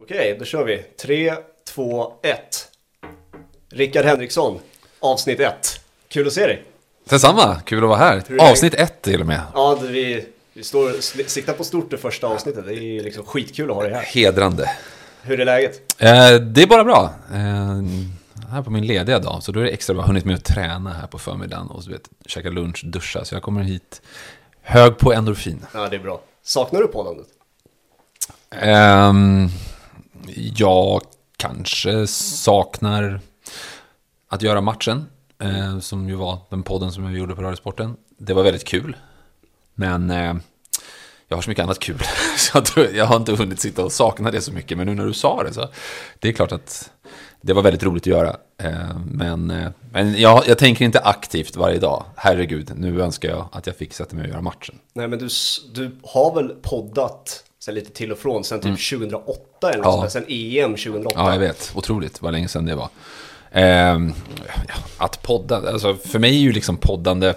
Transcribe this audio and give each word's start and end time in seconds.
Okej, 0.00 0.36
då 0.38 0.44
kör 0.44 0.64
vi. 0.64 0.82
3, 1.02 1.34
2, 1.74 2.12
1. 2.22 2.68
Rickard 3.70 4.04
Henriksson, 4.04 4.60
avsnitt 5.00 5.40
1. 5.40 5.80
Kul 6.08 6.26
att 6.26 6.32
se 6.32 6.46
dig. 6.46 6.64
Detsamma, 7.08 7.60
kul 7.64 7.82
att 7.82 7.88
vara 7.88 7.98
här. 7.98 8.22
Hur 8.28 8.34
är 8.40 8.44
det? 8.44 8.50
Avsnitt 8.50 8.74
ett 8.74 9.02
till 9.02 9.20
och 9.20 9.26
med. 9.26 9.42
Ja, 9.54 9.78
vi, 9.82 10.26
vi 10.52 10.64
står, 10.64 11.00
siktar 11.28 11.52
på 11.52 11.64
stort 11.64 11.90
det 11.90 11.98
första 11.98 12.26
avsnittet. 12.26 12.66
Det 12.66 12.74
är 12.74 13.02
liksom 13.02 13.24
skitkul 13.24 13.70
att 13.70 13.76
ha 13.76 13.82
dig 13.82 13.92
här. 13.92 14.02
Hedrande. 14.02 14.70
Hur 15.22 15.40
är 15.40 15.44
läget? 15.44 16.02
Eh, 16.02 16.34
det 16.34 16.62
är 16.62 16.66
bara 16.66 16.84
bra. 16.84 17.14
Eh, 17.32 17.82
här 18.50 18.62
på 18.62 18.70
min 18.70 18.86
lediga 18.86 19.18
dag, 19.18 19.42
så 19.42 19.52
då 19.52 19.60
är 19.60 19.64
det 19.64 19.70
extra 19.70 19.94
bra. 19.94 20.00
Jag 20.00 20.04
har 20.04 20.08
hunnit 20.08 20.24
med 20.24 20.34
att 20.34 20.44
träna 20.44 20.92
här 20.92 21.06
på 21.06 21.18
förmiddagen 21.18 21.66
och 21.66 21.84
så 21.84 21.90
vet, 21.90 22.08
käka 22.26 22.50
lunch, 22.50 22.84
duscha. 22.84 23.24
Så 23.24 23.34
jag 23.34 23.42
kommer 23.42 23.62
hit 23.62 24.02
hög 24.62 24.98
på 24.98 25.12
endorfin. 25.12 25.66
Ja, 25.74 25.88
det 25.88 25.96
är 25.96 26.00
bra. 26.00 26.20
Saknar 26.42 26.80
du 26.80 26.86
poddandet? 26.86 27.26
Ehm, 28.50 29.48
jag 30.56 31.02
kanske 31.36 32.06
saknar 32.06 33.20
att 34.28 34.42
göra 34.42 34.60
matchen, 34.60 35.06
eh, 35.42 35.78
som 35.78 36.08
ju 36.08 36.14
var 36.14 36.38
den 36.50 36.62
podden 36.62 36.92
som 36.92 37.04
jag 37.04 37.12
gjorde 37.18 37.34
på 37.34 37.42
Radiosporten. 37.42 37.96
Det 38.18 38.32
var 38.34 38.42
väldigt 38.42 38.64
kul, 38.64 38.96
men 39.74 40.10
eh, 40.10 40.34
jag 41.28 41.36
har 41.36 41.42
så 41.42 41.50
mycket 41.50 41.62
annat 41.62 41.78
kul, 41.78 41.98
så 42.38 42.56
jag, 42.58 42.64
tror- 42.64 42.94
jag 42.94 43.04
har 43.06 43.16
inte 43.16 43.32
hunnit 43.32 43.60
sitta 43.60 43.84
och 43.84 43.92
sakna 43.92 44.30
det 44.30 44.40
så 44.40 44.52
mycket. 44.52 44.76
Men 44.78 44.86
nu 44.86 44.94
när 44.94 45.04
du 45.06 45.12
sa 45.12 45.42
det 45.42 45.54
så, 45.54 45.68
det 46.18 46.28
är 46.28 46.32
klart 46.32 46.52
att 46.52 46.90
det 47.40 47.52
var 47.52 47.62
väldigt 47.62 47.82
roligt 47.82 48.02
att 48.02 48.06
göra. 48.06 48.36
Eh, 48.62 48.98
men 49.06 49.50
eh, 49.50 49.68
men 49.92 50.14
jag, 50.20 50.42
jag 50.46 50.58
tänker 50.58 50.84
inte 50.84 51.00
aktivt 51.00 51.56
varje 51.56 51.78
dag. 51.78 52.04
Herregud, 52.16 52.72
nu 52.76 53.02
önskar 53.02 53.28
jag 53.28 53.48
att 53.52 53.66
jag 53.66 53.76
fick 53.76 53.94
sätta 53.94 54.16
mig 54.16 54.22
och 54.24 54.28
göra 54.30 54.40
matchen. 54.40 54.78
Nej, 54.92 55.08
men 55.08 55.18
du, 55.18 55.28
du 55.74 55.96
har 56.02 56.34
väl 56.34 56.48
poddat 56.48 57.44
sen 57.60 57.74
lite 57.74 57.90
till 57.90 58.12
och 58.12 58.18
från, 58.18 58.44
sen 58.44 58.60
typ 58.60 58.88
2008 58.90 59.70
eller 59.72 59.76
något 59.84 59.84
Ja. 59.86 60.00
sånt 60.00 60.12
sen 60.12 60.24
EM 60.28 60.70
2008. 60.76 61.10
Ja, 61.20 61.32
jag 61.32 61.38
vet. 61.40 61.72
Otroligt 61.74 62.22
vad 62.22 62.32
länge 62.32 62.48
sedan 62.48 62.64
det 62.66 62.74
var. 62.74 62.88
Ja, 63.52 64.74
att 64.98 65.22
podda, 65.22 65.72
alltså 65.72 65.94
för 65.94 66.18
mig 66.18 66.30
är 66.36 66.40
ju 66.40 66.52
liksom 66.52 66.76
poddande, 66.76 67.34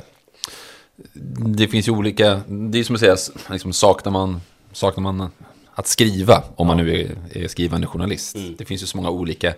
det 1.55 1.67
finns 1.67 1.87
ju 1.87 1.91
olika, 1.91 2.41
det 2.47 2.79
är 2.79 2.83
som 2.83 2.95
att 2.95 2.99
säga, 3.01 3.15
liksom 3.51 3.73
saknar 3.73 4.11
man, 4.11 4.41
saknar 4.71 5.01
man 5.03 5.29
att 5.75 5.87
skriva, 5.87 6.43
om 6.55 6.67
man 6.67 6.77
nu 6.77 7.01
är, 7.01 7.37
är 7.43 7.47
skrivande 7.47 7.87
journalist. 7.87 8.35
Det 8.57 8.65
finns 8.65 8.83
ju 8.83 8.87
så 8.87 8.97
många 8.97 9.09
olika 9.09 9.53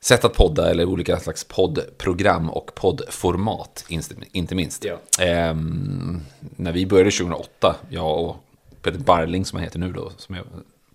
sätt 0.00 0.24
att 0.24 0.34
podda, 0.34 0.70
eller 0.70 0.84
olika 0.84 1.20
slags 1.20 1.44
poddprogram 1.44 2.50
och 2.50 2.70
poddformat, 2.74 3.84
inte- 4.32 4.54
minst. 4.54 4.84
Ja. 4.84 5.24
Ehm, 5.24 6.20
när 6.56 6.72
vi 6.72 6.86
började 6.86 7.10
2008, 7.10 7.76
jag 7.90 8.24
och 8.24 8.36
Peter 8.82 8.98
Barling 8.98 9.44
som 9.44 9.56
han 9.56 9.64
heter 9.64 9.78
nu 9.78 9.92
då, 9.92 10.12
som 10.16 10.34
är 10.34 10.42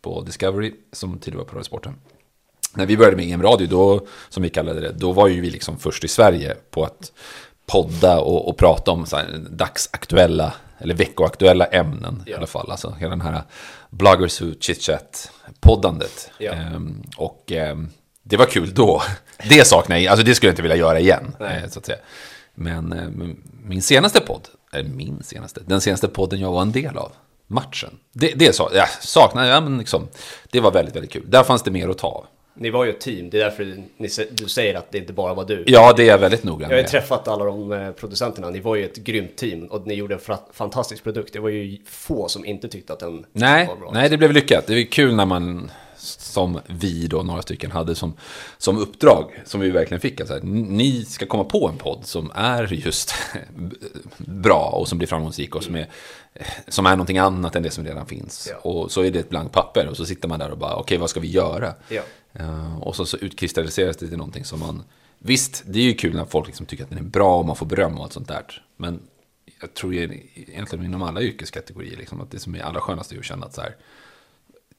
på 0.02 0.22
Discovery, 0.22 0.73
som 0.91 1.19
tidigare 1.19 1.38
var 1.38 1.45
på 1.45 1.52
Radiosporten. 1.55 1.94
När 2.73 2.86
vi 2.86 2.97
började 2.97 3.17
med 3.17 3.25
EM-radio, 3.31 3.67
då, 3.67 4.08
som 4.30 4.44
vi 4.44 4.50
kallade 4.50 4.80
det, 4.80 4.91
då 4.91 5.11
var 5.11 5.28
ju 5.28 5.41
vi 5.41 5.50
liksom 5.50 5.78
först 5.78 6.03
i 6.03 6.08
Sverige 6.08 6.56
på 6.72 6.83
att 6.83 7.11
podda 7.66 8.19
och, 8.19 8.50
och 8.50 8.58
prata 8.58 8.91
om 8.91 9.06
så 9.06 9.16
här, 9.17 9.45
dagsaktuella, 9.50 10.53
eller 10.78 10.95
veckoaktuella 10.95 11.66
ämnen 11.66 12.23
i 12.25 12.31
Ja. 12.31 12.38
alla 12.38 12.47
fall. 12.47 12.72
Alltså 12.72 12.91
hela 13.00 13.09
den 13.09 13.22
här 13.22 13.41
bloggers 13.89 14.41
who 14.41 14.45
chit-chat 14.59 15.30
poddandet. 15.59 16.31
Ja. 16.38 16.52
Ehm, 16.53 17.03
och 17.17 17.52
ehm, 17.52 17.89
det 18.23 18.38
var 18.38 18.45
kul 18.45 18.73
då. 18.73 19.02
Det 19.50 19.67
saknar 19.67 19.97
jag, 19.97 20.11
alltså 20.11 20.25
det 20.25 20.36
skulle 20.36 20.47
jag 20.47 20.52
inte 20.53 20.61
vilja 20.61 20.78
göra 20.78 21.00
igen. 21.00 21.36
Eh, 21.39 21.69
så 21.69 21.80
att 21.80 21.86
säga. 21.86 21.97
Men 22.56 22.94
eh, 22.94 23.08
min 23.63 23.81
senaste 23.81 24.19
podd, 24.22 24.47
eller 24.73 24.89
min 24.89 25.23
senaste, 25.23 25.61
den 25.66 25.81
senaste 25.81 26.08
podden 26.08 26.39
jag 26.39 26.52
var 26.52 26.61
en 26.61 26.72
del 26.72 26.97
av, 26.97 27.11
matchen. 27.47 27.97
Det, 28.13 28.27
det 28.35 28.53
sa, 28.55 28.69
jag 28.73 28.89
saknar 28.89 29.45
jag, 29.45 29.63
men 29.63 29.77
liksom, 29.77 30.07
det 30.51 30.59
var 30.59 30.71
väldigt, 30.71 30.95
väldigt 30.95 31.11
kul. 31.11 31.23
Där 31.27 31.43
fanns 31.43 31.63
det 31.63 31.71
mer 31.71 31.89
att 31.89 31.97
ta 31.97 32.07
av. 32.07 32.25
Ni 32.57 32.69
var 32.69 32.85
ju 32.85 32.89
ett 32.91 32.99
team, 33.01 33.29
det 33.29 33.38
är 33.41 33.43
därför 33.43 33.63
ni, 33.97 34.09
du 34.31 34.47
säger 34.49 34.75
att 34.75 34.91
det 34.91 34.97
inte 34.97 35.13
bara 35.13 35.33
var 35.33 35.45
du. 35.45 35.63
Ja, 35.67 35.93
det 35.97 36.03
är 36.03 36.07
jag 36.07 36.17
väldigt 36.17 36.43
noggrann 36.43 36.61
Jag 36.69 36.75
har 36.75 36.75
ju 36.77 36.81
med. 36.83 36.91
träffat 36.91 37.28
alla 37.28 37.45
de 37.45 37.72
eh, 37.72 37.91
producenterna, 37.91 38.50
ni 38.50 38.59
var 38.59 38.75
ju 38.75 38.85
ett 38.85 38.97
grymt 38.97 39.35
team 39.38 39.66
och 39.66 39.88
ni 39.88 39.94
gjorde 39.94 40.13
en 40.16 40.38
fantastisk 40.53 41.03
produkt. 41.03 41.34
Det 41.34 41.39
var 41.39 41.50
ju 41.50 41.78
få 41.89 42.28
som 42.28 42.45
inte 42.45 42.67
tyckte 42.67 42.94
att 42.94 43.00
den 43.00 43.25
Nej, 43.31 43.67
var 43.67 43.75
bra. 43.75 43.91
nej, 43.94 44.09
det 44.09 44.17
blev 44.17 44.31
lyckat. 44.34 44.67
Det 44.67 44.73
är 44.73 44.85
kul 44.85 45.16
när 45.16 45.25
man, 45.25 45.72
som 46.05 46.59
vi 46.67 47.07
då, 47.07 47.23
några 47.23 47.41
stycken, 47.41 47.71
hade 47.71 47.95
som, 47.95 48.13
som 48.57 48.77
uppdrag, 48.77 49.43
som 49.45 49.61
vi 49.61 49.69
verkligen 49.69 50.01
fick. 50.01 50.19
Alltså, 50.19 50.39
ni 50.43 51.05
ska 51.05 51.25
komma 51.25 51.43
på 51.43 51.67
en 51.67 51.77
podd 51.77 52.05
som 52.05 52.31
är 52.35 52.73
just 52.73 53.13
bra 54.17 54.77
och 54.79 54.88
som 54.88 54.97
blir 54.97 55.07
framgångsrik 55.07 55.55
och 55.55 55.63
som 55.63 55.75
är, 55.75 55.89
som 56.67 56.85
är 56.85 56.91
någonting 56.91 57.17
annat 57.17 57.55
än 57.55 57.63
det 57.63 57.71
som 57.71 57.85
redan 57.85 58.05
finns. 58.05 58.47
Ja. 58.51 58.69
Och 58.69 58.91
så 58.91 59.01
är 59.01 59.11
det 59.11 59.19
ett 59.19 59.29
blankt 59.29 59.53
papper 59.53 59.88
och 59.88 59.97
så 59.97 60.05
sitter 60.05 60.27
man 60.27 60.39
där 60.39 60.51
och 60.51 60.57
bara, 60.57 60.75
okej, 60.75 60.97
vad 60.97 61.09
ska 61.09 61.19
vi 61.19 61.31
göra? 61.31 61.73
Ja. 61.89 62.01
Eh, 62.33 62.77
och 62.81 62.95
så, 62.95 63.05
så 63.05 63.17
utkristalliseras 63.17 63.97
det 63.97 64.07
till 64.07 64.17
någonting 64.17 64.45
som 64.45 64.59
man... 64.59 64.83
Visst, 65.19 65.63
det 65.66 65.79
är 65.79 65.83
ju 65.83 65.93
kul 65.93 66.16
när 66.16 66.25
folk 66.25 66.47
liksom 66.47 66.66
tycker 66.66 66.83
att 66.83 66.89
den 66.89 66.99
är 66.99 67.03
bra 67.03 67.39
och 67.39 67.45
man 67.45 67.55
får 67.55 67.66
beröm 67.66 67.97
och 67.97 68.03
allt 68.03 68.13
sånt 68.13 68.27
där. 68.27 68.63
Men 68.77 68.99
jag 69.61 69.73
tror 69.73 69.93
egentligen 69.93 70.85
inom 70.85 71.03
alla 71.03 71.22
yrkeskategorier 71.22 71.97
liksom, 71.97 72.22
att 72.22 72.31
det 72.31 72.39
som 72.39 72.55
är 72.55 72.61
allra 72.61 72.81
skönast 72.81 73.11
är 73.11 73.19
att 73.19 73.25
känna 73.25 73.45
att 73.45 73.53
så 73.53 73.61
här, 73.61 73.75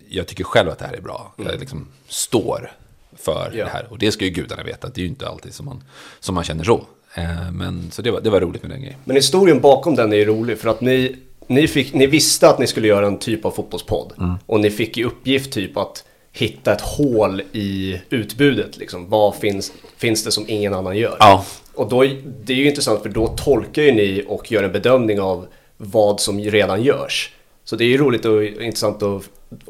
jag 0.09 0.27
tycker 0.27 0.45
själv 0.45 0.69
att 0.71 0.79
det 0.79 0.85
här 0.87 0.95
är 0.95 1.01
bra. 1.01 1.33
Jag 1.37 1.61
liksom 1.61 1.89
står 2.09 2.73
för 3.17 3.51
Ja. 3.55 3.65
det 3.65 3.71
här. 3.71 3.87
Och 3.91 3.99
det 3.99 4.13
ska 4.13 4.25
ju 4.25 4.31
gudarna 4.31 4.63
veta, 4.63 4.87
att 4.87 4.95
det 4.95 5.01
är 5.01 5.03
ju 5.03 5.09
inte 5.09 5.29
alltid 5.29 5.55
som 5.55 5.67
man, 5.67 5.83
som 6.21 6.35
man 6.35 6.45
känner 6.45 6.65
så. 6.65 6.85
Eh, 7.15 7.51
Men 7.53 7.91
så 7.91 8.03
det 8.03 8.11
var, 8.11 8.21
det 8.21 8.31
var 8.31 8.41
roligt 8.41 8.63
med 8.63 8.71
den 8.71 8.81
grejen. 8.81 8.99
Men 9.05 9.17
historien 9.17 9.61
bakom 9.61 9.95
den 9.95 10.13
är 10.13 10.17
ju 10.17 10.25
rolig 10.25 10.59
för 10.59 10.69
att 10.69 10.81
ni, 10.81 11.17
ni, 11.47 11.69
fick, 11.69 11.95
ni 11.95 12.07
visste 12.07 12.49
att 12.49 12.59
ni 12.59 12.67
skulle 12.67 12.89
göra 12.89 13.07
en 13.07 13.19
typ 13.19 13.45
av 13.45 13.51
fotbollspodd. 13.51 14.13
Mm. 14.19 14.35
Och 14.47 14.61
ni 14.61 14.71
fick 14.71 14.99
i 14.99 15.05
uppgift 15.05 15.53
typ 15.53 15.77
att 15.77 16.05
hitta 16.33 16.73
ett 16.73 16.81
hål 16.81 17.43
i 17.53 18.01
utbudet. 18.11 18.77
Liksom. 18.77 19.09
Vad 19.09 19.35
finns, 19.35 19.73
finns 19.97 20.25
det 20.25 20.31
som 20.33 20.45
ingen 20.49 20.75
annan 20.75 20.97
gör? 20.97 21.17
Ja. 21.21 21.45
Och 21.75 21.89
då, 21.89 22.03
det 22.45 22.53
är 22.53 22.57
ju 22.57 22.69
intressant 22.69 23.03
för 23.03 23.09
då 23.09 23.27
tolkar 23.27 23.83
ju 23.83 23.93
ni 23.93 24.25
och 24.29 24.53
gör 24.53 24.63
en 24.63 24.73
bedömning 24.73 25.21
av 25.21 25.47
vad 25.77 26.21
som 26.21 26.41
redan 26.41 26.83
görs. 26.83 27.33
Så 27.65 27.77
det 27.77 27.85
är 27.85 27.89
ju 27.89 27.99
roligt 27.99 28.25
och 28.25 28.45
intressant 28.45 29.03
och 29.03 29.25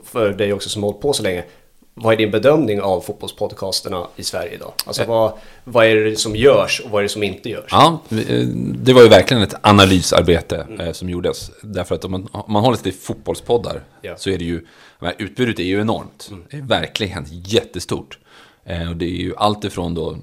för 0.05 0.33
dig 0.33 0.53
också 0.53 0.69
som 0.69 0.83
hållit 0.83 1.01
på 1.01 1.13
så 1.13 1.23
länge. 1.23 1.45
Vad 1.95 2.13
är 2.13 2.17
din 2.17 2.31
bedömning 2.31 2.81
av 2.81 3.01
fotbollspodcasterna 3.01 4.07
i 4.17 4.23
Sverige 4.25 4.55
idag? 4.55 4.73
Alltså 4.87 5.05
vad, 5.05 5.33
vad 5.65 5.87
är 5.87 5.97
det 5.97 6.17
som 6.17 6.37
görs 6.37 6.81
och 6.85 6.91
vad 6.91 6.99
är 6.99 7.03
det 7.03 7.09
som 7.09 7.23
inte 7.23 7.49
görs? 7.49 7.69
Ja, 7.71 8.01
eh, 8.11 8.47
det 8.75 8.93
var 8.93 9.03
ju 9.03 9.09
verkligen 9.09 9.43
ett 9.43 9.55
analysarbete 9.61 10.67
eh, 10.81 10.93
som 10.93 11.11
gjordes. 11.11 11.51
Därför 11.63 11.95
att 11.95 12.05
om 12.05 12.11
man, 12.11 12.29
om 12.33 12.53
man 12.53 12.63
håller 12.65 12.77
sig 12.77 12.93
till 12.93 13.01
fotbollspoddar 13.01 13.81
Ja. 14.03 14.17
så 14.17 14.31
är 14.31 14.39
det 14.39 14.45
ju, 14.45 14.67
utbudet 15.19 15.59
är 15.59 15.65
ju 15.65 15.81
enormt. 15.81 16.31
Det 16.51 16.57
är 16.57 16.63
verkligen 16.63 17.25
jättestort. 17.31 18.19
Eh, 18.65 18.91
och 18.91 18.97
det 18.97 19.05
är 19.05 19.21
ju 19.23 19.35
allt 19.37 19.65
ifrån 19.65 19.95
då 19.95 20.17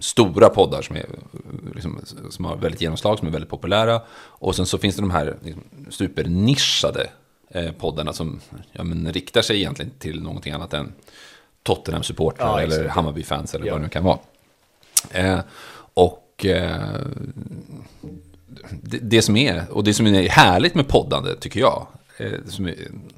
stora 0.00 0.48
poddar 0.48 0.82
som, 0.82 0.96
är, 0.96 1.00
eh, 1.00 1.74
liksom, 1.74 2.00
som 2.30 2.44
har 2.44 2.56
väldigt 2.56 2.80
genomslag, 2.80 3.18
som 3.18 3.28
är 3.28 3.32
väldigt 3.32 3.50
populära. 3.50 4.00
Och 4.14 4.56
sen 4.56 4.66
så 4.66 4.78
finns 4.78 4.96
det 4.96 5.02
de 5.02 5.10
här 5.10 5.36
liksom, 5.44 5.62
supernischade 5.90 7.02
eh, 7.02 7.08
poddarna 7.78 8.12
som 8.12 8.40
ja, 8.72 8.84
men, 8.84 9.12
riktar 9.12 9.42
sig 9.42 9.56
egentligen 9.56 9.90
till 9.98 10.22
någonting 10.22 10.52
annat 10.52 10.74
än 10.74 10.92
Tottenham-supportrar 11.62 12.46
Ja, 12.46 12.60
eller. 12.60 12.88
Hammarby-fans 12.88 13.54
eller 13.54 13.66
Ja. 13.66 13.72
vad 13.72 13.80
det 13.80 13.84
nu 13.84 13.90
kan 13.90 14.04
vara. 14.04 14.18
Eh, 15.10 15.40
och 15.94 16.46
eh, 16.46 16.96
det, 18.70 18.98
det 18.98 19.22
som 19.22 19.36
är, 19.36 19.64
och 19.70 19.84
det 19.84 19.94
som 19.94 20.06
är 20.06 20.28
härligt 20.28 20.74
med 20.74 20.88
poddande 20.88 21.34
tycker 21.36 21.60
jag, 21.60 21.86
eh, 22.16 22.32
är, 22.32 22.74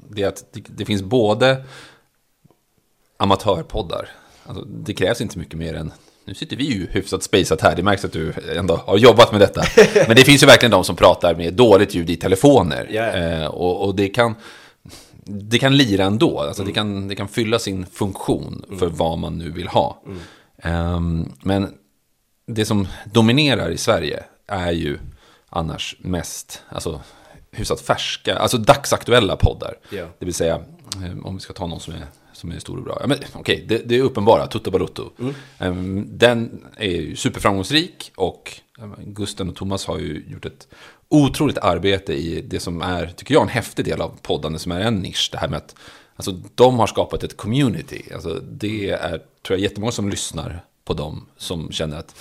det 0.09 0.23
är 0.23 0.27
att 0.27 0.45
det, 0.51 0.61
det 0.67 0.85
finns 0.85 1.01
både 1.01 1.63
amatörpoddar, 3.17 4.09
alltså, 4.45 4.65
det 4.65 4.93
krävs 4.93 5.21
inte 5.21 5.39
mycket 5.39 5.59
mer 5.59 5.73
än 5.73 5.91
nu 6.25 6.33
sitter 6.33 6.55
vi 6.55 6.63
ju 6.63 6.87
hyfsat 6.91 7.23
spejsat 7.23 7.61
här, 7.61 7.75
det 7.75 7.83
märks 7.83 8.05
att 8.05 8.13
du 8.13 8.33
ändå 8.57 8.75
har 8.75 8.97
jobbat 8.97 9.31
med 9.31 9.41
detta. 9.41 9.63
Men 10.07 10.15
det 10.15 10.23
finns 10.23 10.43
ju 10.43 10.47
verkligen 10.47 10.71
de 10.71 10.83
som 10.83 10.95
pratar 10.95 11.35
med 11.35 11.53
dåligt 11.53 11.95
ljud 11.95 12.09
i 12.09 12.15
telefoner. 12.15 12.87
Ja. 12.91 13.03
Eh, 13.03 13.45
och, 13.45 13.85
och 13.85 13.95
det 13.95 14.07
kan 14.07 14.35
det 15.27 15.59
kan 15.59 15.77
lira 15.77 16.05
ändå. 16.05 16.39
Alltså 16.39 16.63
det, 16.63 16.71
kan, 16.71 17.07
det 17.07 17.15
kan 17.15 17.27
fylla 17.27 17.59
sin 17.59 17.85
funktion 17.85 18.65
för 18.79 18.87
vad 18.87 19.17
man 19.17 19.37
nu 19.37 19.51
vill 19.51 19.67
ha. 19.67 20.01
Ehm, 20.57 21.31
men 21.43 21.73
det 22.47 22.65
som 22.65 22.87
dominerar 23.05 23.71
i 23.71 23.77
Sverige 23.77 24.23
är 24.47 24.71
ju 24.71 24.97
annars 25.49 25.95
mest 25.99 26.63
alltså, 26.69 27.01
hyfsat 27.51 27.81
färska, 27.81 28.37
alltså 28.37 28.57
dagsaktuella 28.57 29.35
poddar. 29.35 29.73
Ja. 29.89 30.05
Det 30.19 30.25
vill 30.25 30.33
säga, 30.33 30.55
eh, 30.55 30.61
om 31.23 31.35
vi 31.35 31.41
ska 31.41 31.53
ta 31.53 31.67
någon 31.67 31.79
som 31.79 31.93
är, 31.93 32.05
som 32.33 32.51
är 32.51 32.59
stor 32.59 32.77
och 32.77 32.83
bra. 32.83 32.97
Ja, 33.01 33.07
men, 33.07 33.17
okej, 33.33 33.65
det, 33.67 33.77
det 33.77 33.95
är 33.95 34.01
uppenbara, 34.01 34.47
Toto 34.47 34.71
Balotto. 34.71 35.09
Ehm, 35.59 36.07
den 36.11 36.65
är 36.77 36.89
ju 36.89 37.15
superframgångsrik 37.15 38.11
och 38.15 38.61
men 38.77 39.13
Gusten 39.13 39.49
och 39.49 39.55
Thomas 39.55 39.85
har 39.85 39.99
ju 39.99 40.25
gjort 40.27 40.45
ett 40.45 40.67
otroligt 41.09 41.57
arbete 41.57 42.13
i 42.13 42.41
det 42.41 42.59
som 42.59 42.81
är, 42.81 43.07
tycker 43.07 43.33
jag, 43.33 43.43
en 43.43 43.49
häftig 43.49 43.85
del 43.85 44.01
av 44.01 44.11
podden, 44.21 44.59
som 44.59 44.71
är 44.71 44.79
en 44.79 44.95
nisch. 44.95 45.29
Det 45.31 45.37
här 45.37 45.47
med 45.47 45.57
att 45.57 45.75
alltså, 46.15 46.31
de 46.55 46.79
har 46.79 46.87
skapat 46.87 47.23
ett 47.23 47.37
community. 47.37 48.03
Alltså, 48.13 48.33
det 48.33 48.89
är, 48.89 49.09
tror 49.09 49.19
jag, 49.49 49.59
jättemånga 49.59 49.91
som 49.91 50.09
lyssnar 50.09 50.65
på 50.85 50.93
dem 50.93 51.25
som 51.37 51.71
känner 51.71 51.97
att 51.97 52.15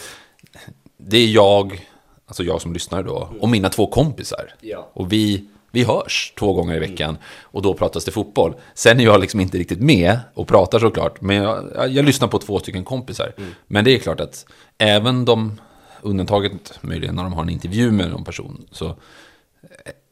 det 0.96 1.18
är 1.18 1.26
jag, 1.26 1.88
alltså 2.26 2.44
jag 2.44 2.62
som 2.62 2.72
lyssnar 2.72 3.02
då, 3.02 3.28
och 3.40 3.48
mina 3.48 3.68
två 3.68 3.86
kompisar. 3.86 4.54
Ja. 4.60 4.90
Och 4.92 5.12
vi 5.12 5.48
vi 5.74 5.84
hörs 5.84 6.32
två 6.38 6.52
gånger 6.52 6.76
i 6.76 6.78
veckan 6.78 7.16
och 7.42 7.62
då 7.62 7.74
pratas 7.74 8.04
det 8.04 8.10
fotboll. 8.10 8.54
Sen 8.74 9.00
är 9.00 9.04
jag 9.04 9.20
liksom 9.20 9.40
inte 9.40 9.58
riktigt 9.58 9.80
med 9.80 10.18
och 10.34 10.48
pratar 10.48 10.78
såklart, 10.78 11.20
men 11.20 11.36
jag, 11.36 11.90
jag, 11.90 12.04
lyssnar 12.04 12.28
på 12.28 12.38
två 12.38 12.58
stycken 12.58 12.84
kompisar. 12.84 13.32
Men 13.66 13.84
det 13.84 13.94
är 13.94 13.98
klart 13.98 14.20
att 14.20 14.46
även 14.78 15.24
de, 15.24 15.60
undantaget 16.02 16.78
möjligen 16.80 17.14
när 17.14 17.22
de 17.22 17.32
har 17.32 17.42
en 17.42 17.48
intervju 17.48 17.90
med 17.90 18.10
någon 18.10 18.24
person, 18.24 18.66
så 18.70 18.96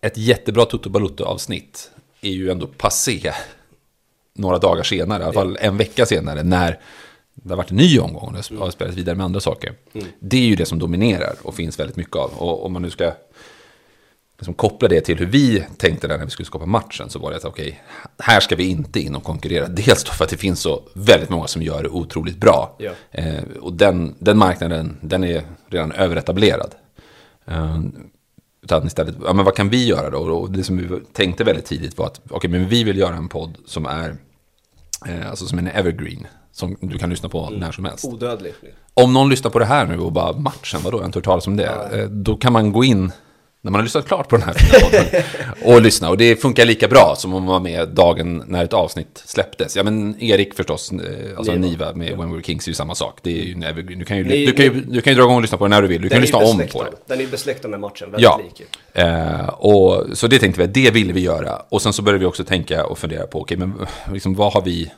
ett 0.01 0.17
jättebra 0.17 0.65
Toto 0.65 0.91
Balutto-avsnitt 0.91 1.91
är 2.21 2.31
ju 2.31 2.51
ändå 2.51 2.67
passé 2.67 3.33
några 4.35 4.59
dagar 4.59 4.83
senare, 4.83 5.23
i 5.23 5.25
alla 5.25 5.33
fall 5.33 5.59
en 5.61 5.77
vecka 5.77 6.07
senare, 6.07 6.43
när 6.43 6.81
det 7.35 7.51
har 7.51 7.57
varit 7.57 7.71
en 7.71 7.77
ny 7.77 7.99
omgång 7.99 8.27
och 8.27 8.33
det 8.33 8.57
har 8.59 8.71
spelats 8.71 8.97
vidare 8.97 9.17
med 9.17 9.25
andra 9.25 9.41
saker. 9.41 9.75
Det 10.21 10.37
är 10.37 10.47
ju 10.47 10.57
det 10.57 10.67
som 10.67 10.79
dominerar 10.79 11.35
och 11.43 11.55
finns 11.55 11.79
väldigt 11.79 11.97
mycket 11.97 12.17
av. 12.17 12.31
Och 12.39 12.67
om 12.67 12.73
man 12.73 12.83
nu 12.83 12.91
ska 12.91 13.13
liksom 14.43 14.55
koppla 14.55 14.89
det 14.89 15.01
till 15.01 15.19
hur 15.19 15.27
vi 15.27 15.65
tänkte 15.77 16.09
när 16.09 16.19
vi 16.19 16.31
skulle 16.31 16.47
skapa 16.47 16.67
matchen 16.67 17.11
så 17.11 17.19
var 17.19 17.31
det 17.31 17.37
att 17.37 17.45
okej, 17.45 17.83
här 18.19 18.41
ska 18.41 18.57
vi 18.57 18.69
inte 18.69 19.01
in 19.01 19.15
och 19.15 19.25
konkurrera. 19.25 19.69
Dels 19.69 20.05
för 20.05 20.25
att 20.25 20.31
det 20.31 20.37
finns 20.37 20.61
så 20.61 20.83
väldigt 20.95 21.31
många 21.31 21.47
som 21.47 21.63
gör 21.63 21.83
det 21.83 21.89
otroligt 21.89 22.37
bra. 22.37 22.77
Ja. 22.79 22.91
Eh, 23.11 23.43
och 23.61 23.73
den, 23.73 24.15
den 24.19 24.39
marknaden, 24.39 24.97
den 25.01 25.25
är 25.25 25.43
redan 25.69 25.93
överetablerad. 25.93 26.75
Eh, 27.47 27.81
utan 28.63 28.87
istället, 28.87 29.15
ja, 29.25 29.33
men 29.33 29.45
vad 29.45 29.57
kan 29.57 29.69
vi 29.69 29.87
göra 29.87 30.11
då? 30.11 30.19
Och 30.19 30.51
det 30.51 30.65
som 30.65 30.77
vi 30.77 30.89
tänkte 31.13 31.45
väldigt 31.45 31.67
tidigt 31.67 31.99
var 31.99 32.07
att 32.07 32.21
okej, 32.31 32.51
men 32.51 32.69
vi 32.69 32.85
vill 32.85 32.99
göra 32.99 33.17
en 33.17 33.29
podd 33.29 33.59
som 33.67 33.87
är 33.87 34.17
eh, 35.09 35.31
alltså 35.31 35.47
som 35.47 35.59
en 35.59 35.69
evergreen. 35.69 36.27
Som 36.53 36.77
du 36.81 36.99
kan 36.99 37.11
lyssna 37.11 37.29
på 37.29 37.51
när 37.51 37.73
som 37.73 37.85
helst. 37.85 38.05
Odödlig. 38.05 38.55
Om 38.95 39.13
någon 39.13 39.29
lyssnar 39.31 39.51
på 39.51 39.59
det 39.59 39.65
här 39.65 39.87
nu 39.87 39.99
och 39.99 40.13
bara 40.13 40.33
matchen, 40.33 40.81
vadå, 40.83 40.97
jag 40.97 41.03
har 41.03 41.07
inte 41.07 41.19
hört 41.19 41.25
talas 41.25 41.47
om 41.47 41.57
det. 41.57 41.89
Eh, 41.93 42.09
Då 42.09 42.37
kan 42.37 42.53
man 42.53 42.73
gå 42.73 42.85
in 42.85 43.13
när 43.65 43.71
man 43.71 43.79
har 43.79 43.83
lyssnat 43.85 44.07
klart 44.07 44.29
på 44.29 44.37
den 44.37 44.47
här 44.47 44.55
podden 44.81 45.23
och 45.75 45.83
lyssna. 45.83 46.09
Och 46.11 46.17
det 46.19 46.37
funkar 46.37 46.65
lika 46.65 46.89
bra 46.89 47.15
som 47.19 47.35
om 47.35 47.43
man 47.45 47.53
var 47.53 47.61
med 47.61 47.89
dagen 47.89 48.45
när 48.47 48.65
ett 48.65 48.73
avsnitt 48.73 49.23
släpptes. 49.27 49.77
Ja 49.77 49.83
men 49.83 50.23
Erik 50.23 50.55
förstås, 50.55 50.93
eh, 50.93 50.99
alltså 51.37 51.53
Niva. 51.53 51.67
Niva 51.69 51.93
med 51.93 52.19
When 52.19 52.29
We 52.29 52.35
Were 52.35 52.43
Kings 52.43 52.67
är 52.67 52.71
ju 52.71 52.75
samma 52.75 52.95
sak. 52.95 53.19
Det 53.23 53.31
är 53.41 53.45
ju. 53.45 53.55
Du 53.83 54.05
kan 54.05 54.17
ju, 54.17 54.25
Ni- 54.25 54.47
du 54.47 54.53
kan 54.53 54.65
ju, 54.65 54.71
du 54.71 55.01
kan 55.01 55.13
ju 55.13 55.17
dra 55.17 55.23
igång 55.25 55.37
och 55.37 55.43
lyssna 55.43 55.59
på 55.59 55.65
det 55.65 55.69
när 55.69 55.83
du 55.83 55.89
vill. 55.89 56.03
Du 56.03 56.09
kan 56.09 56.17
Den 56.17 56.23
lyssna 56.23 56.39
om 56.39 56.59
på 56.73 56.83
det. 56.85 56.91
Den 57.07 57.19
är 57.19 57.23
ju 57.23 57.29
besläktad 57.31 57.69
med 57.69 57.81
matchen, 57.81 58.11
väldigt 58.11 58.23
Ja, 58.23 58.41
lik. 58.45 58.63
eh, 58.93 59.49
och, 59.49 60.05
så 60.19 60.27
det 60.27 60.39
tänkte 60.39 60.61
vi 60.67 60.67
det 60.85 60.91
ville 60.91 61.13
vi 61.13 61.21
göra. 61.21 61.63
Och 61.69 61.83
sen 61.83 61.93
så 61.93 62.03
började 62.03 62.19
vi 62.19 62.27
också 62.27 62.45
tänka 62.45 62.87
och 62.87 62.99
fundera 62.99 63.27
på, 63.27 63.41
okej, 63.41 63.57
men 63.57 63.87
liksom, 64.13 64.35
vad 64.35 64.53
har 64.53 64.63
vi 64.63 64.91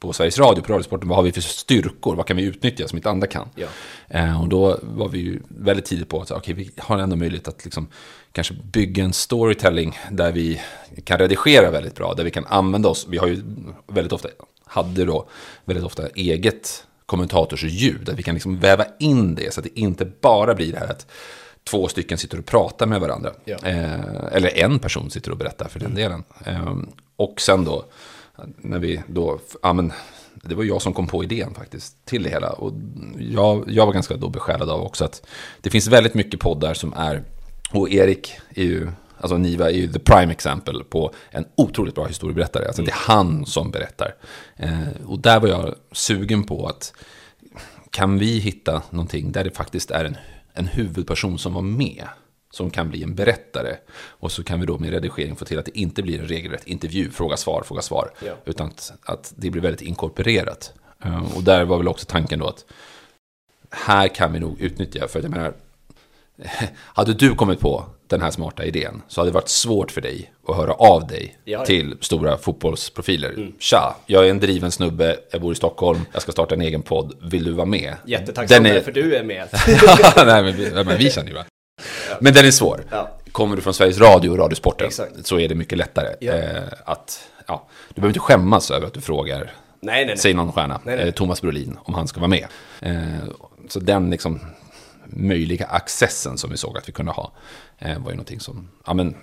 på 0.00 0.12
Sveriges 0.12 0.38
Radio, 0.38 0.62
på 0.62 0.72
Radiosporten, 0.72 1.08
vad 1.08 1.16
har 1.16 1.22
vi 1.22 1.32
för 1.32 1.40
styrkor? 1.40 2.16
Vad 2.16 2.26
kan 2.26 2.36
vi 2.36 2.42
utnyttja 2.42 2.88
som 2.88 2.98
inte 2.98 3.10
andra 3.10 3.26
kan? 3.26 3.48
Ja. 3.54 3.66
Eh, 4.08 4.42
och 4.42 4.48
då 4.48 4.78
var 4.82 5.08
vi 5.08 5.18
ju 5.18 5.40
väldigt 5.48 5.84
tidigt 5.84 6.08
på 6.08 6.20
att 6.20 6.30
okej, 6.30 6.54
vi 6.54 6.70
har 6.78 6.98
ändå 6.98 7.16
möjlighet 7.16 7.48
att 7.48 7.64
liksom, 7.64 7.88
kanske 8.32 8.54
bygga 8.54 9.04
en 9.04 9.12
storytelling 9.12 9.98
där 10.10 10.32
vi 10.32 10.60
kan 11.04 11.18
redigera 11.18 11.70
väldigt 11.70 11.94
bra, 11.94 12.14
där 12.14 12.24
vi 12.24 12.30
kan 12.30 12.46
använda 12.46 12.88
oss. 12.88 13.06
Vi 13.08 13.18
har 13.18 13.26
ju 13.26 13.42
väldigt 13.86 14.12
ofta, 14.12 14.28
hade 14.64 15.04
då 15.04 15.28
väldigt 15.64 15.84
ofta 15.84 16.08
eget 16.08 16.84
kommentatorsljud, 17.06 18.04
där 18.04 18.14
vi 18.14 18.22
kan 18.22 18.34
liksom 18.34 18.58
väva 18.58 18.84
in 18.98 19.34
det 19.34 19.54
så 19.54 19.60
att 19.60 19.64
det 19.64 19.80
inte 19.80 20.04
bara 20.04 20.54
blir 20.54 20.72
det 20.72 20.78
här 20.78 20.88
att 20.90 21.06
två 21.70 21.88
stycken 21.88 22.18
sitter 22.18 22.38
och 22.38 22.46
pratar 22.46 22.86
med 22.86 23.00
varandra. 23.00 23.32
Ja. 23.44 23.56
Eh, 23.62 24.24
eller 24.32 24.58
en 24.58 24.78
person 24.78 25.10
sitter 25.10 25.30
och 25.30 25.36
berättar 25.36 25.68
för 25.68 25.80
den 25.80 25.94
delen. 25.94 26.24
Eh, 26.44 26.74
och 27.16 27.40
sen 27.40 27.64
då, 27.64 27.84
när 28.56 28.78
vi 28.78 29.02
då, 29.06 29.40
ja 29.62 29.72
men, 29.72 29.92
det 30.42 30.54
var 30.54 30.64
jag 30.64 30.82
som 30.82 30.92
kom 30.92 31.06
på 31.06 31.24
idén 31.24 31.54
faktiskt 31.54 32.04
till 32.04 32.22
det 32.22 32.30
hela. 32.30 32.50
Och 32.50 32.72
jag, 33.18 33.64
jag 33.70 33.86
var 33.86 33.92
ganska 33.92 34.16
då 34.16 34.28
besjälad 34.28 34.70
av 34.70 34.82
också 34.82 35.04
att 35.04 35.26
det 35.60 35.70
finns 35.70 35.86
väldigt 35.88 36.14
mycket 36.14 36.40
poddar 36.40 36.74
som 36.74 36.92
är, 36.92 37.24
och 37.72 37.90
Erik 37.90 38.32
är 38.54 38.64
ju, 38.64 38.88
alltså 39.20 39.38
Niva 39.38 39.70
är 39.70 39.74
ju 39.74 39.92
the 39.92 39.98
prime 39.98 40.32
example 40.32 40.84
på 40.84 41.12
en 41.30 41.44
otroligt 41.54 41.94
bra 41.94 42.06
historieberättare. 42.06 42.66
Alltså 42.66 42.82
det 42.82 42.90
är 42.90 43.12
han 43.14 43.46
som 43.46 43.70
berättar. 43.70 44.14
Eh, 44.56 45.06
och 45.06 45.18
där 45.18 45.40
var 45.40 45.48
jag 45.48 45.74
sugen 45.92 46.44
på 46.44 46.66
att 46.66 46.92
kan 47.90 48.18
vi 48.18 48.38
hitta 48.38 48.82
någonting 48.90 49.32
där 49.32 49.44
det 49.44 49.50
faktiskt 49.50 49.90
är 49.90 50.04
en, 50.04 50.16
en 50.52 50.66
huvudperson 50.66 51.38
som 51.38 51.54
var 51.54 51.62
med, 51.62 52.04
som 52.58 52.70
kan 52.70 52.88
bli 52.90 53.02
en 53.02 53.14
berättare. 53.14 53.76
Och 54.20 54.32
så 54.32 54.44
kan 54.44 54.60
vi 54.60 54.66
då 54.66 54.78
med 54.78 54.90
redigering 54.90 55.36
få 55.36 55.44
till 55.44 55.58
att 55.58 55.64
det 55.64 55.78
inte 55.78 56.02
blir 56.02 56.20
en 56.20 56.28
regelrätt 56.28 56.66
intervju, 56.66 57.10
fråga 57.10 57.36
svar, 57.36 57.62
fråga 57.66 57.82
svar. 57.82 58.10
Ja. 58.26 58.32
Utan 58.44 58.66
att, 58.66 58.92
att 59.02 59.32
det 59.36 59.50
blir 59.50 59.62
väldigt 59.62 59.82
inkorporerat. 59.82 60.72
Eh, 61.04 61.36
Och 61.36 61.42
där 61.42 61.64
var 61.64 61.76
väl 61.78 61.88
också 61.88 62.06
tanken 62.06 62.38
då 62.38 62.46
att 62.48 62.64
här 63.70 64.08
kan 64.08 64.32
vi 64.32 64.38
nog 64.40 64.60
utnyttja, 64.60 65.08
för 65.08 65.18
att 65.18 65.22
jag 65.24 65.30
menar, 65.30 65.52
hade 66.76 67.14
du 67.14 67.34
kommit 67.34 67.60
på 67.60 67.84
den 68.06 68.22
här 68.22 68.30
smarta 68.30 68.64
idén 68.64 69.02
så 69.08 69.20
hade 69.20 69.30
det 69.30 69.34
varit 69.34 69.48
svårt 69.48 69.90
för 69.90 70.00
dig 70.00 70.32
att 70.48 70.56
höra 70.56 70.72
av 70.72 71.06
dig 71.06 71.38
Ja, 71.44 71.58
ja. 71.58 71.64
till 71.64 71.96
stora 72.00 72.38
fotbollsprofiler. 72.38 73.50
Tja, 73.58 73.96
jag 74.06 74.26
är 74.26 74.30
en 74.30 74.38
driven 74.40 74.70
snubbe, 74.70 75.16
jag 75.30 75.40
bor 75.40 75.52
i 75.52 75.54
Stockholm, 75.54 76.00
jag 76.12 76.22
ska 76.22 76.32
starta 76.32 76.54
en 76.54 76.60
egen 76.62 76.82
podd, 76.82 77.14
vill 77.22 77.44
du 77.44 77.52
vara 77.52 77.66
med? 77.66 77.94
Jättetacksam 78.06 78.66
är- 78.66 78.80
för 78.80 78.92
du 78.92 79.16
är 79.16 79.24
med. 79.24 79.48
Nej, 80.26 80.42
men 80.42 80.56
vi, 80.56 80.84
men 80.84 80.98
vi 80.98 81.10
känner 81.10 81.28
ju 81.28 81.34
varandra. 81.34 81.50
Men 82.20 82.34
den 82.34 82.46
är 82.46 82.50
svår. 82.50 82.84
Ja. 82.90 83.10
Kommer 83.32 83.56
du 83.56 83.62
från 83.62 83.74
Sveriges 83.74 83.98
Radio 83.98 84.30
och 84.30 84.38
Radiosporten 84.38 84.86
Exakt. 84.86 85.26
så 85.26 85.38
är 85.38 85.48
det 85.48 85.54
mycket 85.54 85.78
lättare. 85.78 86.14
Ja. 86.20 86.32
Eh, 86.32 86.62
att, 86.84 87.28
ja, 87.46 87.68
du 87.88 87.94
behöver 87.94 88.10
inte 88.10 88.20
skämmas 88.20 88.70
över 88.70 88.86
att 88.86 88.94
du 88.94 89.00
frågar, 89.00 89.52
Nej, 89.80 90.06
nej, 90.06 90.16
nej. 90.24 90.34
någon 90.34 90.52
stjärna, 90.52 90.80
Nej, 90.84 90.96
nej. 90.96 91.08
Eh, 91.08 91.12
Thomas 91.12 91.42
Brolin, 91.42 91.78
om 91.82 91.94
han 91.94 92.08
ska 92.08 92.20
vara 92.20 92.28
med. 92.28 92.46
Eh, 92.80 93.28
så 93.68 93.80
den 93.80 94.10
liksom 94.10 94.40
möjliga 95.10 95.66
accessen 95.66 96.38
som 96.38 96.50
vi 96.50 96.56
såg 96.56 96.78
att 96.78 96.88
vi 96.88 96.92
kunde 96.92 97.12
ha 97.12 97.32
eh, 97.78 97.98
var 97.98 98.10
ju 98.10 98.16
någonting 98.16 98.40
som, 98.40 98.68
ja 98.86 98.94
men 98.94 99.14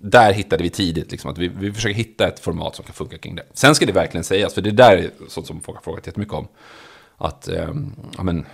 där 0.00 0.32
hittade 0.32 0.62
vi 0.62 0.70
tidigt 0.70 1.10
liksom 1.10 1.30
att 1.30 1.38
vi, 1.38 1.48
vi 1.48 1.72
försöker 1.72 1.94
hitta 1.94 2.28
ett 2.28 2.40
format 2.40 2.76
som 2.76 2.84
kan 2.84 2.94
funka 2.94 3.18
kring 3.18 3.34
det. 3.34 3.42
Sen 3.54 3.74
ska 3.74 3.86
det 3.86 3.92
verkligen 3.92 4.24
sägas, 4.24 4.54
för 4.54 4.62
det 4.62 4.70
där 4.70 4.96
är 4.96 5.10
sånt 5.28 5.46
som 5.46 5.60
folk 5.60 5.78
har 5.78 5.82
frågat 5.82 6.06
jättemycket 6.06 6.34
om, 6.34 6.48
att, 7.16 7.48
eh, 7.48 7.68
ja 8.16 8.22
men, 8.22 8.46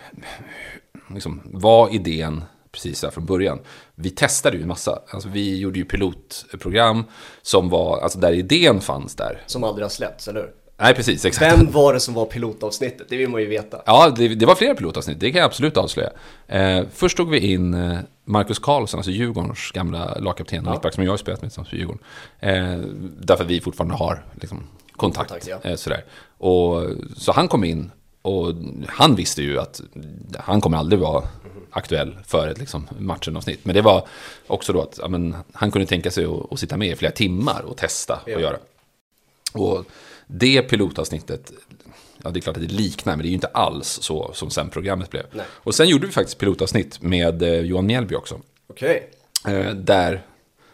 liksom, 1.15 1.41
var 1.45 1.95
idén 1.95 2.45
precis 2.75 3.01
där 3.01 3.11
från 3.11 3.27
början. 3.27 3.59
Vi 3.95 4.11
testade 4.11 4.57
ju 4.57 4.63
en 4.63 4.69
massa, 4.69 5.03
alltså 5.11 5.29
vi 5.29 5.59
gjorde 5.59 5.79
ju 5.79 5.85
pilotprogram 5.85 7.05
som 7.43 7.69
var, 7.69 8.01
alltså 8.01 8.19
där 8.19 8.33
idén 8.33 8.81
fanns 8.81 9.15
där. 9.15 9.43
Som 9.47 9.65
aldrig 9.65 9.85
har 9.85 9.91
släppts, 9.91 10.29
eller 10.29 10.41
hur? 10.41 10.51
Nej, 10.77 10.95
precis, 10.95 11.25
exakt. 11.25 11.59
Vem 11.59 11.71
var 11.71 11.93
det 11.95 12.01
som 12.01 12.15
var 12.15 12.27
pilotavsnittet? 12.27 13.07
Det 13.09 13.17
vill 13.17 13.29
man 13.29 13.41
ju 13.41 13.47
veta. 13.47 13.83
Ja, 13.87 14.11
det, 14.17 14.29
det 14.29 14.47
var 14.47 14.55
flera 14.55 14.75
pilotavsnitt, 14.75 15.21
det 15.21 15.31
kan 15.31 15.39
jag 15.39 15.47
absolut 15.47 15.77
avslöja. 15.77 16.11
Eh, 16.47 16.85
först 16.93 17.17
tog 17.17 17.31
vi 17.31 17.53
in 17.53 17.75
eh, 17.75 17.99
Marcus 18.25 18.59
Karlsson, 18.59 18.99
alltså 18.99 19.11
Djurgårdens 19.11 19.71
gamla 19.71 20.19
lagkapten 20.19 20.67
och 20.67 20.73
mittback 20.73 20.95
som 20.95 21.05
jag 21.05 21.13
har 21.13 21.17
spelat 21.17 21.43
med 21.43 21.51
tillsammans 21.51 21.73
med 21.73 21.79
Djurgården. 21.79 22.03
Eh, 22.41 22.89
därför 23.21 23.45
att 23.45 23.51
vi 23.51 23.61
fortfarande 23.61 23.95
har 23.95 24.25
liksom, 24.41 24.67
kontakt. 24.97 25.31
Kontakt, 25.31 25.49
ja. 25.49 25.71
eh, 25.71 25.77
sådär. 25.77 26.05
Och, 26.39 26.83
så 27.17 27.33
han 27.33 27.49
kom 27.49 27.65
in 27.65 27.91
och 28.23 28.53
han 28.89 29.15
visste 29.15 29.43
ju 29.43 29.59
att 29.59 29.81
han 30.39 30.61
kommer 30.61 30.79
aldrig 30.79 31.01
vara 31.01 31.25
aktuell 31.75 32.19
för 32.27 32.49
ett 32.49 32.59
liksom, 32.59 32.89
matchenavsnitt. 32.99 33.65
Men 33.65 33.75
det 33.75 33.83
var 33.83 34.07
också 34.47 34.73
då 34.73 34.83
att 34.83 34.99
ja, 35.03 35.09
men, 35.09 35.37
han 35.53 35.71
kunde 35.71 35.87
tänka 35.87 36.11
sig 36.11 36.25
att, 36.25 36.53
att 36.53 36.59
sitta 36.61 36.77
med 36.77 36.89
i 36.89 36.97
flera 36.97 37.13
timmar 37.13 37.63
och 37.63 37.77
testa 37.77 38.21
Ja. 38.27 38.35
och 38.37 38.43
göra. 38.43 38.57
Och 39.53 39.85
det 40.27 40.63
pilotavsnittet, 40.63 41.53
ja 42.23 42.31
det 42.31 42.39
är 42.39 42.41
klart 42.41 42.57
att 42.57 42.63
det 42.69 42.75
liknar, 42.75 43.17
men 43.17 43.23
det 43.23 43.27
är 43.27 43.31
ju 43.31 43.35
inte 43.35 43.47
alls 43.47 43.99
så 44.03 44.31
som 44.35 44.51
sen 44.51 44.71
programmet 44.71 45.11
blev. 45.11 45.25
Nej. 45.33 45.47
Och 45.51 45.75
sen 45.75 45.89
gjorde 45.89 46.07
vi 46.07 46.13
faktiskt 46.13 46.39
pilotavsnitt 46.39 47.03
med 47.03 47.43
eh, 47.43 47.61
Johan 47.61 47.87
Mjällby 47.87 48.15
också. 48.15 48.41
Okej. 48.67 49.11
Eh, 49.49 49.71
där 49.71 50.23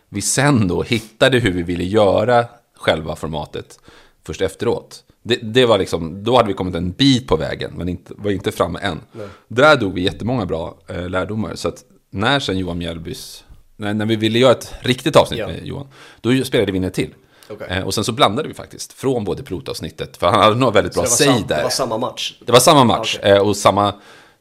vi 0.08 0.22
sen 0.22 0.68
då 0.68 0.82
hittade 0.82 1.38
hur 1.38 1.50
vi 1.50 1.62
ville 1.62 1.84
göra 1.84 2.44
själva 2.74 3.16
formatet 3.16 3.80
först 4.24 4.40
efteråt. 4.40 5.04
Det, 5.22 5.36
det 5.42 5.66
var 5.66 5.78
liksom, 5.78 6.24
då 6.24 6.36
hade 6.36 6.48
vi 6.48 6.54
kommit 6.54 6.74
en 6.74 6.90
bit 6.92 7.28
på 7.28 7.36
vägen, 7.36 7.72
men 7.76 7.88
inte, 7.88 8.14
var 8.16 8.30
inte 8.30 8.52
framme 8.52 8.78
än. 8.82 9.00
Där 9.48 9.76
dog 9.76 9.94
vi 9.94 10.02
jättemånga 10.02 10.46
bra 10.46 10.76
eh, 10.88 11.08
lärdomar. 11.08 11.54
Så 11.54 11.68
att 11.68 11.84
när 12.10 12.40
sen 12.40 12.58
Johan 12.58 12.78
Mjällbys, 12.78 13.44
när, 13.76 13.94
när 13.94 14.06
vi 14.06 14.16
ville 14.16 14.38
göra 14.38 14.52
ett 14.52 14.74
riktigt 14.80 15.16
avsnitt 15.16 15.40
Ja. 15.40 15.46
med 15.46 15.66
Johan, 15.66 15.86
då 16.20 16.44
spelade 16.44 16.72
vi 16.72 16.78
in 16.78 16.84
ett 16.84 16.94
till. 16.94 17.14
Okej. 17.50 17.66
Eh, 17.70 17.82
och 17.82 17.94
sen 17.94 18.04
så 18.04 18.12
blandade 18.12 18.48
vi 18.48 18.54
faktiskt 18.54 18.92
från 18.92 19.24
både 19.24 19.42
pilotavsnittet, 19.42 20.16
för 20.16 20.26
han 20.26 20.40
hade 20.40 20.56
nog 20.56 20.72
väldigt 20.72 20.94
Så 20.94 21.00
bra 21.00 21.08
säg 21.08 21.44
där. 21.48 21.56
det 21.56 21.62
var 21.62 21.70
samma 21.70 21.98
match? 21.98 22.34
Det 22.46 22.52
var 22.52 22.60
samma 22.60 22.84
match 22.84 23.16
Okej. 23.18 23.32
eh, 23.32 23.38
och 23.48 23.56
samma, 23.56 23.94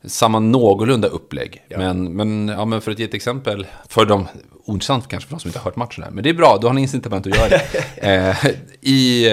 samma 0.05 0.39
någorlunda 0.39 1.07
upplägg. 1.07 1.61
Men, 1.69 2.13
men, 2.15 2.47
ja, 2.47 2.65
men 2.65 2.81
för 2.81 2.91
att 2.91 2.99
ge 2.99 3.05
ett 3.05 3.13
exempel, 3.13 3.67
för 3.89 4.05
de, 4.05 4.27
ointressant 4.65 5.07
kanske 5.07 5.27
för 5.29 5.35
de 5.35 5.39
som 5.39 5.47
inte 5.49 5.59
har 5.59 5.63
hört 5.65 5.75
matchen 5.75 6.03
här, 6.03 6.11
men 6.11 6.23
det 6.23 6.29
är 6.29 6.33
bra, 6.33 6.57
då 6.61 6.67
har 6.67 6.73
ni 6.73 6.81
incitament 6.81 7.27
att 7.27 7.35
göra 7.35 7.49
det. 7.49 7.61
eh, 8.45 8.51
I, 8.81 9.27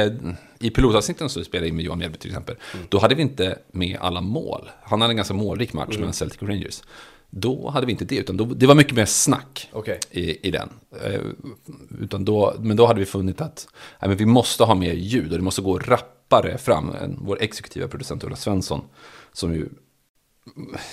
I 0.59 0.71
pilotavsnitten 0.71 1.29
så 1.29 1.45
spelade 1.45 1.69
in 1.69 1.77
med 1.77 1.85
Johan 1.85 1.99
Mjällby 1.99 2.19
till 2.19 2.31
exempel, 2.31 2.57
då 2.89 2.99
hade 2.99 3.15
vi 3.15 3.23
inte 3.23 3.59
med 3.73 3.99
alla 4.01 4.21
mål. 4.21 4.71
Han 4.83 5.01
hade 5.01 5.13
en 5.13 5.17
ganska 5.17 5.35
målrik 5.35 5.73
match 5.73 5.97
mellan 5.97 6.13
Celtic 6.13 6.43
och 6.43 6.49
Rangers. 6.49 6.83
Då 7.31 7.71
hade 7.71 7.87
vi 7.87 7.93
inte 7.93 8.05
det, 8.05 8.17
utan 8.17 8.37
då, 8.37 8.45
det 8.45 8.67
var 8.67 8.75
mycket 8.75 8.97
mer 8.97 9.05
snack 9.05 9.69
Okej. 9.73 10.01
i, 10.11 10.49
i 10.49 10.51
den. 10.51 10.69
Eh, 11.05 11.21
utan 12.01 12.25
då, 12.25 12.55
men 12.59 12.77
då 12.77 12.87
hade 12.87 13.01
vi 13.01 13.07
funnit 13.07 13.41
att 13.41 13.69
nej, 14.01 14.09
men 14.09 14.17
vi 14.17 14.27
måste 14.27 14.65
ha 14.65 14.75
mer 14.75 14.93
ljud 14.93 15.33
och 15.33 15.39
det 15.39 15.45
måste 15.45 15.63
gå 15.63 15.79
rappare 15.79 16.59
fram. 16.59 16.93
Vår 17.19 17.43
exekutiva 17.43 17.89
producent 17.89 18.25
Ulla 18.25 18.37
Svensson, 18.37 18.85
som 19.33 19.55
ju 19.55 19.69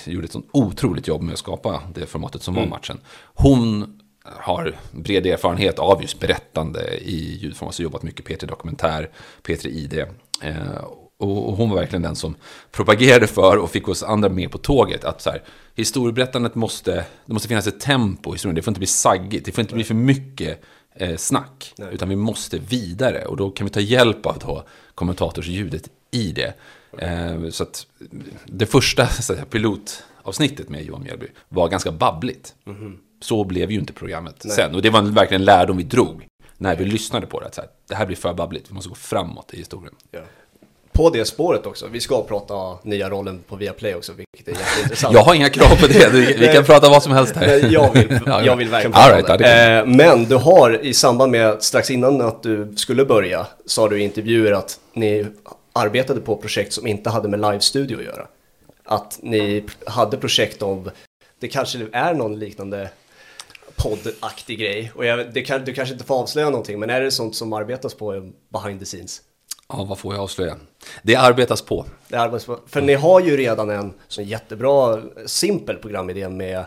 gjorde 0.05 0.25
ett 0.25 0.31
sånt 0.31 0.49
otroligt 0.51 1.07
jobb 1.07 1.21
med 1.21 1.33
att 1.33 1.39
skapa 1.39 1.83
det 1.95 2.05
formatet 2.05 2.43
som 2.43 2.53
var 2.53 2.65
matchen. 2.65 2.99
Hon 3.33 3.99
har 4.23 4.75
bred 4.91 5.25
erfarenhet 5.25 5.79
av 5.79 6.01
just 6.01 6.19
berättande 6.19 6.97
i 6.97 7.37
ljudform. 7.41 7.67
Alltså 7.67 7.83
jobbat 7.83 8.03
mycket 8.03 8.25
P3 8.27 8.45
Dokumentär, 8.45 9.09
P3 9.43 9.67
ID. 9.67 10.05
Eh, 10.41 10.83
och 11.17 11.57
hon 11.57 11.69
var 11.69 11.77
verkligen 11.77 12.01
den 12.01 12.15
som 12.15 12.35
propagerade 12.71 13.27
för 13.27 13.57
och 13.57 13.71
fick 13.71 13.87
oss 13.87 14.03
andra 14.03 14.29
med 14.29 14.51
på 14.51 14.57
tåget. 14.57 15.03
Att 15.03 15.21
så 15.21 15.29
här, 15.29 15.43
historieberättandet 15.75 16.55
måste, 16.55 17.05
det 17.25 17.33
måste 17.33 17.47
finnas 17.47 17.67
ett 17.67 17.79
tempo 17.79 18.31
i 18.31 18.33
historien. 18.33 18.55
Det 18.55 18.61
får 18.61 18.71
inte 18.71 18.79
bli 18.79 18.87
saggigt, 18.87 19.45
det 19.45 19.51
får 19.51 19.61
inte 19.61 19.75
bli 19.75 19.83
för 19.83 19.93
mycket 19.93 20.61
eh, 20.95 21.15
snack. 21.17 21.73
Nej. 21.77 21.89
Utan 21.93 22.09
vi 22.09 22.15
måste 22.15 22.57
vidare 22.57 23.25
och 23.25 23.37
då 23.37 23.51
kan 23.51 23.67
vi 23.67 23.73
ta 23.73 23.79
hjälp 23.79 24.25
av 24.25 24.37
då 24.39 24.63
kommentatorsljudet 24.95 25.89
i 26.11 26.31
det. 26.31 26.53
Eh, 26.97 27.49
så 27.49 27.63
att 27.63 27.87
det 28.45 28.65
första 28.65 29.07
så 29.07 29.35
här, 29.35 29.45
pilotavsnittet 29.45 30.69
med 30.69 30.83
Johan 30.83 31.03
Mjällby 31.03 31.27
var 31.49 31.69
ganska 31.69 31.91
babbligt. 31.91 32.55
Mm 32.65 32.79
-hmm. 32.79 32.97
Så 33.23 33.43
blev 33.43 33.71
ju 33.71 33.79
inte 33.79 33.93
programmet 33.93 34.41
Nej. 34.43 34.55
sen. 34.55 34.75
Och 34.75 34.81
det 34.81 34.89
var 34.89 35.01
verkligen 35.01 35.41
en 35.41 35.45
lärdom 35.45 35.77
vi 35.77 35.83
drog 35.83 36.27
när 36.57 36.75
vi 36.75 36.85
lyssnade 36.85 37.27
på 37.27 37.39
det. 37.39 37.45
Att 37.45 37.55
så 37.55 37.61
här, 37.61 37.69
det 37.87 37.95
här 37.95 38.05
blir 38.05 38.17
för 38.17 38.33
babbligt, 38.33 38.69
vi 38.69 38.73
måste 38.73 38.89
gå 38.89 38.95
framåt 38.95 39.53
i 39.53 39.57
historien. 39.57 39.95
Ja 40.11 40.19
på 40.93 41.09
det 41.09 41.25
spåret 41.25 41.65
också. 41.65 41.87
Vi 41.87 41.99
ska 41.99 42.23
prata 42.23 42.77
nya 42.83 43.09
rollen 43.09 43.43
på 43.47 43.55
Viaplay 43.55 43.95
också, 43.95 44.13
vilket 44.13 44.47
är 44.47 44.51
jätteintressant. 44.51 45.13
jag 45.15 45.23
har 45.23 45.35
inga 45.35 45.49
krav 45.49 45.75
på 45.81 45.87
det, 45.87 46.09
vi 46.39 46.47
kan 46.53 46.63
prata 46.63 46.89
vad 46.89 47.03
som 47.03 47.11
helst 47.11 47.35
här. 47.35 47.71
jag 47.71 47.93
vill, 47.93 48.19
jag 48.25 48.55
vill 48.55 48.69
verkligen 48.69 48.91
prata 48.91 49.17
right, 49.17 49.39
det. 49.39 49.77
Eh, 49.77 49.85
men 49.85 50.25
du 50.25 50.35
har 50.35 50.85
i 50.85 50.93
samband 50.93 51.31
med, 51.31 51.63
strax 51.63 51.91
innan 51.91 52.21
att 52.21 52.43
du 52.43 52.73
skulle 52.75 53.05
börja, 53.05 53.47
sa 53.65 53.89
du 53.89 54.01
i 54.01 54.03
intervjuer 54.03 54.51
att 54.51 54.79
ni 54.93 55.25
arbetade 55.73 56.21
på 56.21 56.35
projekt 56.35 56.73
som 56.73 56.87
inte 56.87 57.09
hade 57.09 57.29
med 57.29 57.39
live-studio 57.39 57.97
att 57.97 58.05
göra. 58.05 58.27
Att 58.85 59.19
ni 59.21 59.63
hade 59.85 60.17
projekt 60.17 60.61
om, 60.61 60.89
det 61.39 61.47
kanske 61.47 61.79
är 61.91 62.13
någon 62.13 62.39
liknande 62.39 62.89
poddaktig 63.75 64.59
grej. 64.59 64.91
Och 64.95 65.05
jag, 65.05 65.33
det 65.33 65.41
kan, 65.41 65.65
du 65.65 65.73
kanske 65.73 65.93
inte 65.93 66.05
får 66.05 66.15
avslöja 66.15 66.49
någonting, 66.49 66.79
men 66.79 66.89
är 66.89 67.01
det 67.01 67.11
sånt 67.11 67.35
som 67.35 67.53
arbetas 67.53 67.93
på 67.93 68.31
behind 68.49 68.79
the 68.79 68.85
scenes? 68.85 69.21
Ja, 69.69 69.83
vad 69.83 69.99
får 69.99 70.13
jag 70.13 70.23
avslöja? 70.23 70.57
Det 71.03 71.15
arbetas 71.15 71.61
på. 71.61 71.85
Det 72.07 72.17
arbetas 72.17 72.45
på. 72.45 72.59
För 72.67 72.81
ni 72.81 72.93
har 72.93 73.19
ju 73.19 73.37
redan 73.37 73.69
en 73.69 73.93
sån 74.07 74.23
jättebra, 74.23 75.01
simpel 75.25 75.77
programidé 75.77 76.29
med 76.29 76.65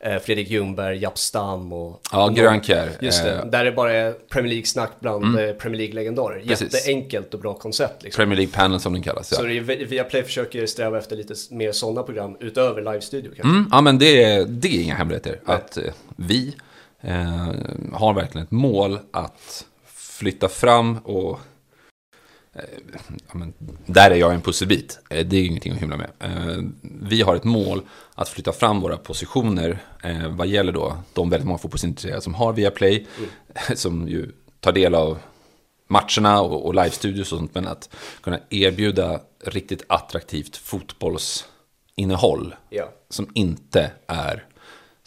Fredrik 0.00 0.50
Ljungberg, 0.50 0.98
Japp 0.98 1.18
Stam 1.18 1.72
och... 1.72 2.00
Ja, 2.12 2.28
Grönkär. 2.28 2.90
Just 3.00 3.22
det, 3.22 3.34
eh, 3.34 3.46
där 3.46 3.64
det 3.64 3.72
bara 3.72 3.92
är 3.92 4.12
Premier 4.12 4.52
League-snack 4.52 4.90
bland 5.00 5.24
mm. 5.24 5.48
Eh, 5.48 5.54
Premier 5.54 5.78
League-legendarer. 5.78 6.42
Jätteenkelt 6.44 7.34
och 7.34 7.40
bra 7.40 7.54
koncept. 7.54 8.02
Liksom. 8.02 8.20
Premier 8.20 8.36
League-panel 8.36 8.80
som 8.80 8.92
den 8.92 9.02
kallas, 9.02 9.32
ja. 9.32 9.38
Så 9.38 9.44
Viaplay 9.86 10.22
försöker 10.22 10.66
sträva 10.66 10.98
efter 10.98 11.16
lite 11.16 11.34
mer 11.50 11.72
sådana 11.72 12.02
program 12.02 12.36
utöver 12.40 12.82
live-studio 12.82 13.32
kanske? 13.36 13.56
Mm, 13.56 13.68
ja, 13.72 13.80
men 13.80 13.98
det 13.98 14.22
är, 14.22 14.44
det 14.44 14.68
är 14.68 14.82
inga 14.82 14.94
hemligheter. 14.94 15.40
Nej. 15.44 15.56
Att 15.56 15.78
vi 16.16 16.54
eh, 17.00 17.48
har 17.92 18.14
verkligen 18.14 18.44
ett 18.44 18.50
mål 18.50 18.98
att 19.12 19.64
flytta 19.94 20.48
fram 20.48 20.98
och 20.98 21.40
Eh, 21.40 21.57
där 23.86 24.10
är 24.10 24.14
jag 24.14 24.34
en 24.34 24.40
pusselbit. 24.40 24.98
Eh, 25.10 25.26
det 25.26 25.36
är 25.36 25.44
ingenting 25.44 25.72
att 25.72 25.78
hymla 25.78 25.96
med. 25.96 26.10
Eh, 26.18 26.64
vi 26.82 27.22
har 27.22 27.36
ett 27.36 27.44
mål 27.44 27.82
att 28.14 28.28
flytta 28.28 28.52
fram 28.52 28.80
våra 28.80 28.96
positioner 28.96 29.78
vad 30.28 30.46
gäller 30.46 30.72
då 30.72 30.96
de 31.12 31.30
väldigt 31.30 31.46
många 31.46 31.58
fotbollsintresserade 31.58 32.20
som 32.20 32.34
har 32.34 32.52
Viaplay, 32.52 33.06
mm. 33.18 33.30
som 33.76 34.08
ju 34.08 34.32
tar 34.60 34.72
del 34.72 34.94
av 34.94 35.18
matcherna 35.88 36.40
och, 36.40 36.66
och 36.66 36.74
live-studios 36.74 37.32
och 37.32 37.38
sånt, 37.38 37.54
men 37.54 37.68
att 37.68 37.94
kunna 38.20 38.38
erbjuda 38.50 39.20
riktigt 39.44 39.84
attraktivt 39.86 40.56
fotbollsinnehåll 40.56 42.54
ja. 42.70 42.92
som 43.10 43.30
inte 43.34 43.90
är 44.06 44.44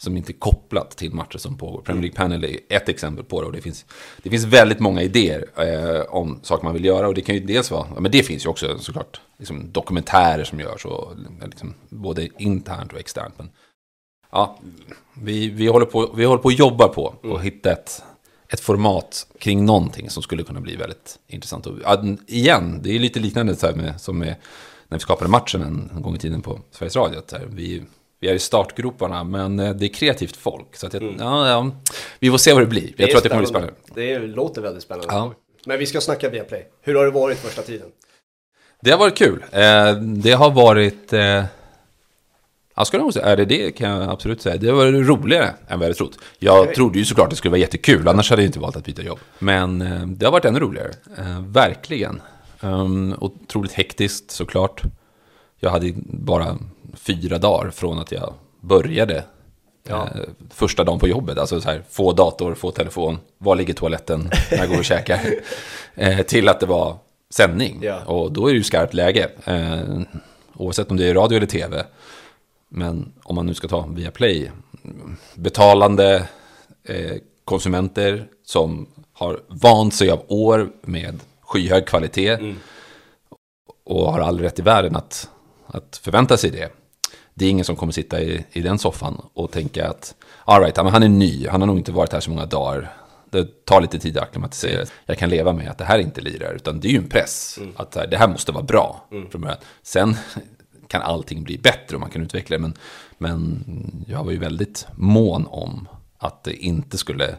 som 0.02 0.16
inte 0.16 0.32
är 0.32 0.38
kopplat 0.38 0.90
till 0.90 1.14
matcher 1.14 1.38
som 1.38 1.58
pågår. 1.58 1.80
Premier 1.80 2.02
League 2.02 2.16
Panel 2.16 2.44
är 2.44 2.58
ett 2.68 2.88
exempel 2.88 3.24
på 3.24 3.40
det 3.40 3.46
och 3.46 3.52
det 3.52 3.60
finns, 3.60 3.84
det 4.22 4.30
finns 4.30 4.44
väldigt 4.44 4.80
många 4.80 5.02
idéer 5.02 5.46
eh, 5.56 6.14
om 6.14 6.40
saker 6.42 6.64
man 6.64 6.72
vill 6.72 6.84
göra 6.84 7.08
och 7.08 7.14
det 7.14 7.20
kan 7.20 7.34
ju 7.34 7.40
dels 7.40 7.70
vara, 7.70 7.86
men 8.00 8.12
det 8.12 8.22
finns 8.22 8.44
ju 8.44 8.48
också 8.48 8.78
såklart 8.78 9.20
liksom, 9.38 9.72
dokumentärer 9.72 10.44
som 10.44 10.60
görs 10.60 10.84
och 10.86 11.12
liksom, 11.44 11.74
både 11.88 12.28
internt 12.38 12.92
och 12.92 12.98
externt. 12.98 13.34
Men, 13.36 13.50
ja, 14.30 14.58
vi, 15.14 15.48
vi, 15.48 15.66
håller 15.66 15.86
på, 15.86 16.12
vi 16.16 16.24
håller 16.24 16.42
på 16.42 16.46
och 16.46 16.52
jobbar 16.52 16.88
på 16.88 17.14
mm. 17.22 17.36
att 17.36 17.42
hitta 17.42 17.72
ett, 17.72 18.02
ett 18.48 18.60
format 18.60 19.26
kring 19.38 19.64
någonting 19.64 20.10
som 20.10 20.22
skulle 20.22 20.42
kunna 20.42 20.60
bli 20.60 20.76
väldigt 20.76 21.18
intressant. 21.28 21.66
Och, 21.66 21.78
igen, 22.26 22.80
det 22.82 22.94
är 22.94 22.98
lite 22.98 23.20
liknande 23.20 23.56
så 23.56 23.76
med, 23.76 24.00
som 24.00 24.18
med 24.18 24.34
när 24.88 24.98
vi 24.98 25.02
skapade 25.02 25.30
matchen 25.30 25.62
en, 25.62 25.90
en 25.96 26.02
gång 26.02 26.14
i 26.14 26.18
tiden 26.18 26.42
på 26.42 26.60
Sveriges 26.70 26.96
Radio. 26.96 27.18
Att, 27.18 27.34
vi, 27.50 27.82
vi 28.22 28.28
är 28.28 28.34
i 28.34 28.38
startgroparna, 28.38 29.24
men 29.24 29.60
eh, 29.60 29.74
det 29.74 29.86
är 29.86 29.88
kreativt 29.88 30.36
folk. 30.36 30.76
Så 30.76 30.86
att 30.86 30.92
jag, 30.92 31.02
mm. 31.02 31.16
ja, 31.18 31.48
ja, 31.48 31.70
vi 32.18 32.30
får 32.30 32.38
se 32.38 32.52
vad 32.52 32.62
det 32.62 32.66
blir. 32.66 32.92
Jag 32.96 33.08
tror 33.08 33.16
att 33.16 33.22
det 33.22 33.28
kommer 33.28 33.42
bli 33.42 33.48
spännande. 33.48 33.74
Det 33.94 34.18
låter 34.18 34.62
väldigt 34.62 34.82
spännande. 34.82 35.14
Ja. 35.14 35.34
Men 35.66 35.78
vi 35.78 35.86
ska 35.86 36.00
snacka 36.00 36.28
via 36.28 36.44
Play. 36.44 36.66
Hur 36.80 36.94
har 36.94 37.04
det 37.04 37.10
varit 37.10 37.38
första 37.38 37.62
tiden? 37.62 37.88
Det 38.80 38.90
har 38.90 38.98
varit 38.98 39.16
kul. 39.16 39.44
Eh, 39.50 39.94
det 39.96 40.32
har 40.32 40.50
varit... 40.50 41.12
Eh, 41.12 41.44
jag 42.76 42.86
ska 42.86 42.98
nog 42.98 43.12
säga, 43.12 43.36
det, 43.36 43.44
det 43.44 43.72
kan 43.72 43.90
jag 43.90 44.10
absolut 44.10 44.42
säga. 44.42 44.56
Det 44.56 44.72
varit 44.72 45.06
roligare 45.06 45.46
än 45.46 45.54
vad 45.66 45.72
jag 45.72 45.78
hade 45.78 45.94
trott. 45.94 46.18
Jag 46.38 46.60
okay. 46.60 46.74
trodde 46.74 46.98
ju 46.98 47.04
såklart 47.04 47.24
att 47.24 47.30
det 47.30 47.36
skulle 47.36 47.50
vara 47.50 47.60
jättekul, 47.60 48.08
annars 48.08 48.30
hade 48.30 48.42
jag 48.42 48.48
inte 48.48 48.60
valt 48.60 48.76
att 48.76 48.84
byta 48.84 49.02
jobb. 49.02 49.18
Men 49.38 49.78
det 50.18 50.24
har 50.24 50.32
varit 50.32 50.44
ännu 50.44 50.60
roligare, 50.60 50.90
verkligen. 51.46 52.22
Um, 52.60 53.16
otroligt 53.20 53.72
hektiskt 53.72 54.30
såklart. 54.30 54.82
Jag 55.64 55.70
hade 55.70 55.92
bara 56.04 56.58
fyra 56.94 57.38
dagar 57.38 57.70
från 57.70 57.98
att 57.98 58.12
jag 58.12 58.34
började 58.60 59.24
ja. 59.88 60.08
eh, 60.14 60.20
första 60.50 60.84
dagen 60.84 60.98
på 60.98 61.08
jobbet. 61.08 61.38
Alltså 61.38 61.60
så 61.60 61.68
här, 61.68 61.82
få 61.90 62.12
dator, 62.12 62.54
få 62.54 62.70
telefon, 62.70 63.18
var 63.38 63.56
ligger 63.56 63.74
toaletten 63.74 64.30
när 64.50 64.58
jag 64.58 64.68
går 64.68 64.78
och 64.78 64.84
käkar. 64.84 65.20
Eh, 65.94 66.22
till 66.22 66.48
att 66.48 66.60
det 66.60 66.66
var 66.66 66.96
sändning. 67.30 67.78
Ja. 67.82 68.04
Och 68.04 68.32
då 68.32 68.46
är 68.46 68.52
det 68.52 68.56
ju 68.56 68.62
skarpt 68.62 68.94
läge. 68.94 69.30
Eh, 69.44 69.80
oavsett 70.54 70.90
om 70.90 70.96
det 70.96 71.06
är 71.06 71.14
radio 71.14 71.36
eller 71.36 71.46
tv. 71.46 71.86
Men 72.68 73.12
om 73.22 73.34
man 73.34 73.46
nu 73.46 73.54
ska 73.54 73.68
ta 73.68 73.86
via 73.86 74.10
Play. 74.10 74.50
Betalande 75.34 76.28
konsumenter 77.44 78.26
som 78.44 78.86
har 79.12 79.40
vant 79.48 79.94
sig 79.94 80.10
av 80.10 80.24
år 80.28 80.72
med 80.82 81.20
skyhög 81.40 81.86
kvalitet. 81.86 82.28
Mm. 82.28 82.56
Och 83.84 84.12
har 84.12 84.20
all 84.20 84.40
rätt 84.40 84.58
i 84.58 84.62
världen 84.62 84.96
att, 84.96 85.30
att 85.66 86.00
förvänta 86.02 86.36
sig 86.36 86.50
det 86.50 86.72
det 87.34 87.44
är 87.46 87.50
ingen 87.50 87.64
som 87.64 87.76
kommer 87.76 87.92
sitta 87.92 88.20
i, 88.20 88.44
i 88.52 88.60
den 88.60 88.78
soffan 88.78 89.22
och 89.34 89.50
tänka 89.50 89.88
att 89.88 90.14
all 90.44 90.62
right, 90.62 90.76
han 90.76 91.02
är 91.02 91.08
ny, 91.08 91.48
han 91.48 91.60
har 91.60 91.66
nog 91.66 91.78
inte 91.78 91.92
varit 91.92 92.12
här 92.12 92.20
så 92.20 92.30
många 92.30 92.46
dagar. 92.46 92.92
Det 93.30 93.64
tar 93.64 93.80
lite 93.80 93.98
tid 93.98 94.16
att 94.16 94.22
acklimatisera. 94.22 94.86
Jag 95.06 95.18
kan 95.18 95.30
leva 95.30 95.52
med 95.52 95.70
att 95.70 95.78
det 95.78 95.84
här 95.84 95.98
inte 95.98 96.20
lirar, 96.20 96.54
utan 96.54 96.80
det 96.80 96.88
är 96.88 96.92
ju 96.92 96.98
en 96.98 97.08
press. 97.08 97.58
Mm. 97.60 97.72
Att 97.76 97.92
det 97.92 98.16
här 98.16 98.28
måste 98.28 98.52
vara 98.52 98.64
bra 98.64 99.06
mm. 99.10 99.30
från 99.30 99.40
början. 99.40 99.58
Sen 99.82 100.16
kan 100.88 101.02
allting 101.02 101.42
bli 101.42 101.58
bättre 101.58 101.96
och 101.96 102.00
man 102.00 102.10
kan 102.10 102.22
utveckla 102.22 102.56
det. 102.56 102.62
Men, 102.62 102.74
men 103.18 103.64
jag 104.08 104.24
var 104.24 104.32
ju 104.32 104.38
väldigt 104.38 104.86
mån 104.96 105.46
om 105.46 105.88
att 106.18 106.44
det 106.44 106.54
inte 106.54 106.98
skulle 106.98 107.36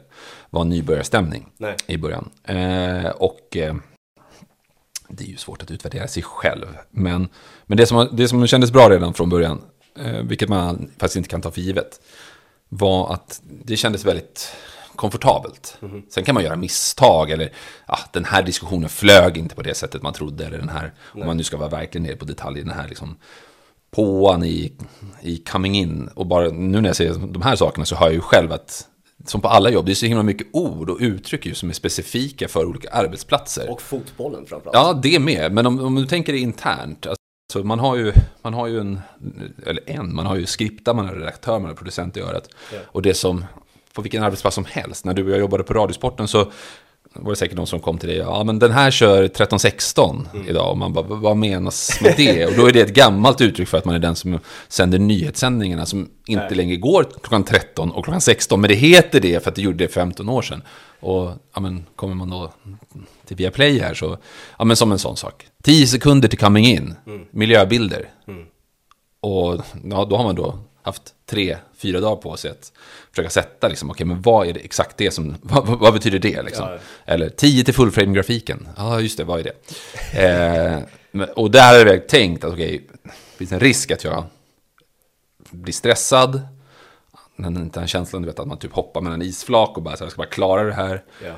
vara 0.49 0.63
nybörjarstämning 0.63 1.49
Nej. 1.57 1.75
i 1.87 1.97
början. 1.97 2.29
Eh, 2.43 3.09
och 3.09 3.57
eh, 3.57 3.75
det 5.17 5.24
är 5.24 5.27
ju 5.27 5.38
svårt 5.38 5.62
att 5.62 5.72
utvärdera 5.72 6.08
sig 6.08 6.24
själv. 6.24 6.65
Men, 6.89 7.27
men 7.65 7.77
det, 7.77 7.86
som, 7.86 8.10
det 8.12 8.27
som 8.27 8.48
kändes 8.48 8.72
bra 8.72 8.89
redan 8.89 9.13
från 9.13 9.29
början, 9.29 9.62
Eh, 9.96 10.24
vilket 10.24 10.50
man 10.50 10.91
faktiskt 10.98 11.15
inte 11.15 11.29
kan 11.29 11.41
ta 11.41 11.51
för 11.51 11.62
givet, 11.62 12.00
var 12.70 13.13
att 13.13 13.41
det 13.43 13.77
kändes 13.77 14.05
väldigt 14.05 14.55
komfortabelt. 14.96 15.77
Mm. 15.82 16.01
Sen 16.10 16.24
kan 16.24 16.36
man 16.36 16.43
göra 16.43 16.55
misstag 16.55 17.32
eller 17.32 17.53
ja, 17.88 18.00
den 18.12 18.25
här 18.25 18.43
diskussionen 18.43 18.89
flög 18.89 19.38
inte 19.38 19.55
på 19.55 19.62
det 19.62 19.74
sättet 19.74 20.01
man 20.01 20.13
trodde. 20.13 20.46
Eller 20.46 20.58
den 20.58 20.70
här, 20.70 20.93
om 21.00 21.25
man 21.25 21.38
nu 21.38 21.43
ska 21.43 21.58
vara 21.58 21.70
verkligen 21.70 22.03
nere 22.03 22.15
på 22.15 22.25
detaljer, 22.25 22.63
den 22.63 22.74
här 22.74 22.88
liksom 22.88 23.17
påan 23.91 24.43
i, 24.43 24.74
i 25.22 25.38
coming 25.38 25.75
in. 25.75 26.08
Och 26.08 26.25
bara 26.25 26.50
nu 26.50 26.82
när 26.82 26.89
jag 26.89 26.96
säger 26.96 27.13
de 27.13 27.41
här 27.41 27.55
sakerna 27.55 27.86
så 27.86 27.96
hör 27.96 28.05
jag 28.05 28.13
ju 28.13 28.22
själv 28.22 28.51
att 28.51 28.88
som 29.25 29.41
på 29.41 29.47
alla 29.47 29.69
jobb, 29.69 29.85
det 29.85 29.91
är 29.91 29.95
så 29.95 30.05
himla 30.05 30.23
mycket 30.23 30.47
ord 30.51 30.89
och 30.89 30.97
uttryck 30.99 31.45
ju 31.45 31.53
som 31.53 31.69
är 31.69 31.73
specifika 31.73 32.47
för 32.47 32.65
olika 32.65 32.89
arbetsplatser. 32.89 33.69
Och 33.69 33.81
fotbollen 33.81 34.45
framförallt. 34.45 34.75
Ja, 34.75 34.99
det 35.03 35.19
med. 35.19 35.51
Men 35.51 35.65
om, 35.65 35.79
om 35.79 35.95
du 35.95 36.05
tänker 36.05 36.33
internt, 36.33 37.07
så 37.53 37.63
man 37.63 37.79
har 37.79 37.95
ju, 37.95 38.11
man 38.41 38.53
har 38.53 38.67
ju 38.67 38.79
en, 38.79 39.01
eller 39.65 39.89
en, 39.89 40.15
man 40.15 40.25
har 40.25 40.35
ju 40.35 40.45
skriptar, 40.45 40.93
man 40.93 41.05
har 41.05 41.15
redaktör, 41.15 41.59
man 41.59 41.67
har 41.67 41.75
producent 41.75 42.17
i 42.17 42.21
örat. 42.21 42.49
Ja. 42.73 42.79
Och 42.85 43.01
det 43.01 43.13
som, 43.13 43.45
på 43.93 44.01
vilken 44.01 44.23
arbetsplats 44.23 44.55
som 44.55 44.65
helst, 44.65 45.05
när 45.05 45.13
du 45.13 45.23
och 45.23 45.31
jag 45.31 45.39
jobbade 45.39 45.63
på 45.63 45.73
Radiosporten 45.73 46.27
så 46.27 46.51
var 47.13 47.29
det 47.29 47.36
säkert 47.36 47.58
någon 47.58 47.67
som 47.67 47.79
kom 47.79 47.98
till 47.98 48.10
dig, 48.10 48.17
ja 48.17 48.43
men 48.43 48.60
den 48.60 48.72
här 48.72 48.91
kör 48.91 49.27
13.16 49.27 50.25
mm. 50.34 50.48
idag. 50.48 50.72
Och 50.72 50.77
man 50.77 50.93
bara, 50.93 51.05
vad 51.05 51.38
menas 51.38 52.01
med 52.01 52.13
det? 52.17 52.46
och 52.46 52.53
då 52.58 52.67
är 52.67 52.72
det 52.72 52.82
ett 52.82 52.93
gammalt 52.93 53.41
uttryck 53.41 53.67
för 53.67 53.77
att 53.77 53.86
man 53.86 53.96
är 53.96 54.00
den 54.00 54.15
som 54.15 54.39
sänder 54.67 55.00
nyhetssändningarna 55.00 55.86
som 55.86 56.10
inte 56.25 56.46
Nej. 56.46 56.55
längre 56.55 56.75
går 56.75 57.03
klockan 57.03 57.43
13 57.43 57.91
och 57.91 58.03
klockan 58.03 58.22
16. 58.22 58.62
Men 58.62 58.67
det 58.67 58.75
heter 58.75 59.20
det 59.20 59.43
för 59.43 59.50
att 59.50 59.55
det 59.55 59.62
gjorde 59.62 59.77
det 59.77 59.88
15 59.88 60.29
år 60.29 60.41
sedan. 60.41 60.62
Och 61.00 61.32
ja, 61.53 61.62
men, 61.62 61.86
kommer 61.96 62.15
man 62.15 62.29
då 62.29 62.53
till 63.25 63.38
Viaplay 63.38 63.79
här 63.79 63.93
så, 63.93 64.17
ja 64.58 64.65
men 64.65 64.77
som 64.77 64.91
en 64.91 65.00
sån 65.00 65.17
sak. 65.17 65.48
10 65.63 65.88
sekunder 65.88 66.27
till 66.27 66.39
coming 66.39 66.65
in, 66.65 66.96
mm. 67.08 67.22
miljöbilder. 67.32 68.10
Mm. 68.27 68.43
Och 69.20 69.62
ja, 69.84 70.05
då 70.10 70.17
har 70.17 70.24
man 70.24 70.36
då 70.36 70.60
haft 70.83 71.13
tre, 71.25 71.57
fyra 71.77 71.99
dagar 71.99 72.15
på 72.15 72.37
sig 72.37 72.51
att 72.51 72.71
försöka 73.11 73.29
sätta, 73.29 73.67
liksom, 73.67 73.89
okej, 73.89 74.05
men 74.05 74.21
vad 74.21 74.47
är 74.47 74.53
det 74.53 74.59
exakt 74.59 74.97
det 74.97 75.11
som, 75.11 75.35
vad, 75.41 75.67
vad- 75.67 75.93
betyder 75.93 76.19
det 76.19 76.41
liksom? 76.41 76.69
Ja. 76.69 76.77
Eller 77.05 77.29
10 77.29 77.63
till 77.63 77.73
fullframe-grafiken, 77.73 78.67
ja 78.77 78.99
just 78.99 79.17
det, 79.17 79.23
vad 79.23 79.39
är 79.39 79.43
det? 79.43 79.53
eh, 81.17 81.29
och 81.35 81.51
där 81.51 81.85
har 81.85 81.93
jag 81.93 82.07
tänkt 82.09 82.43
att 82.43 82.53
okej, 82.53 82.87
finns 83.37 83.49
det 83.49 83.55
en 83.55 83.59
risk 83.59 83.91
att 83.91 84.03
jag 84.03 84.23
blir 85.49 85.73
stressad, 85.73 86.41
inte 87.37 87.79
den 87.79 87.87
känslan 87.87 88.21
du 88.21 88.25
vet 88.27 88.39
att 88.39 88.47
man 88.47 88.57
typ 88.57 88.73
hoppar 88.73 89.01
mellan 89.01 89.21
isflak 89.21 89.77
och 89.77 89.83
bara 89.83 89.95
så 89.97 90.03
här, 90.03 90.05
jag 90.05 90.11
ska 90.11 90.21
bara 90.21 90.27
klara 90.29 90.63
det 90.63 90.73
här. 90.73 91.03
Ja. 91.25 91.33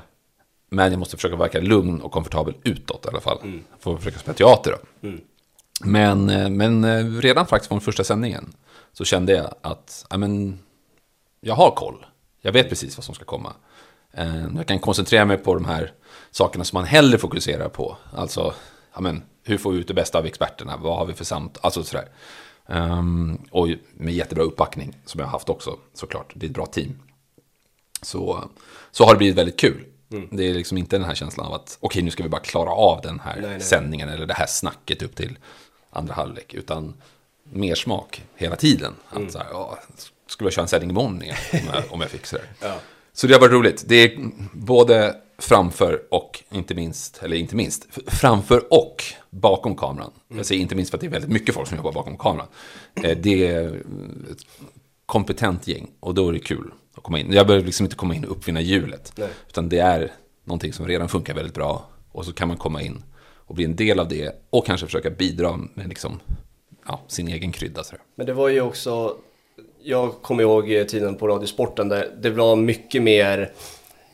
Men 0.69 0.91
jag 0.91 0.99
måste 0.99 1.15
försöka 1.17 1.35
verka 1.35 1.59
lugn 1.59 2.01
och 2.01 2.11
komfortabel 2.11 2.53
utåt 2.63 3.05
i 3.05 3.09
alla 3.09 3.21
fall. 3.21 3.61
För 3.79 3.93
att 3.93 3.99
försöka 3.99 4.19
spela 4.19 4.33
teater 4.35 4.71
då. 4.71 5.09
Men, 5.81 6.29
eh, 6.29 6.49
men 6.49 6.83
eh, 6.83 7.19
redan 7.21 7.47
faktiskt 7.47 7.67
från 7.67 7.81
första 7.81 8.03
sändningen 8.03 8.53
så 8.97 9.05
kände 9.05 9.33
jag 9.33 9.53
att 9.61 10.05
ja, 10.09 10.17
men, 10.17 10.59
jag 11.41 11.55
har 11.55 11.71
koll. 11.71 12.05
Jag 12.41 12.51
vet 12.51 12.69
precis 12.69 12.97
vad 12.97 13.03
som 13.03 13.15
ska 13.15 13.25
komma. 13.25 13.53
Eh, 14.11 14.45
Jag 14.57 14.67
kan 14.67 14.79
koncentrera 14.79 15.25
mig 15.25 15.37
på 15.37 15.53
de 15.53 15.65
här 15.65 15.93
sakerna 16.31 16.63
som 16.63 16.77
man 16.77 16.85
hellre 16.85 17.17
fokuserar 17.17 17.69
på. 17.69 17.97
Alltså, 18.13 18.53
ja, 18.93 19.01
men, 19.01 19.23
hur 19.43 19.57
får 19.57 19.71
vi 19.71 19.79
ut 19.79 19.87
det 19.87 19.93
bästa 19.93 20.17
av 20.17 20.25
experterna? 20.25 20.77
Vad 20.77 20.97
har 20.97 21.05
vi 21.05 21.13
för 21.13 21.25
samt... 21.25 21.57
Alltså 21.61 21.83
sådär. 21.83 22.09
Um, 22.67 23.41
och 23.51 23.67
med 23.93 24.13
jättebra 24.13 24.43
uppbackning 24.43 24.97
som 25.05 25.19
jag 25.19 25.27
har 25.27 25.31
haft 25.31 25.49
också 25.49 25.77
såklart. 25.93 26.31
Det 26.35 26.45
är 26.45 26.49
ett 26.49 26.55
bra 26.55 26.65
team 26.65 26.99
så, 28.01 28.49
så 28.91 29.03
har 29.05 29.13
det 29.13 29.17
blivit 29.17 29.37
väldigt 29.37 29.59
kul. 29.59 29.85
Det 30.31 30.49
är 30.49 30.53
liksom 30.53 30.77
inte 30.77 30.97
den 30.97 31.05
här 31.05 31.15
känslan 31.15 31.47
av 31.47 31.53
att 31.53 31.77
okej, 31.79 32.01
nu 32.03 32.11
ska 32.11 32.23
vi 32.23 32.29
bara 32.29 32.41
klara 32.41 32.69
av 32.71 33.01
den 33.01 33.19
här 33.19 33.41
Nej, 33.41 33.49
nej. 33.49 33.61
sändningen 33.61 34.09
eller 34.09 34.25
det 34.25 34.33
här 34.33 34.45
snacket 34.47 35.01
upp 35.01 35.15
till 35.15 35.37
andra 35.89 36.13
halvlek. 36.13 36.53
Utan 36.53 36.93
mer 37.51 37.75
smak 37.75 38.23
hela 38.35 38.55
tiden. 38.55 38.93
Att 39.09 39.31
så 39.31 39.37
här, 39.37 39.47
ja, 39.51 39.79
skulle 40.27 40.45
jag 40.47 40.53
köra 40.53 40.63
en 40.63 40.67
sändning 40.67 40.89
imorgon 40.89 41.21
igen 41.23 41.35
om 41.51 41.59
jag, 41.73 41.83
om 41.89 42.01
jag 42.01 42.09
fick 42.09 42.25
sådär. 42.25 42.45
Ja. 42.61 42.79
Så 43.13 43.27
det 43.27 43.33
har 43.33 43.41
varit 43.41 43.51
roligt. 43.53 43.83
Det 43.87 43.95
är 43.95 44.17
både 44.53 45.15
framför 45.37 46.01
och 46.11 46.43
inte 46.51 46.75
minst, 46.75 47.23
eller 47.23 47.37
inte 47.37 47.55
minst, 47.55 47.87
framför 48.07 48.73
och 48.73 49.03
bakom 49.29 49.75
kameran. 49.75 50.11
Jag 50.27 50.45
säger 50.45 50.61
inte 50.61 50.75
minst 50.75 50.91
för 50.91 50.97
att 50.97 51.01
det 51.01 51.07
är 51.07 51.11
väldigt 51.11 51.31
mycket 51.31 51.55
folk 51.55 51.67
som 51.67 51.77
jobbar 51.77 51.91
bakom 51.91 52.17
kameran. 52.17 52.47
Eh, 53.03 53.17
Det 53.17 53.47
är 53.47 53.67
ett 54.31 54.37
kompetent 55.05 55.67
gäng 55.67 55.87
och 55.99 56.15
då 56.15 56.29
är 56.29 56.33
det 56.33 56.39
kul 56.39 56.71
att 56.97 57.03
komma 57.03 57.19
in. 57.19 57.33
Jag 57.33 57.47
behöver 57.47 57.65
liksom 57.65 57.85
inte 57.85 57.95
komma 57.95 58.15
in 58.15 58.25
och 58.25 58.31
uppfinna 58.31 58.61
hjulet. 58.61 59.13
Nej. 59.15 59.29
Utan 59.49 59.69
det 59.69 59.79
är 59.79 60.11
någonting 60.43 60.73
som 60.73 60.87
redan 60.87 61.09
funkar 61.09 61.33
väldigt 61.33 61.53
bra. 61.53 61.85
Och 62.11 62.25
så 62.25 62.33
kan 62.33 62.47
man 62.47 62.57
komma 62.57 62.81
in 62.81 63.03
och 63.47 63.55
bli 63.55 63.65
en 63.65 63.75
del 63.75 63.99
av 63.99 64.07
det 64.07 64.31
och 64.49 64.65
kanske 64.65 64.85
försöka 64.87 65.09
bidra 65.09 65.59
med 65.73 65.87
liksom, 65.89 66.19
ja, 66.87 67.01
sin 67.07 67.27
egen 67.27 67.51
krydda. 67.51 67.83
Så 67.83 67.95
Men 68.15 68.25
det 68.25 68.33
var 68.33 68.47
ju 68.49 68.61
också, 68.61 69.15
jag 69.83 70.11
kommer 70.21 70.43
ihåg 70.43 70.65
tiden 70.87 71.15
på 71.15 71.27
Radiosporten 71.27 71.89
där 71.89 72.11
det 72.21 72.29
var 72.29 72.55
mycket 72.55 73.01
mer 73.03 73.51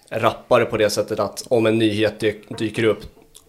rappare 0.10 0.66
på 0.66 0.78
det 0.78 0.90
sättet 0.90 1.20
att 1.20 1.44
om 1.48 1.66
en 1.66 1.78
nyhet 1.78 2.20
dy- 2.22 2.56
dyker 2.58 2.84
upp, 2.84 3.00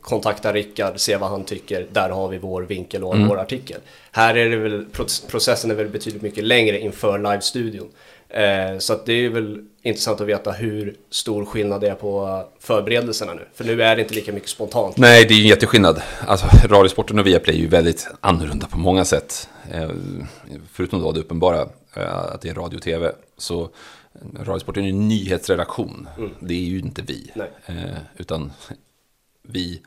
kontakta 0.01 0.53
Rickard, 0.53 1.01
se 1.01 1.17
vad 1.17 1.31
han 1.31 1.45
tycker, 1.45 1.87
där 1.93 2.11
har 2.11 2.29
vi 2.29 2.39
vår 2.39 2.63
vinkel 2.63 3.05
och 3.05 3.19
vår 3.19 3.39
artikel. 3.39 3.81
Här 4.13 4.35
är 4.35 4.51
det 4.51 4.57
väl, 4.57 4.87
proc- 4.93 5.31
processen 5.31 5.71
är 5.71 5.75
väl 5.75 5.89
betydligt 5.89 6.23
mycket 6.23 6.45
längre 6.45 6.81
inför 6.81 7.19
live-studion. 7.19 7.89
Eh, 8.33 8.79
så 8.79 8.99
det 9.07 9.13
är 9.13 9.29
väl 9.29 9.65
intressant 9.83 10.21
att 10.21 10.27
veta 10.27 10.53
hur 10.53 10.97
stor 11.11 11.45
skillnad 11.45 11.81
det 11.81 11.89
är 11.89 11.95
på 11.95 12.45
förberedelserna 12.59 13.35
nu. 13.35 13.49
För 13.55 13.65
nu 13.65 13.83
är 13.83 13.97
det 13.97 14.03
inte 14.03 14.15
lika 14.15 14.33
mycket 14.33 14.49
spontant. 14.49 14.97
Nej, 14.97 15.25
det 15.25 15.35
är 15.35 15.37
ju 15.37 15.43
en 15.43 15.49
jätteskillnad. 15.49 16.03
Alltså, 16.27 16.47
Radiosporten 16.69 17.19
och 17.19 17.27
Viaplay 17.27 17.57
är 17.57 17.61
ju 17.61 17.69
väldigt 17.69 18.09
annorlunda 18.21 18.67
på 18.67 18.79
många 18.79 19.05
sätt. 19.05 19.49
Eh, 19.71 19.91
förutom 20.73 21.01
då 21.01 21.13
det 21.13 21.21
uppenbara 21.21 21.61
eh, 21.97 22.15
att 22.15 22.41
det 22.41 22.49
är 22.49 22.55
radio 22.55 22.77
och 22.77 22.83
tv. 22.83 23.13
Så 23.37 23.63
eh, 23.63 24.45
Radiosporten 24.45 24.85
är 24.85 24.89
en 24.89 25.09
nyhetsredaktion. 25.09 26.09
Det 26.41 26.55
är 26.55 26.65
ju 26.65 26.79
inte 26.79 27.03
vi. 27.03 27.33
Utan 28.17 28.53
vi, 29.43 29.83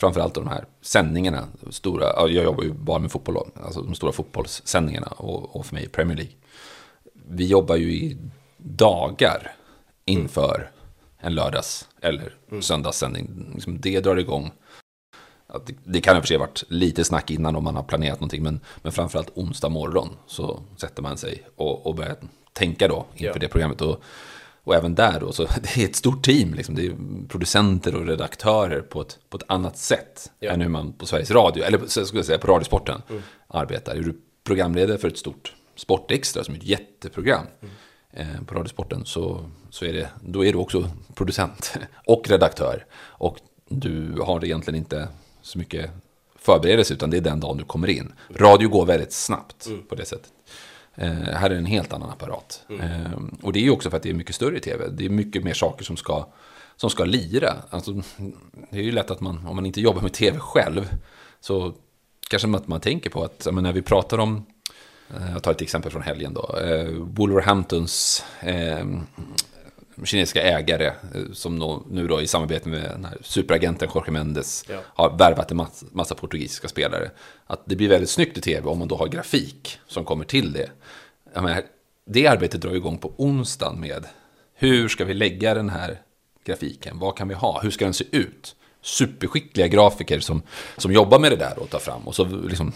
framförallt 0.00 0.34
de 0.34 0.48
här 0.48 0.64
sändningarna, 0.82 1.44
stora, 1.70 2.04
ja, 2.04 2.28
jag 2.28 2.44
jobbar 2.44 2.64
ju 2.64 2.72
bara 2.72 2.98
med 2.98 3.12
fotboll 3.12 3.34
då, 3.34 3.48
alltså 3.64 3.82
de 3.82 3.94
stora 3.94 4.12
fotbollssändningarna 4.12 5.06
och, 5.06 5.56
och 5.56 5.66
för 5.66 5.74
mig 5.74 5.88
Premier 5.88 6.16
League. 6.16 6.34
Vi 7.30 7.46
jobbar 7.46 7.76
ju 7.76 7.92
i 7.92 8.16
dagar 8.56 9.52
inför 10.04 10.70
en 11.20 11.34
lördags 11.34 11.88
eller 12.00 12.34
söndagssändning. 12.60 13.50
Liksom 13.54 13.80
det 13.80 14.00
drar 14.00 14.16
igång. 14.16 14.50
Det, 15.66 15.74
det 15.84 16.00
kan 16.00 16.16
i 16.16 16.18
och 16.18 16.22
för 16.22 16.28
sig 16.28 16.36
varit 16.36 16.64
lite 16.68 17.04
snack 17.04 17.30
innan 17.30 17.56
om 17.56 17.64
man 17.64 17.76
har 17.76 17.82
planerat 17.82 18.20
någonting, 18.20 18.42
men, 18.42 18.60
men 18.82 18.92
framförallt 18.92 19.30
onsdag 19.34 19.68
morgon 19.68 20.08
så 20.26 20.60
sätter 20.76 21.02
man 21.02 21.16
sig 21.18 21.42
och, 21.56 21.86
och 21.86 21.94
börjar 21.94 22.16
tänka 22.52 22.88
då 22.88 23.06
inför 23.14 23.26
Ja. 23.26 23.38
det 23.40 23.48
programmet. 23.48 23.80
Och, 23.80 24.02
och 24.64 24.74
även 24.74 24.94
där 24.94 25.20
då, 25.20 25.32
så 25.32 25.42
det 25.62 25.76
är 25.76 25.84
ett 25.84 25.96
stort 25.96 26.24
team, 26.24 26.54
liksom. 26.54 26.74
det 26.74 26.86
är 26.86 26.96
producenter 27.28 27.94
och 27.94 28.06
redaktörer 28.06 28.80
på 28.80 29.00
ett, 29.00 29.18
på 29.30 29.36
ett 29.36 29.42
annat 29.46 29.78
sätt 29.78 30.30
Ja. 30.38 30.50
än 30.52 30.60
hur 30.60 30.68
man 30.68 30.92
på 30.92 31.06
Sveriges 31.06 31.30
Radio, 31.30 31.64
eller 31.64 31.86
så 31.86 32.04
skulle 32.06 32.18
jag 32.18 32.26
säga 32.26 32.38
på 32.38 32.46
Radiosporten, 32.52 33.02
arbetar. 33.48 33.94
Är 33.94 34.00
du 34.02 34.20
programledare 34.44 34.98
för 34.98 35.08
ett 35.08 35.18
stort 35.18 35.52
Sportextra 35.78 36.44
som 36.44 36.54
är 36.54 36.58
ett 36.58 36.64
jätteprogram 36.64 37.46
eh, 38.10 38.42
på 38.46 38.54
Radiosporten 38.54 39.04
så, 39.04 39.50
så 39.70 39.84
är 39.84 39.92
det, 39.92 40.08
då 40.20 40.44
är 40.44 40.52
du 40.52 40.58
också 40.58 40.90
producent 41.14 41.78
och 42.06 42.28
redaktör. 42.28 42.86
Och 42.94 43.38
du 43.68 44.20
har 44.20 44.44
egentligen 44.44 44.78
inte 44.78 45.08
så 45.42 45.58
mycket 45.58 45.90
förberedelse 46.38 46.94
utan 46.94 47.10
det 47.10 47.16
är 47.16 47.20
den 47.20 47.40
dagen 47.40 47.56
du 47.56 47.64
kommer 47.64 47.88
in. 47.88 48.12
Radio 48.34 48.68
går 48.68 48.86
väldigt 48.86 49.12
snabbt 49.12 49.68
på 49.88 49.94
det 49.94 50.04
sättet. 50.04 50.32
Eh, 50.94 51.12
här 51.12 51.50
är 51.50 51.54
en 51.54 51.66
helt 51.66 51.92
annan 51.92 52.10
apparat. 52.10 52.64
Eh, 52.80 53.12
och 53.42 53.52
det 53.52 53.58
är 53.58 53.62
ju 53.62 53.70
också 53.70 53.90
för 53.90 53.96
att 53.96 54.02
det 54.02 54.10
är 54.10 54.14
mycket 54.14 54.34
större 54.34 54.60
tv. 54.60 54.88
Det 54.88 55.04
är 55.04 55.10
mycket 55.10 55.44
mer 55.44 55.54
saker 55.54 55.84
som 55.84 55.96
ska, 55.96 56.26
som 56.76 56.90
ska 56.90 57.04
lira. 57.04 57.52
Alltså, 57.70 57.92
det 58.70 58.78
är 58.78 58.82
ju 58.82 58.92
lätt 58.92 59.10
att 59.10 59.20
man, 59.20 59.46
om 59.46 59.56
man 59.56 59.66
inte 59.66 59.80
jobbar 59.80 60.02
med 60.02 60.12
tv 60.12 60.38
själv, 60.38 60.96
så 61.40 61.74
kanske 62.30 62.48
man, 62.48 62.62
man 62.66 62.80
tänker 62.80 63.10
på 63.10 63.24
att 63.24 63.46
men 63.52 63.64
när 63.64 63.72
vi 63.72 63.82
pratar 63.82 64.18
om, 64.18 64.46
jag 65.32 65.42
tar 65.42 65.50
ett 65.50 65.62
exempel 65.62 65.92
från 65.92 66.02
helgen 66.02 66.34
då, 66.34 66.58
eh, 66.58 66.88
Wolverhamptons 66.98 68.24
eh, 68.40 68.86
kinesiska 70.04 70.42
ägare 70.42 70.86
eh, 70.86 71.22
som 71.32 71.82
nu 71.90 72.06
då 72.08 72.20
i 72.20 72.26
samarbete 72.26 72.68
med 72.68 72.82
den 72.82 73.04
här 73.04 73.18
superagenten 73.22 73.88
Jorge 73.94 74.10
Mendes 74.12 74.64
Ja. 74.68 74.80
har 74.86 75.18
värvat 75.18 75.50
en 75.50 75.56
massa, 75.56 75.86
massa 75.92 76.14
portugisiska 76.14 76.68
spelare. 76.68 77.10
Att 77.46 77.62
det 77.64 77.76
blir 77.76 77.88
väldigt 77.88 78.10
snyggt 78.10 78.38
i 78.38 78.40
tv 78.40 78.68
om 78.68 78.78
man 78.78 78.88
då 78.88 78.96
har 78.96 79.08
grafik 79.08 79.78
som 79.86 80.04
kommer 80.04 80.24
till 80.24 80.52
det. 80.52 80.70
Menar, 81.34 81.62
det 82.06 82.26
arbetet 82.26 82.60
drar 82.60 82.74
igång 82.74 82.98
på 82.98 83.12
onsdagen 83.16 83.80
med 83.80 84.06
hur 84.54 84.88
ska 84.88 85.04
vi 85.04 85.14
lägga 85.14 85.54
den 85.54 85.70
här 85.70 86.00
grafiken? 86.44 86.98
Vad 86.98 87.16
kan 87.16 87.28
vi 87.28 87.34
ha? 87.34 87.60
Hur 87.62 87.70
ska 87.70 87.84
den 87.84 87.94
se 87.94 88.04
ut? 88.12 88.54
Superskickliga 88.82 89.68
grafiker 89.68 90.20
som, 90.20 90.42
som 90.76 90.92
jobbar 90.92 91.18
med 91.18 91.32
det 91.32 91.36
där 91.36 91.58
och 91.58 91.70
tar 91.70 91.78
fram. 91.78 92.08
Och 92.08 92.14
så 92.14 92.24
liksom 92.24 92.72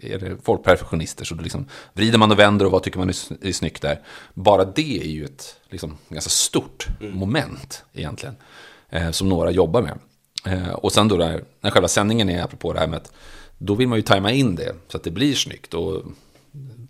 är 0.00 0.18
det 0.18 0.36
folk 0.42 0.62
perfektionister 0.62 1.24
så 1.24 1.34
då 1.34 1.42
liksom 1.42 1.66
vrider 1.92 2.18
man 2.18 2.32
och 2.32 2.38
vänder 2.38 2.66
och 2.66 2.72
vad 2.72 2.82
tycker 2.82 2.98
man 2.98 3.08
är, 3.08 3.46
är 3.46 3.52
snyggt 3.52 3.82
där. 3.82 4.00
Bara 4.34 4.64
det 4.64 5.00
är 5.02 5.08
ju 5.08 5.24
ett 5.24 5.56
liksom, 5.70 5.98
ganska 6.08 6.30
stort 6.30 6.86
moment 7.00 7.84
egentligen. 7.92 8.36
Eh, 8.88 9.10
som 9.10 9.28
några 9.28 9.50
jobbar 9.50 9.82
med. 9.82 9.98
Eh, 10.46 10.72
och 10.72 10.92
sen 10.92 11.08
då 11.08 11.16
där, 11.16 11.44
när 11.60 11.70
själva 11.70 11.88
sändningen 11.88 12.30
är, 12.30 12.42
apropå 12.42 12.72
det 12.72 12.80
här 12.80 12.86
med 12.86 12.96
att 12.96 13.12
då 13.58 13.74
vill 13.74 13.88
man 13.88 13.98
ju 13.98 14.02
tajma 14.02 14.32
in 14.32 14.54
det 14.54 14.74
så 14.88 14.96
att 14.96 15.04
det 15.04 15.10
blir 15.10 15.34
snyggt. 15.34 15.74
Och 15.74 16.02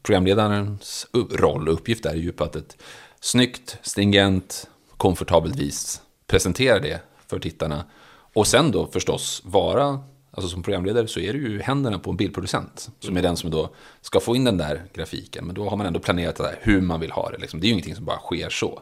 programledarens 0.03 1.07
roll 1.31 1.69
och 1.69 1.75
uppgift 1.75 2.07
är 2.07 2.15
ju 2.15 2.33
på 2.33 2.45
att 2.45 2.57
ett 2.57 2.77
snyggt, 3.21 3.79
stringent, 3.83 4.69
komfortabelt 4.97 5.57
vis 5.57 6.01
presentera 6.27 6.81
det 6.81 7.01
för 7.27 7.39
tittarna. 7.39 7.85
Och 8.35 8.47
sen 8.47 8.71
då 8.71 8.87
förstås 8.87 9.43
vara, 9.45 10.01
alltså 10.37 10.49
som 10.49 10.63
programledare 10.63 11.09
så 11.09 11.21
är 11.21 11.33
det 11.33 11.39
ju 11.39 11.61
händerna 11.61 11.99
på 11.99 12.11
en 12.11 12.17
bildproducent. 12.17 12.91
Som 13.01 13.17
är 13.17 13.23
den 13.23 13.37
som 13.37 13.51
då 13.51 13.71
ska 14.01 14.21
få 14.21 14.37
in 14.37 14.45
den 14.45 14.59
där 14.59 14.83
grafiken. 14.95 15.45
Men 15.47 15.55
då 15.55 15.69
har 15.69 15.77
man 15.77 15.87
ändå 15.87 16.01
planerat 16.01 16.41
hur 16.61 16.81
man 16.81 17.01
vill 17.01 17.11
ha 17.11 17.31
det. 17.31 17.39
Liksom. 17.39 17.61
Det 17.61 17.65
är 17.65 17.69
ju 17.69 17.73
ingenting 17.73 17.95
som 17.95 18.05
bara 18.05 18.19
sker 18.19 18.49
så. 18.51 18.81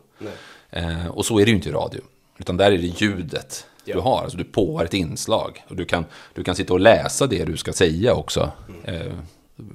Eh, 0.71 1.07
och 1.07 1.25
så 1.27 1.39
är 1.39 1.45
det 1.45 1.51
ju 1.51 1.57
inte 1.57 1.69
i 1.69 1.73
radio. 1.73 2.01
Utan 2.39 2.57
där 2.57 2.73
är 2.73 2.79
det 2.79 2.87
ljudet 2.87 3.67
Ja. 3.87 3.95
du 3.95 4.01
har. 4.01 4.23
Alltså 4.23 4.39
du 4.39 4.45
påar 4.45 4.85
ett 4.85 4.95
inslag. 4.95 5.65
Och 5.69 5.77
du 5.77 5.85
kan, 5.85 6.05
du 6.35 6.45
kan 6.45 6.55
sitta 6.57 6.73
och 6.73 6.81
läsa 6.81 7.27
det 7.27 7.45
du 7.45 7.57
ska 7.57 7.73
säga 7.73 8.15
också. 8.15 8.51
Eh, 8.85 9.13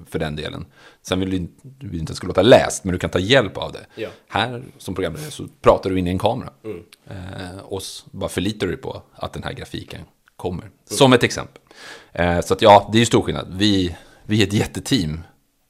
för 0.06 0.18
den 0.18 0.36
delen. 0.36 0.66
Sen 1.02 1.20
vill 1.20 1.30
du, 1.30 1.48
du 1.62 1.88
vill 1.88 2.00
inte 2.00 2.10
att 2.10 2.14
det 2.14 2.16
ska 2.16 2.26
låta 2.26 2.42
läst, 2.42 2.84
men 2.84 2.92
du 2.92 2.98
kan 2.98 3.10
ta 3.10 3.18
hjälp 3.18 3.56
av 3.56 3.72
det. 3.72 3.86
Ja. 4.02 4.08
Här 4.28 4.62
som 4.78 4.94
programledare 4.94 5.30
så 5.30 5.46
pratar 5.60 5.90
du 5.90 5.98
in 5.98 6.06
i 6.06 6.10
en 6.10 6.18
kamera. 6.18 6.50
Eh, 7.10 7.58
och 7.62 7.82
bara 8.10 8.28
förlitar 8.28 8.66
du 8.66 8.76
på 8.76 9.02
att 9.14 9.32
den 9.32 9.42
här 9.42 9.52
grafiken 9.52 10.00
kommer. 10.40 10.70
Som 10.84 11.12
ett 11.12 11.22
exempel. 11.22 11.62
Eh, 12.12 12.40
så 12.40 12.54
att 12.54 12.62
ja, 12.62 12.88
det 12.92 12.98
är 12.98 13.00
ju 13.00 13.06
stor 13.06 13.22
skillnad. 13.22 13.46
Vi, 13.56 13.96
vi 14.24 14.42
är 14.42 14.46
ett 14.46 14.52
jätteteam 14.52 15.20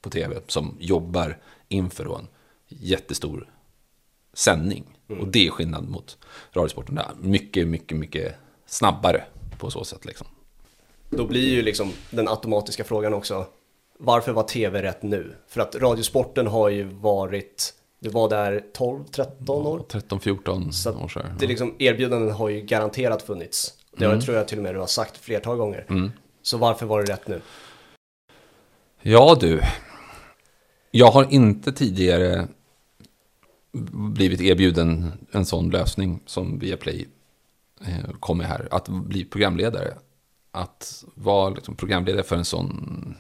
på 0.03 0.11
tv 0.11 0.41
som 0.47 0.77
jobbar 0.81 1.39
inför 1.69 2.19
en 2.19 2.29
jättestor 2.69 3.49
sändning. 4.35 4.85
Och 5.21 5.29
det 5.29 5.47
är 5.47 5.51
skillnad 5.51 5.89
mot 5.89 6.19
Radiosporten. 6.53 6.95
Där. 6.95 7.07
Mycket, 7.21 7.69
mycket, 7.69 7.99
mycket 7.99 8.35
snabbare 8.67 9.25
på 9.59 9.71
så 9.71 9.85
sätt. 9.85 10.05
Liksom. 10.05 10.27
Då 11.11 11.27
blir 11.27 11.49
ju 11.49 11.63
liksom 11.63 11.93
den 12.11 12.29
automatiska 12.29 12.85
frågan 12.85 13.15
också, 13.15 13.47
varför 13.99 14.33
var 14.33 14.43
tv 14.43 14.83
rätt 14.83 15.03
nu? 15.03 15.35
För 15.49 15.61
att 15.61 15.75
Radiosporten 15.75 16.47
har 16.47 16.69
ju 16.69 16.85
varit, 16.85 17.75
du 18.01 18.09
var 18.09 18.29
där 18.29 18.65
12-13 18.79 19.51
år? 19.51 19.79
13-14 19.89 20.71
Så 20.71 20.91
år 20.93 21.09
sedan. 21.09 21.37
det 21.39 21.47
liksom, 21.47 21.75
erbjudanden 21.79 22.31
har 22.31 22.49
ju 22.49 22.61
garanterat 22.61 23.23
funnits. 23.23 23.75
Det 24.01 24.07
Mm. 24.07 24.21
tror 24.21 24.37
jag 24.37 24.49
till 24.49 24.59
och 24.59 24.63
med 24.65 24.75
du 24.75 24.79
har 24.79 24.87
sagt 24.87 25.17
flertal 25.17 25.57
gånger. 25.57 26.13
Så 26.43 26.59
varför 26.59 26.87
var 26.87 27.03
det 27.03 27.13
rätt 27.13 27.29
nu? 27.29 27.41
Ja 29.03 29.37
du. 29.41 29.61
Jag 30.91 31.11
har 31.11 31.27
inte 31.33 31.73
tidigare 31.73 32.49
blivit 33.93 34.41
erbjuden 34.41 35.13
en 35.33 35.45
sån 35.47 35.71
lösning 35.71 36.21
som 36.27 36.59
Viaplay 36.59 37.07
eh, 37.87 38.11
kom 38.21 38.39
med 38.39 38.47
här. 38.47 38.69
Att 38.71 38.89
bli 38.89 39.25
programledare. 39.25 39.95
Att 40.53 41.05
vara 41.15 41.51
liksom 41.51 41.77
programledare 41.77 42.23
för 42.23 42.37
en 42.37 42.45
sån, 42.45 43.15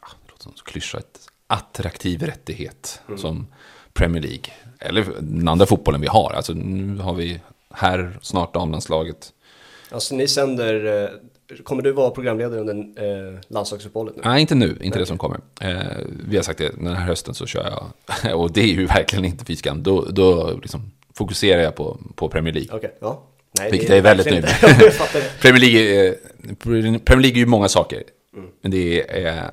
ja, 0.00 0.08
det 0.24 0.30
låter 0.30 0.42
som 0.42 0.52
så 0.56 0.64
klyschigt, 0.64 1.28
attraktiv 1.46 2.22
rättighet 2.22 3.02
som 3.16 3.46
Premier 3.92 4.22
League. 4.22 4.52
Eller 4.78 5.06
den 5.20 5.48
andra 5.48 5.66
fotbollen 5.66 6.00
vi 6.00 6.06
har. 6.06 6.32
Alltså 6.32 6.52
nu 6.52 6.98
har 6.98 7.14
vi 7.14 7.40
här 7.70 8.18
snart 8.22 8.54
damlandslaget. 8.54 9.32
Alltså 9.90 10.14
ni 10.14 10.28
sänder, 10.28 11.02
eh, 11.02 11.56
kommer 11.62 11.82
du 11.82 11.92
vara 11.92 12.10
programledare 12.10 12.60
under 12.60 12.74
eh, 12.74 13.38
landslagsuppehållet 13.48 14.16
nu? 14.16 14.22
Nej, 14.24 14.40
inte 14.40 14.54
nu. 14.54 14.78
Inte 14.80 14.98
det 14.98 15.06
som 15.06 15.18
kommer. 15.18 15.40
Eh, 15.60 15.76
vi 16.28 16.36
har 16.36 16.42
sagt 16.42 16.58
det, 16.58 16.68
den 16.68 16.86
här 16.86 17.06
hösten 17.06 17.34
så 17.34 17.46
kör 17.46 17.90
jag. 18.22 18.40
Och 18.40 18.52
det 18.52 18.60
är 18.60 18.66
ju 18.66 18.86
verkligen 18.86 19.24
inte 19.24 19.44
fy 19.44 19.56
skam. 19.56 19.82
Då, 19.82 20.04
då 20.10 20.58
liksom 20.62 20.90
fokuserar 21.14 21.62
jag 21.62 21.74
på, 21.74 22.00
på 22.14 22.28
Premier 22.28 22.54
League. 22.54 22.76
Okej, 22.76 22.96
ja. 23.00 23.26
Nej, 23.58 23.70
Vilket 23.70 23.88
det 23.88 23.96
är 23.96 24.02
väldigt 24.02 24.26
nöjd. 24.26 24.44
Premier 25.40 25.60
League, 25.60 25.80
är, 25.80 26.14
Premier 26.54 27.22
League 27.22 27.36
är 27.36 27.40
ju 27.40 27.46
många 27.46 27.68
saker. 27.68 28.02
Men 28.62 28.70
det 28.70 29.10
är, 29.24 29.50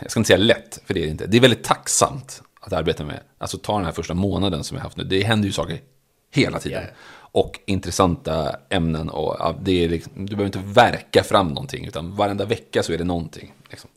jag 0.00 0.10
ska 0.10 0.20
inte 0.20 0.28
säga 0.28 0.38
lätt, 0.38 0.80
för 0.86 0.94
det 0.94 1.00
är 1.00 1.04
det 1.04 1.10
inte. 1.10 1.26
Det 1.26 1.36
är 1.36 1.40
väldigt 1.40 1.64
tacksamt 1.64 2.42
att 2.60 2.72
arbeta 2.72 3.04
med. 3.04 3.20
Alltså 3.38 3.58
ta 3.58 3.76
den 3.76 3.84
här 3.84 3.92
första 3.92 4.14
månaden 4.14 4.64
som 4.64 4.76
jag 4.76 4.84
haft 4.84 4.96
nu. 4.96 5.04
Det 5.04 5.22
händer 5.22 5.46
ju 5.46 5.52
saker 5.52 5.80
hela 6.30 6.58
tiden. 6.58 6.82
Ja. 6.82 6.90
Och 7.32 7.60
intressanta 7.66 8.56
ämnen. 8.68 9.08
Och 9.10 9.36
ja, 9.38 9.54
det 9.62 9.84
är 9.84 9.88
liksom, 9.88 10.12
du 10.16 10.36
behöver 10.36 10.58
inte 10.58 10.72
verka 10.80 11.22
fram 11.22 11.48
någonting, 11.48 11.86
utan 11.86 12.16
varenda 12.16 12.44
vecka 12.44 12.82
så 12.82 12.92
är 12.92 12.98
det 12.98 13.04
någonting. 13.04 13.52
Liksom. 13.70 13.90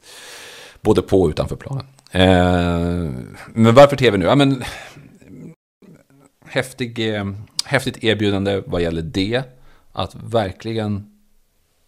Både 0.82 1.02
på 1.02 1.22
och 1.22 1.30
utanför 1.30 1.56
planen. 1.56 1.86
Eh, 2.12 3.24
men 3.54 3.76
varför 3.76 3.96
tv 3.96 4.18
nu? 4.18 4.26
Ja, 4.26 4.36
men, 4.36 4.64
häftig, 6.46 7.16
eh, 7.16 7.26
häftigt 7.66 8.04
erbjudande 8.04 8.62
vad 8.66 8.82
gäller 8.82 9.02
det. 9.02 9.44
Att 9.92 10.16
verkligen 10.16 11.12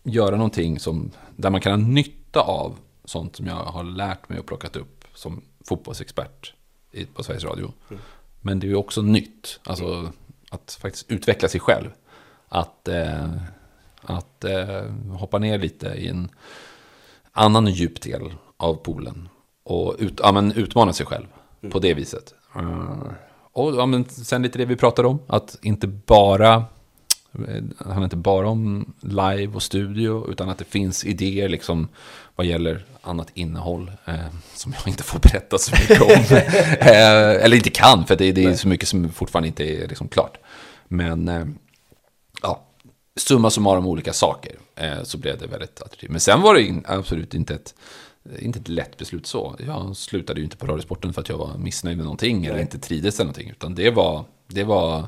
göra 0.04 0.36
någonting 0.36 0.80
som, 0.80 1.12
där 1.36 1.50
man 1.50 1.62
kan 1.62 1.72
ha 1.72 1.88
nytta 1.88 2.42
av 2.42 2.78
sånt 3.06 3.36
som 3.36 3.48
jag 3.48 3.56
har 3.56 3.84
lärt 3.84 4.30
mig 4.30 4.40
och 4.40 4.46
plockat 4.46 4.76
upp 4.76 5.06
som 5.14 5.42
fotbollsexpert 5.66 6.54
på 7.14 7.24
Sveriges 7.24 7.44
Radio. 7.44 7.74
Men 8.42 8.60
det 8.60 8.68
är 8.68 8.70
ju 8.70 8.76
också 8.76 9.02
nytt, 9.02 9.60
alltså 9.64 10.12
att 10.54 10.78
faktiskt 10.82 11.12
utveckla 11.12 11.50
sig 11.50 11.60
själv. 11.60 11.90
Att, 12.50 12.88
eh, 12.88 13.30
att 14.02 14.44
eh, 14.44 14.84
hoppa 15.20 15.40
ner 15.40 15.58
lite 15.58 15.88
i 15.88 16.08
en 16.08 16.30
annan 17.32 17.68
djup 17.68 18.02
del 18.02 18.34
av 18.58 18.74
poolen. 18.74 19.30
Och 19.64 19.96
ut, 20.00 20.20
ja, 20.24 20.32
men 20.32 20.52
utmana 20.52 20.94
sig 20.94 21.06
själv 21.06 21.26
på 21.72 21.80
det 21.80 21.94
viset. 21.94 22.34
Eh, 22.56 23.02
och 23.52 23.76
ja, 23.76 23.86
men 23.86 24.06
sen 24.06 24.42
lite 24.42 24.58
det 24.58 24.66
vi 24.66 24.76
pratade 24.76 25.08
om, 25.08 25.20
att 25.28 25.58
inte 25.62 25.88
bara 25.88 26.66
det 27.34 27.86
handlar 27.86 28.04
inte 28.04 28.16
bara 28.16 28.50
om 28.50 28.94
live 29.02 29.54
och 29.56 29.64
studio, 29.64 30.32
utan 30.32 30.50
att 30.50 30.58
det 30.58 30.66
finns 30.66 31.06
idéer 31.06 31.50
liksom 31.50 31.88
vad 32.36 32.46
gäller 32.46 32.86
annat 33.02 33.28
innehåll 33.34 33.92
eh, 34.06 34.16
som 34.54 34.74
jag 34.74 34.88
inte 34.88 35.04
får 35.04 35.20
berätta 35.20 35.58
så 35.58 35.72
mycket 35.72 36.02
om. 36.02 36.10
eh, 36.80 37.44
eller 37.44 37.56
inte 37.56 37.70
kan, 37.70 38.06
för 38.06 38.16
det, 38.16 38.32
det 38.32 38.44
är 38.44 38.56
så 38.56 38.68
mycket 38.68 38.88
som 38.88 39.10
fortfarande 39.10 39.48
inte 39.48 39.64
är 39.64 39.88
liksom 39.88 40.08
klart. 40.08 40.38
Men 40.88 41.28
eh, 41.28 41.46
ja, 42.42 42.64
summa 43.16 43.50
summarum 43.50 43.88
olika 43.88 44.14
saker 44.14 44.56
eh, 44.76 45.04
så 45.04 45.18
blev 45.18 45.38
det 45.38 45.48
väldigt 45.48 45.82
attraktivt. 45.82 46.12
Men 46.12 46.20
sen 46.20 46.42
var 46.42 46.54
det 46.54 46.62
in, 46.62 46.84
absolut 46.88 47.34
inte 47.34 47.54
ett, 47.54 47.76
inte 48.40 48.60
ett 48.60 48.68
lätt 48.68 48.98
beslut 48.98 49.28
så. 49.28 49.56
Jag 49.68 49.98
slutade 49.98 50.40
ju 50.40 50.44
inte 50.44 50.58
på 50.58 50.68
Radiosporten 50.68 51.14
för 51.14 51.22
att 51.22 51.30
jag 51.30 51.38
var 51.38 51.58
missnöjd 51.58 51.98
med 51.98 52.04
någonting 52.04 52.46
eller 52.46 52.54
Nej. 52.54 52.62
inte 52.62 52.80
trivdes 52.80 53.20
eller 53.20 53.26
någonting. 53.26 53.50
Utan 53.50 53.76
det 53.76 53.90
var, 53.90 54.26
det 54.48 54.64
var, 54.64 55.08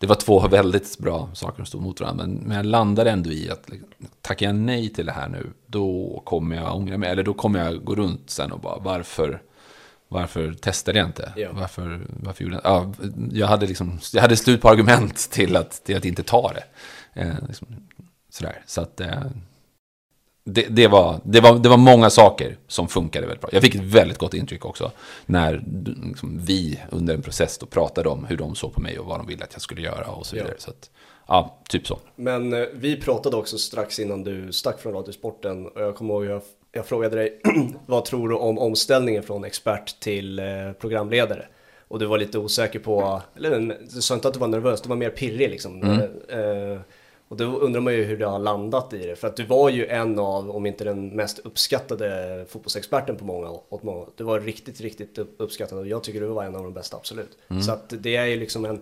det 0.00 0.06
var 0.06 0.14
två 0.14 0.48
väldigt 0.48 0.98
bra 0.98 1.30
saker 1.34 1.56
som 1.56 1.66
stod 1.66 1.82
mot 1.82 2.00
varandra. 2.00 2.26
Men, 2.26 2.34
men 2.34 2.56
jag 2.56 2.66
landade 2.66 3.10
ändå 3.10 3.30
i 3.30 3.50
att 3.50 3.68
liksom, 3.68 3.88
tackar 4.20 4.46
jag 4.46 4.54
nej 4.54 4.88
till 4.88 5.06
det 5.06 5.12
här 5.12 5.28
nu, 5.28 5.52
då 5.66 6.22
kommer 6.24 6.56
jag 6.56 6.76
ångra 6.76 6.98
mig. 6.98 7.10
Eller 7.10 7.22
då 7.22 7.34
kommer 7.34 7.64
jag 7.64 7.84
gå 7.84 7.94
runt 7.94 8.30
sen 8.30 8.52
och 8.52 8.60
bara, 8.60 8.78
varför, 8.78 9.42
varför 10.08 10.52
testade 10.52 10.98
jag 10.98 11.08
inte? 11.08 11.32
Ja. 11.36 11.48
Varför, 11.52 12.06
varför 12.08 12.44
gjorde 12.44 12.60
jag 12.64 12.64
ja, 12.64 12.92
jag 13.32 13.46
hade 13.46 13.66
liksom, 13.66 13.98
jag 14.12 14.22
hade 14.22 14.36
slut 14.36 14.62
på 14.62 14.68
argument 14.68 15.30
till 15.30 15.56
att, 15.56 15.84
till 15.84 15.96
att 15.96 16.04
inte 16.04 16.22
ta 16.22 16.52
det. 16.52 16.64
Eh, 17.20 17.34
liksom, 17.48 17.66
sådär. 18.30 18.62
Så 18.66 18.80
att 18.80 19.00
eh, 19.00 19.22
det, 20.44 20.66
det, 20.70 20.88
var, 20.88 21.20
det, 21.24 21.40
var, 21.40 21.58
det 21.58 21.68
var 21.68 21.76
många 21.76 22.10
saker 22.10 22.56
som 22.66 22.88
funkade 22.88 23.26
väldigt 23.26 23.40
bra. 23.40 23.50
Jag 23.52 23.62
fick 23.62 23.74
ett 23.74 23.80
väldigt 23.80 24.18
gott 24.18 24.34
intryck 24.34 24.64
också 24.64 24.90
när 25.26 25.62
liksom, 26.06 26.38
vi 26.42 26.80
under 26.90 27.14
en 27.14 27.22
process 27.22 27.58
då 27.58 27.66
pratade 27.66 28.08
om 28.08 28.24
hur 28.24 28.36
de 28.36 28.54
såg 28.54 28.74
på 28.74 28.80
mig 28.80 28.98
och 28.98 29.06
vad 29.06 29.18
de 29.20 29.26
ville 29.26 29.44
att 29.44 29.52
jag 29.52 29.62
skulle 29.62 29.80
göra 29.82 30.06
och 30.06 30.26
så 30.26 30.36
Ja. 30.36 30.42
vidare. 30.42 30.56
Så 30.58 30.70
att, 30.70 30.90
ja, 31.28 31.58
typ 31.68 31.86
så. 31.86 31.98
Men 32.16 32.52
eh, 32.52 32.64
vi 32.74 32.96
pratade 32.96 33.36
också 33.36 33.58
strax 33.58 33.98
innan 33.98 34.24
du 34.24 34.52
stack 34.52 34.80
från 34.80 34.92
Radiosporten 34.92 35.66
och 35.66 35.80
jag 35.82 35.96
kommer 35.96 36.14
ihåg 36.14 36.24
jag, 36.26 36.42
jag 36.72 36.86
frågade 36.86 37.16
dig 37.16 37.40
vad 37.86 38.04
tror 38.04 38.28
du 38.28 38.34
om 38.34 38.58
omställningen 38.58 39.22
från 39.22 39.44
expert 39.44 40.00
till 40.00 40.38
eh, 40.38 40.44
programledare? 40.80 41.46
Och 41.88 41.98
du 41.98 42.06
var 42.06 42.18
lite 42.18 42.38
osäker 42.38 42.78
på, 42.78 43.22
eller 43.36 43.76
du 43.94 44.00
sa 44.02 44.14
inte 44.14 44.28
att 44.28 44.34
du 44.34 44.40
var 44.40 44.48
nervös, 44.48 44.80
du 44.82 44.88
var 44.88 44.96
mer 44.96 45.10
pirrig 45.10 45.50
liksom. 45.50 45.82
Eh, 46.28 46.80
och 47.30 47.36
då 47.36 47.44
undrar 47.44 47.80
man 47.80 47.94
ju 47.94 48.04
hur 48.04 48.16
du 48.16 48.26
har 48.26 48.38
landat 48.38 48.92
i 48.92 49.06
det, 49.06 49.16
för 49.16 49.28
att 49.28 49.36
du 49.36 49.44
var 49.46 49.70
ju 49.70 49.86
en 49.86 50.18
av, 50.18 50.50
om 50.50 50.66
inte 50.66 50.84
den 50.84 51.08
mest 51.08 51.38
uppskattade 51.38 52.44
fotbollsexperten 52.48 53.16
på 53.16 53.24
många, 53.24 53.48
åt 53.68 53.82
många. 53.82 54.06
Du 54.16 54.24
var 54.24 54.40
riktigt, 54.40 54.80
riktigt 54.80 55.18
upp- 55.18 55.34
uppskattad 55.38 55.78
och 55.78 55.86
jag 55.86 56.02
tycker 56.04 56.20
du 56.20 56.26
var 56.26 56.44
en 56.44 56.54
av 56.56 56.62
de 56.62 56.72
bästa, 56.72 56.96
absolut. 56.96 57.38
Så 57.66 57.72
att 57.72 57.94
det 57.98 58.16
är 58.16 58.26
ju 58.26 58.36
liksom 58.40 58.64
en, 58.64 58.80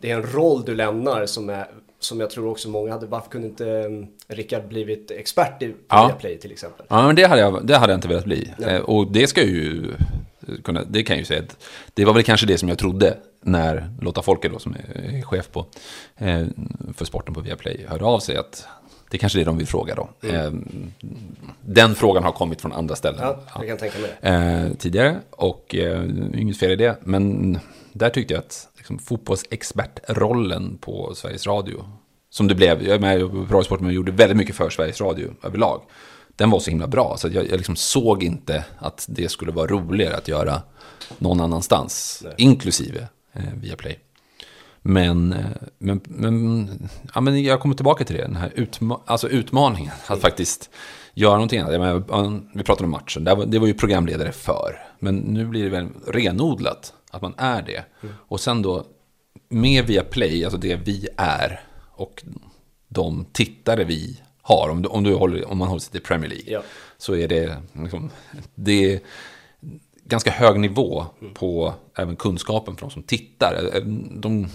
det 0.00 0.10
är 0.10 0.14
en 0.14 0.22
roll 0.32 0.62
du 0.64 0.74
lämnar 0.74 1.26
som, 1.26 1.50
är, 1.50 1.66
som 1.98 2.20
jag 2.20 2.30
tror 2.30 2.48
också 2.50 2.68
många 2.68 2.92
hade. 2.92 3.06
Varför 3.06 3.30
kunde 3.30 3.46
inte 3.48 3.64
um, 3.64 4.06
Rickard 4.28 4.68
blivit 4.68 5.10
expert 5.10 5.62
i 5.62 5.74
Ja. 5.88 6.06
Viaplay 6.06 6.38
till 6.38 6.52
exempel? 6.52 6.86
Ja, 6.88 7.06
men 7.06 7.16
det 7.16 7.24
hade 7.24 7.40
jag, 7.40 7.66
det 7.66 7.76
hade 7.76 7.92
jag 7.92 7.96
inte 7.98 8.08
velat 8.08 8.24
bli. 8.24 8.52
Ja. 8.58 8.68
Eh, 8.68 8.80
och 8.80 9.12
det 9.12 9.26
ska 9.26 9.42
ju 9.42 9.82
kunna, 10.64 10.84
det 10.84 11.02
kan 11.02 11.16
jag 11.16 11.20
ju 11.20 11.24
säga 11.26 11.42
att 11.42 11.56
det 11.94 12.04
var 12.04 12.14
väl 12.14 12.22
kanske 12.22 12.46
det 12.46 12.58
som 12.58 12.68
jag 12.68 12.78
trodde 12.78 13.16
när 13.44 13.90
Lotta 14.00 14.22
Folke 14.22 14.48
då, 14.48 14.58
som 14.58 14.76
är 14.94 15.22
chef 15.22 15.50
på, 15.52 15.66
eh, 16.16 16.46
för 16.94 17.04
sporten 17.04 17.34
på 17.34 17.40
Viaplay, 17.40 17.86
hörde 17.88 18.04
av 18.04 18.20
sig 18.20 18.36
att 18.36 18.66
det 19.10 19.16
är 19.16 19.18
kanske 19.18 19.38
är 19.38 19.40
det 19.40 19.44
de 19.44 19.58
vill 19.58 19.66
fråga 19.66 19.94
då. 19.94 20.28
Eh, 20.28 20.52
den 21.60 21.94
frågan 21.94 22.24
har 22.24 22.32
kommit 22.32 22.60
från 22.60 22.72
andra 22.72 22.96
ställen. 22.96 23.20
Ja, 23.22 23.40
jag 23.58 23.68
kan 23.68 23.78
tänka 23.78 23.98
mig 23.98 24.10
det. 24.20 24.28
eh, 24.28 24.76
tidigare 24.78 25.16
och 25.30 25.74
inget 26.34 26.58
fel 26.58 26.70
i 26.70 26.76
det. 26.76 26.96
Men 27.02 27.58
där 27.92 28.10
tyckte 28.10 28.34
jag 28.34 28.38
att 28.40 28.68
liksom, 28.76 28.98
fotbollsexpertrollen 28.98 30.78
på 30.80 31.12
Sveriges 31.14 31.46
Radio, 31.46 31.84
som 32.30 32.48
det 32.48 32.54
blev, 32.54 32.82
jag 32.82 32.94
är 32.94 32.98
med 32.98 33.20
på 33.20 33.36
Radiosporten 33.36 33.86
men 33.86 33.94
gjorde 33.94 34.12
väldigt 34.12 34.36
mycket 34.36 34.56
för 34.56 34.70
Sveriges 34.70 35.00
Radio 35.00 35.30
överlag. 35.42 35.82
Den 36.36 36.50
var 36.50 36.58
så 36.60 36.70
himla 36.70 36.86
bra 36.86 37.16
så 37.18 37.28
jag, 37.28 37.48
jag 37.50 37.56
liksom 37.56 37.76
såg 37.76 38.22
inte 38.22 38.64
att 38.78 39.06
det 39.08 39.28
skulle 39.28 39.52
vara 39.52 39.66
roligare 39.66 40.16
att 40.16 40.28
göra 40.28 40.62
någon 41.18 41.40
annanstans, 41.40 42.22
Nej. 42.24 42.34
inklusive 42.36 43.08
eh, 43.34 43.42
Viaplay. 43.54 43.98
Men, 44.82 45.32
eh, 45.32 45.38
men, 45.78 46.00
men, 46.04 46.68
ja, 47.14 47.20
men 47.20 47.42
jag 47.42 47.60
kommer 47.60 47.74
tillbaka 47.74 48.04
till 48.04 48.16
det, 48.16 48.22
den 48.22 48.36
här 48.36 48.52
utma 48.54 49.00
alltså 49.04 49.28
utmaningen. 49.28 49.92
Att 50.06 50.20
faktiskt 50.20 50.70
göra 51.14 51.34
någonting 51.34 51.60
annat. 51.60 52.04
Ja, 52.08 52.40
vi 52.54 52.62
pratade 52.62 52.84
om 52.84 52.90
matchen, 52.90 53.24
det 53.24 53.34
var, 53.34 53.46
det 53.46 53.58
var 53.58 53.66
ju 53.66 53.74
programledare 53.74 54.32
för. 54.32 54.78
Men 54.98 55.16
nu 55.16 55.46
blir 55.46 55.64
det 55.64 55.70
väl 55.70 55.88
renodlat 56.06 56.92
att 57.10 57.22
man 57.22 57.34
är 57.36 57.62
det. 57.62 57.84
Och 58.10 58.40
sen 58.40 58.62
då 58.62 58.86
med 59.48 59.86
Viaplay, 59.86 60.44
alltså 60.44 60.58
det 60.58 60.76
vi 60.76 61.08
är 61.16 61.60
och 61.90 62.24
de 62.88 63.26
tittare 63.32 63.84
vi 63.84 64.20
har, 64.42 64.68
om, 64.70 64.82
du, 64.82 64.88
om, 64.88 65.04
du 65.04 65.14
håller, 65.14 65.50
om 65.50 65.58
man 65.58 65.68
håller 65.68 65.80
sig 65.80 65.92
till 65.92 66.00
Premier 66.02 66.30
League, 66.30 66.52
Ja. 66.52 66.62
så 66.98 67.14
är 67.14 67.28
det, 67.28 67.56
liksom, 67.72 68.10
det 68.54 69.00
ganska 70.04 70.30
hög 70.30 70.60
nivå 70.60 71.06
på 71.34 71.74
även 71.98 72.16
kunskapen 72.16 72.76
från 72.76 72.88
de 72.88 72.92
som 72.92 73.02
tittar. 73.02 73.80
De, 74.20 74.48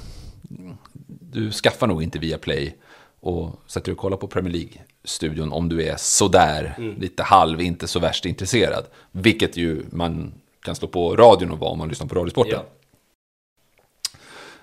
du 1.32 1.52
skaffar 1.52 1.88
nog 1.88 2.04
inte 2.04 2.20
via 2.20 2.38
Play 2.38 2.76
och 3.20 3.62
sätter 3.68 3.86
dig 3.86 3.92
och 3.92 3.98
kollar 3.98 4.18
på 4.18 4.28
Premier 4.28 4.54
League-studion 4.54 5.54
om 5.54 5.70
du 5.70 5.84
är 5.84 5.96
sådär, 5.98 6.76
lite 6.98 7.24
halv, 7.24 7.62
inte 7.62 7.88
så 7.88 8.00
värst 8.00 8.26
intresserad. 8.26 8.86
Vilket 9.12 9.58
ju 9.58 9.86
man 9.90 10.34
kan 10.64 10.76
slå 10.76 10.88
på 10.88 11.16
radion 11.16 11.52
och 11.52 11.60
vara 11.60 11.72
om 11.72 11.78
man 11.78 11.90
lyssnar 11.90 12.08
på 12.08 12.16
Radiosporten. 12.16 12.60
Ja. 12.60 12.66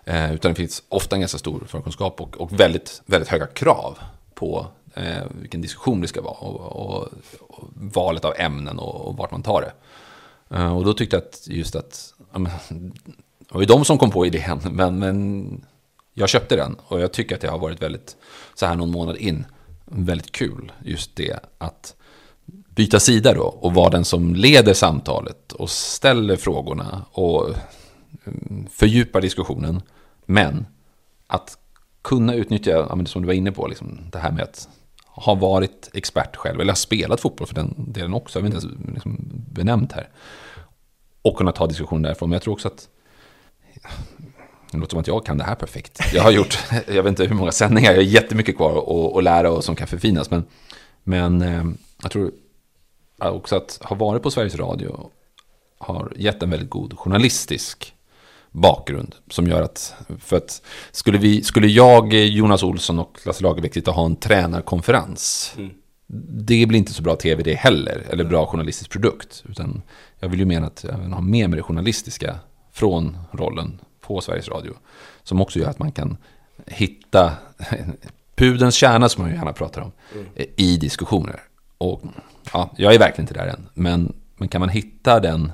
Eh, 0.06 0.34
utan 0.34 0.50
det 0.50 0.54
finns 0.54 0.82
ofta 0.88 1.16
en 1.16 1.20
ganska 1.20 1.38
stor 1.38 1.64
förkunskap 1.66 2.20
och, 2.20 2.36
och 2.36 2.60
väldigt, 2.60 3.02
väldigt 3.06 3.28
höga 3.28 3.46
krav 3.46 3.98
på 4.34 4.66
eh, 4.94 5.24
vilken 5.40 5.60
diskussion 5.60 6.00
det 6.00 6.08
ska 6.08 6.22
vara 6.22 6.34
och, 6.34 6.60
och, 6.60 7.08
och 7.40 7.68
valet 7.74 8.24
av 8.24 8.34
ämnen 8.36 8.78
och, 8.78 9.08
och, 9.08 9.16
vart 9.16 9.30
man 9.30 9.42
tar 9.42 9.60
det. 9.60 9.72
Eh, 10.50 10.76
och 10.76 10.84
då 10.84 10.94
tyckte 10.94 11.16
jag 11.16 11.22
att 11.22 11.46
just 11.46 11.76
att, 11.76 12.14
ja, 12.32 12.38
men, 12.38 12.52
det 13.38 13.54
var 13.54 13.60
ju 13.60 13.66
de 13.66 13.84
som 13.84 13.98
kom 13.98 14.10
på 14.10 14.26
idén, 14.26 14.60
men, 14.72 14.98
men 14.98 15.64
jag 16.14 16.28
köpte 16.28 16.56
den 16.56 16.76
och 16.86 17.00
jag 17.00 17.12
tycker 17.12 17.34
att 17.34 17.40
det 17.40 17.48
har 17.48 17.58
varit 17.58 17.82
väldigt, 17.82 18.16
så 18.54 18.66
här 18.66 18.76
någon 18.76 18.90
månad 18.90 19.16
in, 19.16 19.44
väldigt 19.84 20.32
kul 20.32 20.72
just 20.84 21.16
det 21.16 21.38
att 21.58 21.94
byta 22.76 23.00
sida 23.00 23.34
då 23.34 23.42
och 23.42 23.74
vara 23.74 23.90
den 23.90 24.04
som 24.04 24.34
leder 24.34 24.74
samtalet 24.74 25.52
och 25.52 25.70
ställer 25.70 26.36
frågorna 26.36 27.04
och 27.12 27.54
mm, 28.24 28.66
fördjupar 28.70 29.20
diskussionen. 29.20 29.82
Men 30.26 30.66
att 31.26 31.58
kunna 32.02 32.34
utnyttja, 32.34 33.04
som 33.06 33.22
du 33.22 33.26
var 33.26 33.34
inne 33.34 33.52
på, 33.52 33.66
liksom 33.66 34.00
det 34.12 34.18
här 34.18 34.32
med 34.32 34.42
att 34.42 34.68
har 35.18 35.36
varit 35.36 35.90
expert 35.94 36.36
själv, 36.36 36.60
eller 36.60 36.72
har 36.72 36.76
spelat 36.76 37.20
fotboll 37.20 37.46
för 37.46 37.54
den 37.54 37.74
delen 37.92 38.14
också, 38.14 38.38
jag 38.38 38.44
vet 38.44 38.54
inte 38.54 38.66
ens 38.66 38.94
liksom 38.94 39.16
benämnt 39.52 39.92
här. 39.92 40.08
Och 41.22 41.36
kunna 41.36 41.52
ta 41.52 41.66
diskussion 41.66 42.02
därifrån. 42.02 42.28
Men 42.28 42.34
jag 42.34 42.42
tror 42.42 42.54
också 42.54 42.68
att 42.68 42.88
det 44.70 44.78
låter 44.78 44.90
som 44.90 45.00
att 45.00 45.06
jag 45.06 45.26
kan 45.26 45.38
det 45.38 45.44
här 45.44 45.54
perfekt. 45.54 46.00
Jag 46.14 46.22
har 46.22 46.30
gjort, 46.30 46.58
jag 46.86 47.02
vet 47.02 47.06
inte 47.06 47.24
hur 47.24 47.34
många 47.34 47.52
sändningar, 47.52 47.90
jag 47.90 47.98
har 47.98 48.02
jättemycket 48.02 48.56
kvar 48.56 48.78
att, 48.78 49.16
att 49.16 49.24
lära 49.24 49.50
och 49.50 49.64
som 49.64 49.76
kan 49.76 49.86
förfinas. 49.86 50.30
Men, 50.30 50.44
men 51.02 51.42
eh, 51.42 51.64
jag 52.02 52.10
tror 52.10 52.32
också 53.18 53.56
att 53.56 53.78
ha 53.82 53.96
varit 53.96 54.22
på 54.22 54.30
Sveriges 54.30 54.56
Radio 54.56 55.10
har 55.78 56.12
gett 56.16 56.42
en 56.42 56.50
väldigt 56.50 56.70
god 56.70 56.98
journalistisk 56.98 57.95
bakgrund. 58.56 59.14
Som 59.30 59.46
gör 59.46 59.62
att, 59.62 59.94
för 60.18 60.36
att 60.36 60.62
skulle, 60.92 61.18
vi, 61.18 61.42
skulle 61.42 61.66
jag, 61.66 62.14
Jonas 62.14 62.62
Olsson 62.62 62.98
och 62.98 63.18
Lasse 63.24 63.42
Lagerbäck 63.42 63.74
sitta 63.74 63.90
och 63.90 63.96
ha 63.96 64.06
en 64.06 64.16
tränarkonferens. 64.16 65.54
Mm. 65.56 65.70
Det 66.46 66.66
blir 66.66 66.78
inte 66.78 66.92
så 66.92 67.02
bra 67.02 67.16
tv 67.16 67.42
det 67.42 67.54
heller, 67.54 68.06
eller 68.10 68.24
bra 68.24 68.46
journalistisk 68.46 68.90
produkt. 68.90 69.44
Utan 69.48 69.82
jag 70.20 70.28
vill 70.28 70.38
ju 70.38 70.46
mena 70.46 70.66
att 70.66 70.84
jag 70.88 70.92
ha 70.92 71.20
med 71.20 71.50
mig 71.50 71.56
det 71.56 71.62
journalistiska 71.62 72.38
från 72.72 73.18
rollen 73.32 73.80
på 74.00 74.20
Sveriges 74.20 74.48
Radio. 74.48 74.72
Som 75.22 75.40
också 75.40 75.58
gör 75.58 75.70
att 75.70 75.78
man 75.78 75.92
kan 75.92 76.16
hitta 76.66 77.32
pudens 78.36 78.74
kärna 78.74 79.08
som 79.08 79.22
man 79.22 79.34
gärna 79.34 79.52
pratar 79.52 79.80
om 79.80 79.92
mm. 80.14 80.26
i 80.56 80.76
diskussioner. 80.76 81.40
Och 81.78 82.02
ja, 82.52 82.70
jag 82.76 82.94
är 82.94 82.98
verkligen 82.98 83.22
inte 83.22 83.34
där 83.34 83.46
än. 83.46 83.68
Men, 83.74 84.12
men 84.36 84.48
kan 84.48 84.60
man 84.60 84.68
hitta 84.68 85.20
den, 85.20 85.52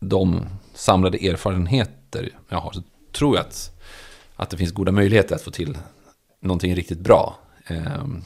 de 0.00 0.46
samlade 0.76 1.18
erfarenheter 1.18 2.30
jag 2.48 2.58
har 2.58 2.72
så 2.72 2.82
tror 3.12 3.36
jag 3.36 3.46
att, 3.46 3.70
att 4.36 4.50
det 4.50 4.56
finns 4.56 4.72
goda 4.72 4.92
möjligheter 4.92 5.34
att 5.34 5.42
få 5.42 5.50
till 5.50 5.78
någonting 6.40 6.74
riktigt 6.74 6.98
bra. 6.98 7.38
Ehm, 7.66 8.22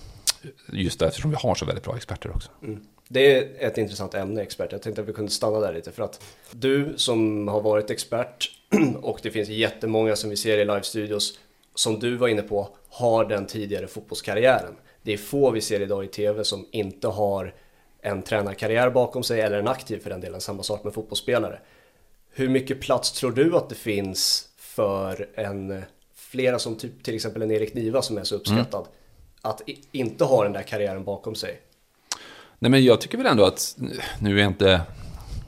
just 0.73 1.03
eftersom 1.03 1.31
vi 1.31 1.37
har 1.41 1.55
så 1.55 1.65
väldigt 1.65 1.85
bra 1.85 1.97
experter 1.97 2.31
också. 2.35 2.51
Mm. 2.63 2.81
Det 3.09 3.37
är 3.37 3.67
ett 3.67 3.79
intressant 3.79 4.15
ämne, 4.15 4.43
expert. 4.43 4.73
Jag 4.73 4.83
tänkte 4.83 5.03
att 5.03 5.09
vi 5.09 5.13
kunde 5.13 5.31
stanna 5.31 5.61
där 5.61 5.73
lite 5.73 5.93
för 5.93 6.03
att 6.03 6.23
du 6.51 6.93
som 6.97 7.49
har 7.49 7.61
varit 7.61 7.91
expert 7.91 8.51
och 9.03 9.21
det 9.23 9.31
finns 9.31 9.49
jättemånga 9.49 10.17
som 10.17 10.31
vi 10.31 10.37
ser 10.37 10.59
i 10.59 10.65
live-studios 10.65 11.39
som 11.75 11.99
du 11.99 12.17
var 12.17 12.29
inne 12.29 12.43
på 12.43 12.69
har 12.89 13.25
den 13.25 13.47
tidigare 13.47 13.87
fotbollskarriären. 13.87 14.77
Det 15.03 15.13
är 15.13 15.17
få 15.17 15.51
vi 15.51 15.61
ser 15.61 15.81
idag 15.81 16.05
i 16.05 16.09
tv 16.09 16.45
som 16.45 16.67
inte 16.71 17.09
har 17.09 17.55
en 18.03 18.23
tränarkarriär 18.23 18.91
bakom 18.91 19.23
sig 19.23 19.41
eller 19.41 19.59
en 19.59 19.69
aktiv 19.69 19.99
för 19.99 20.11
den 20.11 20.21
delen, 20.21 20.41
samma 20.41 20.63
sak 20.63 20.85
med 20.85 20.95
fotbollsspelare. 20.95 21.61
Hur 22.33 22.49
mycket 22.49 22.81
plats 22.81 23.13
tror 23.13 23.33
du 23.33 23.57
att 23.57 23.69
det 23.69 23.75
finns 23.75 24.49
för 24.59 25.29
en, 25.35 25.83
flera 26.15 26.59
som 26.59 26.77
typ, 26.77 27.03
till 27.03 27.15
exempel 27.15 27.43
en 27.43 27.51
Erik 27.51 27.75
Niva 27.75 28.03
som 28.03 28.19
är 28.19 28.25
så 28.25 28.35
uppskattad, 28.35 28.81
mm. 28.81 28.93
att 29.43 29.63
inte 29.93 30.25
ha 30.25 30.43
den 30.45 30.53
där 30.53 30.63
karriären 30.63 31.05
bakom 31.05 31.35
sig? 31.35 31.61
Nej 32.59 32.71
men 32.71 32.85
jag 32.85 33.01
tycker 33.01 33.19
väl 33.19 33.27
ändå 33.27 33.45
att, 33.45 33.77
nu 34.21 34.35
är 34.35 34.41
jag 34.41 34.47
inte 34.47 34.81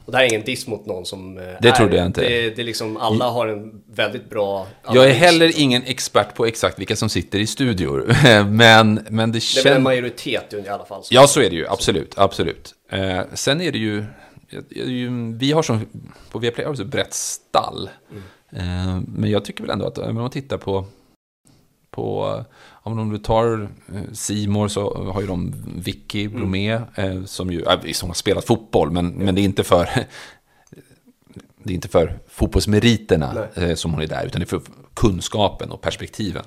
och 0.04 0.12
det 0.12 0.18
här 0.18 0.24
är 0.24 0.28
ingen 0.28 0.44
diss 0.44 0.66
mot 0.66 0.86
någon 0.86 1.06
som 1.06 1.38
eh, 1.38 1.44
Det 1.60 1.68
är, 1.68 1.72
trodde 1.72 1.96
jag 1.96 2.06
inte. 2.06 2.20
Det, 2.20 2.50
det 2.50 2.62
är 2.62 2.64
liksom, 2.64 2.96
alla 2.96 3.28
har 3.28 3.46
en 3.46 3.82
väldigt 3.90 4.30
bra... 4.30 4.66
Jag 4.92 5.10
är 5.10 5.12
heller 5.12 5.60
ingen 5.60 5.82
expert 5.82 6.34
på 6.34 6.46
exakt 6.46 6.78
vilka 6.78 6.96
som 6.96 7.08
sitter 7.08 7.38
i 7.38 7.46
studior. 7.46 8.14
men, 8.44 9.06
men 9.10 9.32
det 9.32 9.40
känns... 9.40 9.64
Det 9.64 9.70
är 9.70 9.76
en 9.76 9.82
majoritet 9.82 10.52
i 10.52 10.68
alla 10.68 10.84
fall. 10.84 11.02
Ja, 11.10 11.26
så 11.26 11.40
är 11.40 11.50
det 11.50 11.56
ju. 11.56 11.66
Absolut, 11.68 12.14
absolut. 12.16 12.74
Eh, 12.90 13.20
sen 13.34 13.60
är 13.60 13.72
det 13.72 13.78
ju... 13.78 14.04
Vi 15.38 15.52
har 15.52 15.62
som, 15.62 15.86
på 16.30 16.38
Viaplay 16.38 16.64
har 16.64 16.72
vi 16.72 16.76
så 16.76 16.84
brett 16.84 17.14
stall. 17.14 17.90
Mm. 18.10 18.22
Eh, 18.50 19.02
men 19.08 19.30
jag 19.30 19.44
tycker 19.44 19.62
väl 19.62 19.70
ändå 19.70 19.86
att 19.86 19.98
om 19.98 20.14
man 20.14 20.30
tittar 20.30 20.58
på 20.58 20.86
på, 21.90 22.44
om 22.64 23.10
du 23.10 23.18
tar 23.18 23.68
Simor 24.12 24.68
så 24.68 25.10
har 25.12 25.20
ju 25.20 25.26
de 25.26 25.54
Vicky. 25.76 26.28
Blomé, 26.28 26.80
mm. 26.94 27.26
som 27.26 27.52
ju, 27.52 27.64
som 27.92 28.08
har 28.08 28.14
spelat 28.14 28.44
fotboll, 28.44 28.90
men, 28.90 29.06
mm. 29.06 29.24
men 29.24 29.34
det 29.34 29.40
är 29.40 29.44
inte 29.44 29.64
för 29.64 29.84
det 31.62 31.72
är 31.72 31.74
inte 31.74 31.88
för 31.88 32.18
fotbollsmeriterna 32.28 33.46
Nej. 33.54 33.76
som 33.76 33.92
hon 33.92 34.02
är 34.02 34.06
där, 34.06 34.26
utan 34.26 34.40
det 34.40 34.44
är 34.44 34.58
för 34.58 34.62
kunskapen 34.94 35.70
och 35.70 35.80
perspektiven. 35.80 36.44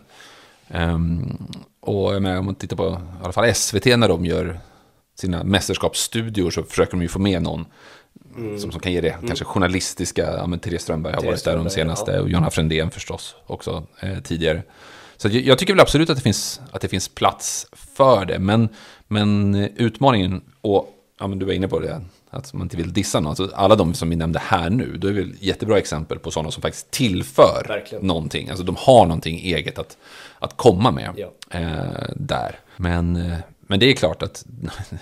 Um, 0.68 1.38
och 1.80 2.16
jag 2.16 2.22
menar, 2.22 2.40
om 2.40 2.46
man 2.46 2.56
tittar 2.56 2.78
på 2.78 3.02
i 3.22 3.24
alla 3.24 3.34
fall 3.34 3.56
SVT 3.56 3.86
när 3.86 4.10
de 4.10 4.26
gör 4.26 4.60
sina 5.16 5.44
mästerskapsstudior 5.44 6.52
så 6.52 6.64
försöker 6.64 6.92
de 6.92 7.02
ju 7.02 7.08
få 7.08 7.20
med 7.20 7.42
någon 7.42 7.66
mm. 8.38 8.60
som, 8.60 8.72
som 8.72 8.82
kan 8.82 8.92
ge 8.92 9.02
det. 9.02 9.10
Mm. 9.10 9.28
Kanske 9.28 9.46
journalistiska, 9.46 10.34
ja 10.38 10.48
men 10.48 10.60
Therese 10.60 10.82
Strömberg 10.82 11.14
har 11.14 11.22
Therese 11.22 11.46
varit 11.46 11.58
där 11.58 11.64
de 11.64 11.70
senaste, 11.70 12.12
ja. 12.12 12.22
och 12.22 12.30
Jonna 12.30 12.50
Frändén 12.50 12.92
förstås 12.92 13.36
också 13.48 13.88
eh, 14.00 14.20
tidigare. 14.20 14.64
Så 15.18 15.30
jag 15.32 15.58
tycker 15.58 15.74
väl 15.74 15.82
absolut 15.82 16.10
att 16.10 16.18
det 16.18 16.24
finns, 16.24 16.62
att 16.72 16.82
det 16.82 16.88
finns 16.88 17.10
plats 17.10 17.68
för 17.72 18.26
det. 18.26 18.40
Men, 18.40 18.70
men 19.08 19.56
utmaningen, 19.56 20.42
och 20.62 20.90
ja, 21.20 21.28
men 21.28 21.40
du 21.40 21.46
var 21.46 21.54
inne 21.54 21.68
på 21.68 21.80
det, 21.80 22.02
att 22.30 22.54
man 22.54 22.62
inte 22.62 22.78
vill 22.78 22.94
dissa 22.94 23.20
någon. 23.20 23.30
Alltså 23.30 23.50
alla 23.54 23.76
de 23.76 23.94
som 23.94 24.10
vi 24.10 24.16
nämnde 24.16 24.40
här 24.40 24.70
nu, 24.70 24.98
då 24.98 25.08
är 25.08 25.14
väl 25.14 25.34
jättebra 25.40 25.78
exempel 25.78 26.20
på 26.20 26.32
sådana 26.32 26.52
som 26.52 26.62
faktiskt 26.62 26.92
tillför 26.92 27.66
Verkligen. 27.68 28.08
någonting. 28.08 28.50
Alltså 28.50 28.64
de 28.64 28.76
har 28.80 29.06
någonting 29.06 29.38
eget 29.38 29.80
att, 29.80 29.98
att 30.40 30.58
komma 30.58 30.92
med 30.92 31.14
ja. 31.18 31.60
eh, 31.60 32.10
där. 32.16 32.60
Men, 32.78 33.16
eh, 33.16 33.38
men 33.68 33.80
det 33.80 33.86
är 33.86 33.94
klart 33.94 34.24
att 34.24 34.46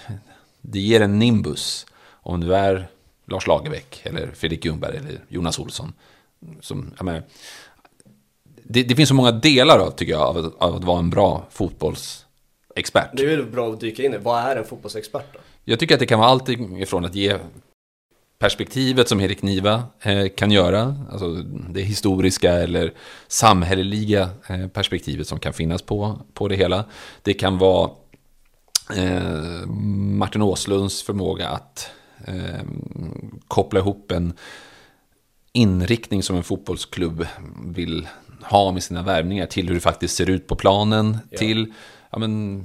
det 0.61 0.79
ger 0.79 1.01
en 1.01 1.19
nimbus 1.19 1.85
om 2.05 2.41
du 2.41 2.55
är 2.55 2.87
Lars 3.25 3.47
Lagerbäck 3.47 4.01
eller 4.03 4.31
Fredrik 4.35 4.65
Ljungberg 4.65 4.97
eller 4.97 5.19
Jonas 5.27 5.59
Olsson. 5.59 5.93
Som, 6.61 6.93
menar, 7.01 7.23
det, 8.63 8.83
det, 8.83 8.95
finns 8.95 9.09
så 9.09 9.15
många 9.15 9.31
delar 9.31 9.79
av, 9.79 9.91
tycker 9.91 10.13
jag, 10.13 10.21
av, 10.21 10.55
av, 10.57 10.75
att 10.75 10.83
vara 10.83 10.99
en 10.99 11.09
bra 11.09 11.47
fotbollsexpert. 11.51 13.09
Det 13.13 13.23
är 13.23 13.27
väl 13.27 13.45
bra 13.45 13.73
att 13.73 13.79
dyka 13.79 14.03
in 14.03 14.13
i. 14.13 14.17
Vad 14.17 14.43
är 14.43 14.55
en 14.55 14.65
fotbollsexpert 14.65 15.33
då? 15.33 15.39
Jag 15.63 15.79
tycker 15.79 15.95
att 15.95 15.99
det 15.99 16.05
kan 16.05 16.19
vara 16.19 16.29
allt 16.29 16.49
ifrån 16.49 17.05
att 17.05 17.15
ge 17.15 17.37
perspektivet 18.39 19.09
som 19.09 19.21
Erik 19.21 19.41
Niva 19.41 19.83
eh, 20.01 20.27
kan 20.27 20.51
göra, 20.51 20.95
alltså 21.11 21.33
det 21.69 21.81
historiska 21.81 22.51
eller 22.51 22.93
samhälleliga 23.27 24.29
eh, 24.47 24.67
perspektivet 24.67 25.27
som 25.27 25.39
kan 25.39 25.53
finnas 25.53 25.81
på, 25.81 26.21
på 26.33 26.47
det 26.47 26.55
hela. 26.55 26.85
Det 27.21 27.33
kan 27.33 27.57
vara 27.57 27.89
eh, 28.95 29.65
Martin 30.17 30.41
Åslunds 30.41 31.03
förmåga 31.03 31.49
att 31.49 31.89
eh, 32.25 32.61
koppla 33.47 33.79
ihop 33.79 34.11
en 34.11 34.33
inriktning 35.51 36.23
som 36.23 36.35
en 36.35 36.43
fotbollsklubb 36.43 37.27
vill 37.65 38.07
ha 38.41 38.71
med 38.71 38.83
sina 38.83 39.03
värvningar 39.03 39.45
till 39.45 39.67
hur 39.67 39.75
det 39.75 39.81
faktiskt 39.81 40.15
ser 40.15 40.29
ut 40.29 40.47
på 40.47 40.55
planen, 40.55 41.17
ja. 41.29 41.37
till, 41.37 41.73
ja 42.09 42.19
men, 42.19 42.63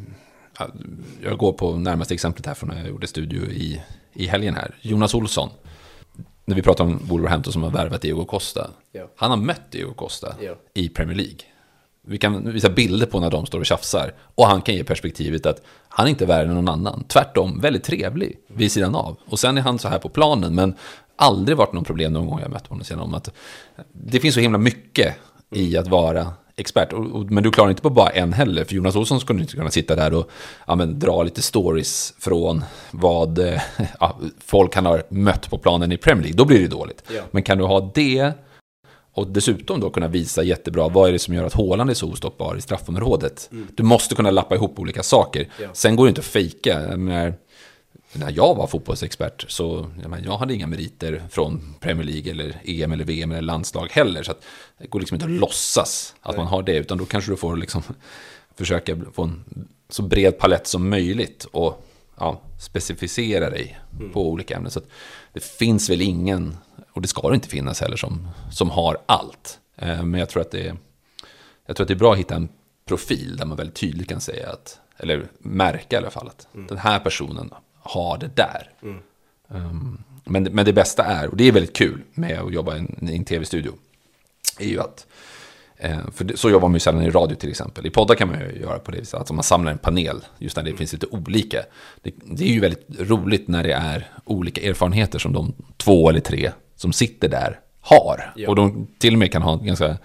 jag 1.22 1.38
går 1.38 1.52
på 1.52 1.76
närmaste 1.76 2.14
exemplet 2.14 2.46
här 2.46 2.54
från 2.54 2.68
när 2.68 2.78
jag 2.78 2.88
gjorde 2.88 3.07
studio 3.07 3.46
i, 3.50 3.83
i 4.12 4.26
helgen 4.26 4.54
här. 4.54 4.74
Jonas 4.81 5.14
Olsson, 5.14 5.48
när 6.44 6.57
vi 6.57 6.62
pratar 6.62 6.85
om 6.85 6.98
Wolverhampton 7.02 7.52
som 7.52 7.62
har 7.62 7.70
värvat 7.70 8.02
Diego 8.02 8.24
Costa. 8.24 8.70
Ja. 8.92 9.11
Han 9.16 9.31
har 9.31 9.37
mött 9.37 9.70
Diego 9.70 9.94
Costa 9.94 10.37
ja. 10.40 10.54
i 10.74 10.88
Premier 10.88 11.16
League. 11.16 11.38
Vi 12.09 12.18
kan 12.18 12.53
visa 12.53 12.68
bilder 12.68 13.07
på 13.07 13.21
när 13.21 13.31
de 13.31 13.47
står 13.47 13.61
och 13.61 13.66
tjafsar. 13.66 14.14
Och 14.35 14.47
han 14.47 14.62
kan 14.62 14.75
ge 14.75 14.85
perspektivet 14.85 15.47
att 15.47 15.62
han 15.88 16.07
är 16.07 16.11
inte 16.11 16.27
värre 16.27 16.49
än 16.49 16.55
någon 16.55 16.68
annan. 16.68 17.05
Tvärtom, 17.09 17.61
väldigt 17.61 17.85
trevlig 17.85 18.38
vid 18.47 18.73
sidan 18.73 18.94
av. 18.94 19.16
Och 19.27 19.38
sen 19.38 19.59
är 19.59 19.62
han 19.62 19.79
så 19.79 19.88
här 19.88 19.99
på 19.99 20.09
planen, 20.09 20.55
men 20.55 20.75
aldrig 21.16 21.57
varit 21.57 21.73
någon 21.73 21.85
problem 21.85 22.12
någon 22.12 22.27
gång 22.27 22.40
jag 22.40 22.51
mött 22.51 22.66
honom 22.66 22.85
sedan 22.85 23.01
om 23.01 23.14
att 23.14 23.31
det 23.92 24.21
finns 24.21 24.35
så 24.35 24.40
himla 24.40 24.59
mycket 24.59 25.14
i 25.51 25.77
att 25.77 25.88
vara 25.88 26.33
expert. 26.57 26.92
Och, 26.92 27.07
och, 27.07 27.31
men 27.31 27.42
du 27.42 27.51
klarar 27.51 27.71
inte 27.71 27.83
på 27.83 27.90
bara 27.90 28.11
en 28.11 28.33
heller, 28.33 28.64
för 28.64 28.75
Jonas 28.75 28.97
Olsson 28.97 29.21
skulle 29.21 29.40
inte 29.40 29.57
kunna 29.57 29.71
sitta 29.71 29.97
där 29.97 30.14
och 30.14 30.31
ja, 30.66 30.75
men, 30.75 30.99
dra 30.99 31.23
lite 31.23 31.42
stories 31.42 32.14
från 32.18 32.64
vad 32.90 33.38
eh, 33.38 33.61
ja, 34.01 34.18
folk 34.44 34.75
han 34.75 34.87
har 34.87 35.03
mött 35.09 35.51
på 35.51 35.59
planen 35.59 35.92
i 35.92 35.97
Premier 35.97 36.23
League. 36.23 36.37
Då 36.37 36.44
blir 36.44 36.61
det 36.61 36.68
dåligt. 36.68 37.03
Ja. 37.14 37.23
Men 37.31 37.42
kan 37.42 37.59
du 37.59 37.64
ha 37.64 37.90
det 37.94 38.33
och 39.18 39.26
dessutom 39.26 39.81
då 39.81 39.90
kunna 39.90 40.09
visa 40.09 40.42
jättebra 40.42 40.88
vad 40.88 41.09
är 41.09 41.12
det 41.12 41.18
som 41.18 41.35
gör 41.35 41.44
att 41.44 41.54
Håland 41.54 41.90
är 41.90 41.94
så 41.94 42.11
ostoppbar 42.11 42.57
i 42.57 42.61
straffområdet. 42.61 43.48
Mm. 43.52 43.68
Du 43.74 43.83
måste 43.83 44.14
kunna 44.14 44.31
lappa 44.31 44.54
ihop 44.54 44.78
olika 44.78 45.02
saker. 45.02 45.48
Ja. 45.61 45.68
Sen 45.72 45.96
går 45.96 46.04
det 46.04 46.09
inte 46.09 46.20
att 46.20 46.24
fejka. 46.24 46.96
när 46.96 48.31
jag 48.31 48.54
var 48.54 48.66
fotbollsexpert 48.66 49.50
så 49.50 49.90
jag, 50.02 50.11
menar, 50.11 50.24
jag 50.24 50.38
hade 50.38 50.54
inga 50.54 50.66
meriter 50.66 51.22
från 51.31 51.74
Premier 51.81 52.07
League 52.07 52.31
eller 52.31 52.61
EM 52.64 52.92
eller 52.92 53.04
VM 53.04 53.31
eller 53.31 53.42
landslag 53.42 53.88
heller. 53.90 54.22
Så 54.22 54.35
det 54.78 54.87
går 54.87 55.00
liksom 55.00 55.14
inte 55.14 55.26
att 55.26 55.33
låtsas 55.33 56.14
att 56.20 56.37
Nej. 56.37 56.44
man 56.44 56.46
har 56.46 56.62
det, 56.62 56.76
utan 56.76 56.98
då 56.98 57.04
kanske 57.04 57.31
du 57.31 57.37
får 57.37 57.57
liksom 57.57 57.83
försöka 58.57 58.96
få 59.12 59.22
en 59.22 59.44
så 59.88 60.02
bred 60.02 60.38
palett 60.38 60.66
som 60.66 60.90
möjligt 60.90 61.44
och 61.44 61.87
ja, 62.18 62.40
specificera 62.61 63.50
dig 63.50 63.78
mm. 63.98 64.12
på 64.12 64.28
olika 64.28 64.57
ämnen. 64.57 64.70
Så 64.70 64.81
det 65.33 65.44
finns 65.44 65.90
väl 65.90 66.02
ingen, 66.02 66.57
och 66.98 67.02
det 67.02 67.08
ska 67.08 67.28
det 67.28 67.34
inte 67.34 67.48
finnas 67.48 67.80
heller, 67.80 67.96
som, 67.96 68.28
som 68.50 68.70
har 68.70 68.98
allt. 69.06 69.61
Eh, 69.76 70.02
men 70.02 70.20
jag 70.20 70.28
tror, 70.28 70.42
att 70.42 70.50
det 70.50 70.66
är, 70.66 70.76
jag 71.66 71.76
tror 71.76 71.84
att 71.84 71.88
det 71.88 71.94
är 71.94 71.98
bra 71.98 72.12
att 72.12 72.18
hitta 72.18 72.34
en 72.34 72.48
profil 72.84 73.37
där 73.37 73.46
man 73.46 73.56
väldigt 73.56 73.76
tydligt 73.76 74.08
kan 74.08 74.20
säga 74.20 74.50
att, 74.50 74.80
eller 74.96 75.28
märka 75.38 75.96
i 75.96 75.98
alla 75.98 76.11
fall 76.11 76.28
att 76.28 76.48
mm. 76.54 76.66
den 76.66 76.78
här 76.78 76.98
personen 76.98 77.50
har 77.74 78.18
det 78.18 78.30
där. 78.34 78.70
Mm. 78.82 78.98
Um, 79.48 80.04
men, 80.24 80.42
men 80.42 80.64
det 80.64 80.72
bästa 80.72 81.04
är, 81.04 81.28
och 81.28 81.37
det 81.37 81.48
är 81.48 81.52
väldigt 81.52 81.76
kul 81.76 82.02
med 82.14 82.40
att 82.40 82.52
jobba 82.52 82.76
i 82.76 82.78
en, 82.78 83.08
en 83.08 83.24
tv-studio, 83.24 83.72
är 84.58 84.68
ju 84.68 84.80
att 84.80 85.06
Eh, 85.80 85.98
för 86.14 86.37
så 86.37 86.50
jobbar 86.50 86.68
man 86.68 86.74
ju 86.74 86.80
sällan 86.80 87.02
i 87.02 87.11
radio 87.11 87.37
till 87.37 87.50
exempel. 87.50 87.87
I 87.87 87.90
poddar 87.90 88.14
kan 88.14 88.28
man 88.28 88.40
ju 88.40 88.61
göra 88.61 88.78
på 88.78 88.90
det 88.90 88.98
viset, 88.98 89.14
alltså 89.14 89.34
man 89.34 89.44
samlar 89.44 89.72
en 89.72 89.78
panel, 89.78 90.24
just 90.38 90.56
när 90.56 90.62
det 90.62 90.76
finns 90.76 90.92
lite 90.92 91.06
olika. 91.06 91.62
Det, 92.02 92.14
det, 92.24 92.44
är 92.44 92.52
ju 92.52 92.61
väldigt 92.61 92.87
roligt 92.98 93.48
när 93.48 93.62
det 93.62 93.72
är 93.72 94.11
olika 94.24 94.61
erfarenheter 94.61 95.18
som 95.18 95.32
de 95.32 95.54
två 95.76 96.08
eller 96.08 96.20
tre 96.20 96.52
som 96.79 96.93
sitter 96.93 97.29
där 97.29 97.61
har. 97.81 98.33
Ja. 98.37 98.49
Och 98.49 98.57
de 98.57 98.87
till 98.99 99.12
och 99.12 99.19
med 99.19 99.33
kan 99.33 99.43
ha 99.43 99.57
ganska 99.57 99.99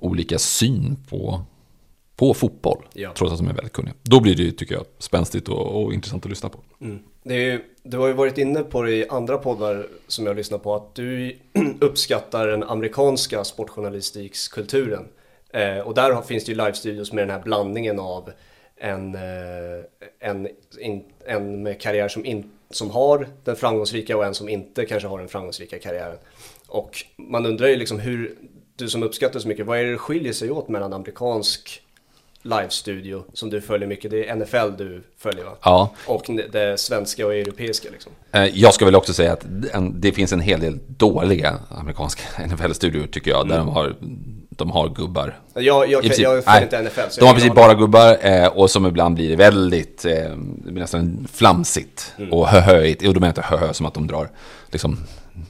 olika 0.00 0.38
syn 0.38 0.96
på, 1.08 1.42
på 2.16 2.34
fotboll, 2.34 2.84
ja. 2.92 3.12
trots 3.16 3.32
att 3.32 3.38
de 3.38 3.48
är 3.48 3.54
väldigt 3.54 3.72
kunniga. 3.72 3.94
Då 4.02 4.20
blir 4.20 4.36
det, 4.36 4.52
tycker 4.52 4.74
jag, 4.74 4.84
spänstigt 4.98 5.48
och, 5.48 5.82
och 5.82 5.94
intressant 5.94 6.24
att 6.24 6.30
lyssna 6.30 6.48
på. 6.48 6.58
Mm. 6.80 6.98
Är, 7.24 7.60
du 7.82 7.98
har 7.98 8.06
ju 8.06 8.12
varit 8.12 8.38
inne 8.38 8.62
på 8.62 8.82
det 8.82 8.92
i 8.92 9.08
andra 9.08 9.38
poddar 9.38 9.86
som 10.06 10.26
jag 10.26 10.36
lyssnar 10.36 10.58
på, 10.58 10.74
att 10.74 10.94
du 10.94 11.38
uppskattar 11.80 12.46
den 12.46 12.62
amerikanska 12.62 13.44
sportjournalistikskulturen. 13.44 15.08
Eh, 15.52 15.78
och 15.78 15.94
där 15.94 16.22
finns 16.22 16.44
det 16.44 16.52
ju 16.52 16.58
live-studios 16.58 17.12
med 17.12 17.22
den 17.22 17.30
här 17.30 17.42
blandningen 17.42 17.98
av 17.98 18.30
en, 18.76 19.14
eh, 19.14 19.20
en, 20.20 20.48
en 21.26 21.62
med 21.62 21.80
karriär 21.80 22.08
som, 22.08 22.24
in, 22.24 22.50
som 22.70 22.90
har 22.90 23.28
den 23.44 23.56
framgångsrika 23.56 24.16
och 24.16 24.24
en 24.24 24.34
som 24.34 24.48
inte 24.48 24.86
kanske 24.86 25.08
har 25.08 25.18
den 25.18 25.28
framgångsrika 25.28 25.78
karriären. 25.78 26.18
Och 26.66 27.04
man 27.16 27.46
undrar 27.46 27.68
ju 27.68 27.76
liksom 27.76 27.98
hur, 27.98 28.34
du 28.76 28.88
som 28.88 29.02
uppskattar 29.02 29.40
så 29.40 29.48
mycket, 29.48 29.66
vad 29.66 29.78
är 29.78 29.84
det 29.84 29.98
skiljer 29.98 30.32
sig 30.32 30.50
åt 30.50 30.68
mellan 30.68 30.92
amerikansk 30.92 31.82
live-studio 32.42 33.24
som 33.32 33.50
du 33.50 33.60
följer 33.60 33.88
mycket. 33.88 34.10
Det 34.10 34.28
är 34.28 34.36
NFL 34.36 34.76
du 34.78 35.02
följer 35.18 35.44
va? 35.44 35.56
Ja. 35.62 35.90
Och 36.06 36.24
det 36.52 36.80
svenska 36.80 37.26
och 37.26 37.34
europeiska 37.34 37.88
liksom. 37.92 38.12
Eh, 38.32 38.44
jag 38.44 38.74
ska 38.74 38.84
väl 38.84 38.94
också 38.94 39.12
säga 39.12 39.32
att 39.32 39.46
det 39.92 40.12
finns 40.12 40.32
en 40.32 40.40
hel 40.40 40.60
del 40.60 40.78
dåliga 40.86 41.58
amerikanska 41.68 42.22
NFL-studior 42.46 43.06
tycker 43.06 43.30
jag. 43.30 43.40
Mm. 43.40 43.48
Där 43.48 43.58
de 43.58 43.68
har, 43.68 43.96
de 44.58 44.70
har 44.70 44.88
gubbar. 44.88 45.38
Jag, 45.54 45.90
jag, 45.90 46.02
princip, 46.02 46.24
jag 46.24 46.44
följer 46.44 46.62
inte 46.62 46.82
NFL. 46.82 47.20
de 47.20 47.26
har 47.26 47.34
precis 47.34 47.52
bara 47.52 47.74
gubbar 47.74 48.16
eh, 48.20 48.46
och 48.46 48.70
som 48.70 48.86
ibland 48.86 49.14
blir 49.14 49.36
väldigt, 49.36 50.04
eh, 50.04 50.36
nästan 50.64 51.28
flamsigt 51.32 52.12
mm. 52.18 52.32
och 52.32 52.48
höhöigt. 52.48 53.06
Och 53.06 53.14
då 53.14 53.20
menar 53.20 53.26
jag 53.26 53.30
inte 53.30 53.56
höhö 53.56 53.72
som 53.72 53.86
att 53.86 53.94
de 53.94 54.06
drar 54.06 54.30
liksom 54.72 54.98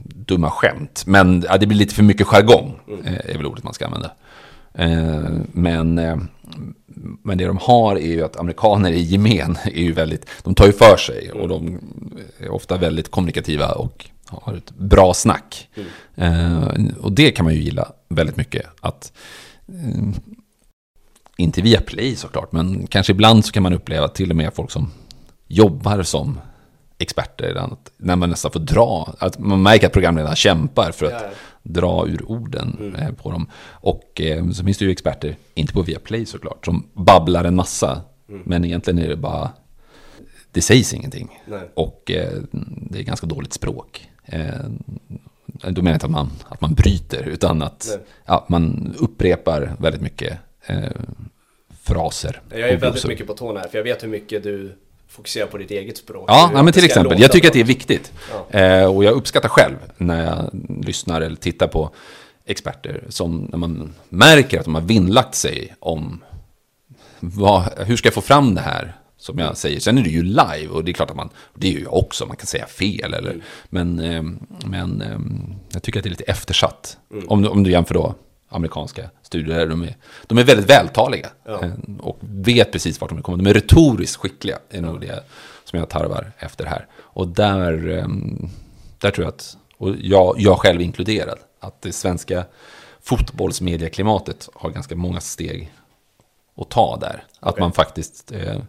dumma 0.02 0.50
skämt. 0.50 1.02
Men 1.06 1.44
ja, 1.48 1.58
det 1.58 1.66
blir 1.66 1.78
lite 1.78 1.94
för 1.94 2.02
mycket 2.02 2.26
jargong, 2.26 2.80
mm. 2.88 3.14
är 3.24 3.36
väl 3.36 3.46
ordet 3.46 3.64
man 3.64 3.74
ska 3.74 3.86
använda. 3.86 4.10
Men 5.52 6.00
men 7.22 7.38
det 7.38 7.46
de 7.46 7.58
har 7.58 7.96
är 7.96 8.06
ju 8.06 8.24
att 8.24 8.36
amerikaner 8.36 8.92
i 8.92 9.00
gemen 9.00 9.58
är 9.64 9.82
ju 9.82 9.92
väldigt, 9.92 10.26
de 10.42 10.54
tar 10.54 10.66
ju 10.66 10.72
för 10.72 10.96
sig 10.96 11.30
och 11.32 11.48
de 11.48 11.80
är 12.38 12.50
ofta 12.50 12.76
väldigt 12.76 13.10
kommunikativa 13.10 13.72
och 13.72 14.06
har 14.26 14.54
ett 14.54 14.70
bra 14.70 15.14
snack. 15.14 15.68
Mm. 15.74 15.88
Eh, 16.14 16.94
och 17.00 17.12
det 17.12 17.30
kan 17.30 17.44
man 17.44 17.54
ju 17.54 17.60
gilla 17.60 17.92
väldigt 18.08 18.36
mycket. 18.36 18.66
Att, 18.80 19.12
eh, 19.68 20.20
inte 21.36 21.62
via 21.62 21.80
play 21.80 22.16
såklart, 22.16 22.52
men 22.52 22.86
kanske 22.86 23.12
ibland 23.12 23.44
så 23.44 23.52
kan 23.52 23.62
man 23.62 23.72
uppleva 23.72 24.08
till 24.08 24.30
och 24.30 24.36
med 24.36 24.54
folk 24.54 24.70
som 24.70 24.90
jobbar 25.46 26.02
som 26.02 26.40
experter, 26.98 27.68
när 27.96 28.16
man 28.16 28.30
nästan 28.30 28.50
får 28.50 28.60
dra, 28.60 29.14
att 29.18 29.38
man 29.38 29.62
märker 29.62 29.86
att 29.86 29.92
programledarna 29.92 30.36
kämpar 30.36 30.92
för 30.92 31.06
att 31.06 31.34
dra 31.62 32.06
ur 32.08 32.30
orden 32.30 32.76
mm. 32.80 32.94
Eh, 32.94 33.12
på 33.12 33.30
dem. 33.30 33.50
Och 33.70 34.20
eh, 34.20 34.50
så 34.50 34.64
finns 34.64 34.78
det 34.78 34.84
ju 34.84 34.90
experter, 34.90 35.36
inte 35.54 35.72
på 35.72 35.82
Viaplay 35.82 36.26
såklart, 36.26 36.64
som 36.64 36.86
babblar 36.92 37.44
en 37.44 37.54
massa. 37.54 38.02
Mm. 38.28 38.42
Men 38.44 38.64
egentligen 38.64 38.98
är 38.98 39.08
det 39.08 39.16
bara, 39.16 39.50
det 40.52 40.62
sägs 40.62 40.94
ingenting. 40.94 41.40
Nej. 41.46 41.70
Och 41.74 42.02
det 42.90 42.98
är 42.98 43.02
ganska 43.02 43.26
dåligt 43.26 43.52
språk. 43.52 44.08
Eh, 45.64 45.70
då 45.70 45.82
menar 45.82 45.90
jag 45.90 45.96
inte 45.96 46.06
att 46.06 46.12
man, 46.12 46.30
att 46.48 46.60
man 46.60 46.74
bryter, 46.74 47.22
utan 47.22 47.62
att 47.62 47.98
ja, 48.26 48.46
man 48.48 48.94
upprepar 48.98 49.72
väldigt 49.78 50.02
mycket 50.02 50.38
eh, 50.66 50.78
fraser. 51.82 52.40
Jag 52.50 52.60
är 52.60 52.76
väldigt 52.76 53.06
mycket 53.06 53.26
på 53.26 53.34
tårna 53.34 53.60
här, 53.60 53.68
för 53.68 53.78
jag 53.78 53.84
vet 53.84 54.02
hur 54.02 54.08
mycket 54.08 54.42
du 54.42 54.72
fokusera 55.08 55.46
på 55.46 55.58
ditt 55.58 55.70
eget 55.70 55.96
språk. 55.96 56.24
Ja, 56.28 56.50
ja 56.54 56.62
men 56.62 56.72
till 56.72 56.84
exempel. 56.84 57.20
Jag 57.20 57.32
tycker 57.32 57.48
att 57.48 57.54
det 57.54 57.60
är 57.60 57.64
viktigt. 57.64 58.12
Ja. 58.32 58.58
Eh, 58.58 58.96
och 58.96 59.04
jag 59.04 59.14
uppskattar 59.14 59.48
själv 59.48 59.76
när 59.96 60.24
jag 60.24 60.50
lyssnar 60.86 61.20
eller 61.20 61.36
tittar 61.36 61.68
på 61.68 61.90
experter 62.46 63.04
som 63.08 63.48
när 63.50 63.58
man 63.58 63.94
märker 64.08 64.58
att 64.58 64.64
de 64.64 64.74
har 64.74 64.82
vinnlagt 64.82 65.34
sig 65.34 65.74
om 65.80 66.24
vad, 67.20 67.62
hur 67.78 67.96
ska 67.96 68.06
jag 68.06 68.14
få 68.14 68.20
fram 68.20 68.54
det 68.54 68.60
här 68.60 68.96
som 69.18 69.38
jag 69.38 69.56
säger. 69.56 69.80
Sen 69.80 69.98
är 69.98 70.02
det 70.02 70.10
ju 70.10 70.22
live 70.22 70.68
och 70.68 70.84
det 70.84 70.90
är 70.90 70.92
klart 70.92 71.10
att 71.10 71.16
man, 71.16 71.30
det 71.54 71.68
är 71.68 71.72
ju 71.72 71.82
jag 71.82 71.94
också, 71.94 72.26
man 72.26 72.36
kan 72.36 72.46
säga 72.46 72.66
fel 72.66 73.14
eller, 73.14 73.30
mm. 73.30 73.42
men, 73.68 73.98
eh, 73.98 74.22
men 74.66 75.02
eh, 75.02 75.18
jag 75.72 75.82
tycker 75.82 76.00
att 76.00 76.04
det 76.04 76.08
är 76.08 76.10
lite 76.10 76.24
eftersatt. 76.24 76.98
Mm. 77.12 77.28
Om, 77.28 77.46
om 77.46 77.62
du 77.62 77.70
jämför 77.70 77.94
då 77.94 78.14
amerikanska 78.48 79.10
studier. 79.22 79.66
De 79.66 79.82
är, 79.82 79.96
de 80.26 80.38
är 80.38 80.44
väldigt 80.44 80.70
vältaliga 80.70 81.28
ja. 81.44 81.64
Eh, 81.64 81.70
och 82.00 82.18
vet 82.20 82.72
precis 82.72 83.00
vart 83.00 83.10
de 83.10 83.22
kommer. 83.22 83.38
De 83.38 83.50
är 83.50 83.54
retoriskt 83.54 84.16
skickliga, 84.16 84.58
är 84.70 84.80
nog 84.80 85.00
det 85.00 85.24
som 85.64 85.78
jag 85.78 85.88
tarvar 85.88 86.32
efter 86.38 86.64
här. 86.64 86.86
Och 86.96 87.28
där, 87.28 87.72
där 88.98 89.10
tror 89.10 89.24
jag 89.24 89.28
att, 89.28 89.56
och 89.76 89.94
jag, 90.00 90.34
jag 90.38 90.58
själv 90.58 90.80
inkluderad, 90.80 91.38
att 91.60 91.82
det 91.82 91.92
svenska 91.92 92.44
fotbollsmedieklimatet 93.02 94.48
har 94.54 94.70
ganska 94.70 94.96
många 94.96 95.20
steg 95.20 95.72
att 96.56 96.70
ta 96.70 96.96
där. 96.96 97.24
Att 97.40 97.52
okay. 97.52 97.60
man 97.62 97.72
faktiskt, 97.72 98.32
eh, 98.32 98.60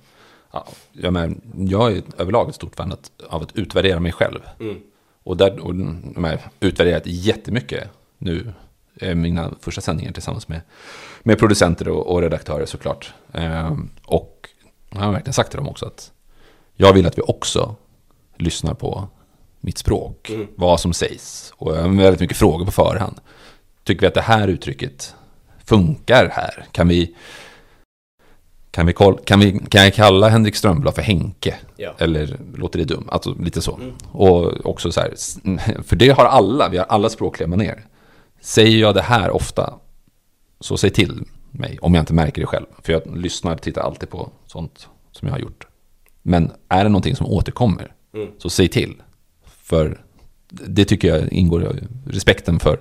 ja, 0.51 0.67
jag, 0.91 1.13
men, 1.13 1.41
jag 1.69 1.91
är 1.91 2.01
överlag 2.17 2.49
ett 2.49 2.55
stort 2.55 2.75
fan 2.75 2.95
av 3.29 3.43
att 3.43 3.57
utvärdera 3.57 3.99
mig 3.99 4.11
själv. 4.11 4.39
Mm. 4.59 4.77
Och, 5.23 5.37
där, 5.37 5.59
och 5.59 5.75
har 6.23 6.39
utvärderat 6.59 7.03
jättemycket 7.05 7.89
nu 8.17 8.53
Eh, 9.01 9.15
mina 9.15 9.51
första 9.59 9.81
sändningar 9.81 10.11
tillsammans 10.11 10.47
med, 10.47 10.61
med 11.23 11.39
producenter 11.39 11.89
och, 11.89 12.07
och 12.13 12.21
redaktörer 12.21 12.65
såklart. 12.65 13.13
Eh, 13.33 13.77
och 14.05 14.49
jag 14.89 14.99
har 14.99 15.11
verkligen 15.11 15.33
sagt 15.33 15.49
till 15.49 15.57
dem 15.57 15.69
också 15.69 15.85
att 15.85 16.11
jag 16.75 16.93
vill 16.93 17.07
att 17.07 17.17
vi 17.17 17.21
också 17.21 17.75
lyssnar 18.37 18.73
på 18.73 19.07
mitt 19.59 19.77
språk, 19.77 20.29
mm. 20.29 20.47
vad 20.55 20.79
som 20.79 20.93
sägs. 20.93 21.53
Och 21.57 21.75
jag 21.75 21.81
har 21.81 21.89
väldigt 21.89 22.19
mycket 22.19 22.37
frågor 22.37 22.65
på 22.65 22.71
förhand. 22.71 23.19
Tycker 23.83 24.01
vi 24.01 24.07
att 24.07 24.13
det 24.13 24.21
här 24.21 24.47
uttrycket 24.47 25.15
funkar 25.65 26.29
här? 26.33 26.65
Kan 26.71 26.87
vi, 26.87 27.15
kan 28.71 28.85
vi, 28.85 28.93
kan 29.25 29.39
vi 29.39 29.59
kan 29.69 29.83
jag 29.83 29.93
kalla 29.93 30.29
Henrik 30.29 30.55
Strömblad 30.55 30.95
för 30.95 31.01
Henke? 31.01 31.55
Ja. 31.77 31.95
Eller 31.97 32.37
låter 32.55 32.79
det 32.79 32.85
dumt? 32.85 33.07
Alltså 33.11 33.33
lite 33.33 33.61
så. 33.61 33.75
Mm. 33.75 33.93
Och 34.11 34.65
också 34.65 34.91
så 34.91 35.01
här, 35.01 35.13
för 35.83 35.95
det 35.95 36.09
har 36.09 36.25
alla, 36.25 36.69
vi 36.69 36.77
har 36.77 36.85
alla 36.85 37.09
språkliga 37.09 37.47
manér. 37.47 37.85
Säger 38.41 38.77
jag 38.77 38.95
det 38.95 39.01
här 39.01 39.31
ofta, 39.31 39.73
så 40.59 40.77
säg 40.77 40.89
till 40.89 41.23
mig 41.51 41.77
om 41.81 41.93
jag 41.93 42.01
inte 42.01 42.13
märker 42.13 42.41
det 42.41 42.47
själv. 42.47 42.65
För 42.83 42.93
jag 42.93 43.17
lyssnar 43.17 43.53
och 43.53 43.61
tittar 43.61 43.81
alltid 43.81 44.09
på 44.09 44.29
sånt 44.47 44.87
som 45.11 45.27
jag 45.27 45.35
har 45.35 45.39
gjort. 45.39 45.67
Men 46.21 46.51
är 46.67 46.83
det 46.83 46.89
någonting 46.89 47.15
som 47.15 47.25
återkommer, 47.25 47.93
mm. 48.13 48.27
så 48.37 48.49
säg 48.49 48.67
till. 48.67 49.01
För 49.63 50.01
det 50.49 50.85
tycker 50.85 51.07
jag 51.07 51.33
ingår 51.33 51.63
i 51.63 51.87
respekten 52.05 52.59
för, 52.59 52.79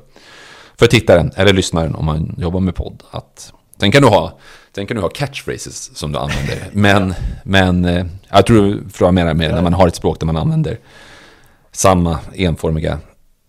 för 0.77 0.87
tittaren 0.87 1.31
eller 1.37 1.53
lyssnaren 1.53 1.94
om 1.94 2.05
man 2.05 2.35
jobbar 2.38 2.61
med 2.61 2.74
podd. 2.74 3.03
Att, 3.11 3.53
sen, 3.81 3.92
kan 3.92 4.03
du 4.03 4.09
ha, 4.09 4.38
sen 4.78 4.86
kan 4.86 4.96
du 4.96 5.00
ha 5.00 5.08
catchphrases 5.08 5.96
som 5.96 6.12
du 6.12 6.18
använder. 6.18 6.70
Men, 6.72 7.14
men 7.44 7.84
eh, 7.84 8.06
jag 8.28 8.46
tror 8.46 8.82
förstår 8.90 9.12
mer 9.12 9.34
med 9.34 9.50
när 9.54 9.62
man 9.62 9.72
har 9.72 9.88
ett 9.88 9.94
språk 9.94 10.20
där 10.20 10.26
man 10.26 10.36
använder 10.36 10.78
samma 11.72 12.18
enformiga 12.34 12.98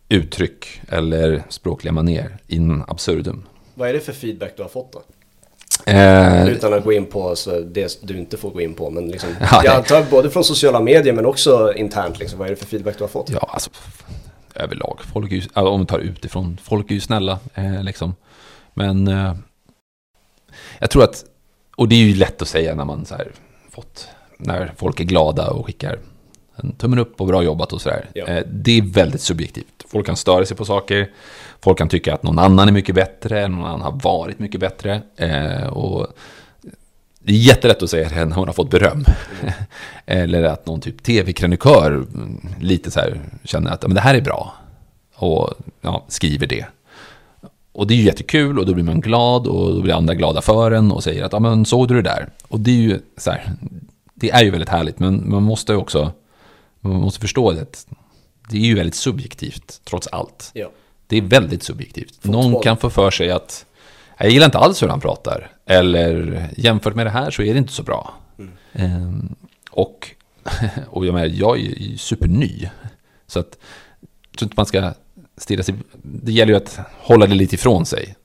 uttryck 0.10 0.82
eller 0.88 1.44
språkliga 1.50 1.92
maner 1.92 2.38
in 2.48 2.84
absurdum. 2.88 3.44
Vad 3.74 3.90
är 3.90 3.94
det 3.94 4.00
för 4.00 4.14
feedback 4.14 4.54
du 4.58 4.62
har 4.62 4.70
fått 4.70 4.94
då? 4.94 5.02
Eh, 5.92 6.48
Utan 6.48 6.74
att 6.74 6.84
gå 6.84 6.94
in 6.94 7.06
på 7.06 7.36
så 7.36 7.60
det 7.60 8.08
du 8.08 8.18
inte 8.18 8.38
får 8.38 8.50
gå 8.50 8.62
in 8.62 8.74
på. 8.74 8.90
Men 8.90 9.08
liksom, 9.08 9.30
ja, 9.52 9.62
jag 9.64 9.76
antar 9.76 10.06
både 10.12 10.30
från 10.30 10.44
sociala 10.44 10.80
medier 10.80 11.14
men 11.14 11.26
också 11.26 11.74
internt. 11.76 12.20
Liksom, 12.20 12.40
vad 12.40 12.48
är 12.48 12.52
det 12.52 12.58
för 12.58 12.66
feedback 12.66 12.98
du 12.98 13.04
har 13.04 13.10
fått? 13.10 13.30
Ja, 13.30 13.50
alltså 13.54 13.70
överlag. 14.56 15.00
Folk 15.14 15.32
ju, 15.32 15.42
om 15.54 15.80
vi 15.80 15.86
tar 15.86 16.00
utifrån, 16.00 16.58
folk 16.64 16.92
är 16.92 16.96
ju 16.96 17.02
snälla. 17.02 17.40
Eh, 17.54 17.84
liksom. 17.84 18.16
Men 18.74 19.08
eh, 19.08 19.34
jag 20.80 20.90
tror 20.90 21.04
att, 21.04 21.26
och 21.76 21.88
det 21.88 21.96
är 21.96 22.00
ju 22.00 22.16
lätt 22.16 22.42
att 22.42 22.48
säga 22.48 22.76
när 22.76 22.86
man 22.86 23.06
så 23.06 23.16
här, 23.16 23.32
fått, 23.70 24.08
när 24.38 24.74
folk 24.78 25.00
är 25.00 25.04
glada 25.04 25.50
och 25.50 25.66
skickar 25.66 26.00
en 26.56 26.72
tummen 26.72 27.00
upp 27.00 27.22
och 27.22 27.28
bra 27.28 27.44
jobbat 27.44 27.74
och 27.74 27.82
sådär. 27.82 28.10
Ja. 28.14 28.26
Eh, 28.26 28.44
det 28.52 28.78
är 28.78 28.82
väldigt 28.82 29.22
subjektivt. 29.22 29.86
Folk 29.88 30.06
kan 30.06 30.16
störa 30.16 30.46
sig 30.46 30.58
på 30.58 30.66
saker. 30.66 31.12
Folk 31.62 31.78
kan 31.78 31.90
tycka 31.90 32.14
att 32.14 32.24
någon 32.24 32.40
annan 32.40 32.68
är 32.68 32.72
mycket 32.72 32.96
bättre, 32.96 33.48
någon 33.48 33.66
annan 33.66 33.82
har 33.82 34.00
varit 34.04 34.40
mycket 34.40 34.60
bättre. 34.60 35.02
Eh, 35.16 35.68
och 35.68 36.08
det 37.20 37.34
är 37.34 37.38
jättelätt 37.38 37.84
att 37.84 37.90
säga 37.90 38.10
det 38.10 38.26
när 38.26 38.36
hon 38.36 38.48
har 38.48 38.54
fått 38.54 38.70
beröm. 38.70 39.06
Eller 40.06 40.44
att 40.44 40.66
någon 40.66 40.82
typ 40.82 41.04
tv-krönikör 41.04 41.92
mm, 41.92 42.48
lite 42.60 42.92
så 42.92 43.00
här 43.00 43.22
känner 43.44 43.72
att 43.72 43.82
men 43.82 43.96
det 43.96 44.02
här 44.02 44.16
är 44.16 44.22
bra. 44.22 44.54
Och 45.16 45.54
ja, 45.82 46.06
skriver 46.08 46.48
det. 46.48 46.66
Och 47.72 47.88
det 47.88 47.94
är 47.94 47.96
ju 47.96 48.04
jättekul 48.04 48.60
och 48.60 48.66
då 48.66 48.74
blir 48.74 48.84
man 48.84 49.02
glad 49.02 49.48
och 49.48 49.76
då 49.76 49.82
blir 49.82 49.94
andra 49.94 50.16
glada 50.16 50.42
för 50.42 50.72
en 50.72 50.92
och 50.92 51.04
säger 51.04 51.24
att 51.24 51.34
ja 51.34 51.40
men 51.40 51.66
såg 51.66 51.88
du 51.88 51.96
det 51.96 52.10
där? 52.10 52.30
Och 52.48 52.60
det 52.60 52.72
är 52.72 52.76
ju 52.76 53.00
så 53.18 53.32
här, 53.32 53.52
det 54.14 54.32
är 54.32 54.44
ju 54.44 54.50
väldigt 54.50 54.70
härligt 54.70 55.00
men 55.00 55.30
man 55.30 55.44
måste 55.44 55.72
ju 55.72 55.78
också, 55.78 56.12
man 56.80 56.94
måste 56.94 57.20
förstå 57.20 57.52
det. 57.52 57.86
Det 58.50 58.58
är 58.58 58.62
ju 58.62 58.76
väldigt 58.76 58.96
subjektivt 58.96 59.82
trots 59.84 60.08
allt. 60.08 60.52
Ja. 60.54 60.70
Det 61.08 61.18
är 61.18 61.22
väldigt 61.22 61.64
subjektivt. 61.64 62.16
Fotboll. 62.16 62.32
Någon 62.32 62.64
kan 62.64 62.78
få 62.78 62.90
för 62.90 63.12
sig 63.12 63.32
att 63.32 63.66
jag 64.18 64.30
gillar 64.30 64.46
inte 64.46 64.58
alls 64.58 64.84
hur 64.84 64.88
han 64.88 65.00
pratar. 65.00 65.52
Eller 65.66 66.48
jämfört 66.58 66.96
med 66.96 67.06
det 67.06 67.10
här 67.10 67.32
så 67.32 67.42
är 67.42 67.54
det 67.54 67.60
inte 67.60 67.74
så 67.74 67.84
bra. 67.84 68.14
Ehm, 68.74 69.36
och, 69.72 70.16
och 70.90 71.06
jag, 71.06 71.14
menar, 71.14 71.28
jag 71.28 71.58
är 71.58 71.62
ju 71.62 71.98
superny. 71.98 72.70
Så 73.28 73.40
att 73.40 73.58
jag 74.32 74.40
tror 74.40 74.46
inte 74.46 74.54
man 74.58 74.66
ska 74.66 74.94
stirra 75.40 75.64
sig... 75.64 75.76
Det 76.02 76.32
gäller 76.32 76.54
ju 76.54 76.58
att 76.58 76.80
hålla 77.00 77.26
det 77.26 77.36
lite 77.36 77.56
ifrån 77.56 77.86
sig. 77.86 78.16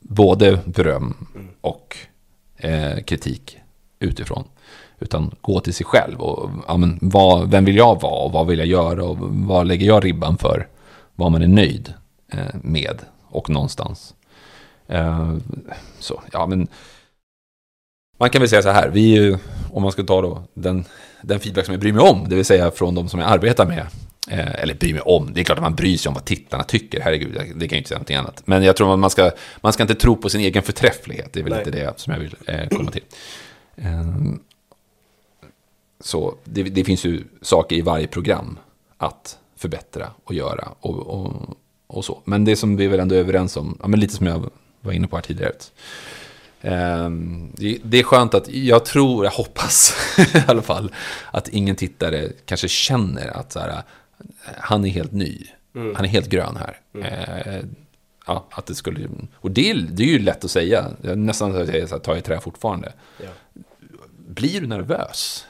Både 0.00 0.58
beröm 0.64 1.26
och 1.60 1.96
eh, 2.56 3.02
kritik 3.02 3.58
utifrån. 3.98 4.44
Utan 4.98 5.34
gå 5.40 5.60
till 5.60 5.74
sig 5.74 5.86
själv 5.86 6.20
och 6.20 6.50
ja, 6.68 6.76
men, 6.76 6.98
vad, 7.02 7.50
vem 7.50 7.64
vill 7.64 7.76
jag 7.76 8.00
vara 8.00 8.24
och 8.24 8.32
vad 8.32 8.46
vill 8.46 8.58
jag 8.58 8.68
göra 8.68 9.04
och 9.04 9.16
vad 9.20 9.66
lägger 9.66 9.86
jag 9.86 10.04
ribban 10.04 10.38
för 10.38 10.68
vad 11.14 11.32
man 11.32 11.42
är 11.42 11.46
nöjd 11.48 11.94
eh, 12.32 12.54
med 12.62 12.98
och 13.28 13.50
någonstans. 13.50 14.14
Eh, 14.86 15.34
så, 15.98 16.22
ja 16.32 16.46
men 16.46 16.68
man 18.18 18.30
kan 18.30 18.40
väl 18.40 18.48
säga 18.48 18.62
så 18.62 18.70
här, 18.70 18.88
vi 18.88 19.16
är 19.16 19.22
ju, 19.22 19.38
om 19.72 19.82
man 19.82 19.92
ska 19.92 20.02
ta 20.02 20.22
då 20.22 20.42
den, 20.54 20.84
den 21.22 21.40
feedback 21.40 21.64
som 21.64 21.72
jag 21.72 21.80
bryr 21.80 21.92
mig 21.92 22.02
om, 22.02 22.28
det 22.28 22.36
vill 22.36 22.44
säga 22.44 22.70
från 22.70 22.94
de 22.94 23.08
som 23.08 23.20
jag 23.20 23.30
arbetar 23.30 23.66
med, 23.66 23.86
eller 24.30 24.74
bryr 24.74 24.92
mig 24.92 25.02
om, 25.02 25.32
det 25.34 25.40
är 25.40 25.44
klart 25.44 25.58
att 25.58 25.62
man 25.62 25.74
bryr 25.74 25.96
sig 25.96 26.08
om 26.08 26.14
vad 26.14 26.24
tittarna 26.24 26.64
tycker, 26.64 27.00
herregud, 27.00 27.32
det 27.34 27.68
kan 27.68 27.76
jag 27.76 27.80
inte 27.80 27.88
säga 27.88 27.98
någonting 27.98 28.16
annat. 28.16 28.42
Men 28.44 28.62
jag 28.62 28.76
tror 28.76 28.92
att 28.92 28.98
man 28.98 29.10
ska, 29.10 29.30
man 29.60 29.72
ska 29.72 29.82
inte 29.82 29.94
tro 29.94 30.16
på 30.16 30.28
sin 30.28 30.40
egen 30.40 30.62
förträfflighet, 30.62 31.32
det 31.32 31.40
är 31.40 31.44
väl 31.44 31.52
Nej. 31.52 31.60
inte 31.60 31.70
det 31.70 32.00
som 32.00 32.12
jag 32.12 32.20
vill 32.20 32.36
eh, 32.46 32.68
komma 32.68 32.90
till. 32.90 33.04
Eh, 33.76 34.04
så 36.00 36.34
det, 36.44 36.62
det 36.62 36.84
finns 36.84 37.04
ju 37.04 37.24
saker 37.42 37.76
i 37.76 37.80
varje 37.80 38.06
program 38.06 38.58
att 38.96 39.38
förbättra 39.56 40.10
och 40.24 40.34
göra 40.34 40.68
och, 40.80 40.98
och, 40.98 41.32
och 41.86 42.04
så. 42.04 42.22
Men 42.24 42.44
det 42.44 42.56
som 42.56 42.76
vi 42.76 42.84
är 42.84 42.88
väl 42.88 43.00
ändå 43.00 43.14
överens 43.14 43.56
om, 43.56 43.78
ja, 43.82 43.88
men 43.88 44.00
lite 44.00 44.14
som 44.14 44.26
jag 44.26 44.50
var 44.80 44.92
inne 44.92 45.06
på 45.06 45.16
här 45.16 45.22
tidigare. 45.22 45.52
ehm, 46.62 47.52
det 47.82 47.98
är 47.98 48.02
skönt 48.02 48.34
att, 48.34 48.48
jag 48.48 48.84
tror, 48.84 49.24
jag 49.24 49.32
hoppas 49.32 49.94
i 50.34 50.42
alla 50.46 50.62
fall, 50.62 50.92
att 51.30 51.48
ingen 51.48 51.76
tittare 51.76 52.32
kanske 52.46 52.68
känner 52.68 53.26
att 53.26 53.52
så 53.52 53.60
här, 53.60 53.82
han 54.58 54.84
är 54.84 54.88
helt 54.88 55.12
ny. 55.12 55.46
Han 55.74 56.04
är 56.04 56.08
helt 56.08 56.28
grön 56.28 56.56
här. 56.56 56.80
Eh, 57.04 57.60
ja, 58.26 58.46
att 58.50 58.66
det 58.66 58.74
skulle, 58.74 59.08
och 59.36 59.50
det, 59.50 59.70
är- 59.70 59.74
det 59.90 60.02
är 60.02 60.06
ju 60.06 60.18
lätt 60.18 60.44
att 60.44 60.50
säga, 60.50 60.90
Jag 61.02 61.18
nästan 61.18 61.52
så 61.52 61.60
att 61.60 61.66
så 61.66 61.72
här, 61.94 61.98
ta 61.98 62.16
i 62.16 62.20
trä 62.22 62.40
fortfarande 62.40 62.92
Ja. 63.22 63.28
blir 64.28 64.60
du 64.60 64.66
nervös 64.66 65.46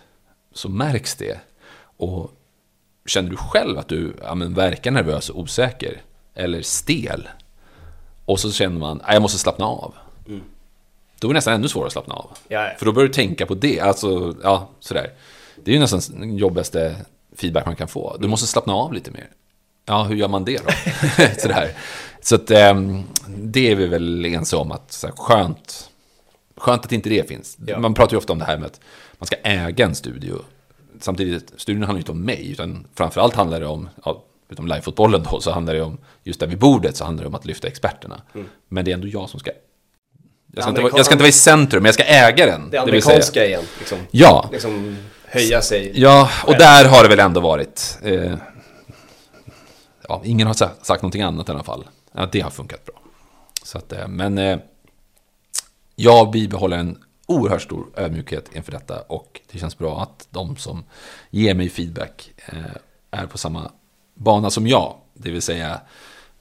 så 0.53 0.69
märks 0.69 1.15
det. 1.17 1.41
Och 1.97 2.31
känner 3.07 3.31
du 3.31 3.37
själv 3.37 3.79
att 3.79 3.89
du 3.89 4.15
ja, 4.23 4.35
men, 4.35 4.55
verkar 4.55 4.91
nervös 4.91 5.31
och 5.31 5.41
osäker 5.41 6.03
eller 6.35 6.63
stel 6.63 7.29
och 8.25 8.41
så 8.41 8.53
känner 8.53 8.79
man 8.79 9.01
att 9.01 9.13
jag 9.13 9.23
måste 9.23 9.39
slappna 9.39 9.65
av. 9.67 9.95
Då 11.21 11.29
är 11.29 11.33
det 11.33 11.35
nästan 11.39 11.55
ännu 11.55 11.69
svårare 11.69 11.87
att 11.87 11.93
slappna 11.93 12.15
av. 12.15 12.31
Ja, 12.49 12.65
ja. 12.69 12.73
För 12.79 12.87
då 12.87 12.93
börjar 12.93 13.09
du 13.09 13.15
tänka 13.15 13.47
på 13.47 13.55
det. 13.55 13.81
Alltså, 13.81 14.35
ja, 14.43 14.69
sådär. 14.81 15.11
Det 15.65 15.71
är 15.71 15.73
ju 15.75 15.81
nästan 15.81 16.21
den 16.21 16.37
jobbigaste 16.37 16.97
feedback 17.35 17.67
man 17.67 17.77
kan 17.77 17.89
få. 17.89 18.17
Du 18.21 18.29
måste 18.29 18.47
slappna 18.47 18.73
av 18.75 18.93
lite 18.93 19.11
mer. 19.11 19.29
Ja, 19.87 20.03
hur 20.05 20.17
gör 20.17 20.29
man 20.29 20.45
det 20.45 20.59
då? 20.67 20.73
sådär. 21.39 21.71
Så 22.21 22.35
att, 22.35 22.51
ehm, 22.51 23.03
det 23.27 23.71
är 23.71 23.77
vi 23.77 23.87
väl 23.87 24.25
ense 24.25 24.57
om 24.57 24.73
att 24.73 24.93
så 24.93 25.07
här, 25.07 25.15
skönt, 25.17 25.91
skönt 26.57 26.85
att 26.85 26.93
inte 26.93 27.09
det 27.09 27.29
finns. 27.29 27.59
Ja. 27.67 27.79
Man 27.79 27.95
pratar 27.95 28.13
ju 28.13 28.19
ofta 28.19 28.33
om 28.33 28.39
det 28.39 28.45
här 28.45 28.57
med 28.59 28.67
att 28.67 28.81
man 29.19 29.27
ska 29.27 29.37
äga 29.43 29.85
en 29.87 29.95
studio. 29.95 30.39
Samtidigt, 31.01 31.53
studion 31.57 31.83
handlar 31.83 31.99
ju 31.99 32.01
inte 32.01 32.13
om 32.13 32.21
mig, 32.25 32.51
utan 32.51 32.87
framförallt 32.95 33.35
handlar 33.35 33.61
det 33.61 33.67
om, 33.67 33.89
ja, 34.05 34.23
utom 34.49 34.67
livefotbollen 34.69 35.23
då, 35.31 35.41
så 35.41 35.51
handlar 35.51 35.75
det 35.75 35.83
om, 35.83 35.99
just 36.23 36.41
där 36.41 36.47
vid 36.47 36.59
bordet 36.59 36.97
så 36.97 37.05
handlar 37.05 37.25
det 37.25 37.29
om 37.29 37.35
att 37.35 37.45
lyfta 37.45 37.69
experterna. 37.69 38.23
Men 38.69 38.85
det 38.85 38.91
är 38.91 38.95
ändå 38.95 39.09
jag 39.09 39.31
som 39.31 39.41
ska 39.41 39.51
jag 40.55 40.65
ska, 40.65 40.71
inte, 40.71 40.83
vara- 40.83 40.93
jag 40.97 41.07
ska 41.07 41.15
inte 41.15 41.23
vara 41.23 41.29
i 41.29 41.33
centrum, 41.33 41.83
men 41.83 41.89
jag 41.89 41.95
ska 41.95 42.05
äga 42.05 42.47
den. 42.47 42.71
Det 42.71 42.79
amerikanska 42.79 43.47
igen. 43.47 43.63
Liksom, 43.79 43.99
Ja, 44.11 44.49
liksom 44.53 44.97
höja 45.35 45.63
sig. 45.63 45.93
ja, 45.95 46.31
och 46.47 46.53
där 46.53 46.89
har 46.89 47.03
det 47.03 47.09
väl 47.09 47.21
ändå 47.21 47.41
varit. 47.41 47.99
Eh, 48.03 48.35
ja, 50.09 50.23
ingen 50.25 50.47
har 50.47 50.55
sagt 50.55 51.03
någonting 51.03 51.23
annat 51.23 51.49
i 51.49 51.53
alla 51.53 51.63
fall. 51.63 51.85
Ja, 52.13 52.29
det 52.33 52.41
har 52.41 52.51
funkat 52.51 52.85
bra. 52.85 52.95
Så 53.63 53.79
att, 53.79 53.93
eh, 53.93 54.09
men 54.09 54.39
eh, 54.39 54.59
jag 55.97 56.31
bibehåller 56.31 56.79
en 56.79 56.99
oerhört 57.27 57.63
stor 57.63 57.87
ödmjukhet 57.97 58.51
inför 58.55 58.73
detta 58.73 59.01
och 59.01 59.41
det 59.53 59.59
känns 59.59 59.79
bra 59.79 60.03
att 60.03 60.27
de 60.31 60.57
som 60.57 60.85
ger 61.31 61.55
mig 61.55 61.69
feedback 61.69 62.31
eh, 62.47 62.59
är 63.11 63.27
på 63.27 63.39
samma 63.39 63.71
bana 64.15 64.51
som 64.51 64.67
jag. 64.67 64.97
Det 65.15 65.31
vill 65.31 65.43
säga, 65.43 65.81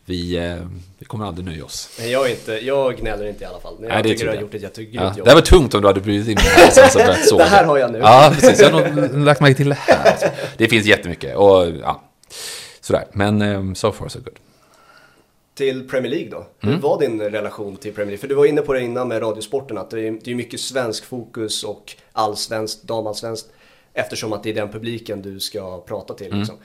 vi, 0.05 0.37
eh, 0.37 0.55
vi 0.99 1.05
kommer 1.05 1.25
aldrig 1.25 1.45
nöja 1.45 1.65
oss. 1.65 1.89
Men 1.99 2.11
jag, 2.11 2.29
inte, 2.29 2.51
jag 2.65 2.97
gnäller 2.97 3.25
inte 3.27 3.43
i 3.43 3.47
alla 3.47 3.59
fall. 3.59 3.73
Men 3.79 3.83
jag 3.83 3.93
Nej, 3.93 4.03
det 4.03 4.09
tycker 4.09 4.23
du 4.23 4.29
har 4.29 4.35
jag. 4.35 4.41
gjort 4.41 4.53
ett 4.53 4.61
jättegrymt 4.61 4.95
Ja, 4.95 5.13
jobb. 5.17 5.25
det 5.25 5.29
här 5.31 5.35
var 5.35 5.41
tungt 5.41 5.73
om 5.73 5.81
du 5.81 5.87
hade 5.87 6.01
blivit 6.01 6.27
in 6.27 6.37
här 6.37 6.69
sen 6.71 6.89
så 6.89 6.97
börjat 6.99 7.25
sova. 7.27 7.43
Det 7.43 7.49
här 7.49 7.63
har 7.65 7.77
jag 7.77 7.91
nu. 7.91 7.97
Ja, 7.99 8.31
precis. 8.39 8.59
Jag 8.61 8.69
har 8.71 8.89
nog 8.89 9.25
lagt 9.25 9.41
märke 9.41 9.55
till 9.55 9.69
det 9.69 9.75
här. 9.75 10.11
Alltså. 10.11 10.27
Det 10.57 10.67
finns 10.67 10.85
jättemycket. 10.85 11.35
Och, 11.35 11.67
ja, 11.81 12.03
sådär. 12.81 13.05
Men 13.13 13.41
um, 13.41 13.75
so 13.75 13.91
far 13.91 14.07
so 14.09 14.19
good. 14.19 14.33
Till 15.55 15.87
Premier 15.89 16.11
League 16.11 16.29
då? 16.29 16.45
Mm. 16.61 16.75
Hur 16.75 16.81
var 16.81 16.99
din 16.99 17.21
relation 17.21 17.77
till 17.77 17.93
Premier 17.93 18.07
League? 18.11 18.17
För 18.21 18.27
du 18.27 18.35
var 18.35 18.45
inne 18.45 18.61
på 18.61 18.73
det 18.73 18.81
innan 18.81 19.07
med 19.07 19.21
Radiosporten 19.21 19.77
att 19.77 19.89
det 19.89 20.07
är, 20.07 20.19
det 20.23 20.31
är 20.31 20.35
mycket 20.35 20.59
svensk 20.59 21.05
fokus 21.05 21.63
och 21.63 21.95
allsvenskt, 22.11 22.83
damallsvenskt 22.83 23.47
eftersom 23.93 24.33
att 24.33 24.43
det 24.43 24.49
är 24.49 24.53
den 24.53 24.69
publiken 24.69 25.21
du 25.21 25.39
ska 25.39 25.81
prata 25.81 26.13
Mm. 26.13 26.17
till. 26.31 26.37
Liksom. 26.39 26.57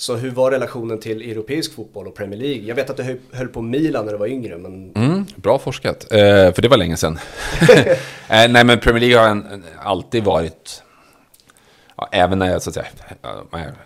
Så 0.00 0.16
hur 0.16 0.30
var 0.30 0.50
relationen 0.50 1.00
till 1.00 1.30
europeisk 1.30 1.74
fotboll 1.74 2.06
och 2.06 2.14
Premier 2.14 2.40
League? 2.40 2.62
Jag 2.64 2.74
vet 2.74 2.90
att 2.90 2.96
du 2.96 3.18
höll- 3.32 3.48
på 3.48 3.62
Milan 3.62 4.04
när 4.04 4.12
du 4.12 4.18
var 4.18 4.26
yngre 4.26 4.58
men 4.58 4.92
Mm, 4.94 5.26
bra 5.36 5.58
forskat. 5.58 6.12
Eh, 6.12 6.18
för 6.52 6.62
det 6.62 6.68
var 6.68 6.76
länge 6.76 6.96
sedan. 6.96 7.18
eh, 7.70 7.96
nej, 8.28 8.64
men 8.64 8.78
Premier 8.80 9.00
League 9.00 9.18
har 9.18 9.28
en, 9.28 9.46
en, 9.46 9.64
alltid 9.82 10.24
varit... 10.24 10.82
Ja, 11.96 12.08
även 12.12 12.38
när 12.38 12.46
jag, 12.50 12.62
så 12.62 12.70
att 12.70 12.74
säga, 12.74 12.86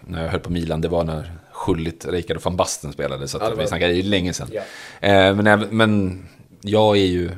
när 0.07 0.23
jag- 0.23 0.31
höll 0.31 0.41
på 0.41 0.53
Milan, 0.53 0.81
det 0.81 0.89
var 0.89 1.05
när 1.05 1.33
Schullit, 1.53 2.07
Rijkaard 2.07 2.37
och 2.37 2.45
van 2.45 2.57
Basten 2.57 2.93
spelade. 2.93 3.29
Så 3.29 3.39
att 3.39 3.51
det 3.57 3.63
vi 3.63 3.67
snackade 3.69 3.93
ju 3.93 4.03
länge 4.03 4.33
sedan. 4.33 4.49
Ja. 4.53 4.63
Eh, 5.09 5.35
men, 5.35 5.61
men 5.77 6.25
jag 6.61 6.97
är 6.97 7.07
ju... 7.07 7.31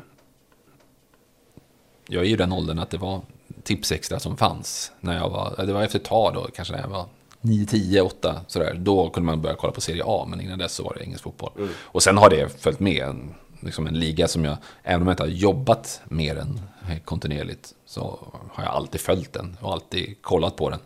Jag 2.09 2.23
är 2.25 2.29
ju 2.29 2.37
den 2.37 2.53
åldern 2.53 2.79
att 2.79 2.91
det 2.91 2.99
var 2.99 3.21
tips 3.63 3.93
extra 3.93 4.19
som 4.21 4.37
fanns. 4.37 4.93
När 5.01 5.17
jag 5.17 5.31
var, 5.31 5.65
det 5.67 5.73
var 5.73 5.83
efter 5.83 5.99
ett 5.99 6.05
tag 6.05 6.35
då, 6.35 6.49
kanske 6.55 6.75
när 6.75 6.81
jag 6.81 6.89
var 6.89 7.07
9, 7.47 7.67
10, 7.67 8.01
8 8.01 8.41
sådär. 8.47 8.75
Då 8.79 9.11
kunde 9.11 9.27
man 9.27 9.43
börja 9.43 9.57
kolla 9.57 9.73
på 9.73 9.81
Serie 9.81 10.03
A, 10.07 10.27
men 10.29 10.41
innan 10.41 10.59
dess 10.59 10.73
så 10.75 10.85
var 10.85 10.95
det 10.95 11.05
engelsk 11.05 11.25
fotboll. 11.25 11.53
Och 11.79 12.03
sen 12.03 12.19
har 12.19 12.31
det 12.31 12.61
följt 12.63 12.81
med. 12.81 13.03
En, 13.03 13.35
liksom 13.61 13.87
en 13.87 13.99
liga 13.99 14.29
som 14.29 14.45
jag, 14.45 14.57
även 14.83 15.03
om 15.03 15.09
jag 15.09 15.13
inte 15.13 15.23
har 15.23 15.29
jobbat 15.29 16.01
med 16.05 16.37
den 16.37 16.61
kontinuerligt, 17.05 17.75
så 17.87 18.19
har 18.53 18.65
jag 18.65 18.73
alltid 18.73 19.01
följt 19.01 19.33
den 19.33 19.57
och 19.61 19.73
alltid 19.73 20.23
kollat 20.23 20.57
på 20.57 20.71
den. 20.71 20.79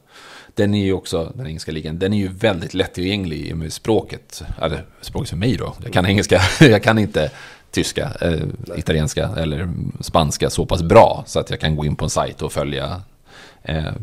Den 0.55 0.75
är 0.75 0.85
ju 0.85 0.93
också, 0.93 1.33
den 1.35 1.47
engelska 1.47 1.73
ligan, 1.73 1.99
den 1.99 2.13
är 2.13 2.19
ju 2.19 2.29
väldigt 2.29 2.75
lättillgänglig 2.75 3.47
i 3.47 3.53
och 3.53 3.57
med 3.57 3.73
språket. 3.73 4.43
Eller 4.63 4.87
språket 5.01 5.31
för 5.31 5.37
mig 5.37 5.57
då. 5.57 5.75
Jag 5.83 5.93
kan 5.93 6.07
engelska, 6.07 6.41
jag 6.61 6.83
kan 6.83 6.99
inte 6.99 7.31
tyska, 7.71 8.11
eh, 8.21 8.79
italienska 8.79 9.31
eller 9.37 9.69
spanska 10.01 10.51
så 10.51 10.67
pass 10.67 10.83
bra 10.83 11.25
så 11.27 11.41
att 11.41 11.51
jag 11.51 11.61
kan 11.61 11.77
gå 11.77 11.85
in 11.85 11.97
på 11.97 12.05
en 12.05 12.11
sajt 12.11 12.43
och 12.43 12.53
följa 12.53 13.03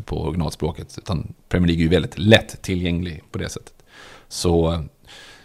på 0.04 0.22
originalspråket. 0.22 0.98
Utan 0.98 1.34
Premier 1.48 1.66
League 1.66 1.80
är 1.80 1.84
ju 1.84 1.88
väldigt 1.88 2.18
lätt 2.18 2.62
tillgänglig 2.62 3.22
på 3.30 3.38
det 3.38 3.48
sättet. 3.48 3.74
Så 4.28 4.72
eh, 4.72 4.80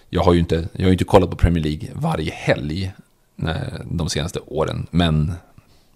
jag 0.10 0.24
har 0.24 0.34
ju 0.34 0.40
inte, 0.40 0.68
jag 0.74 0.86
har 0.86 0.92
inte 0.92 1.04
kollat 1.04 1.30
på 1.30 1.36
Premier 1.36 1.64
League 1.64 1.90
varje 1.94 2.32
helg 2.32 2.94
när, 3.36 3.82
de 3.86 4.10
senaste 4.10 4.40
åren. 4.40 4.88
Men, 4.92 5.34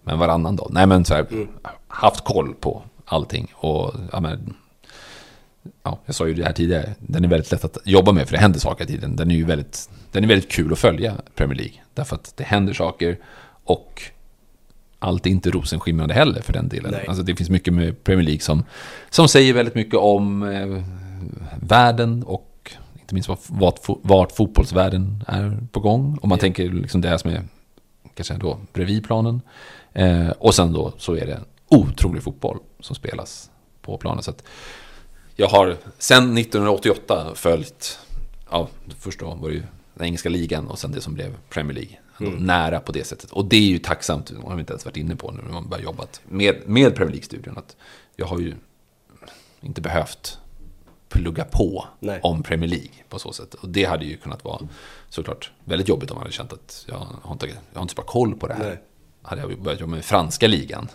men 0.04 0.20
varannan 0.20 0.56
dag. 0.56 0.70
Nej 0.72 0.88
men 0.88 1.06
så 1.06 1.14
här, 1.14 1.26
haft 1.88 2.24
koll 2.24 2.54
på 2.54 2.84
allting. 3.06 3.52
Och 3.54 3.94
ja, 4.12 4.20
men, 4.20 4.54
ja, 5.84 6.00
jag 6.06 6.16
sa 6.16 6.28
ju 6.28 6.34
det 6.34 6.46
här 6.46 6.54
tidigare, 6.54 6.96
den 7.00 7.24
är 7.24 7.28
väldigt 7.28 7.52
lätt 7.52 7.66
att 7.66 7.78
jobba 7.86 8.12
med 8.12 8.28
för 8.28 8.36
det 8.36 8.42
händer 8.42 8.60
saker 8.60 8.84
i 8.84 8.88
tiden. 8.88 9.16
Den 9.16 9.32
är 9.32 9.36
ju 9.36 9.46
väldigt, 9.46 9.90
den 10.12 10.24
är 10.24 10.28
väldigt 10.28 10.52
kul 10.52 10.74
att 10.74 10.80
följa 10.80 11.16
Premier 11.36 11.58
League. 11.58 11.76
Därför 11.94 12.16
att 12.16 12.34
det 12.38 12.44
händer 12.44 12.74
saker 12.74 13.18
och 13.64 14.02
allt 15.00 15.26
är 15.26 15.30
inte 15.30 15.50
rosenskimrande 15.52 16.14
heller 16.14 16.42
för 16.42 16.54
den 16.54 16.68
delen. 16.70 16.92
Nej. 16.92 17.06
Alltså 17.08 17.24
det 17.24 17.36
finns 17.36 17.50
mycket 17.50 17.74
med 17.74 18.04
Premier 18.04 18.26
League 18.26 18.42
som, 18.42 18.64
som 19.10 19.28
säger 19.28 19.54
väldigt 19.54 19.76
mycket 19.76 19.96
om 19.96 20.44
eh, 20.44 20.84
världen 21.62 22.24
och 22.24 22.72
inte 23.00 23.14
minst 23.14 23.30
vart, 23.30 23.40
vart, 23.48 23.80
vart 24.04 24.32
fotbollsvärlden 24.32 25.24
är 25.28 25.58
på 25.72 25.80
gång. 25.80 26.18
Om 26.22 26.30
man 26.30 26.38
Ja. 26.38 26.42
tänker 26.42 26.70
liksom 26.70 27.02
det 27.02 27.10
här 27.10 27.18
som 27.18 27.32
är 27.32 27.44
kanske 28.16 28.34
då 28.34 28.60
bredvid 28.74 29.04
planen. 29.06 29.42
Eh, 29.94 30.30
och 30.30 30.56
sen 30.56 30.74
då 30.74 30.94
så 30.98 31.16
är 31.16 31.26
det 31.26 31.40
otrolig 31.70 32.24
fotboll 32.24 32.58
som 32.80 32.96
spelas 32.96 33.50
på 33.82 33.98
planen. 33.98 34.24
Så 34.24 34.34
jag 35.36 35.48
har 35.48 35.76
sen 35.98 36.38
1988 36.38 37.32
följt, 37.36 38.00
ja, 38.52 38.68
först 39.00 39.20
då 39.20 39.36
var 39.36 39.50
det 39.50 39.56
ju 39.56 39.64
den 39.94 40.06
engelska 40.06 40.30
ligan 40.30 40.68
och 40.68 40.80
sen 40.80 40.92
det 40.92 41.02
som 41.02 41.14
blev 41.14 41.36
Premier 41.50 41.74
League. 41.76 41.98
Mm. 42.20 42.34
Nära 42.34 42.80
på 42.80 42.92
det 42.92 43.04
sättet. 43.04 43.32
Och 43.32 43.46
det 43.46 43.56
är 43.56 43.70
ju 43.70 43.80
tacksamt, 43.80 44.28
det 44.28 44.48
har 44.48 44.56
vi 44.56 44.60
inte 44.60 44.74
ens 44.74 44.86
varit 44.86 44.98
inne 44.98 45.16
på 45.16 45.32
nu 45.32 45.42
när 45.42 45.52
man 45.52 45.70
börjar 45.70 45.84
jobbat 45.84 46.22
med, 46.28 46.56
med 46.66 46.96
Premier 46.96 47.14
League-studion. 47.14 47.58
Att 47.58 47.76
jag 48.16 48.26
har 48.26 48.40
ju 48.40 48.56
inte 49.62 49.82
behövt 49.82 50.40
plugga 51.10 51.46
på 51.46 51.88
Nej. 52.00 52.20
om 52.24 52.44
Premier 52.44 52.70
League 52.70 52.90
på 53.10 53.20
så 53.20 53.34
sätt. 53.34 53.54
Och 53.54 53.70
det 53.70 53.84
hade 53.84 54.06
ju 54.06 54.18
kunnat 54.18 54.44
vara 54.44 54.68
såklart 55.10 55.52
väldigt 55.64 55.88
jobbigt 55.88 56.12
om 56.12 56.16
man 56.16 56.24
hade 56.24 56.34
känt 56.34 56.54
att 56.54 56.86
jag 56.88 57.08
har 57.24 57.34
inte, 57.34 57.48
jag 57.48 57.56
har 57.74 57.82
inte 57.82 57.92
så 57.92 58.02
bra 58.02 58.06
koll 58.06 58.36
på 58.36 58.48
det 58.48 58.54
här. 58.54 58.64
Nej. 58.64 58.80
Hade 59.22 59.42
jag 59.42 59.62
börjat 59.62 59.80
jobba 59.80 59.96
med 59.96 60.06
franska 60.06 60.48
ligan, 60.48 60.88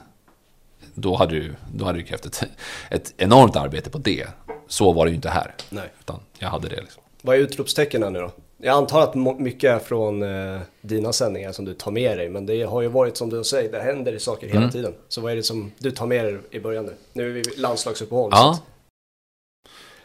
då 0.95 1.17
hade 1.17 1.41
det, 1.41 1.55
då 1.75 1.85
hade 1.85 1.99
det 1.99 2.05
krävt 2.05 2.27
ett, 2.27 2.45
ett 2.91 3.15
enormt 3.17 3.57
arbete 3.57 3.91
på 3.91 3.99
det. 3.99 4.27
Så 4.67 4.93
var 4.93 5.05
det 5.05 5.11
ju 5.11 5.17
inte 5.17 5.31
här. 5.31 5.55
Nej. 5.71 5.93
Utan 6.01 6.21
jag 6.39 6.49
hade 6.49 6.69
det 6.69 6.81
liksom. 6.81 7.03
Vad 7.23 7.37
är 7.37 7.41
utropstecknen 7.41 8.13
nu 8.13 8.21
då? 8.21 8.33
Jag 8.65 8.77
antar 8.77 9.03
att 9.03 9.15
mycket 9.41 9.71
är 9.71 9.79
från 9.79 10.23
eh, 10.23 10.61
dina 10.81 11.13
sändningar 11.13 11.53
som 11.53 11.65
du 11.65 11.75
tar 11.75 11.91
med 11.91 12.19
dig, 12.19 12.29
men 12.29 12.47
det 12.47 12.63
har 12.63 12.83
ju 12.83 12.89
varit 12.89 13.17
som 13.17 13.31
du 13.31 13.45
säger, 13.45 13.73
det 13.73 13.81
händer 13.81 14.19
saker 14.19 14.47
hela 14.47 14.59
Mm. 14.59 14.71
tiden. 14.71 14.95
Så 15.09 15.21
vad 15.21 15.33
är 15.33 15.37
det 15.37 15.43
som 15.43 15.73
du 15.79 15.91
tar 15.91 16.07
med 16.07 16.25
dig 16.25 16.39
i 16.51 16.61
början 16.61 16.85
nu? 16.87 16.95
Nu 17.13 17.29
är 17.29 17.33
vi 17.33 17.43
landslagsuppehåll. 17.57 18.31
Ja. 18.33 18.59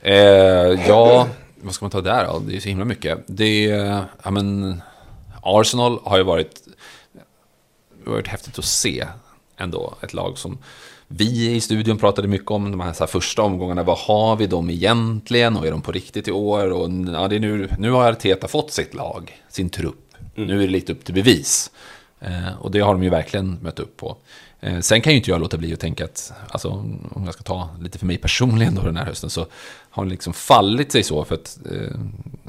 Eh, 0.02 0.88
ja, 0.88 1.28
vad 1.56 1.74
ska 1.74 1.86
man 1.86 1.92
ta 1.92 2.02
där 2.02 2.26
då? 2.26 2.40
Det 2.40 2.56
är 2.56 2.60
så 2.60 2.70
himla 2.70 2.86
mycket. 2.86 3.20
Det 3.28 3.72
är, 3.72 4.04
ja 4.24 4.32
men, 4.32 4.82
Arsenal 5.44 6.00
har 6.04 6.18
ju 6.18 6.24
varit, 6.24 6.62
det 8.04 8.10
har 8.10 8.12
varit 8.14 8.28
häftigt 8.28 8.60
att 8.60 8.66
se 8.66 9.08
ändå. 9.58 9.94
Ett 10.02 10.14
lag 10.14 10.38
som 10.38 10.58
vi 11.08 11.56
i 11.56 11.62
studion 11.62 11.98
pratade 11.98 12.28
mycket 12.28 12.52
om, 12.52 12.72
de 12.72 12.80
här, 12.80 12.96
här 13.00 13.08
första 13.08 13.42
omgångarna. 13.42 13.84
Vad 13.84 13.98
har 13.98 14.36
vi 14.36 14.48
dem 14.48 14.70
egentligen? 14.70 15.58
Och 15.58 15.68
är 15.68 15.72
de 15.72 15.82
på 15.82 15.92
riktigt 15.92 16.28
i 16.28 16.32
år? 16.32 16.72
Och 16.72 16.90
ja, 17.14 17.28
det 17.28 17.36
är 17.36 17.40
nu, 17.40 17.70
nu 17.80 17.92
har 17.92 18.12
Arteta 18.12 18.48
fått 18.48 18.72
sitt 18.72 18.94
lag, 18.94 19.42
sin 19.50 19.70
trupp. 19.70 20.14
Nu 20.36 20.64
är 20.64 20.68
det 20.68 20.72
lite 20.74 20.92
upp 20.92 21.06
till 21.06 21.14
bevis. 21.14 21.72
Eh, 22.20 22.58
och 22.60 22.72
det 22.72 22.80
har 22.80 22.94
de 22.94 23.04
ju 23.04 23.10
verkligen 23.10 23.58
mött 23.62 23.80
upp 23.80 23.98
på. 23.98 24.18
Eh, 24.60 24.80
sen 24.80 25.02
kan 25.02 25.14
ju 25.14 25.18
inte 25.18 25.32
jag 25.32 25.42
låta 25.42 25.58
bli 25.58 25.74
att 25.74 25.80
tänka 25.80 26.06
att, 26.06 26.34
alltså, 26.50 26.70
om 27.12 27.24
jag 27.26 27.34
ska 27.34 27.44
ta 27.44 27.70
lite 27.82 28.00
för 28.00 28.06
mig 28.06 28.18
personligen 28.18 28.76
då 28.76 28.82
den 28.82 28.98
här 28.98 29.06
hösten, 29.06 29.30
så 29.30 29.46
har 29.90 30.06
det 30.06 30.12
liksom 30.12 30.34
fallit 30.34 30.92
sig 30.92 31.04
så 31.04 31.26
för 31.26 31.36
att, 31.36 31.60
eh, 31.72 32.00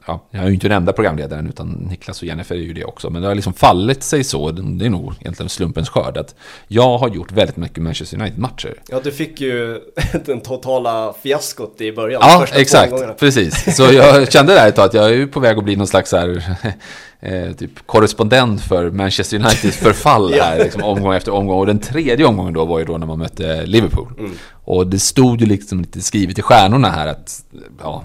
ja, 0.07 0.25
jag 0.31 0.43
är 0.43 0.49
ju 0.49 0.55
inte 0.55 0.69
den 0.69 0.77
enda 0.77 0.93
programledaren 0.93 1.49
utan 1.49 1.69
Niklas 1.69 2.23
och 2.23 2.29
Jennifer 2.29 2.55
är 2.55 2.59
ju 2.61 2.73
det 2.73 2.85
också, 2.85 3.11
men 3.11 3.23
det 3.23 3.29
har 3.29 3.35
liksom 3.35 3.53
fallit 3.55 4.03
sig 4.03 4.25
så, 4.25 4.51
det 4.51 4.87
är 4.87 4.91
nog 4.91 5.15
egentligen 5.21 5.49
slumpens 5.49 5.89
skörd, 5.89 6.17
att 6.17 6.35
jag 6.69 6.99
har 6.99 7.09
gjort 7.09 7.33
väldigt 7.33 7.57
mycket 7.57 7.83
Manchester 7.83 8.21
United-matcher. 8.21 8.75
Ja, 8.89 9.01
du 9.05 9.13
fick 9.13 9.41
ju 9.41 9.81
den 10.25 10.41
totala 10.41 11.15
fiaskot 11.23 11.81
i 11.81 11.93
början. 11.93 12.21
Ja, 12.25 12.47
exakt. 12.53 13.19
Precis. 13.19 13.77
Så 13.77 13.83
jag 13.83 14.33
kände 14.33 14.55
där 14.55 14.69
ett 14.69 14.77
tag 14.77 14.85
att 14.85 14.95
jag 14.95 15.05
är 15.05 15.15
ju 15.15 15.27
på 15.27 15.41
väg 15.41 15.59
att 15.59 15.65
bli 15.65 15.77
någon 15.77 15.87
slags 15.87 16.13
här, 16.13 16.43
eh, 17.21 17.53
typ 17.53 17.87
korrespondent 17.87 18.61
för 18.61 18.91
Manchester 18.91 19.37
Uniteds 19.37 19.77
förfall 19.77 20.35
Ja. 20.37 20.45
här, 20.45 20.59
liksom, 20.65 20.83
omgång 20.83 21.15
efter 21.15 21.33
omgång. 21.33 21.59
Och 21.59 21.67
den 21.67 21.79
tredje 21.79 22.27
omgången 22.27 22.55
då 22.55 22.65
var 22.65 22.79
ju 22.79 22.85
då 22.85 22.99
när 22.99 23.07
man 23.07 23.19
mötte 23.19 23.67
Liverpool. 23.67 24.09
Mm. 24.19 24.33
Och 24.65 24.87
det 24.87 24.99
stod 24.99 25.41
ju 25.41 25.47
liksom 25.47 25.81
lite 25.81 26.01
skrivet 26.01 26.39
i 26.39 26.43
stjärnorna 26.43 26.91
här 26.91 27.07
att, 27.07 27.43
ja, 27.83 28.05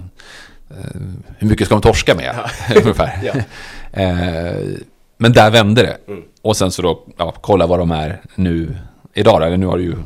hur 1.38 1.48
mycket 1.48 1.66
ska 1.66 1.74
de 1.74 1.82
torska 1.82 2.14
med? 2.14 2.34
Ungefär. 2.76 3.20
Ja. 3.22 3.32
Eh, 4.02 4.56
men 5.18 5.32
där 5.32 5.50
vände 5.50 5.82
det. 5.82 6.12
Mm. 6.12 6.22
Och 6.42 6.56
sen 6.56 6.70
så 6.70 6.82
då, 6.82 7.04
ja, 7.16 7.34
kolla 7.40 7.66
vad 7.66 7.78
de 7.78 7.90
är 7.90 8.20
nu 8.34 8.76
idag. 9.14 9.46
Eller 9.46 9.56
nu 9.56 9.66
har 9.66 9.78
det 9.78 9.84
ju 9.84 9.96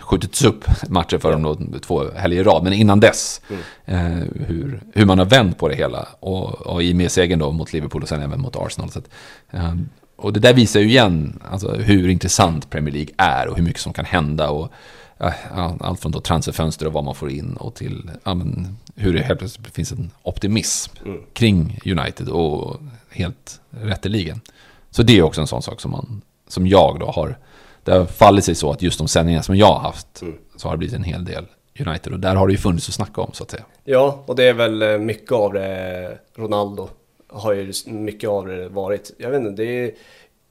skjutits 0.00 0.44
upp 0.44 0.64
matcher 0.88 1.18
för 1.18 1.32
dem 1.32 1.42
då, 1.42 1.78
två 1.80 2.04
helger 2.16 2.40
i 2.40 2.44
rad. 2.44 2.64
Men 2.64 2.72
innan 2.72 3.00
dess, 3.00 3.40
eh, 3.84 3.98
hur, 4.46 4.80
hur 4.94 5.04
man 5.06 5.18
har 5.18 5.26
vänt 5.26 5.58
på 5.58 5.68
det 5.68 5.74
hela. 5.74 6.08
Och, 6.20 6.66
och 6.66 6.82
i 6.82 6.94
med 6.94 7.12
segern 7.12 7.38
då 7.38 7.52
mot 7.52 7.72
Liverpool 7.72 8.02
och 8.02 8.08
sen 8.08 8.22
även 8.22 8.40
mot 8.40 8.56
Arsenal. 8.56 8.90
Så 8.90 8.98
att, 8.98 9.08
eh, 9.50 9.74
och 10.16 10.32
det 10.32 10.40
där 10.40 10.54
visar 10.54 10.80
ju 10.80 10.86
igen 10.86 11.40
alltså, 11.50 11.72
hur 11.72 12.08
intressant 12.08 12.70
Premier 12.70 12.94
League 12.94 13.14
är 13.16 13.48
och 13.48 13.56
hur 13.56 13.64
mycket 13.64 13.80
som 13.80 13.92
kan 13.92 14.04
hända. 14.04 14.50
Och, 14.50 14.62
ja, 14.62 14.72
ja, 14.72 14.72
allt 15.80 16.00
från 16.00 16.12
då 16.12 16.20
transferfönster 16.20 16.86
och 16.86 16.92
vad 16.92 17.04
man 17.04 17.14
får 17.14 17.30
in 17.30 17.56
och 17.56 17.74
till 17.74 18.10
ja, 18.24 18.34
men, 18.34 18.78
hur 18.94 19.12
det 19.12 19.20
helt 19.20 19.38
plötsligt 19.38 19.74
finns 19.74 19.92
en 19.92 20.10
optimism 20.22 20.92
Mm. 21.06 21.22
kring 21.32 21.78
United 21.86 22.28
och 22.28 22.76
helt 23.10 23.60
rätteligen. 23.70 24.40
Så 24.90 25.02
det 25.02 25.18
är 25.18 25.22
också 25.22 25.40
en 25.40 25.46
sån 25.46 25.62
sak 25.62 25.80
som, 25.80 25.90
man, 25.90 26.22
som 26.48 26.66
jag 26.66 26.96
då 27.00 27.06
har, 27.06 27.38
det 27.84 27.92
har 27.92 28.04
fallit 28.06 28.44
sig 28.44 28.54
så 28.54 28.70
att 28.70 28.82
just 28.82 28.98
de 28.98 29.08
sändningar 29.08 29.42
som 29.42 29.56
jag 29.56 29.66
har 29.72 29.80
haft 29.80 30.22
Mm. 30.22 30.34
så 30.56 30.68
har 30.68 30.72
det 30.74 30.78
blivit 30.78 30.96
en 30.96 31.02
hel 31.04 31.24
del 31.24 31.46
United 31.86 32.12
och 32.12 32.20
där 32.20 32.34
har 32.34 32.46
det 32.46 32.52
ju 32.52 32.58
funnits 32.58 32.88
att 32.88 32.94
snacka 32.94 33.20
om 33.20 33.30
så 33.32 33.42
att 33.44 33.50
säga. 33.50 33.64
Ja, 33.84 34.22
och 34.26 34.36
det 34.36 34.44
är 34.44 34.54
väl 34.54 34.82
eh, 34.82 34.98
mycket 34.98 35.32
av 35.32 35.52
det 35.52 36.18
Ronaldo 36.36 36.88
har 37.32 37.52
ju 37.52 37.72
mycket 37.86 38.30
av 38.30 38.46
det 38.46 38.68
varit. 38.68 39.10
Jag 39.18 39.30
vet 39.30 39.40
inte, 39.40 39.62
det 39.62 39.84
är, 39.84 39.90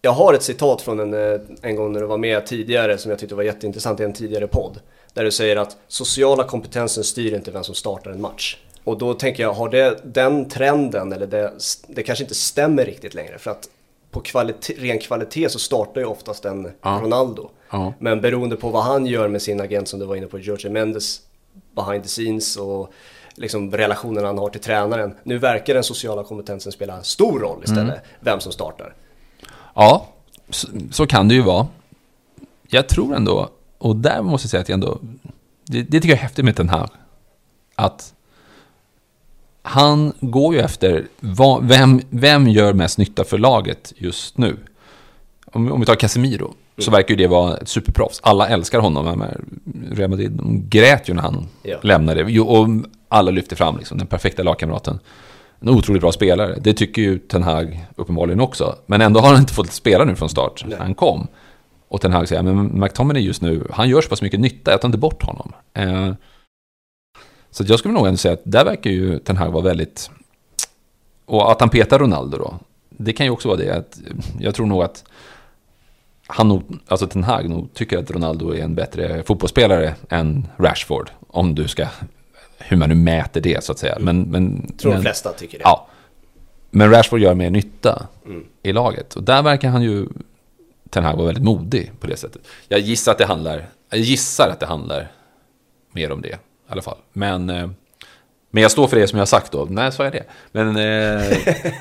jag 0.01 0.11
har 0.11 0.33
ett 0.33 0.43
citat 0.43 0.81
från 0.81 0.99
en, 0.99 1.13
eh, 1.33 1.39
en 1.61 1.75
gång 1.75 1.93
när 1.93 1.99
du 2.01 2.05
var 2.05 2.17
med 2.17 2.45
tidigare 2.45 2.97
som 2.97 3.11
jag 3.11 3.19
tyckte 3.19 3.35
var 3.35 3.43
jätteintressant 3.43 3.99
i 3.99 4.03
en 4.03 4.13
tidigare 4.13 4.47
podd. 4.47 4.79
Där 5.13 5.23
du 5.23 5.31
säger 5.31 5.55
att 5.55 5.77
sociala 5.87 6.43
kompetensen 6.43 7.03
styr 7.03 7.33
inte 7.35 7.51
vem 7.51 7.63
som 7.63 7.75
startar 7.75 8.11
en 8.11 8.21
match. 8.21 8.57
Och 8.83 8.97
då 8.97 9.13
tänker 9.13 9.43
jag, 9.43 9.53
har 9.53 9.69
det 9.69 9.99
den 10.03 10.49
trenden, 10.49 11.13
eller 11.13 11.27
det, 11.27 11.53
det 11.87 12.03
kanske 12.03 12.23
inte 12.23 12.35
stämmer 12.35 12.85
riktigt 12.85 13.13
längre. 13.13 13.37
För 13.37 13.51
att 13.51 13.69
på 14.11 14.19
kvalitet, 14.19 14.73
ren 14.77 14.99
kvalitet 14.99 15.49
så 15.49 15.59
startar 15.59 16.01
ju 16.01 16.07
oftast 16.07 16.45
en 16.45 16.71
Ja. 16.81 16.99
Ronaldo. 17.03 17.49
Ja. 17.71 17.93
Men 17.99 18.21
beroende 18.21 18.55
på 18.55 18.69
vad 18.69 18.83
han 18.83 19.05
gör 19.05 19.27
med 19.27 19.41
sin 19.41 19.61
agent 19.61 19.87
som 19.87 19.99
du 19.99 20.05
var 20.05 20.15
inne 20.15 20.27
på, 20.27 20.39
George 20.39 20.69
Mendes 20.71 21.21
behind 21.75 22.03
the 22.03 22.09
scenes 22.09 22.57
och 22.57 22.91
liksom 23.35 23.71
relationen 23.71 24.25
han 24.25 24.37
har 24.37 24.49
till 24.49 24.61
tränaren. 24.61 25.13
Nu 25.23 25.37
verkar 25.37 25.73
den 25.73 25.83
sociala 25.83 26.23
kompetensen 26.23 26.71
spela 26.71 27.03
stor 27.03 27.39
roll 27.39 27.59
istället, 27.63 27.83
Mm. 27.83 27.99
vem 28.19 28.39
som 28.39 28.51
startar. 28.51 28.93
Ja, 29.79 30.07
så, 30.49 30.67
så 30.91 31.07
kan 31.07 31.27
det 31.27 31.33
ju 31.35 31.41
vara. 31.41 31.67
Jag 32.67 32.89
tror 32.89 33.15
ändå, 33.15 33.49
och 33.77 33.95
där 33.95 34.21
måste 34.21 34.45
jag 34.45 34.49
säga 34.51 34.61
att 34.61 34.69
jag 34.69 34.73
ändå, 34.73 34.99
det, 35.65 35.81
det 35.81 35.91
tycker 35.99 36.09
jag 36.09 36.17
är 36.17 36.21
häftigt 36.23 36.45
med 36.45 36.55
den 36.55 36.69
här. 36.69 36.89
Att 37.75 38.13
han 39.61 40.13
går 40.19 40.53
ju 40.55 40.59
efter 40.61 41.07
vad, 41.19 41.65
vem, 41.67 42.01
vem 42.09 42.47
gör 42.47 42.73
mest 42.73 42.97
nytta 42.97 43.23
för 43.23 43.37
laget 43.37 43.93
just 43.97 44.37
nu. 44.37 44.57
Om, 45.45 45.71
om 45.71 45.79
vi 45.79 45.85
tar 45.85 45.95
Casemiro, 45.95 46.53
så 46.77 46.91
verkar 46.91 47.09
ju 47.09 47.15
det 47.15 47.27
vara 47.27 47.57
ett 47.57 47.67
superproffs. 47.69 48.19
Alla 48.23 48.47
älskar 48.47 48.79
honom. 48.79 49.23
Real 49.91 50.09
Madrid 50.09 50.31
de 50.31 50.69
grät 50.69 51.09
ju 51.09 51.13
när 51.13 51.21
han 51.21 51.47
Ja. 51.63 51.77
lämnade. 51.81 52.39
Och 52.39 52.67
alla 53.09 53.31
lyfter 53.31 53.55
fram 53.55 53.77
liksom, 53.77 53.97
den 53.97 54.07
perfekta 54.07 54.43
lagkamraten. 54.43 54.99
En 55.59 55.69
otroligt 55.69 56.01
bra 56.01 56.11
spelare. 56.11 56.57
Det 56.61 56.73
tycker 56.73 57.01
ju 57.01 57.19
Ten 57.19 57.43
Hag 57.43 57.87
uppenbarligen 57.95 58.39
också. 58.39 58.75
Men 58.85 59.01
ändå 59.01 59.19
har 59.19 59.29
han 59.29 59.39
inte 59.39 59.53
fått 59.53 59.71
spela 59.71 60.03
nu 60.03 60.15
från 60.15 60.29
start. 60.29 60.63
Nej. 60.67 60.77
Han 60.79 60.95
kom. 60.95 61.27
Och 61.87 62.01
Ten 62.01 62.13
Hag 62.13 62.27
säger, 62.27 62.43
men 62.43 62.79
McTominay 62.79 63.21
just 63.21 63.41
nu, 63.41 63.67
han 63.71 63.89
gör 63.89 64.01
så 64.01 64.09
pass 64.09 64.21
mycket 64.21 64.39
nytta, 64.39 64.71
jag 64.71 64.81
tar 64.81 64.87
inte 64.87 64.97
bort 64.97 65.23
honom. 65.23 65.53
Eh, 65.73 66.13
så 67.51 67.63
jag 67.67 67.79
skulle 67.79 67.93
nog 67.93 68.07
ändå 68.07 68.17
säga 68.17 68.33
att 68.33 68.41
där 68.43 68.65
verkar 68.65 68.89
ju 68.89 69.19
Ten 69.19 69.37
Hag 69.37 69.51
vara 69.51 69.63
väldigt... 69.63 70.09
Och 71.25 71.51
att 71.51 71.59
han 71.59 71.69
petar 71.69 71.99
Ronaldo 71.99 72.37
då, 72.37 72.59
det 72.89 73.13
kan 73.13 73.25
ju 73.25 73.31
också 73.31 73.47
vara 73.47 73.57
det 73.57 73.75
att 73.75 73.99
jag 74.39 74.55
tror 74.55 74.65
nog 74.65 74.83
att 74.83 75.03
han 76.27 76.47
nog, 76.47 76.79
alltså 76.87 77.07
Ten 77.07 77.23
Hag 77.23 77.49
nog 77.49 77.73
tycker 77.73 77.97
att 77.97 78.11
Ronaldo 78.11 78.53
är 78.53 78.63
en 78.63 78.75
bättre 78.75 79.23
fotbollsspelare 79.23 79.95
än 80.09 80.47
Rashford. 80.57 81.09
Om 81.27 81.55
du 81.55 81.67
ska, 81.67 81.87
hur 82.57 82.77
man 82.77 82.89
nu 82.89 82.95
mäter 82.95 83.41
det 83.41 83.63
så 83.63 83.71
att 83.71 83.79
säga. 83.79 83.97
Men, 83.99 84.21
men, 84.21 84.71
Tror 84.77 84.91
men, 84.91 84.99
de 84.99 85.03
flesta 85.03 85.31
tycker 85.31 85.57
det. 85.57 85.63
Ja. 85.63 85.87
Men 86.71 86.91
Rashford 86.91 87.19
gör 87.19 87.33
mer 87.33 87.49
nytta 87.49 88.07
Mm. 88.25 88.45
i 88.63 88.73
laget. 88.73 89.15
Och 89.15 89.23
där 89.23 89.41
verkar 89.41 89.69
han 89.69 89.81
ju, 89.81 90.07
Ten 90.89 91.03
Hag 91.03 91.15
vara 91.15 91.25
väldigt 91.25 91.43
modig 91.43 91.91
på 91.99 92.07
det 92.07 92.17
sättet. 92.17 92.41
Jag 92.67 92.79
gissar 92.79 93.11
att 93.11 93.17
det 93.17 93.25
handlar, 93.25 93.65
jag 93.89 93.99
gissar 93.99 94.49
att 94.49 94.59
det 94.59 94.65
handlar 94.65 95.11
mer 95.91 96.11
om 96.11 96.21
det 96.21 96.27
i 96.29 96.35
alla 96.67 96.81
fall. 96.81 96.97
Men, 97.13 97.49
eh, 97.49 97.69
men 98.51 98.61
jag 98.61 98.71
står 98.71 98.87
för 98.87 98.97
det 98.97 99.07
som 99.07 99.17
jag 99.17 99.21
har 99.21 99.27
sagt 99.27 99.51
då. 99.51 99.67
Nej, 99.69 99.91
så 99.91 100.03
är 100.03 100.11
det. 100.11 100.23
Men, 100.51 100.67
eh, 100.75 101.37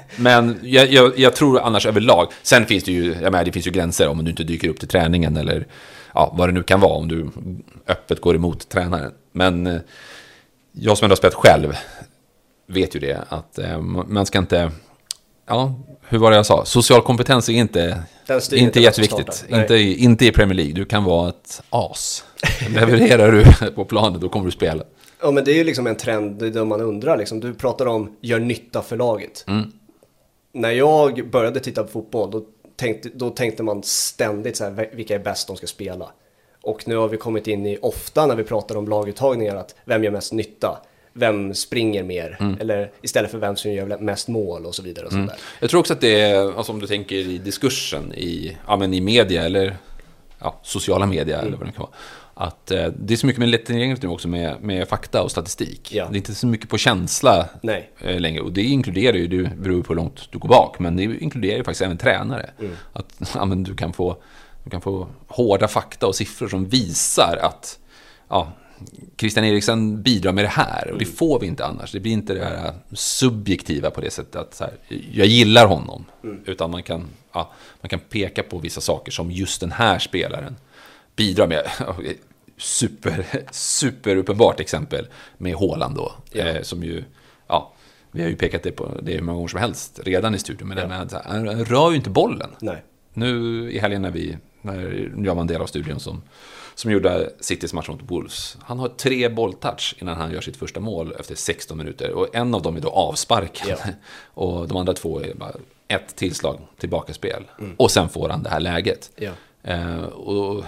men 0.16 0.58
jag, 0.62 0.92
jag, 0.92 1.18
jag 1.18 1.34
tror 1.34 1.60
annars 1.60 1.86
överlag. 1.86 2.28
Sen 2.42 2.66
finns 2.66 2.84
det 2.84 2.92
ju, 2.92 3.12
jag 3.12 3.32
menar, 3.32 3.44
det 3.44 3.52
finns 3.52 3.66
ju 3.66 3.70
gränser 3.70 4.08
om 4.08 4.24
du 4.24 4.30
inte 4.30 4.44
dyker 4.44 4.68
upp 4.68 4.78
till 4.78 4.88
träningen 4.88 5.36
eller 5.36 5.66
ja, 6.14 6.34
vad 6.38 6.48
det 6.48 6.52
nu 6.52 6.62
kan 6.62 6.80
vara 6.80 6.92
om 6.92 7.08
du 7.08 7.30
öppet 7.86 8.20
går 8.20 8.34
emot 8.34 8.68
tränaren. 8.68 9.12
Men 9.32 9.66
eh, 9.66 9.80
jag 10.78 10.98
som 10.98 11.04
ändå 11.04 11.12
har 11.12 11.16
spelat 11.16 11.34
själv 11.34 11.72
vet 12.66 12.96
ju 12.96 13.00
det 13.00 13.24
att 13.28 13.58
eh, 13.58 13.78
man 13.80 14.26
ska 14.26 14.38
inte 14.38 14.70
ja, 15.46 15.74
hur 16.08 16.18
var 16.18 16.30
det 16.30 16.36
jag 16.36 16.46
sa? 16.46 16.64
Social 16.64 17.02
kompetens 17.02 17.48
är 17.48 17.52
inte, 17.52 18.02
inte 18.30 18.56
inte 18.56 18.80
jätteviktigt. 18.80 19.44
Inte, 19.48 19.74
i- 19.74 19.98
inte 20.04 20.26
i 20.26 20.32
Premier 20.32 20.54
League. 20.54 20.72
Du 20.74 20.84
kan 20.84 21.04
vara 21.04 21.28
ett 21.28 21.62
as. 21.70 22.24
Levererar 22.74 23.32
du 23.32 23.70
på 23.70 23.84
planen, 23.84 24.20
då 24.20 24.28
kommer 24.28 24.46
du 24.46 24.52
spela. 24.52 24.84
Ja 25.22 25.30
men 25.30 25.44
det 25.44 25.50
är 25.50 25.54
ju 25.54 25.64
liksom 25.64 25.86
en 25.86 25.96
trend, 25.96 26.38
det 26.38 26.46
är 26.46 26.50
det 26.50 26.64
man 26.64 26.80
undrar 26.80 27.16
liksom. 27.16 27.40
Du 27.40 27.54
pratar 27.54 27.86
om 27.86 28.16
gör 28.20 28.38
nytta 28.40 28.82
för 28.82 28.96
laget. 28.96 29.44
Mm. 29.48 29.72
När 30.52 30.70
jag 30.70 31.30
började 31.30 31.60
titta 31.60 31.82
på 31.82 31.88
fotboll 31.88 32.30
då 32.30 32.44
tänkte, 32.76 33.08
då 33.14 33.30
tänkte 33.30 33.62
man 33.62 33.82
ständigt 33.82 34.56
så 34.56 34.64
här, 34.64 34.90
vilka 34.94 35.14
är 35.14 35.18
bäst 35.18 35.46
de 35.46 35.56
ska 35.56 35.66
spela. 35.66 36.10
Och 36.66 36.88
nu 36.88 36.96
har 36.96 37.08
vi 37.08 37.16
kommit 37.16 37.46
in 37.46 37.66
i 37.66 37.78
ofta 37.82 38.26
när 38.26 38.34
vi 38.34 38.44
pratar 38.44 38.76
om 38.76 38.88
laguttagningar 38.88 39.56
att 39.56 39.74
vem 39.84 40.04
gör 40.04 40.10
mest 40.10 40.32
nytta? 40.32 40.78
Vem 41.12 41.54
springer 41.54 42.02
mer? 42.02 42.36
Mm. 42.40 42.56
Eller 42.60 42.90
istället 43.02 43.30
för 43.30 43.38
vem 43.38 43.56
som 43.56 43.72
gör 43.72 43.98
mest 43.98 44.28
mål 44.28 44.66
och 44.66 44.74
så 44.74 44.82
vidare. 44.82 45.06
Och 45.06 45.12
där. 45.12 45.36
Jag 45.60 45.70
tror 45.70 45.80
också 45.80 45.92
att 45.92 46.00
det 46.00 46.20
är, 46.20 46.56
alltså 46.56 46.72
om 46.72 46.80
du 46.80 46.86
tänker 46.86 47.16
i 47.16 47.38
diskursen 47.38 48.12
i, 48.14 48.56
ja, 48.66 48.76
men 48.76 48.94
i 48.94 49.00
media 49.00 49.44
eller 49.44 49.76
ja, 50.38 50.60
sociala 50.62 51.06
media 51.06 51.36
Mm. 51.36 51.46
eller 51.46 51.56
vad 51.56 51.66
det 51.66 51.72
kan 51.72 51.82
vara. 51.82 51.94
Att 52.34 52.70
eh, 52.70 52.86
det 52.86 53.14
är 53.14 53.18
så 53.18 53.26
mycket 53.26 53.40
mer 53.40 53.46
lättillgängligt 53.46 54.02
nu 54.02 54.08
också 54.08 54.28
med, 54.28 54.56
med 54.60 54.88
fakta 54.88 55.22
och 55.22 55.30
statistik. 55.30 55.92
Ja. 55.92 56.06
Det 56.10 56.14
är 56.14 56.16
inte 56.16 56.34
så 56.34 56.46
mycket 56.46 56.68
på 56.68 56.78
känsla 56.78 57.48
eh, 58.00 58.20
längre. 58.20 58.40
Och 58.40 58.52
det 58.52 58.62
inkluderar 58.62 59.16
ju, 59.16 59.26
det 59.26 59.56
beror 59.56 59.82
på 59.82 59.88
hur 59.88 59.96
långt 59.96 60.28
du 60.30 60.38
går 60.38 60.48
bak, 60.48 60.78
men 60.78 60.96
det 60.96 61.02
inkluderar 61.02 61.56
ju 61.56 61.64
faktiskt 61.64 61.82
även 61.82 61.98
tränare. 61.98 62.50
Mm. 62.58 62.72
Att 62.92 63.20
ja, 63.34 63.44
men 63.44 63.62
du, 63.64 63.74
kan 63.74 63.92
få, 63.92 64.16
du 64.66 64.70
kan 64.70 64.80
få 64.80 65.08
hårda 65.26 65.68
fakta 65.68 66.06
och 66.06 66.14
siffror 66.14 66.48
som 66.48 66.68
visar 66.68 67.38
att 67.42 67.78
ja, 68.28 68.52
Christian 69.16 69.44
Eriksen 69.44 70.02
bidrar 70.02 70.32
med 70.32 70.44
det 70.44 70.48
här. 70.48 70.90
Och 70.92 70.98
det 70.98 71.04
får 71.04 71.40
vi 71.40 71.46
inte 71.46 71.64
annars. 71.64 71.92
Det 71.92 72.00
blir 72.00 72.12
inte 72.12 72.34
det 72.34 72.44
här 72.44 72.74
subjektiva 72.92 73.90
på 73.90 74.00
det 74.00 74.10
sättet 74.10 74.36
att 74.36 74.60
här, 74.60 74.72
jag 75.12 75.26
gillar 75.26 75.66
honom. 75.66 76.04
Utan 76.44 76.70
man 76.70 76.82
kan, 76.82 77.08
ja, 77.32 77.52
man 77.80 77.88
kan 77.88 77.98
peka 77.98 78.42
på 78.42 78.58
vissa 78.58 78.80
saker 78.80 79.12
som 79.12 79.30
just 79.30 79.60
den 79.60 79.72
här 79.72 79.98
spelaren 79.98 80.56
bidrar 81.16 81.46
med. 81.46 81.62
Super, 82.58 83.26
super 83.50 84.16
uppenbart 84.16 84.60
exempel 84.60 85.06
med 85.38 85.54
Haaland 85.54 85.96
då. 85.96 86.12
Ja. 86.32 86.44
Eh, 86.44 86.62
som 86.62 86.82
ju, 86.82 87.04
ja, 87.46 87.72
vi 88.10 88.22
har 88.22 88.28
ju 88.28 88.36
pekat 88.36 88.62
det 88.62 88.72
på 88.72 89.00
det 89.02 89.12
hur 89.12 89.22
många 89.22 89.36
gånger 89.36 89.48
som 89.48 89.60
helst 89.60 90.00
redan 90.04 90.34
i 90.34 90.38
studion. 90.38 90.68
Men 90.68 90.92
att 90.92 91.10
så 91.10 91.16
här, 91.16 91.24
han 91.24 91.64
rör 91.64 91.90
ju 91.90 91.96
inte 91.96 92.10
bollen. 92.10 92.50
Nej. 92.60 92.82
Nu 93.18 93.70
i 93.72 93.78
helgen 93.78 94.02
när 94.02 94.10
vi, 94.10 94.36
när 94.66 95.10
jag 95.26 95.34
var 95.34 95.40
en 95.40 95.46
del 95.46 95.60
av 95.62 95.66
studion 95.66 96.00
som, 96.00 96.22
som 96.74 96.90
gjorde 96.90 97.30
Citys 97.40 97.72
match 97.72 97.88
mot 97.88 98.00
Wolves. 98.02 98.56
Han 98.62 98.78
har 98.78 98.88
tre 98.88 99.28
bolltouch 99.28 99.94
innan 99.98 100.16
han 100.16 100.32
gör 100.32 100.40
sitt 100.40 100.56
första 100.56 100.80
mål 100.80 101.14
efter 101.20 101.34
16 101.34 101.78
minuter. 101.78 102.10
Och 102.10 102.34
en 102.34 102.54
av 102.54 102.62
dem 102.62 102.76
är 102.76 102.80
då 102.80 102.88
avsparkad. 102.90 103.68
Ja. 103.84 103.90
Och 104.42 104.68
de 104.68 104.76
andra 104.76 104.92
två 104.92 105.20
är 105.20 105.34
bara 105.34 105.52
ett 105.88 106.16
tillslag 106.16 106.58
tillbakaspel. 106.78 107.44
Och 107.76 107.90
sen 107.90 108.08
får 108.08 108.28
han 108.28 108.42
det 108.42 108.50
här 108.50 108.60
läget. 108.60 109.10
Ja. 109.16 109.30
Eh, 109.62 110.02
och 110.04 110.64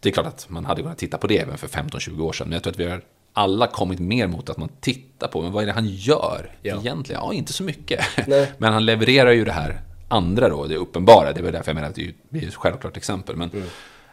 det 0.00 0.08
är 0.08 0.12
klart 0.12 0.26
att 0.26 0.46
man 0.48 0.64
hade 0.64 0.82
kunnat 0.82 0.98
titta 0.98 1.18
på 1.18 1.26
det 1.26 1.38
även 1.38 1.58
för 1.58 1.68
15-20 1.68 2.20
år 2.20 2.32
sedan. 2.32 2.48
Men 2.48 2.52
jag 2.54 2.62
tror 2.62 2.72
att 2.72 2.78
vi 2.78 2.86
har 2.90 3.00
alla 3.32 3.66
kommit 3.66 3.98
mer 3.98 4.26
mot 4.26 4.50
att 4.50 4.56
man 4.56 4.68
tittar 4.80 5.28
på, 5.28 5.42
men 5.42 5.52
vad 5.52 5.62
är 5.62 5.66
det 5.66 5.72
han 5.72 5.86
gör 5.88 6.50
Ja. 6.62 6.80
egentligen? 6.80 7.20
Ja, 7.22 7.32
inte 7.32 7.52
så 7.52 7.62
mycket. 7.62 8.00
Nej. 8.26 8.52
Men 8.58 8.72
han 8.72 8.84
levererar 8.86 9.32
ju 9.32 9.44
det 9.44 9.52
här 9.52 9.80
andra 10.08 10.48
då, 10.48 10.66
det 10.66 10.76
uppenbara. 10.76 11.32
Det 11.32 11.40
är 11.48 11.52
därför 11.52 11.68
jag 11.70 11.74
menar 11.74 11.88
att 11.88 11.94
det 11.94 12.14
är 12.32 12.46
ett 12.48 12.54
självklart 12.54 12.96
exempel. 12.96 13.36
Men 13.36 13.50
Mm. 13.50 13.64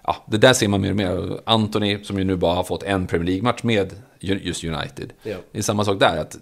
ja, 0.04 0.24
det 0.28 0.38
där 0.38 0.54
ser 0.54 0.68
man 0.68 0.82
mer 0.82 0.90
och 0.90 0.96
mer. 0.96 1.40
Anthony, 1.46 2.04
som 2.04 2.18
ju 2.18 2.24
nu 2.24 2.36
bara 2.36 2.56
har 2.56 2.64
fått 2.64 2.84
en 2.84 3.08
Premier 3.08 3.26
League-match 3.28 3.64
med 3.64 3.94
ju- 4.20 4.40
just 4.44 4.64
United. 4.64 5.14
Ja. 5.24 5.38
Det 5.52 5.58
är 5.58 5.64
samma 5.64 5.86
sak 5.86 6.00
där. 6.00 6.18
att 6.18 6.38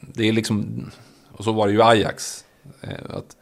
Det 0.00 0.28
är 0.28 0.32
liksom, 0.32 0.84
och 1.32 1.44
så 1.44 1.52
var 1.52 1.66
det 1.66 1.72
ju 1.72 1.82
Ajax. 1.82 2.44
eh, 2.80 2.90
Att 3.16 3.36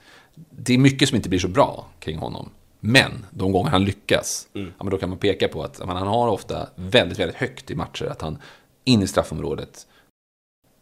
det 0.50 0.74
är 0.74 0.78
mycket 0.78 1.08
som 1.08 1.16
inte 1.16 1.28
blir 1.28 1.38
så 1.38 1.48
bra 1.48 1.86
kring 2.00 2.18
honom. 2.18 2.50
Men 2.80 3.26
de 3.30 3.52
gånger 3.52 3.70
han 3.70 3.84
lyckas, 3.84 4.48
Mm. 4.54 4.72
ja, 4.78 4.84
men 4.84 4.90
då 4.90 4.98
kan 4.98 5.08
man 5.08 5.18
peka 5.18 5.48
på 5.48 5.62
att 5.62 5.78
men 5.78 5.96
han 5.96 6.06
har 6.06 6.28
ofta 6.28 6.68
väldigt, 6.76 7.18
väldigt 7.18 7.36
högt 7.36 7.70
i 7.70 7.74
matcher. 7.74 8.04
Att 8.04 8.22
han 8.22 8.38
in 8.84 9.02
i 9.02 9.06
straffområdet 9.06 9.86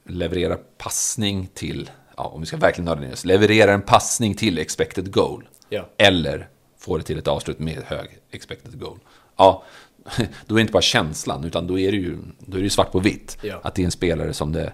levererar 0.07 0.57
passning 0.79 1.49
till, 1.55 1.91
ja, 2.17 2.25
om 2.25 2.41
vi 2.41 2.47
ska 2.47 2.57
verkligen 2.57 2.85
nörda 2.85 3.01
ner 3.01 3.13
oss, 3.13 3.25
levererar 3.25 3.75
en 3.75 3.83
passning 3.83 4.35
till 4.35 4.59
expected 4.59 5.13
goal. 5.13 5.49
Ja. 5.69 5.89
Eller 5.97 6.49
får 6.79 6.99
det 6.99 7.05
till 7.05 7.19
ett 7.19 7.29
avslut 7.29 7.59
med 7.59 7.83
hög 7.87 8.09
expected 8.31 8.81
goal. 8.81 8.99
Ja, 9.37 9.65
då 10.47 10.55
är 10.55 10.57
det 10.57 10.61
inte 10.61 10.73
bara 10.73 10.83
känslan, 10.83 11.45
utan 11.45 11.67
då 11.67 11.79
är 11.79 11.93
det 11.93 11.99
ju, 11.99 12.17
då 12.39 12.59
är 12.59 12.63
det 12.63 12.71
svart 12.71 12.93
på 12.93 12.99
vitt. 12.99 13.39
Ja. 13.43 13.61
Att 13.63 13.75
det 13.75 13.83
är 13.83 13.85
en 13.85 13.93
spelare 13.93 14.33
som 14.33 14.53
det 14.53 14.73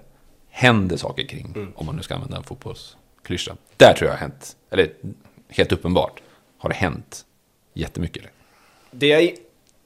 händer 0.51 0.97
saker 0.97 1.27
kring, 1.27 1.73
om 1.75 1.87
man 1.87 1.97
nu 1.97 2.03
ska 2.03 2.15
använda 2.15 2.37
en 2.37 2.43
fotbollsklyscha. 2.43 3.57
Där 3.77 3.95
tror 3.95 4.09
jag 4.09 4.15
har 4.15 4.21
hänt, 4.21 4.57
eller 4.71 4.93
helt 5.49 5.73
uppenbart, 5.73 6.23
har 6.59 6.69
det 6.69 6.75
hänt 6.75 7.25
jättemycket. 7.75 8.25
Det 8.91 9.07
jag 9.07 9.31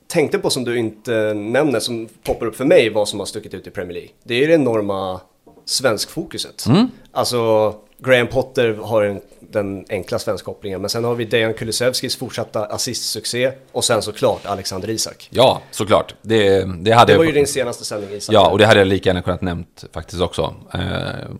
tänkte 0.06 0.38
på 0.38 0.50
som 0.50 0.64
du 0.64 0.78
inte 0.78 1.34
nämner, 1.34 1.80
som 1.80 2.08
poppar 2.22 2.46
upp 2.46 2.56
för 2.56 2.64
mig, 2.64 2.90
vad 2.90 3.08
som 3.08 3.18
har 3.18 3.26
stuckit 3.26 3.54
ut 3.54 3.66
i 3.66 3.70
Premier 3.70 3.94
League. 3.94 4.10
Det 4.22 4.34
är 4.34 4.38
ju 4.38 4.46
det 4.46 4.54
enorma 4.54 5.20
svenskfokuset. 5.64 6.64
Alltså, 7.12 7.74
Graham 7.98 8.26
Potter 8.26 8.74
har 8.74 9.02
en, 9.02 9.20
den 9.40 9.84
enkla 9.88 10.18
svenskkopplingen, 10.18 10.80
men 10.80 10.90
sen 10.90 11.04
har 11.04 11.14
vi 11.14 11.24
Dejan 11.24 11.54
Kulusevskis 11.54 12.16
fortsatta 12.16 12.66
assistsuccé 12.66 13.52
och 13.72 13.84
sen 13.84 14.02
såklart 14.02 14.46
Alexander 14.46 14.90
Isak. 14.90 15.28
Ja, 15.30 15.62
såklart. 15.70 16.14
Det, 16.22 16.64
det 16.80 16.92
hade 16.92 17.12
Det 17.12 17.18
var 17.18 17.24
jag... 17.24 17.32
ju 17.32 17.38
din 17.38 17.46
senaste 17.46 17.84
sändning 17.84 18.16
Isak. 18.16 18.34
Ja, 18.34 18.50
och 18.50 18.58
det 18.58 18.66
hade 18.66 18.80
jag 18.80 18.88
lika 18.88 19.08
gärna 19.08 19.22
kunnat 19.22 19.40
nämnt 19.40 19.84
faktiskt 19.92 20.22
också. 20.22 20.54
Eh, 20.74 20.80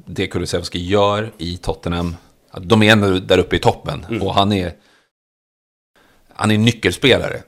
det 0.07 0.27
Kulusevski 0.27 0.79
gör 0.87 1.33
i 1.39 1.57
Tottenham, 1.57 2.17
de 2.61 2.83
är 2.83 2.93
ändå 2.93 3.19
där 3.19 3.39
uppe 3.39 3.57
i 3.57 3.59
toppen. 3.59 4.07
Mm. 4.09 4.23
Och 4.23 4.35
han 4.35 4.53
är, 4.53 4.73
han 6.35 6.51
är 6.51 6.59
nyckelspelare 6.59 7.43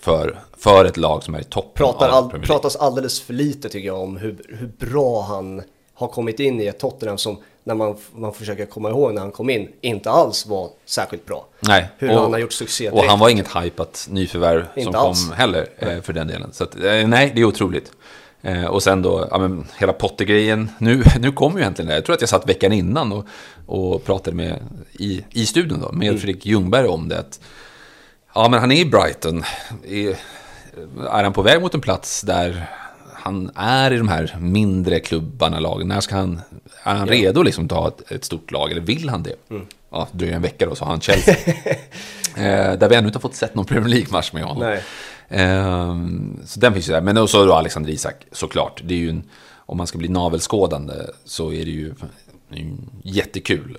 för, 0.00 0.38
för 0.56 0.84
ett 0.84 0.96
lag 0.96 1.22
som 1.22 1.34
är 1.34 1.40
i 1.40 1.44
toppen 1.44 1.72
Pratar 1.74 2.08
all, 2.08 2.30
pratas 2.30 2.76
alldeles 2.76 3.20
för 3.20 3.34
lite 3.34 3.68
tycker 3.68 3.86
jag 3.86 4.00
om 4.00 4.16
hur, 4.16 4.36
hur 4.48 4.66
bra 4.66 5.22
han 5.22 5.62
har 5.98 6.08
kommit 6.08 6.40
in 6.40 6.60
i 6.60 6.66
ett 6.66 6.78
Tottenham 6.78 7.18
som 7.18 7.38
när 7.64 7.74
man, 7.74 7.96
man 8.12 8.34
försöker 8.34 8.66
komma 8.66 8.88
ihåg 8.88 9.14
när 9.14 9.20
han 9.20 9.30
kom 9.30 9.50
in 9.50 9.68
inte 9.80 10.10
alls 10.10 10.46
var 10.46 10.68
särskilt 10.84 11.26
bra. 11.26 11.46
Nej, 11.60 11.88
Hur 11.98 12.08
han 12.08 12.32
har 12.32 12.38
gjort 12.38 12.52
succé 12.52 12.90
Och 12.90 13.04
han 13.04 13.18
var 13.18 13.28
inget 13.28 13.56
hypat 13.56 14.06
nyförvärv 14.10 14.64
som 14.72 14.80
Inte 14.80 14.92
kom 14.92 15.06
alls. 15.06 15.32
heller 15.32 15.68
eh, 15.76 16.00
för 16.00 16.12
den 16.12 16.26
delen. 16.26 16.52
Så 16.52 16.64
att, 16.64 16.74
eh, 16.74 17.06
nej, 17.06 17.32
det 17.34 17.40
är 17.40 17.44
otroligt. 17.44 17.92
Eh, 18.42 18.64
och 18.64 18.82
sen 18.82 19.02
då, 19.02 19.28
ja, 19.30 19.38
men, 19.38 19.66
hela 19.78 19.92
Potter-grejen. 19.92 20.70
Nu, 20.78 21.02
nu 21.20 21.32
kommer 21.32 21.58
ju 21.58 21.64
äntligen 21.64 21.88
det. 21.88 21.94
Jag 21.94 22.04
tror 22.04 22.14
att 22.14 22.20
jag 22.22 22.30
satt 22.30 22.48
veckan 22.48 22.72
innan 22.72 23.12
och, 23.12 23.26
och 23.66 24.04
pratade 24.04 24.36
med, 24.36 24.58
i, 24.92 25.24
i 25.30 25.46
studion 25.46 25.80
då, 25.80 25.92
med 25.92 26.20
Fredrik 26.20 26.46
Ljungberg 26.46 26.86
om 26.86 27.08
det. 27.08 27.18
Att, 27.18 27.40
ja, 28.34 28.48
men 28.48 28.60
han 28.60 28.72
är 28.72 28.80
i 28.80 28.84
Brighton. 28.84 29.44
Är, 29.88 30.08
är 31.10 31.24
han 31.24 31.32
på 31.32 31.42
väg 31.42 31.60
mot 31.60 31.74
en 31.74 31.80
plats 31.80 32.22
där 32.22 32.70
han 33.28 33.50
är 33.54 33.92
i 33.92 33.96
de 33.96 34.08
här 34.08 34.36
mindre 34.40 35.00
klubbarna, 35.00 35.60
lagen? 35.60 35.88
När 35.88 36.00
ska 36.00 36.16
han, 36.16 36.40
är 36.82 36.94
han 36.94 37.08
redo 37.08 37.42
liksom 37.42 37.64
att 37.64 37.70
ta 37.70 37.88
ett, 37.88 38.12
ett 38.12 38.24
stort 38.24 38.50
lag, 38.50 38.72
eller 38.72 38.80
vill 38.80 39.08
han 39.08 39.22
det? 39.22 39.34
Ja, 39.90 40.08
det 40.12 40.18
dröjer 40.18 40.36
en 40.36 40.42
vecka 40.42 40.66
då, 40.66 40.74
så 40.74 40.84
har 40.84 40.90
han 40.90 41.00
Chelsea. 41.00 41.36
eh, 42.36 42.78
där 42.78 42.88
vi 42.88 42.94
ännu 42.94 43.06
inte 43.06 43.16
har 43.16 43.20
fått 43.20 43.34
sett 43.34 43.54
någon 43.54 43.64
Premier 43.64 43.88
League-match 43.88 44.32
med 44.32 44.42
honom. 44.42 44.78
Ehm, 45.28 46.40
så 46.44 46.60
den 46.60 46.72
finns 46.72 46.88
ju 46.88 46.92
där. 46.92 47.00
Men 47.00 47.28
så 47.28 47.44
då 47.44 47.54
Alexander 47.54 47.90
Isak, 47.90 48.14
såklart. 48.32 48.80
Det 48.84 48.94
är 48.94 48.98
ju 48.98 49.10
en, 49.10 49.22
om 49.56 49.76
man 49.76 49.86
ska 49.86 49.98
bli 49.98 50.08
navelskådande 50.08 50.94
så 51.24 51.52
är 51.52 51.64
det 51.64 51.70
ju 51.70 51.94
mm, 52.52 52.90
jättekul 53.02 53.78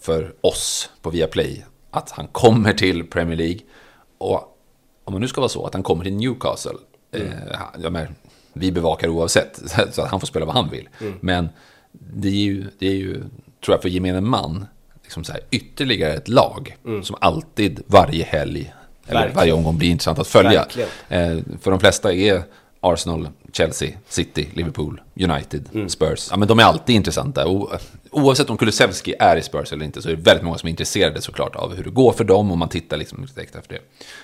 för 0.00 0.34
oss 0.40 0.90
på 1.02 1.10
Viaplay 1.10 1.64
att 1.90 2.10
han 2.10 2.26
kommer 2.26 2.72
till 2.72 3.06
Premier 3.06 3.36
League. 3.36 3.60
Och 4.18 4.58
om 5.04 5.12
man 5.12 5.20
nu 5.20 5.28
ska 5.28 5.40
vara 5.40 5.48
så 5.48 5.66
att 5.66 5.74
han 5.74 5.82
kommer 5.82 6.04
till 6.04 6.14
Newcastle. 6.14 6.78
Eh, 7.12 7.22
jag 7.82 7.92
menar, 7.92 8.08
vi 8.54 8.72
bevakar 8.72 9.08
oavsett, 9.08 9.60
så 9.92 10.02
att 10.02 10.10
han 10.10 10.20
får 10.20 10.26
spela 10.26 10.46
vad 10.46 10.54
han 10.54 10.70
vill. 10.70 10.88
Men 11.20 11.48
det 11.92 12.28
är, 12.28 12.32
ju, 12.32 12.64
det 12.78 12.86
är 12.86 12.94
ju, 12.94 13.14
tror 13.64 13.74
jag, 13.74 13.82
för 13.82 13.88
gemene 13.88 14.20
man, 14.20 14.66
liksom 15.02 15.24
så 15.24 15.32
här, 15.32 15.40
ytterligare 15.50 16.12
ett 16.12 16.28
lag 16.28 16.76
som 17.02 17.16
alltid 17.20 17.82
varje 17.86 18.24
helg, 18.24 18.74
eller 19.06 19.32
varje 19.34 19.52
omgång 19.52 19.78
blir 19.78 19.90
intressant 19.90 20.18
att 20.18 20.26
följa. 20.28 20.66
Eh, 21.08 21.38
för 21.60 21.70
de 21.70 21.80
flesta 21.80 22.12
är 22.14 22.42
Arsenal, 22.80 23.28
Chelsea, 23.52 23.90
City, 24.08 24.48
Liverpool, 24.52 25.00
United, 25.20 25.68
Mm. 25.74 25.88
Spurs. 25.88 26.28
Ja, 26.30 26.36
men 26.36 26.48
de 26.48 26.58
är 26.58 26.62
alltid 26.62 26.96
intressanta. 26.96 27.46
O, 27.46 27.70
oavsett 28.10 28.50
om 28.50 28.56
Kulusevski 28.56 29.14
är 29.18 29.36
i 29.36 29.42
Spurs 29.42 29.72
eller 29.72 29.84
inte 29.84 30.02
så 30.02 30.08
är 30.08 30.16
det 30.16 30.22
väldigt 30.22 30.44
många 30.44 30.58
som 30.58 30.66
är 30.66 30.70
intresserade 30.70 31.20
såklart 31.20 31.56
av 31.56 31.74
hur 31.74 31.84
det 31.84 31.90
går 31.90 32.12
för 32.12 32.24
dem 32.24 32.50
och 32.50 32.58
man 32.58 32.68
tittar 32.68 32.96
liksom 32.96 33.26
direkt 33.34 33.56
efter 33.56 33.74
det. 33.74 33.80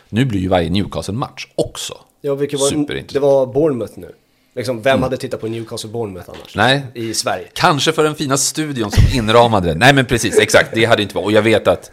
Nu 0.08 0.24
blir 0.24 0.40
ju 0.40 0.48
varje 0.48 0.70
Newcastle-match 0.70 1.46
också 1.54 1.94
Ja, 2.20 2.34
vilket 2.34 2.60
var, 2.60 3.12
det 3.12 3.18
var 3.18 3.46
Bournemouth 3.46 3.98
nu. 3.98 4.14
Liksom, 4.54 4.82
vem 4.82 5.02
hade 5.02 5.16
tittat 5.16 5.40
på 5.40 5.48
Newcastle 5.48 5.90
Bournemouth 5.90 6.30
annars? 6.30 6.56
Nej. 6.56 6.86
I 6.94 7.14
Sverige. 7.14 7.48
Kanske 7.52 7.92
för 7.92 8.04
den 8.04 8.14
fina 8.14 8.36
studion 8.36 8.90
som 8.90 9.04
inramade 9.14 9.68
det. 9.68 9.74
Nej 9.74 9.94
men 9.94 10.06
precis, 10.06 10.38
exakt. 10.38 10.74
Det 10.74 10.84
hade 10.84 11.02
inte 11.02 11.14
varit. 11.14 11.24
Och 11.24 11.32
jag 11.32 11.42
vet 11.42 11.68
att 11.68 11.90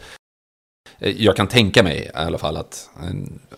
eh, 1.00 1.24
jag 1.24 1.36
kan 1.36 1.48
tänka 1.48 1.84
mig 1.84 1.98
i 1.98 2.18
alla 2.18 2.38
fall 2.38 2.58
att 2.58 2.90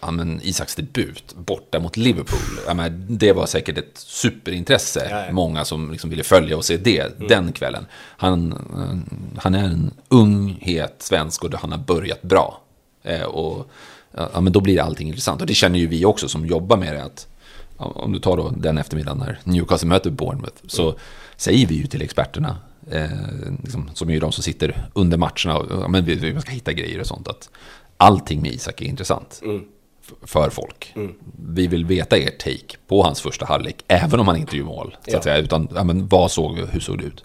ja, 0.02 0.12
men 0.12 0.42
Isaks 0.44 0.76
debut 0.76 1.36
borta 1.36 1.80
mot 1.80 1.98
Liverpool, 1.98 2.60
ja, 2.68 2.74
men 2.74 3.06
det 3.10 3.34
var 3.34 3.46
säkert 3.46 3.78
ett 3.78 3.98
superintresse. 3.98 5.08
Ja, 5.10 5.26
ja. 5.26 5.32
Många 5.32 5.66
som 5.66 5.92
liksom 5.92 6.10
ville 6.10 6.24
följa 6.24 6.58
och 6.58 6.66
se 6.66 6.78
det 6.78 7.00
mm. 7.00 7.28
den 7.28 7.52
kvällen. 7.52 7.86
Han, 8.18 8.54
han 9.38 9.56
är 9.56 9.64
en 9.64 9.94
ung, 10.08 10.58
het 10.62 10.96
svensk 11.00 11.44
och 11.44 11.54
han 11.54 11.72
har 11.72 11.80
börjat 11.80 12.22
bra. 12.22 12.62
Eh, 13.04 13.24
och 13.24 13.70
ja, 14.12 14.42
men 14.42 14.54
då 14.54 14.60
blir 14.60 14.82
allting 14.82 15.08
intressant. 15.08 15.42
Och 15.42 15.48
det 15.48 15.54
känner 15.54 15.80
ju 15.80 15.88
vi 15.88 16.06
också 16.06 16.28
som 16.28 16.46
jobbar 16.46 16.78
med 16.78 16.96
det. 16.96 17.04
Att, 17.04 17.28
om 17.78 18.12
du 18.12 18.20
tar 18.20 18.38
då 18.38 18.50
den 18.50 18.78
eftermiddagen 18.78 19.18
när 19.18 19.40
Newcastle 19.44 19.90
möter 19.90 20.10
Bournemouth. 20.10 20.58
Så 20.68 20.84
mm. 20.84 20.96
säger 21.36 21.68
vi 21.68 21.76
ju 21.76 21.88
till 21.88 22.02
experterna 22.02 22.58
eh, 22.92 23.10
liksom, 23.64 23.90
som 23.94 24.10
är 24.10 24.14
ju 24.14 24.20
de 24.20 24.32
som 24.32 24.44
sitter 24.44 24.88
under 24.94 25.18
matcherna, 25.18 25.58
och, 25.58 25.92
men 25.92 26.06
vi, 26.06 26.16
vi 26.16 26.42
ska 26.42 26.52
hitta 26.52 26.74
grejer 26.74 27.00
och 27.00 27.08
sånt, 27.08 27.28
att 27.28 27.50
allting 27.98 28.42
med 28.42 28.52
Isak 28.52 28.82
är 28.82 28.86
intressant. 28.86 29.42
Mm. 29.44 29.62
För 30.22 30.50
folk. 30.50 30.94
Mm. 30.96 31.14
Vi 31.50 31.68
vill 31.68 31.86
veta 31.86 32.18
er 32.18 32.30
take 32.30 32.78
på 32.88 33.04
hans 33.04 33.22
första 33.22 33.46
halvlek, 33.46 33.84
även 33.88 34.20
om 34.20 34.28
han 34.28 34.38
inte 34.38 34.58
gör 34.58 34.64
mål. 34.64 34.96
Så 35.08 35.18
att 35.18 35.24
säga, 35.24 35.38
utan 35.38 35.68
ja, 35.76 35.84
men 35.84 36.08
vad 36.08 36.32
såg, 36.32 36.60
hur 36.60 36.80
såg 36.80 36.98
det 36.98 37.04
ut? 37.04 37.24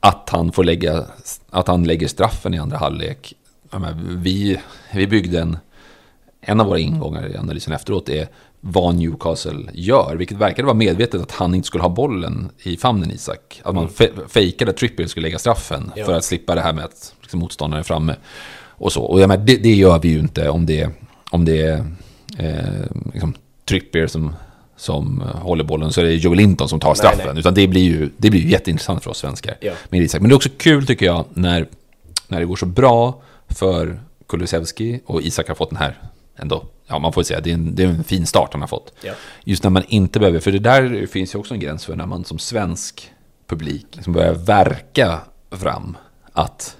Att 0.00 0.28
han, 0.30 0.52
får 0.52 0.64
lägga, 0.64 1.04
att 1.50 1.68
han 1.68 1.84
lägger 1.84 2.08
straffen 2.08 2.54
i 2.54 2.58
andra 2.58 2.76
halvlek. 2.76 3.34
Ja, 3.70 3.78
men 3.78 4.22
vi, 4.22 4.60
vi 4.94 5.06
byggde 5.06 5.40
en, 5.40 5.58
en 6.42 6.60
av 6.60 6.66
våra 6.66 6.78
ingångar 6.78 7.28
i 7.28 7.36
analysen 7.36 7.72
efteråt 7.72 8.08
är 8.08 8.28
vad 8.60 8.94
Newcastle 8.94 9.70
gör. 9.72 10.16
Vilket 10.16 10.36
verkade 10.36 10.66
vara 10.66 10.74
medvetet 10.74 11.20
att 11.20 11.32
han 11.32 11.54
inte 11.54 11.66
skulle 11.66 11.82
ha 11.82 11.88
bollen 11.88 12.50
i 12.62 12.76
famnen 12.76 13.10
Isak. 13.10 13.60
Att 13.64 13.74
man 13.74 13.88
mm. 14.00 14.28
fejkade 14.28 14.70
att 14.70 14.76
Trippier 14.76 15.06
skulle 15.06 15.26
lägga 15.26 15.38
straffen 15.38 15.92
ja. 15.96 16.04
för 16.04 16.12
att 16.12 16.24
slippa 16.24 16.54
det 16.54 16.60
här 16.60 16.72
med 16.72 16.84
att 16.84 17.14
liksom, 17.20 17.40
motståndaren 17.40 17.80
är 17.80 17.84
framme. 17.84 18.16
Och 18.68 18.92
så. 18.92 19.02
Och 19.02 19.20
jag 19.20 19.28
menar, 19.28 19.44
det, 19.44 19.56
det, 19.56 19.74
gör 19.74 19.98
vi 19.98 20.08
ju 20.08 20.18
inte 20.18 20.48
om 20.48 20.66
det, 20.66 20.90
om 21.30 21.44
det 21.44 21.60
är 21.60 21.84
eh, 22.38 22.84
liksom, 23.12 23.34
Trippier 23.68 24.06
som, 24.06 24.34
som 24.76 25.22
håller 25.34 25.64
bollen 25.64 25.92
så 25.92 26.00
är 26.00 26.04
det 26.04 26.14
Joel 26.14 26.36
Linton 26.36 26.68
som 26.68 26.80
tar 26.80 26.94
straffen. 26.94 27.18
Nej, 27.18 27.34
nej. 27.34 27.40
Utan 27.40 27.54
det 27.54 27.68
blir, 27.68 27.82
ju, 27.82 28.10
det 28.16 28.30
blir 28.30 28.40
ju 28.40 28.50
jätteintressant 28.50 29.02
för 29.02 29.10
oss 29.10 29.18
svenskar 29.18 29.54
ja. 29.60 29.72
med 29.88 30.00
Isak. 30.00 30.20
Men 30.20 30.28
det 30.28 30.32
är 30.32 30.36
också 30.36 30.50
kul 30.58 30.86
tycker 30.86 31.06
jag 31.06 31.24
när, 31.34 31.66
när 32.28 32.40
det 32.40 32.46
går 32.46 32.56
så 32.56 32.66
bra 32.66 33.22
för 33.48 34.00
Kulusevski 34.28 35.00
och 35.06 35.22
Isak 35.22 35.48
har 35.48 35.54
fått 35.54 35.70
den 35.70 35.78
här 35.78 35.98
ändå 36.36 36.64
ja, 36.92 36.98
man 36.98 37.12
får 37.12 37.22
säga, 37.22 37.40
det 37.40 37.50
är, 37.50 37.54
en, 37.54 37.74
det 37.74 37.82
är 37.82 37.88
en 37.88 38.04
fin 38.04 38.26
start 38.26 38.48
han 38.52 38.60
har 38.60 38.68
fått. 38.68 38.92
Ja. 39.02 39.12
Just 39.44 39.62
när 39.62 39.70
man 39.70 39.84
inte 39.88 40.18
behöver, 40.18 40.40
för 40.40 40.52
det 40.52 40.58
där 40.58 41.06
finns 41.06 41.34
ju 41.34 41.38
också 41.38 41.54
en 41.54 41.60
gräns 41.60 41.84
för 41.84 41.96
när 41.96 42.06
man 42.06 42.24
som 42.24 42.38
svensk 42.38 43.12
publik 43.46 43.86
liksom 43.92 44.12
börjar 44.12 44.34
verka 44.34 45.20
fram 45.50 45.96
att 46.32 46.76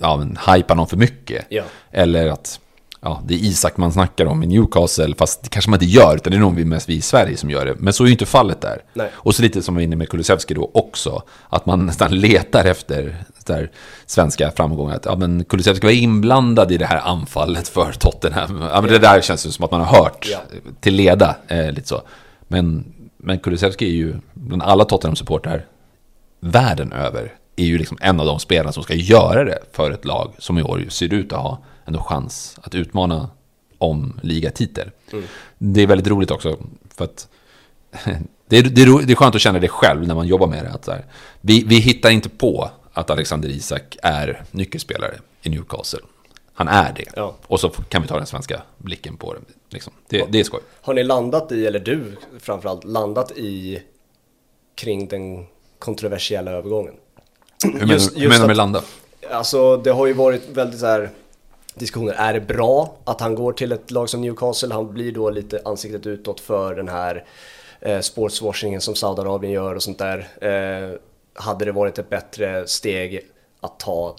ja, 0.00 0.16
men, 0.16 0.38
hypa 0.54 0.74
någon 0.74 0.86
för 0.86 0.96
mycket. 0.96 1.46
Ja. 1.48 1.64
Eller 1.90 2.28
att 2.28 2.60
ja, 3.00 3.22
det 3.24 3.34
är 3.34 3.38
Isak 3.38 3.76
man 3.76 3.92
snackar 3.92 4.26
om 4.26 4.42
i 4.42 4.46
Newcastle, 4.46 5.14
fast 5.18 5.42
det 5.42 5.48
kanske 5.48 5.70
man 5.70 5.82
inte 5.82 5.94
gör, 5.94 6.16
utan 6.16 6.30
det 6.30 6.36
är 6.36 6.40
nog 6.40 6.66
mest 6.66 6.88
vi 6.88 6.94
i 6.94 7.00
Sverige 7.00 7.36
som 7.36 7.50
gör 7.50 7.66
det. 7.66 7.74
Men 7.78 7.92
så 7.92 8.04
är 8.04 8.06
ju 8.06 8.12
inte 8.12 8.26
fallet 8.26 8.60
där. 8.60 8.82
Nej. 8.94 9.10
Och 9.14 9.34
så 9.34 9.42
lite 9.42 9.62
som 9.62 9.74
vi 9.74 9.78
var 9.78 9.84
inne 9.84 9.96
med 9.96 10.08
Kulusevski 10.08 10.54
då 10.54 10.70
också, 10.74 11.22
att 11.48 11.66
man 11.66 11.86
nästan 11.86 12.20
letar 12.20 12.64
efter 12.64 13.24
där, 13.50 13.70
svenska 14.06 14.50
framgångar. 14.50 14.96
Att 14.96 15.04
ja, 15.04 15.16
men 15.16 15.44
Kulusevski 15.44 15.86
var 15.86 15.92
inblandad 15.92 16.72
i 16.72 16.78
det 16.78 16.86
här 16.86 16.98
anfallet 16.98 17.68
för 17.68 17.92
Tottenham. 17.92 18.62
Ja, 18.72 18.80
men 18.80 18.90
det 18.90 18.98
där 18.98 19.20
känns 19.20 19.54
som 19.54 19.64
att 19.64 19.70
man 19.70 19.80
har 19.80 20.02
hört 20.02 20.28
ja. 20.32 20.38
till 20.80 20.94
leda, 20.94 21.36
eh, 21.48 21.72
lite 21.72 21.88
så. 21.88 22.02
Men, 22.48 22.84
men 23.16 23.38
Kulusevski 23.38 23.86
är 23.86 23.94
ju, 23.94 24.14
bland 24.34 24.62
alla 24.62 24.84
Tottenham-supportrar 24.84 25.66
världen 26.40 26.92
över, 26.92 27.34
är 27.56 27.64
ju 27.64 27.78
liksom 27.78 27.98
en 28.00 28.20
av 28.20 28.26
de 28.26 28.38
spelarna 28.38 28.72
som 28.72 28.82
ska 28.82 28.94
göra 28.94 29.44
det 29.44 29.58
för 29.72 29.90
ett 29.90 30.04
lag 30.04 30.32
som 30.38 30.58
i 30.58 30.62
år 30.62 30.84
ser 30.88 31.14
ut 31.14 31.32
att 31.32 31.42
ha 31.42 31.58
ändå 31.90 32.02
chans 32.02 32.58
att 32.62 32.74
utmana 32.74 33.30
om 33.78 34.20
ligatitel. 34.22 34.90
Mm. 35.12 35.24
Det 35.58 35.80
är 35.80 35.86
väldigt 35.86 36.06
roligt 36.06 36.30
också, 36.30 36.58
för 36.94 37.04
att 37.04 37.28
det 38.46 38.58
är, 38.58 38.62
det, 38.62 38.82
är, 38.82 39.06
det 39.06 39.12
är 39.12 39.16
skönt 39.16 39.34
att 39.34 39.40
känna 39.40 39.58
det 39.58 39.68
själv 39.68 40.06
när 40.06 40.14
man 40.14 40.26
jobbar 40.26 40.46
med 40.46 40.64
det. 40.64 40.70
Att 40.70 40.84
så 40.84 40.90
här, 40.90 41.04
vi, 41.40 41.64
vi 41.64 41.78
hittar 41.78 42.10
inte 42.10 42.28
på 42.28 42.70
att 42.92 43.10
Alexander 43.10 43.48
Isak 43.48 43.96
är 44.02 44.42
nyckelspelare 44.50 45.14
i 45.42 45.48
Newcastle. 45.48 46.00
Han 46.54 46.68
är 46.68 46.92
det. 46.92 47.04
Ja. 47.16 47.36
Och 47.46 47.60
så 47.60 47.68
kan 47.68 48.02
vi 48.02 48.08
ta 48.08 48.16
den 48.16 48.26
svenska 48.26 48.62
blicken 48.78 49.16
på 49.16 49.34
det. 49.34 49.40
Liksom. 49.68 49.92
Det, 50.08 50.24
det 50.28 50.40
är 50.40 50.44
skoj. 50.44 50.60
Har 50.80 50.94
ni 50.94 51.04
landat 51.04 51.52
i, 51.52 51.66
eller 51.66 51.78
du 51.78 52.16
framförallt, 52.38 52.84
landat 52.84 53.32
i 53.36 53.82
kring 54.74 55.08
den 55.08 55.46
kontroversiella 55.78 56.50
övergången? 56.50 56.94
Hur 57.64 57.72
menar, 57.72 57.92
just 57.92 58.16
hur 58.16 58.28
menar 58.28 58.40
du 58.40 58.46
med 58.46 58.56
landa? 58.56 58.82
Alltså 59.30 59.76
det 59.76 59.90
har 59.90 60.06
ju 60.06 60.12
varit 60.12 60.48
väldigt 60.48 60.80
så 60.80 60.86
här 60.86 61.10
diskussioner. 61.80 62.12
Är 62.12 62.32
det 62.32 62.40
bra 62.40 62.96
att 63.04 63.20
han 63.20 63.34
går 63.34 63.52
till 63.52 63.72
ett 63.72 63.90
lag 63.90 64.08
som 64.08 64.20
Newcastle? 64.20 64.74
Han 64.74 64.92
blir 64.92 65.12
då 65.12 65.30
lite 65.30 65.62
ansiktet 65.64 66.06
utåt 66.06 66.40
för 66.40 66.74
den 66.74 66.88
här 66.88 67.24
eh, 67.80 68.00
sportswashingen 68.00 68.80
som 68.80 68.94
Saudiarabien 68.94 69.52
gör 69.52 69.74
och 69.74 69.82
sånt 69.82 69.98
där. 69.98 70.28
Eh, 70.40 70.96
hade 71.34 71.64
det 71.64 71.72
varit 71.72 71.98
ett 71.98 72.10
bättre 72.10 72.66
steg 72.66 73.20
att 73.60 73.80
ta 73.80 74.16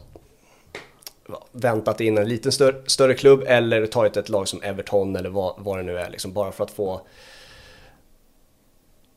väntat 1.51 2.01
in 2.01 2.17
en 2.17 2.29
liten 2.29 2.51
större, 2.51 2.81
större 2.85 3.13
klubb 3.13 3.43
eller 3.47 3.85
tagit 3.85 4.17
ett 4.17 4.29
lag 4.29 4.47
som 4.47 4.61
Everton 4.61 5.15
eller 5.15 5.29
vad, 5.29 5.55
vad 5.57 5.77
det 5.79 5.83
nu 5.83 5.97
är 5.97 6.09
liksom 6.09 6.33
bara 6.33 6.51
för 6.51 6.63
att 6.63 6.71
få 6.71 7.01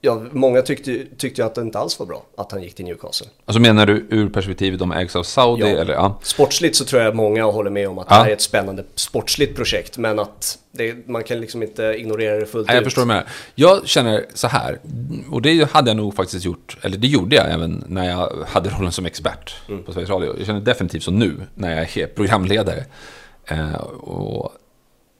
Ja, 0.04 0.22
många 0.32 0.62
tyckte, 0.62 1.04
tyckte 1.16 1.44
att 1.44 1.54
det 1.54 1.60
inte 1.60 1.78
alls 1.78 1.98
var 1.98 2.06
bra 2.06 2.26
att 2.36 2.52
han 2.52 2.62
gick 2.62 2.74
till 2.74 2.84
Newcastle. 2.84 3.26
Alltså 3.44 3.60
menar 3.60 3.86
du 3.86 4.06
ur 4.10 4.28
perspektivet 4.28 4.78
de 4.78 4.92
ägs 4.92 5.16
av 5.16 5.22
Saudi? 5.22 5.62
Ja. 5.62 5.68
Eller, 5.68 5.94
ja. 5.94 6.18
Sportsligt 6.22 6.76
så 6.76 6.84
tror 6.84 7.02
jag 7.02 7.14
många 7.14 7.44
håller 7.44 7.70
med 7.70 7.88
om 7.88 7.98
att 7.98 8.06
ja. 8.10 8.16
det 8.16 8.22
här 8.22 8.30
är 8.30 8.32
ett 8.32 8.40
spännande 8.40 8.84
sportsligt 8.94 9.56
projekt. 9.56 9.98
Men 9.98 10.18
att 10.18 10.58
det, 10.72 11.08
man 11.08 11.24
kan 11.24 11.40
liksom 11.40 11.62
inte 11.62 11.82
ignorera 11.82 12.40
det 12.40 12.46
fullt 12.46 12.66
Nej, 12.66 12.76
ut. 12.76 12.80
Jag 12.80 12.84
förstår 12.84 13.04
med. 13.04 13.24
Jag 13.54 13.88
känner 13.88 14.24
så 14.34 14.48
här, 14.48 14.78
och 15.30 15.42
det 15.42 15.70
hade 15.70 15.90
jag 15.90 15.96
nog 15.96 16.14
faktiskt 16.14 16.44
gjort, 16.44 16.76
eller 16.82 16.98
det 16.98 17.06
gjorde 17.06 17.36
jag 17.36 17.50
även 17.50 17.84
när 17.88 18.10
jag 18.10 18.32
hade 18.46 18.70
rollen 18.70 18.92
som 18.92 19.06
expert 19.06 19.56
mm. 19.68 19.82
på 19.84 19.92
Sveriges 19.92 20.10
Radio. 20.10 20.34
Jag 20.38 20.46
känner 20.46 20.60
definitivt 20.60 21.02
så 21.02 21.10
nu, 21.10 21.36
när 21.54 21.76
jag 21.76 21.96
är 21.96 22.06
programledare. 22.06 22.84
Eh, 23.44 23.74
och 23.74 24.52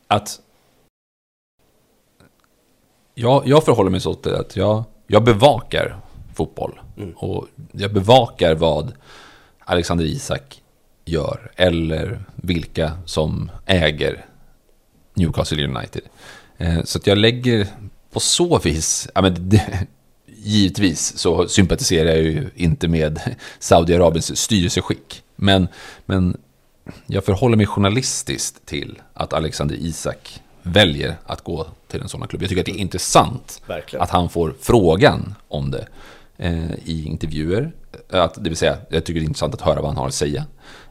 att 0.08 0.40
jag, 3.14 3.42
jag 3.46 3.64
förhåller 3.64 3.90
mig 3.90 4.00
så 4.00 4.14
till 4.14 4.34
att 4.34 4.56
jag, 4.56 4.84
jag 5.06 5.24
bevakar 5.24 5.96
fotboll. 6.34 6.80
Mm. 6.96 7.12
Och 7.16 7.46
jag 7.72 7.92
bevakar 7.92 8.54
vad 8.54 8.92
Alexander 9.58 10.04
Isak 10.04 10.62
gör. 11.04 11.50
Eller 11.56 12.24
vilka 12.36 12.92
som 13.04 13.50
äger 13.66 14.26
Newcastle 15.14 15.64
United. 15.64 16.02
Eh, 16.58 16.82
så 16.84 16.98
att 16.98 17.06
jag 17.06 17.18
lägger 17.18 17.66
på 18.10 18.20
så 18.20 18.58
vis, 18.58 19.08
ja 19.14 19.22
men 19.22 19.48
det, 19.48 19.86
givetvis 20.26 21.18
så 21.18 21.48
sympatiserar 21.48 22.08
jag 22.08 22.22
ju 22.22 22.50
inte 22.54 22.88
med 22.88 23.36
Saudiarabiens 23.58 24.36
styrelseskick. 24.36 25.22
Men, 25.36 25.68
men 26.06 26.36
jag 27.06 27.24
förhåller 27.24 27.56
mig 27.56 27.66
journalistiskt 27.66 28.66
till 28.66 29.02
att 29.14 29.32
Alexander 29.32 29.76
Isak 29.76 30.42
väljer 30.64 31.16
att 31.26 31.44
gå 31.44 31.66
till 31.88 32.00
en 32.00 32.08
sån 32.08 32.28
klubb. 32.28 32.42
Jag 32.42 32.48
tycker 32.48 32.62
att 32.62 32.66
det 32.66 32.72
är 32.72 32.80
intressant 32.80 33.62
Verkligen. 33.66 34.02
att 34.02 34.10
han 34.10 34.28
får 34.28 34.54
frågan 34.60 35.34
om 35.48 35.70
det 35.70 35.86
eh, 36.36 36.74
i 36.84 37.04
intervjuer. 37.06 37.72
Att, 38.10 38.34
det 38.34 38.50
vill 38.50 38.56
säga, 38.56 38.76
jag 38.88 39.04
tycker 39.04 39.20
det 39.20 39.24
är 39.24 39.28
intressant 39.28 39.54
att 39.54 39.60
höra 39.60 39.80
vad 39.80 39.90
han 39.90 39.96
har 39.96 40.06
att 40.06 40.14
säga. 40.14 40.44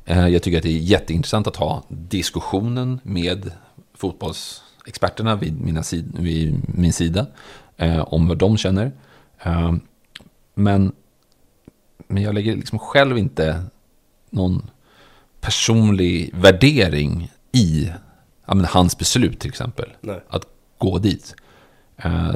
Eh, 0.05 0.27
jag 0.27 0.43
tycker 0.43 0.57
att 0.57 0.63
det 0.63 0.69
är 0.69 0.77
jätteintressant 0.77 1.47
att 1.47 1.55
ha 1.55 1.83
diskussionen 1.87 2.99
med 3.03 3.51
fotbollsexperterna 3.93 5.35
vid, 5.35 5.61
mina 5.61 5.83
sid 5.83 6.15
vid 6.19 6.61
min 6.77 6.93
sida 6.93 7.25
eh, 7.77 8.13
om 8.13 8.27
vad 8.27 8.37
de 8.37 8.57
känner. 8.57 8.91
Eh, 9.43 9.73
men, 10.53 10.91
men 12.07 12.23
jag 12.23 12.33
lägger 12.33 12.55
liksom 12.55 12.79
själv 12.79 13.17
inte 13.17 13.63
någon 14.29 14.69
personlig 15.41 16.31
värdering 16.33 17.31
i 17.51 17.89
ja, 18.45 18.53
men 18.55 18.65
hans 18.65 18.97
beslut 18.97 19.39
till 19.39 19.49
exempel. 19.49 19.89
Nej. 20.01 20.23
Att 20.27 20.47
gå 20.77 20.97
dit. 20.97 21.35
Uh, 22.05 22.35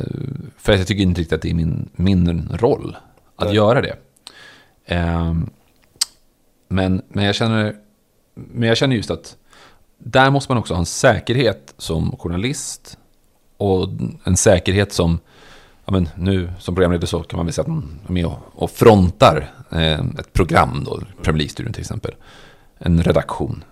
för 0.57 0.73
jag 0.73 0.87
tycker 0.87 1.03
inte 1.03 1.21
riktigt 1.21 1.35
att 1.35 1.41
det 1.41 1.49
är 1.49 1.53
min, 1.53 1.89
min 1.95 2.49
roll 2.53 2.97
att 3.35 3.47
Nej. 3.47 3.55
göra 3.55 3.81
det. 3.81 3.95
Uh, 4.91 5.33
men, 6.67 7.01
men, 7.07 7.25
jag 7.25 7.35
känner, 7.35 7.75
men 8.33 8.69
jag 8.69 8.77
känner 8.77 8.95
just 8.95 9.11
att 9.11 9.37
där 9.97 10.29
måste 10.29 10.51
man 10.51 10.57
också 10.57 10.73
ha 10.73 10.79
en 10.79 10.85
säkerhet 10.85 11.73
som 11.77 12.15
journalist. 12.17 12.97
Och 13.57 13.89
en 14.23 14.37
säkerhet 14.37 14.93
som, 14.93 15.19
ja 15.85 15.91
men 15.91 16.09
nu 16.15 16.51
som 16.59 16.75
programledare 16.75 17.07
så 17.07 17.23
kan 17.23 17.37
man 17.37 17.45
väl 17.45 17.53
säga 17.53 17.63
att 17.63 17.67
man 17.67 17.99
är 18.07 18.11
med 18.11 18.25
och, 18.25 18.39
och 18.53 18.71
frontar 18.71 19.51
eh, 19.71 19.99
ett 20.19 20.33
program 20.33 20.83
då, 20.85 21.01
Premier 21.23 21.37
League-studion 21.37 21.73
till 21.73 21.81
exempel. 21.81 22.15
En 22.77 23.03
redaktion. 23.03 23.63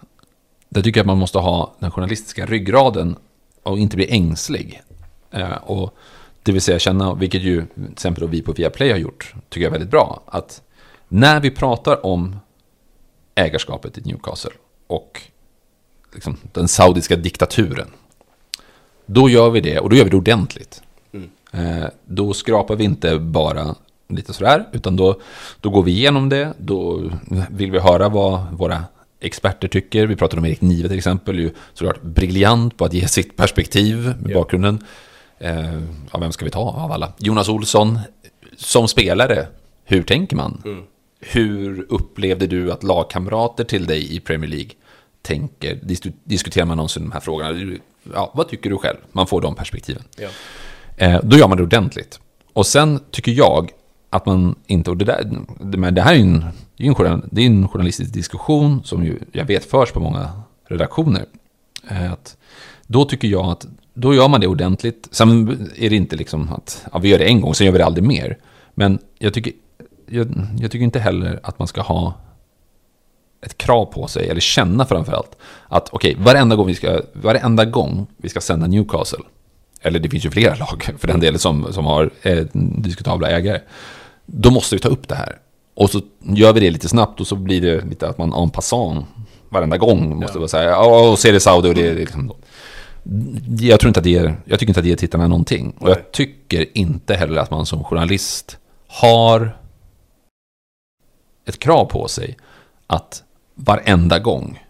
Där 0.76 0.82
tycker 0.82 1.00
jag 1.00 1.04
att 1.04 1.08
man 1.08 1.18
måste 1.18 1.40
ha 1.40 1.74
den 1.80 1.92
journalistiska 1.92 2.46
ryggraden 2.46 3.16
och 3.64 3.80
inte 3.80 3.96
bli 3.96 4.12
ängslig. 4.12 4.82
Eh, 5.32 5.56
och 5.56 5.96
det 6.44 6.52
vill 6.52 6.62
säga 6.62 6.80
känna, 6.80 7.14
vilket 7.14 7.42
ju 7.42 7.66
till 7.66 7.92
exempel 7.92 8.22
då 8.22 8.28
vi 8.28 8.42
på 8.42 8.52
Viaplay 8.52 8.92
har 8.92 8.98
gjort, 8.98 9.34
tycker 9.50 9.64
jag 9.64 9.70
är 9.70 9.72
väldigt 9.72 9.92
bra, 9.92 10.22
att 10.26 10.62
när 11.08 11.40
vi 11.40 11.52
pratar 11.52 12.06
om 12.06 12.40
ägarskapet 13.36 13.98
i 13.98 14.02
Newcastle 14.02 14.52
och 14.88 15.22
liksom, 16.14 16.38
den 16.52 16.68
saudiska 16.68 17.16
diktaturen. 17.16 17.88
Då 19.06 19.30
gör 19.30 19.50
vi 19.50 19.62
det, 19.62 19.80
och 19.80 19.90
då 19.90 19.96
gör 19.96 20.04
vi 20.04 20.10
det 20.10 20.18
ordentligt. 20.18 20.84
Mm. 21.12 21.30
Eh, 21.52 21.90
då 22.06 22.34
skrapar 22.34 22.76
vi 22.76 22.84
inte 22.84 23.20
bara 23.20 23.76
lite 24.08 24.34
sådär, 24.34 24.66
utan 24.72 24.96
då, 24.96 25.22
då 25.62 25.70
går 25.70 25.84
vi 25.84 25.92
igenom 25.92 26.30
det. 26.30 26.54
Då 26.58 27.12
vill 27.50 27.72
vi 27.72 27.80
höra 27.80 28.10
vad 28.10 28.52
våra 28.52 28.84
experter 29.20 29.68
tycker. 29.68 30.08
Vi 30.08 30.16
pratade 30.16 30.40
om 30.40 30.46
Erik 30.46 30.62
Nive 30.62 30.88
till 30.90 30.98
exempel, 30.98 31.40
ju 31.40 31.52
såklart 31.74 32.02
briljant 32.02 32.78
på 32.78 32.86
att 32.86 32.94
ge 32.94 33.08
sitt 33.08 33.38
perspektiv 33.38 33.98
med 34.22 34.32
Ja. 34.32 34.38
bakgrunden. 34.40 34.84
Eh, 35.40 35.82
ja, 36.12 36.20
vem 36.20 36.32
ska 36.32 36.46
vi 36.46 36.52
ta 36.52 36.60
av 36.60 36.92
alla? 36.92 37.14
Jonas 37.18 37.50
Olsson, 37.50 38.00
som 38.58 38.88
spelare, 38.88 39.48
hur 39.84 40.04
tänker 40.04 40.36
man? 40.36 40.62
Mm. 40.66 40.84
Hur 41.20 41.86
upplevde 41.90 42.48
du 42.48 42.72
att 42.72 42.84
lagkamrater 42.84 43.64
till 43.64 43.86
dig 43.86 44.16
i 44.16 44.20
Premier 44.20 44.50
League 44.50 44.70
tänker? 45.22 45.76
Dis- 45.76 46.14
Diskuterar 46.24 46.66
man 46.66 46.78
någonsin 46.78 47.04
de 47.04 47.12
här 47.12 47.20
frågorna? 47.20 47.78
Ja, 48.14 48.32
vad 48.36 48.50
tycker 48.50 48.70
du 48.70 48.78
själv? 48.78 48.98
Man 49.12 49.28
får 49.28 49.42
de 49.42 49.56
perspektiven. 49.56 50.04
Ja. 50.18 50.30
Eh, 50.98 51.20
då 51.24 51.38
gör 51.38 51.48
man 51.48 51.58
det 51.58 51.64
ordentligt. 51.64 52.20
Och 52.54 52.66
sen 52.66 53.00
tycker 53.12 53.32
jag 53.32 53.70
att 54.16 54.26
man 54.26 54.56
inte, 54.68 54.92
och 54.92 54.98
det, 54.98 55.06
där, 55.06 55.44
det, 55.60 55.78
men 55.78 55.96
det 55.96 56.02
här 56.02 56.14
är 56.14 56.18
ju 56.18 56.22
en, 56.22 56.46
det 56.78 56.86
är 56.86 57.06
en, 57.06 57.30
det 57.32 57.42
är 57.42 57.46
en 57.46 57.68
journalistisk 57.68 58.14
diskussion 58.14 58.84
som 58.84 59.06
ju, 59.06 59.20
jag 59.32 59.46
vet 59.46 59.66
förs 59.66 59.92
på 59.92 60.00
många 60.00 60.30
redaktioner. 60.68 61.26
Eh, 61.90 62.12
att, 62.12 62.38
då 62.88 63.06
tycker 63.06 63.28
jag 63.28 63.46
att 63.46 63.68
då 63.94 64.14
gör 64.14 64.28
man 64.28 64.42
det 64.42 64.48
ordentligt. 64.48 65.08
Sen 65.12 65.50
är 65.76 65.90
det 65.90 65.96
inte 65.96 66.16
liksom 66.16 66.54
att 66.54 66.86
ja, 66.94 67.00
vi 67.00 67.10
gör 67.10 67.20
det 67.20 67.26
en 67.26 67.42
gång, 67.42 67.56
sen 67.56 67.66
gör 67.66 67.72
vi 67.72 67.78
det 67.78 67.86
aldrig 67.86 68.04
mer. 68.04 68.38
Men 68.74 69.00
jag 69.20 69.34
tycker, 69.34 69.54
jag, 70.08 70.28
jag 70.60 70.72
tycker 70.72 70.84
inte 70.84 71.00
heller 71.00 71.40
att 71.44 71.60
man 71.60 71.68
ska 71.68 71.82
ha 71.82 72.14
ett 73.42 73.58
krav 73.58 73.86
på 73.86 74.08
sig, 74.08 74.30
eller 74.30 74.42
känna 74.42 74.86
framförallt, 74.86 75.38
att 75.68 75.90
okej, 75.92 76.16
varenda, 76.20 76.56
gång 76.56 76.68
vi 76.68 76.76
ska, 76.76 77.02
varenda 77.14 77.66
gång 77.66 78.08
vi 78.18 78.30
ska 78.30 78.42
sända 78.42 78.68
Newcastle, 78.68 79.24
eller 79.82 80.00
det 80.00 80.10
finns 80.10 80.26
ju 80.26 80.32
flera 80.32 80.56
lag 80.56 80.84
för 80.98 81.08
den 81.08 81.20
delen 81.20 81.40
som, 81.40 81.74
som 81.74 81.86
har 81.86 82.10
eh, 82.22 82.46
diskutabla 82.78 83.30
ägare, 83.30 83.60
då 84.26 84.52
måste 84.52 84.76
vi 84.76 84.80
ta 84.82 84.90
upp 84.90 85.08
det 85.08 85.16
här. 85.16 85.38
Och 85.76 85.90
så 85.90 86.02
gör 86.20 86.54
vi 86.54 86.60
det 86.60 86.70
lite 86.70 86.90
snabbt 86.90 87.20
och 87.22 87.28
så 87.28 87.36
blir 87.36 87.62
det 87.62 87.86
lite 87.86 88.08
att 88.10 88.18
man 88.18 88.34
en 88.34 88.50
passant 88.50 89.06
varenda 89.50 89.78
gång 89.78 90.16
måste 90.16 90.38
Ja. 90.38 90.40
vara 90.40 90.48
säga, 90.48 90.70
ja, 90.70 91.10
och 91.12 91.20
så 91.20 91.28
är 91.28 91.32
det 91.34 91.40
Saudi 91.40 91.70
och 91.70 91.76
det 91.76 91.88
är 91.88 91.96
liksom... 91.96 92.32
Jag 93.60 93.80
tror 93.80 93.88
inte 93.88 94.00
att 94.00 94.04
det 94.04 94.10
ger, 94.10 94.38
jag 94.46 94.60
tycker 94.60 94.70
inte 94.70 94.80
att 94.80 94.84
det 94.84 94.90
ger 94.90 94.96
tittarna 94.96 95.28
någonting. 95.28 95.76
Och 95.80 95.90
jag 95.90 96.12
tycker 96.12 96.78
inte 96.78 97.16
heller 97.16 97.42
att 97.42 97.52
man 97.52 97.66
som 97.66 97.84
journalist 97.84 98.58
har 98.88 99.58
ett 101.48 101.60
krav 101.60 101.86
på 101.86 102.08
sig 102.08 102.38
att 102.88 103.24
varenda 103.56 104.20
gång 104.20 104.64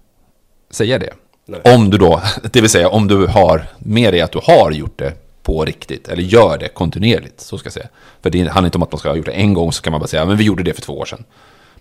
säga 0.72 1.00
det. 1.00 1.14
Nej. 1.46 1.62
Om 1.76 1.90
du 1.90 1.98
då, 1.98 2.22
det 2.52 2.62
vill 2.62 2.70
säga 2.70 2.90
om 2.90 3.08
du 3.08 3.28
har 3.28 3.68
med 3.80 4.14
dig 4.14 4.22
att 4.22 4.32
du 4.32 4.40
har 4.44 4.72
gjort 4.72 5.00
det 5.00 5.14
på 5.46 5.66
riktigt, 5.66 6.08
eller 6.08 6.24
gör 6.24 6.58
det 6.58 6.68
kontinuerligt, 6.68 7.42
så 7.42 7.58
ska 7.58 7.66
jag 7.68 7.74
säga. 7.74 7.88
För 8.22 8.30
det 8.30 8.40
handlar 8.40 8.66
inte 8.66 8.78
om 8.78 8.84
att 8.84 8.92
man 8.92 9.00
ska 9.00 9.10
ha 9.10 9.16
gjort 9.16 9.26
det 9.26 9.32
en 9.32 9.54
gång, 9.54 9.72
så 9.72 9.82
kan 9.82 9.92
man 9.92 10.00
bara 10.00 10.08
säga, 10.08 10.26
men 10.26 10.38
vi 10.38 10.44
gjorde 10.44 10.64
det 10.64 10.74
för 10.74 10.82
två 10.82 11.00
år 11.00 11.06
sedan. 11.06 11.24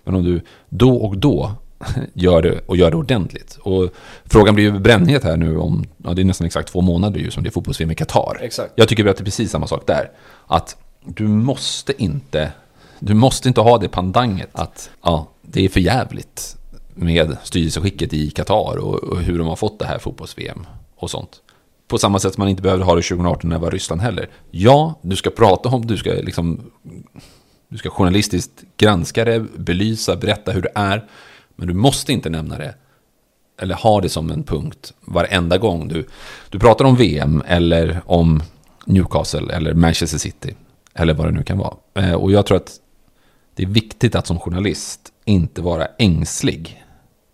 Men 0.03 0.15
om 0.15 0.23
du 0.23 0.41
då 0.69 0.95
och 0.95 1.17
då 1.17 1.51
gör 2.13 2.41
det 2.41 2.59
och 2.65 2.77
gör 2.77 2.91
det 2.91 2.97
ordentligt. 2.97 3.57
Och 3.61 3.89
frågan 4.25 4.55
blir 4.55 4.65
ju 4.65 4.79
brännhet 4.79 5.23
här 5.23 5.37
nu 5.37 5.57
om, 5.57 5.85
ja 5.97 6.13
det 6.13 6.21
är 6.21 6.25
nästan 6.25 6.47
exakt 6.47 6.69
två 6.69 6.81
månader 6.81 7.19
ju 7.19 7.31
som 7.31 7.43
det 7.43 7.49
är 7.49 7.51
fotbolls 7.51 7.81
i 7.81 7.95
Qatar. 7.95 8.39
Exakt. 8.41 8.73
Jag 8.75 8.87
tycker 8.87 9.05
att 9.05 9.17
det 9.17 9.23
är 9.23 9.25
precis 9.25 9.51
samma 9.51 9.67
sak 9.67 9.87
där. 9.87 10.11
Att 10.47 10.77
du 11.05 11.27
måste 11.27 12.03
inte, 12.03 12.51
du 12.99 13.13
måste 13.13 13.47
inte 13.47 13.61
ha 13.61 13.77
det 13.77 13.87
pandanget 13.87 14.49
att 14.51 14.89
ja, 15.03 15.27
det 15.41 15.65
är 15.65 15.69
för 15.69 15.79
jävligt 15.79 16.57
med 16.93 17.37
styrelseskicket 17.43 18.13
i 18.13 18.31
Qatar 18.31 18.77
och, 18.77 19.03
och 19.03 19.21
hur 19.21 19.37
de 19.37 19.47
har 19.47 19.55
fått 19.55 19.79
det 19.79 19.85
här 19.85 19.99
fotbolls-VM 19.99 20.65
och 20.95 21.09
sånt. 21.09 21.41
På 21.87 21.97
samma 21.97 22.19
sätt 22.19 22.33
som 22.33 22.41
man 22.41 22.49
inte 22.49 22.61
behövde 22.61 22.85
ha 22.85 22.95
det 22.95 23.01
2018 23.01 23.49
när 23.49 23.55
det 23.55 23.61
var 23.61 23.71
Ryssland 23.71 24.01
heller. 24.01 24.29
Ja, 24.51 24.99
du 25.01 25.15
ska 25.15 25.29
prata 25.29 25.69
om, 25.69 25.85
du 25.85 25.97
ska 25.97 26.09
liksom 26.09 26.71
du 27.67 27.77
ska 27.77 27.89
journalistiskt 27.89 28.63
granska 28.77 29.25
det, 29.25 29.39
belysa, 29.39 30.15
berätta 30.15 30.51
hur 30.51 30.61
det 30.61 30.71
är. 30.75 31.05
Men 31.55 31.67
du 31.67 31.73
måste 31.73 32.13
inte 32.13 32.29
nämna 32.29 32.57
det. 32.57 32.75
Eller 33.61 33.75
ha 33.75 34.01
det 34.01 34.09
som 34.09 34.31
en 34.31 34.43
punkt 34.43 34.93
varenda 35.01 35.57
gång 35.57 35.87
du, 35.87 36.07
du 36.49 36.59
pratar 36.59 36.85
om 36.85 36.95
VM 36.95 37.43
eller 37.47 38.01
om 38.05 38.43
Newcastle 38.85 39.53
eller 39.53 39.73
Manchester 39.73 40.17
City. 40.17 40.55
Eller 40.93 41.13
vad 41.13 41.27
det 41.27 41.31
nu 41.31 41.43
kan 41.43 41.57
vara. 41.57 41.75
Eh, 41.93 42.13
och 42.13 42.31
jag 42.31 42.45
tror 42.45 42.57
att 42.57 42.71
det 43.55 43.63
är 43.63 43.67
viktigt 43.67 44.15
att 44.15 44.27
som 44.27 44.39
journalist 44.39 45.11
inte 45.25 45.61
vara 45.61 45.87
ängslig. 45.99 46.83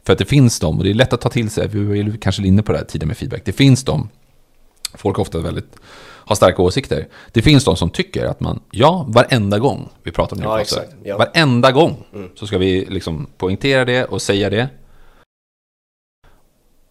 För 0.05 0.13
att 0.13 0.19
det 0.19 0.25
finns 0.25 0.59
de, 0.59 0.77
och 0.77 0.83
det 0.83 0.89
är 0.89 0.93
lätt 0.93 1.13
att 1.13 1.21
ta 1.21 1.29
till 1.29 1.49
sig, 1.49 1.67
vi 1.67 2.03
var 2.03 2.17
kanske 2.17 2.47
inne 2.47 2.63
på 2.63 2.71
det 2.71 2.77
här 2.77 2.85
tidigare 2.85 3.07
med 3.07 3.17
feedback. 3.17 3.45
Det 3.45 3.51
finns 3.51 3.83
de, 3.83 4.09
folk 4.93 5.17
har 5.17 5.21
ofta 5.21 5.39
väldigt, 5.39 5.75
har 6.25 6.35
starka 6.35 6.61
åsikter. 6.61 7.07
Det 7.31 7.41
finns 7.41 7.63
de 7.65 7.75
som 7.75 7.89
tycker 7.89 8.25
att 8.25 8.39
man, 8.39 8.59
ja, 8.71 9.05
varenda 9.09 9.59
gång 9.59 9.89
vi 10.03 10.11
pratar 10.11 10.35
om 10.37 10.41
Ja, 10.43 10.61
exakt, 10.61 10.89
ja. 11.03 11.17
varenda 11.17 11.71
gång 11.71 12.03
Mm. 12.13 12.29
så 12.35 12.47
ska 12.47 12.57
vi 12.57 12.85
liksom 12.85 13.27
poängtera 13.37 13.85
det 13.85 14.05
och 14.05 14.21
säga 14.21 14.49
det. 14.49 14.69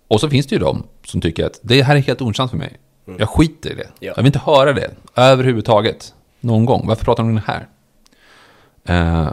Och 0.09 0.21
så 0.21 0.31
finns 0.31 0.47
det 0.47 0.55
ju 0.55 0.59
de 0.59 0.83
som 1.05 1.21
tycker 1.21 1.47
att 1.47 1.59
det 1.63 1.83
här 1.83 1.97
är 1.97 2.01
helt 2.01 2.23
ointressant 2.23 2.51
för 2.51 2.59
mig. 2.59 2.79
Jag 3.19 3.29
skiter 3.29 3.71
i 3.71 3.75
det. 3.75 3.83
Mm. 3.83 3.95
Ja. 4.01 4.09
Jag 4.09 4.17
vill 4.17 4.27
inte 4.27 4.39
höra 4.39 4.73
det 4.73 4.91
överhuvudtaget. 5.17 6.15
Någon 6.41 6.65
gång. 6.65 6.87
Varför 6.87 7.05
pratar 7.05 7.23
de 7.23 7.29
om 7.29 7.35
det 7.35 7.43
här? 7.47 7.69
Eh, 8.85 9.33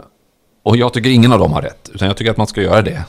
och 0.62 0.76
jag 0.76 0.92
tycker 0.92 1.10
ingen 1.10 1.32
av 1.32 1.38
dem 1.38 1.52
har 1.52 1.62
rätt. 1.62 1.90
Utan 1.94 2.08
jag 2.08 2.16
tycker 2.16 2.30
att 2.30 2.36
man 2.36 2.46
ska 2.46 2.62
göra 2.62 2.82
det. 2.82 3.04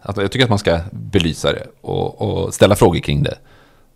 Att, 0.00 0.16
jag 0.16 0.32
tycker 0.32 0.44
att 0.44 0.50
man 0.50 0.58
ska 0.58 0.80
belysa 0.92 1.52
det 1.52 1.66
och, 1.80 2.20
och 2.20 2.54
ställa 2.54 2.74
frågor 2.76 2.98
kring 3.00 3.22
det 3.22 3.38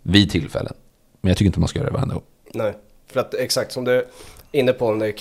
vid 0.03 0.31
tillfällen. 0.31 0.73
Men 1.21 1.29
jag 1.29 1.37
tycker 1.37 1.47
inte 1.47 1.61
man 1.61 1.69
ska 1.69 1.79
göra 1.79 1.89
det 1.91 1.95
varenda 1.95 2.15
gång. 2.15 2.25
Nej, 2.55 2.73
för 3.07 3.21
att 3.21 3.35
exakt 3.35 3.73
som 3.73 3.85
du 3.85 3.93
är 3.93 4.05
inne 4.53 4.73
på, 4.73 4.95
när 4.95 5.15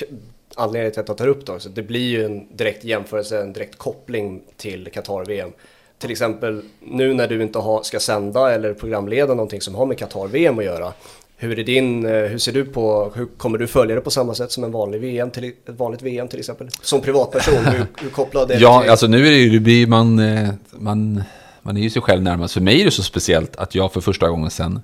anledningen 0.56 0.92
till 0.92 1.02
att 1.02 1.08
jag 1.08 1.18
tar 1.18 1.28
upp 1.28 1.46
det 1.46 1.52
också, 1.52 1.70
det 1.70 1.84
blir 1.84 2.10
ju 2.10 2.26
en 2.26 2.58
direkt 2.58 2.84
jämförelse, 2.84 3.42
en 3.42 3.54
direkt 3.54 3.78
koppling 3.78 4.42
till 4.58 4.90
Qatar-VM. 4.94 5.52
Till 6.00 6.12
exempel 6.12 6.62
nu 6.80 7.14
när 7.14 7.28
du 7.28 7.42
inte 7.42 7.60
har, 7.60 7.84
ska 7.84 8.00
sända 8.00 8.52
eller 8.54 8.74
programleda 8.74 9.34
någonting 9.34 9.62
som 9.62 9.76
har 9.76 9.86
med 9.86 9.98
Qatar-VM 9.98 10.60
att 10.60 10.66
göra. 10.66 10.94
Hur 11.40 11.60
är 11.60 11.64
din, 11.64 12.06
eh, 12.06 12.12
hur 12.12 12.38
ser 12.38 12.52
du 12.52 12.66
på, 12.66 13.12
hur 13.16 13.26
kommer 13.38 13.58
du 13.58 13.68
följa 13.68 13.96
det 13.96 14.02
på 14.02 14.12
samma 14.12 14.36
sätt 14.36 14.52
som 14.52 14.64
en 14.64 14.72
vanlig 14.72 15.02
VM, 15.02 15.32
till, 15.32 15.44
ett 15.44 15.56
vanligt 15.66 16.02
VM 16.02 16.28
till 16.28 16.40
exempel? 16.40 16.70
Som 16.82 17.02
privatperson, 17.02 17.66
hur, 17.66 17.86
hur 18.02 18.10
kopplad 18.10 18.52
är 18.52 18.56
det 18.56 18.62
Ja, 18.62 18.82
till? 18.82 18.90
alltså 18.90 19.08
nu 19.08 19.28
är 19.28 19.32
det 19.32 19.38
ju, 19.38 19.50
det 19.50 19.60
blir 19.60 19.88
man, 19.88 20.20
eh, 20.20 20.50
man, 20.72 21.24
man 21.62 21.78
är 21.78 21.82
ju 21.82 21.90
sig 21.90 22.02
själv 22.02 22.22
närmast. 22.22 22.54
För 22.54 22.62
mig 22.62 22.82
är 22.82 22.86
det 22.86 22.92
så 22.92 23.04
speciellt 23.04 23.56
att 23.56 23.76
jag 23.76 23.94
för 23.94 24.02
första 24.02 24.30
gången 24.30 24.50
sedan 24.52 24.82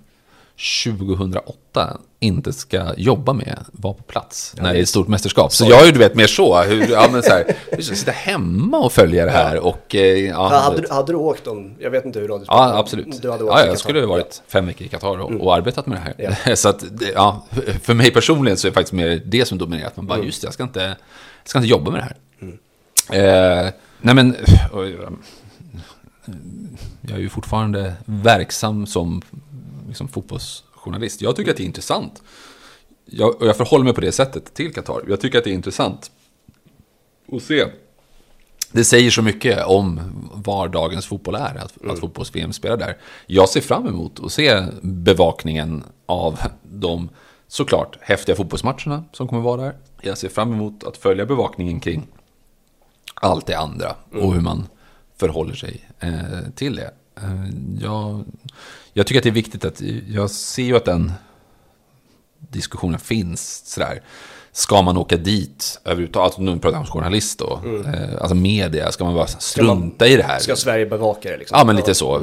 2008 0.58 1.98
inte 2.20 2.54
ska 2.54 2.94
jobba 2.98 3.34
med, 3.34 3.60
vara 3.72 3.94
på 3.94 4.04
plats 4.04 4.56
när 4.62 4.74
det 4.74 4.80
är 4.80 4.82
ett 4.84 4.90
stort 4.90 5.08
mästerskap. 5.08 5.54
Så 5.54 5.66
jag 5.66 5.82
är 5.82 5.86
ju 5.86 5.92
du 5.92 6.00
vet 6.00 6.16
mer 6.16 6.28
så, 6.28 6.62
hur, 6.62 6.88
ja, 6.92 7.10
men 7.12 7.24
så 7.24 7.30
här, 7.30 7.56
sitta 7.82 8.12
hemma 8.12 8.78
och 8.78 8.92
följa 8.92 9.26
det 9.26 9.32
här 9.32 9.60
och... 9.60 9.96
eh, 9.96 10.02
Ja, 10.02 10.54
Ja, 10.54 10.60
hade, 10.60 10.82
du, 10.82 10.88
hade 10.92 11.12
du 11.12 11.16
åkt 11.18 11.48
om, 11.48 11.76
jag 11.80 11.92
vet 11.92 12.06
inte 12.06 12.20
hur 12.20 12.28
du 12.28 12.44
Ja, 12.48 12.78
absolut. 12.78 13.22
Du 13.22 13.32
hade 13.32 13.44
åkt 13.44 13.54
ja, 13.60 13.66
jag 13.66 13.80
skulle 13.80 14.00
ha 14.00 14.08
varit 14.08 14.42
fem 14.48 14.66
veckor 14.66 14.86
i 14.88 14.90
Qatar 14.90 15.20
och, 15.22 15.32
och 15.32 15.56
arbetat 15.56 15.86
med 15.88 15.98
det 15.98 16.02
här. 16.02 16.14
Mm. 16.18 16.34
Ja. 16.46 16.56
Så 16.56 16.70
att, 16.70 16.84
ja, 17.16 17.46
för 17.82 17.94
mig 17.94 18.12
personligen 18.12 18.58
så 18.58 18.68
är 18.68 18.72
det 18.72 18.74
faktiskt 18.76 18.94
mer 18.94 19.22
det 19.26 19.46
som 19.46 19.58
dominerar. 19.58 19.88
Att 19.88 19.98
man 19.98 20.06
Mm. 20.06 20.18
bara, 20.18 20.26
just 20.26 20.42
det, 20.42 20.46
jag 20.46 20.54
ska 20.54 20.64
inte, 20.64 20.80
jag 20.84 20.96
ska 21.50 21.60
inte 21.60 21.70
jobba 21.70 21.92
med 21.92 22.00
det 22.00 22.04
här. 22.04 22.16
Eh, 23.66 23.72
nej 24.02 24.16
men, 24.16 24.36
jag 27.02 27.18
är 27.18 27.22
ju 27.22 27.30
fortfarande 27.30 27.94
verksam 28.06 28.86
som 28.88 29.22
liksom, 29.94 30.08
fotbollsjournalist. 30.08 31.22
Jag 31.22 31.36
tycker 31.36 31.52
att 31.52 31.58
det 31.58 31.64
är 31.64 31.66
intressant. 31.66 32.24
Jag, 33.06 33.42
och 33.42 33.48
jag 33.48 33.58
förhåller 33.58 33.84
mig 33.84 33.94
på 33.94 34.02
det 34.02 34.12
sättet 34.12 34.54
till 34.54 34.74
Qatar. 34.74 35.04
Jag 35.08 35.22
tycker 35.22 35.38
att 35.38 35.44
det 35.44 35.50
är 35.50 35.54
intressant 35.54 36.12
att 37.32 37.44
se. 37.44 37.66
Det 38.72 38.84
säger 38.84 39.12
så 39.12 39.22
mycket 39.22 39.66
om 39.66 40.02
var 40.34 40.68
dagens 40.68 41.06
fotboll 41.06 41.36
är, 41.36 41.56
att, 41.56 41.86
att 41.86 42.00
fotbolls-VM 42.00 42.54
spelar 42.54 42.78
där. 42.78 42.98
Jag 43.28 43.50
ser 43.50 43.62
fram 43.62 43.88
emot 43.88 44.20
att 44.24 44.32
se 44.32 44.64
bevakningen 44.82 45.84
av 46.06 46.40
de, 46.64 47.10
såklart, 47.48 47.98
häftiga 48.02 48.36
fotbollsmatcherna 48.36 49.04
som 49.12 49.28
kommer 49.28 49.42
vara 49.42 49.62
där. 49.62 49.76
Jag 50.02 50.18
ser 50.18 50.30
fram 50.30 50.54
emot 50.54 50.84
att 50.84 50.98
följa 50.98 51.26
bevakningen 51.26 51.80
kring 51.80 52.08
allt 53.14 53.46
det 53.46 53.58
andra 53.58 53.96
och 54.12 54.34
hur 54.34 54.42
man 54.42 54.68
förhåller 55.18 55.54
sig 55.54 55.90
eh, 56.00 56.50
till 56.56 56.76
det. 56.76 56.92
Eh, 57.16 57.46
jag, 57.82 58.26
jag 58.94 59.08
tycker 59.08 59.20
att 59.20 59.24
det 59.24 59.30
är 59.30 59.32
viktigt 59.32 59.66
att, 59.66 59.82
jag 60.08 60.32
ser 60.32 60.64
ju 60.64 60.76
att 60.76 60.86
den 60.86 61.12
diskussionen 62.40 63.00
finns 63.00 63.62
sådär. 63.66 64.02
Ska 64.56 64.82
man 64.82 64.98
åka 64.98 65.18
dit 65.18 65.80
överhuvudtaget? 65.86 66.26
Alltså, 66.26 66.42
nu 66.42 66.52
pratar 66.60 66.78
jag 66.78 66.82
om 66.82 66.86
journalist 66.88 67.40
då. 67.40 67.60
Eh, 67.86 68.22
alltså 68.22 68.36
media, 68.36 68.92
ska 68.92 69.04
man 69.04 69.14
bara 69.14 69.28
strunta 69.28 70.08
i 70.08 70.16
det 70.18 70.24
här? 70.24 70.40
Ska 70.40 70.56
Sverige 70.56 70.86
bevaka 70.86 71.30
det 71.30 71.38
liksom? 71.38 71.58
Ja, 71.58 71.64
men 71.66 71.76
lite 71.76 71.96
så. 71.96 72.22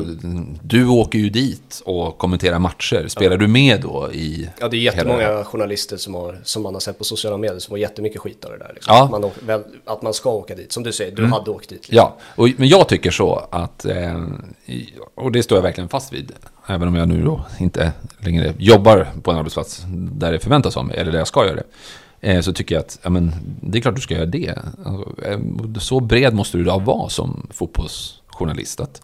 Du 0.62 0.87
åker 0.87 1.18
ju 1.18 1.31
dit 1.31 1.83
och 1.85 2.18
kommenterar 2.18 2.59
matcher. 2.59 3.09
Spelar 3.09 3.37
du 3.37 3.47
med 3.49 3.81
då 3.81 4.09
i... 4.12 4.49
Ja, 4.61 4.68
det 4.68 4.76
är 4.76 4.81
jättemånga 4.81 5.45
journalister 5.45 5.97
som, 5.97 6.14
har, 6.14 6.41
som 6.45 6.62
man 6.62 6.74
har 6.74 6.81
sett 6.81 6.99
på 6.99 7.05
sociala 7.05 7.37
medier 7.37 7.59
som 7.59 7.72
har 7.72 7.78
jättemycket 7.78 8.20
skit 8.20 8.45
av 8.45 8.51
det 8.51 8.59
där. 8.59 8.70
Liksom. 8.74 8.95
Ja. 8.95 9.05
Att, 9.05 9.11
man, 9.11 9.24
å- 9.24 9.33
väl, 9.47 9.62
att 9.85 10.03
man 10.03 10.14
ska 10.14 10.31
åka 10.31 10.55
dit. 10.55 10.72
Som 10.72 10.83
du 10.83 10.93
säger, 10.93 11.11
du 11.16 11.22
Mm. 11.22 11.33
hade 11.33 11.51
åkt 11.51 11.68
dit. 11.68 11.78
Liksom. 11.89 11.97
Ja, 11.97 12.16
och, 12.37 12.49
men 12.57 12.68
jag 12.68 12.89
tycker 12.89 13.11
så 13.11 13.49
att, 13.51 13.85
eh, 13.85 14.20
och 15.14 15.33
det 15.33 15.43
står 15.43 15.59
jag 15.59 15.62
verkligen 15.62 15.89
fast 15.89 16.12
vid, 16.12 16.33
även 16.66 16.89
om 16.89 16.95
jag 16.95 17.09
nu 17.09 17.24
då 17.24 17.45
inte 17.59 17.93
längre 18.18 18.55
jobbar 18.59 19.09
på 19.22 19.31
en 19.31 19.37
arbetsplats 19.37 19.83
där 20.12 20.33
det 20.33 20.39
förväntas 20.39 20.76
av 20.76 20.85
mig, 20.85 20.97
eller 20.99 21.12
där 21.12 21.18
jag 21.18 21.28
ska 21.28 21.45
göra 21.45 21.55
det, 21.57 21.64
så 22.43 22.53
tycker 22.53 22.75
jag 22.75 22.83
att 22.83 22.99
ja, 23.03 23.11
men, 23.11 23.33
det 23.61 23.79
är 23.79 23.83
klart 23.83 23.95
du 23.95 24.01
ska 24.01 24.14
göra 24.14 24.27
det. 24.27 24.55
Alltså, 24.85 25.27
eh, 25.27 25.39
så 25.79 26.01
bred 26.01 26.35
måste 26.35 26.59
du 26.59 26.64
då 26.64 26.79
vara 26.79 27.09
som 27.09 27.47
fotbollsjournalist, 27.51 28.81
att 28.81 29.03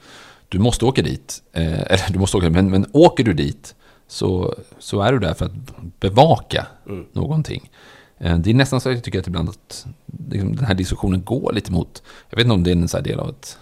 du 0.49 0.59
måste 0.59 0.85
åka 0.85 1.03
dit, 1.03 1.43
eh, 1.53 1.81
eller 1.93 2.13
du 2.13 2.19
måste 2.19 2.37
åka, 2.37 2.51
men, 2.51 2.71
men 2.71 2.87
åker 2.93 3.25
du 3.25 3.33
dit 3.33 3.75
så, 4.09 4.55
så 4.79 5.01
är 5.01 5.13
du 5.13 5.19
där 5.19 5.35
för 5.35 5.45
att 5.45 5.53
bevaka 6.01 6.67
någonting. 7.13 7.71
Eh, 8.19 8.39
Det 8.39 8.51
är 8.51 8.55
nästan 8.55 8.81
så 8.81 8.89
att 8.89 8.95
jag 8.95 9.05
tycker 9.05 9.19
att 9.19 9.27
ibland 9.27 9.49
att 9.49 9.87
liksom, 10.31 10.57
den 10.57 10.65
här 10.65 10.75
diskussionen 10.75 11.25
går 11.25 11.53
lite 11.53 11.73
mot, 11.73 12.03
jag 12.31 12.37
vet 12.37 12.45
inte 12.45 12.55
om 12.55 12.63
det 12.63 12.71
är 12.71 12.97
en 12.97 13.03
del 13.03 13.21
av 13.21 13.29
ett 13.29 13.59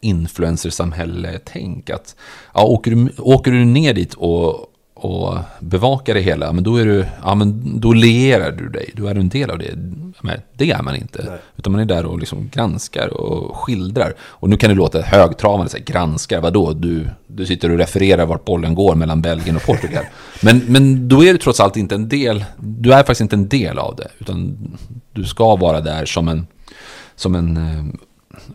influencersamhälle-tänk. 0.00 1.90
Att 1.90 2.16
ja, 2.54 2.64
åker, 2.64 2.90
du, 2.90 3.08
åker 3.18 3.50
du 3.50 3.64
ner 3.64 3.94
dit 3.94 4.14
och, 4.14 4.72
och 5.00 5.38
bevakar 5.60 6.14
det 6.14 6.20
hela, 6.20 6.52
men 6.52 6.64
då, 6.64 6.76
är 6.76 6.84
du, 6.84 7.06
ja, 7.24 7.34
men 7.34 7.80
då 7.80 7.92
lerar 7.92 8.50
du 8.50 8.68
dig. 8.68 8.90
Då 8.94 9.06
är 9.06 9.14
du 9.14 9.20
en 9.20 9.28
del 9.28 9.50
av 9.50 9.58
det. 9.58 9.74
Men 10.20 10.40
det 10.56 10.70
är 10.70 10.82
man 10.82 10.96
inte. 10.96 11.24
Nej. 11.28 11.38
Utan 11.56 11.72
man 11.72 11.80
är 11.80 11.84
där 11.84 12.06
och 12.06 12.18
liksom 12.18 12.48
granskar 12.52 13.08
och 13.08 13.56
skildrar. 13.56 14.14
Och 14.20 14.48
nu 14.48 14.56
kan 14.56 14.70
det 14.70 14.76
låta 14.76 15.00
högtravande, 15.00 15.70
så 15.70 15.76
här, 15.76 15.84
granskar, 15.84 16.40
vadå? 16.40 16.72
Du, 16.72 17.08
du 17.26 17.46
sitter 17.46 17.70
och 17.70 17.78
refererar 17.78 18.26
vart 18.26 18.44
bollen 18.44 18.74
går 18.74 18.94
mellan 18.94 19.22
Belgien 19.22 19.56
och 19.56 19.62
Portugal. 19.62 20.04
Men, 20.42 20.62
men 20.66 21.08
då 21.08 21.24
är 21.24 21.32
du 21.32 21.38
trots 21.38 21.60
allt 21.60 21.76
inte 21.76 21.94
en 21.94 22.08
del, 22.08 22.44
du 22.56 22.92
är 22.92 22.98
faktiskt 22.98 23.20
inte 23.20 23.36
en 23.36 23.48
del 23.48 23.78
av 23.78 23.96
det. 23.96 24.08
Utan 24.18 24.56
du 25.12 25.24
ska 25.24 25.56
vara 25.56 25.80
där 25.80 26.04
som 26.04 26.28
en, 26.28 26.46
som 27.16 27.34
en 27.34 27.56
eh, 27.56 27.84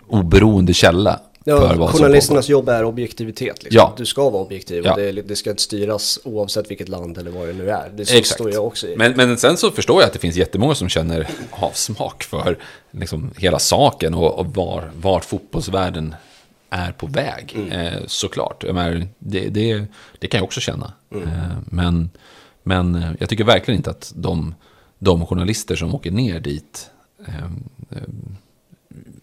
oberoende 0.08 0.74
källa. 0.74 1.20
Ja, 1.44 1.88
journalisternas 1.88 2.50
jobb 2.50 2.70
är 2.70 2.84
objektivitet. 2.84 3.64
Liksom. 3.64 3.78
Ja. 3.78 3.94
Du 3.98 4.06
ska 4.06 4.30
vara 4.30 4.44
objektiv 4.44 4.86
Ja. 4.86 4.92
och 4.92 4.98
det, 5.00 5.12
det 5.12 5.36
ska 5.36 5.50
inte 5.50 5.62
styras 5.62 6.20
oavsett 6.24 6.72
vilket 6.72 6.90
land 6.90 7.18
eller 7.18 7.32
vad 7.32 7.48
det 7.48 7.54
nu 7.54 7.70
är. 7.70 7.92
Det 7.96 8.02
Exakt. 8.02 8.28
står 8.28 8.54
jag 8.54 8.66
också 8.66 8.88
i. 8.88 8.98
Men, 8.98 9.14
men 9.16 9.38
sen 9.38 9.58
så 9.58 9.72
förstår 9.72 10.02
jag 10.02 10.08
att 10.08 10.14
det 10.14 10.20
finns 10.20 10.36
jättemånga 10.36 10.76
som 10.76 10.90
känner 10.90 11.30
avsmak 11.52 12.24
för 12.24 12.58
liksom 12.92 13.32
hela 13.38 13.60
saken 13.60 14.14
och, 14.14 14.40
och 14.40 14.56
var, 14.56 14.92
vart 15.02 15.26
fotbollsvärlden 15.26 16.16
är 16.70 16.92
på 16.92 17.08
väg. 17.08 17.54
Mm. 17.56 17.72
Eh, 17.72 18.00
såklart. 18.08 18.64
Menar, 18.64 19.08
det, 19.20 19.50
det, 19.50 19.86
det 20.20 20.28
kan 20.28 20.38
jag 20.38 20.46
också 20.46 20.60
känna. 20.60 20.94
Mm. 21.12 21.28
Eh, 21.28 21.34
men, 21.66 22.10
men 22.64 22.96
eh, 22.96 23.12
jag 23.20 23.30
tycker 23.30 23.44
verkligen 23.44 23.78
inte 23.78 23.90
att 23.90 24.14
de, 24.16 24.56
de 25.00 25.26
journalister 25.26 25.76
som 25.76 25.96
åker 25.96 26.12
ner 26.12 26.40
dit 26.40 26.90
eh, 27.28 27.36
eh, 27.92 27.98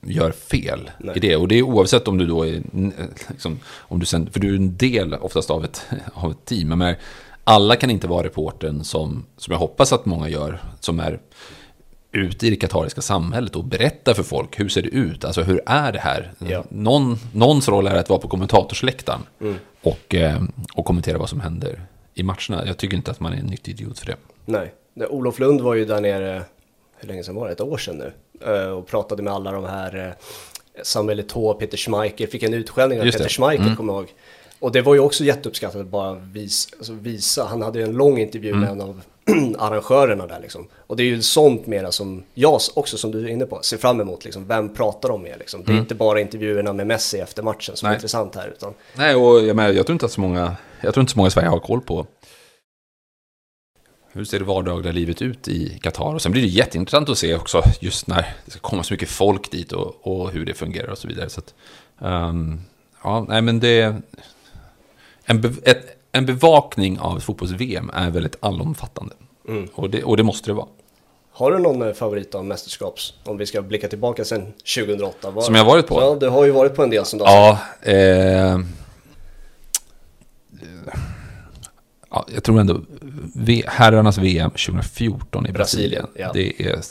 gör 0.03 0.31
fel 0.31 0.91
Nej. 0.99 1.17
i 1.17 1.21
det. 1.21 1.37
Och 1.37 1.49
det 1.49 1.59
är 1.59 1.63
oavsett 1.63 2.09
om 2.09 2.19
du 2.19 2.27
då 2.27 2.47
är, 2.47 2.63
liksom, 3.29 3.59
om 3.79 3.99
du 4.01 4.07
sen, 4.07 4.31
för 4.31 4.41
du 4.41 4.51
är 4.53 4.57
en 4.57 4.77
del 4.77 5.15
oftast 5.15 5.51
av 5.51 5.65
ett, 5.65 5.87
av 6.15 6.31
ett 6.31 6.45
team. 6.45 6.69
Men 6.69 6.95
alla 7.45 7.77
kan 7.77 7.91
inte 7.91 8.07
vara 8.09 8.25
reporten 8.27 8.85
som, 8.85 9.25
som 9.37 9.53
jag 9.53 9.59
hoppas 9.59 9.93
att 9.93 10.07
många 10.07 10.29
gör, 10.29 10.63
som 10.81 11.01
är 11.01 11.21
ute 12.13 12.47
i 12.47 12.51
det 12.51 12.57
katariska 12.57 13.01
samhället 13.01 13.57
och 13.57 13.65
berättar 13.65 14.15
för 14.15 14.23
folk 14.23 14.61
hur 14.61 14.69
ser 14.69 14.83
det 14.83 14.89
ut, 14.89 15.25
alltså 15.25 15.43
hur 15.43 15.61
är 15.67 15.93
det 15.93 15.99
här? 15.99 16.33
Ja. 16.39 16.65
Någon, 16.69 17.19
någons 17.33 17.69
roll 17.69 17.87
är 17.87 17.95
att 17.95 18.09
vara 18.09 18.21
på 18.21 18.29
kommentatorsläktaren 18.29 19.21
Mm. 19.41 19.55
och, 19.83 20.15
eh, 20.15 20.43
och 20.75 20.85
kommentera 20.85 21.19
vad 21.19 21.29
som 21.29 21.41
händer 21.41 21.83
i 22.15 22.23
matcherna. 22.23 22.67
Jag 22.67 22.77
tycker 22.77 22.97
inte 22.97 23.11
att 23.11 23.21
man 23.21 23.33
är 23.33 23.37
en 23.37 23.47
nyttig 23.47 23.73
idiot 23.73 23.99
för 23.99 24.07
det. 24.07 24.17
Nej, 24.45 24.75
Olof 25.11 25.39
Lund 25.39 25.61
var 25.61 25.75
ju 25.75 25.85
där 25.85 26.01
nere, 26.01 26.43
hur 27.01 27.09
länge 27.09 27.25
sedan 27.25 27.35
var 27.35 27.47
det? 27.47 27.53
Ett 27.53 27.61
år 27.61 27.79
sedan 27.79 27.97
nu. 27.99 28.13
eh, 28.53 28.71
Och 28.71 28.87
pratade 28.87 29.23
med 29.23 29.33
alla 29.33 29.53
de 29.53 29.65
här, 29.65 30.07
eh, 30.07 30.13
Samuel 30.83 31.21
Eto'o, 31.21 31.55
Peter 31.55 31.77
Schmeichel, 31.77 32.27
fick 32.29 32.43
en 32.43 32.55
utskällning 32.55 33.01
av 33.01 33.05
Peter. 33.05 33.29
Schmeichel, 33.29 33.65
Mm. 33.67 33.77
kommer 33.77 33.93
jag 33.93 34.01
ihåg. 34.03 34.13
Och 34.59 34.73
det 34.73 34.83
var 34.83 34.95
ju 34.95 35.01
också 35.01 35.25
jätteuppskattat 35.25 35.81
att 35.81 35.87
bara 35.87 36.15
vis, 36.15 36.69
alltså 36.79 36.93
visa, 36.93 37.45
han 37.45 37.63
hade 37.63 37.79
ju 37.79 37.85
en 37.85 37.93
lång 37.93 38.19
intervju 38.19 38.49
Mm. 38.51 38.61
med 38.61 38.71
en 38.71 38.81
av 38.81 39.01
arrangörerna 39.59 40.27
där 40.27 40.41
liksom. 40.41 40.69
Och 40.87 40.97
det 40.97 41.03
är 41.03 41.05
ju 41.07 41.23
sånt 41.23 41.67
mera 41.67 41.93
som 41.93 42.23
jag 42.35 42.61
också, 42.75 42.97
som 42.97 43.11
du 43.11 43.25
är 43.25 43.29
inne 43.29 43.47
på, 43.47 43.59
ser 43.63 43.77
fram 43.77 44.01
emot 44.01 44.25
liksom. 44.25 44.47
Vem 44.49 44.75
pratar 44.75 45.09
de 45.09 45.23
med 45.23 45.39
liksom? 45.39 45.65
Det 45.65 45.73
är 45.73 45.77
inte 45.77 45.95
bara 45.95 46.21
intervjuerna 46.21 46.73
med 46.73 46.87
Messi 46.87 47.19
efter 47.19 47.43
matchen 47.43 47.77
som 47.77 47.87
är 47.87 47.89
Mm. 47.89 47.93
Nej. 47.93 47.97
intressant 47.99 48.35
här, 48.37 48.49
utan 48.49 48.75
Nej, 48.97 49.15
och 49.15 49.41
jag, 49.45 49.57
menar, 49.57 49.73
jag 49.73 49.87
tror 49.87 49.95
inte 49.95 50.07
att 50.07 50.13
så 50.13 50.21
många, 50.21 50.57
jag 50.81 50.95
tror 50.95 51.03
inte 51.03 51.13
så 51.13 51.19
många 51.19 51.29
i 51.29 51.31
Sverige 51.31 51.49
har 51.49 51.59
koll 51.61 51.81
på 51.81 52.07
hur 54.13 54.25
ser 54.25 54.39
det 54.39 54.45
vardagliga 54.45 54.93
livet 54.93 55.23
ut 55.23 55.49
i 55.49 55.79
Qatar. 55.83 56.15
Och 56.15 56.23
sen 56.23 56.33
blir 56.33 56.43
det 56.43 56.49
jätteintressant 56.49 57.09
att 57.09 57.19
se 57.19 57.35
också 57.35 57.63
just 57.81 58.07
när 58.07 58.35
det 58.45 58.51
ska 58.51 58.61
komma 58.61 58.83
så 58.83 58.95
mycket 58.95 59.09
folk 59.09 59.51
dit 59.51 59.73
och, 59.73 60.07
och 60.07 60.31
hur 60.31 60.47
det 60.47 60.55
fungerar 60.55 60.89
och 60.89 60.99
så 60.99 61.09
vidare. 61.09 61.29
Så 61.31 61.41
att, 61.41 61.55
ehm, 62.01 62.61
ja, 63.03 63.27
nej 63.29 63.43
men 63.43 63.61
det... 63.61 63.97
En, 65.25 65.41
be, 65.41 65.53
ett, 65.63 65.99
en 66.13 66.27
bevakning 66.27 66.99
av 66.99 67.21
fotbolls-VM 67.21 67.91
är 67.95 68.11
väldigt 68.11 68.37
allomfattande. 68.41 69.15
Mm. 69.49 69.69
Och, 69.75 69.91
det, 69.91 70.03
och 70.05 70.17
det 70.17 70.23
måste 70.23 70.51
det 70.51 70.55
vara. 70.55 70.67
Har 71.33 71.51
du 71.51 71.59
någon 71.59 71.83
eh, 71.83 71.93
favorit 71.93 72.35
av 72.35 72.45
mästerskaps? 72.45 73.15
Om 73.25 73.39
vi 73.39 73.47
ska 73.47 73.63
blicka 73.63 73.89
tillbaka 73.89 74.25
sedan 74.25 74.53
2008. 74.77 75.31
Var... 75.31 75.43
Som 75.43 75.55
jag 75.55 75.65
har 75.65 75.71
varit 75.71 75.87
på? 75.87 76.01
Ja, 76.01 76.17
du 76.21 76.29
har 76.29 76.45
ju 76.45 76.51
varit 76.51 76.75
på 76.75 76.83
en 76.83 76.91
del 76.91 77.05
som 77.05 77.19
du 77.19 77.25
har 77.25 77.33
Ja, 77.33 77.59
eh, 77.93 78.59
ja, 82.11 82.27
jag 82.35 82.45
tror 82.45 82.61
ändå 82.61 82.81
herrarnas 83.67 84.19
VM 84.19 84.51
2014 84.51 85.47
i 85.47 85.53
Brasilien. 85.53 86.03
Brasilien, 86.03 86.07
ja. 86.15 86.31
Det 86.33 86.63
är 86.63 86.83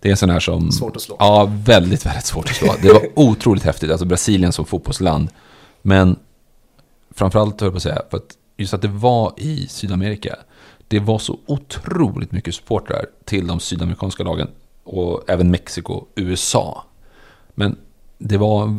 det 0.00 0.08
är 0.08 0.10
en 0.10 0.16
sån 0.16 0.30
här 0.30 0.40
som... 0.40 0.72
Svårt 0.72 0.96
att 0.96 1.02
slå. 1.02 1.16
Ja, 1.18 1.52
väldigt, 1.64 2.06
väldigt 2.06 2.26
svårt 2.26 2.50
att 2.50 2.56
slå. 2.56 2.74
Det 2.82 2.92
var 2.92 3.02
otroligt 3.14 3.62
häftigt, 3.62 3.90
alltså 3.90 4.06
Brasilien 4.06 4.52
som 4.52 4.64
fotbollsland. 4.64 5.28
Men 5.82 6.16
framförallt 7.10 7.60
höll 7.60 7.66
jag 7.66 7.72
på 7.72 7.76
att 7.76 7.82
säga, 7.82 8.02
för 8.10 8.16
att 8.16 8.36
just 8.56 8.74
att 8.74 8.82
det 8.82 8.88
var 8.88 9.34
i 9.36 9.66
Sydamerika. 9.68 10.36
Det 10.88 11.00
var 11.00 11.18
så 11.18 11.38
otroligt 11.46 12.32
mycket 12.32 12.54
supportrar 12.54 13.06
till 13.24 13.46
de 13.46 13.60
sydamerikanska 13.60 14.22
lagen. 14.22 14.48
Och 14.84 15.30
även 15.30 15.50
Mexiko, 15.50 16.06
USA. 16.14 16.84
Men 17.54 17.76
det 18.18 18.36
var, 18.36 18.76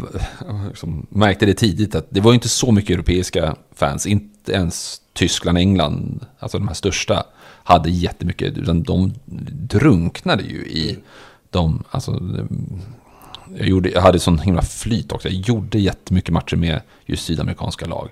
liksom, 0.68 1.08
märkte 1.10 1.46
det 1.46 1.54
tidigt 1.54 1.96
att 1.96 2.08
det 2.10 2.22
var 2.22 2.34
inte 2.34 2.50
så 2.50 2.72
mycket 2.72 2.94
europeiska 2.94 3.56
fans. 3.76 4.06
Inte 4.06 4.52
ens 4.52 5.02
Tyskland, 5.20 5.58
England, 5.58 6.26
alltså 6.40 6.58
de 6.58 6.68
här 6.68 6.76
största, 6.76 7.24
hade 7.64 7.90
jättemycket. 7.90 8.58
Utan 8.58 8.84
de 8.84 9.14
drunknade 9.52 10.44
ju 10.44 10.58
i 10.58 10.98
de, 11.50 11.84
alltså, 11.92 12.22
jag, 13.56 13.68
gjorde, 13.68 13.90
jag 13.90 14.02
hade 14.02 14.20
sån 14.20 14.40
himla 14.40 14.62
flyt 14.62 15.12
också. 15.12 15.30
Jag 15.30 15.38
gjorde 15.38 15.80
jättemycket 15.80 16.34
matcher 16.34 16.56
med 16.56 16.82
just 17.06 17.26
sydamerikanska 17.26 17.86
lag. 17.86 18.10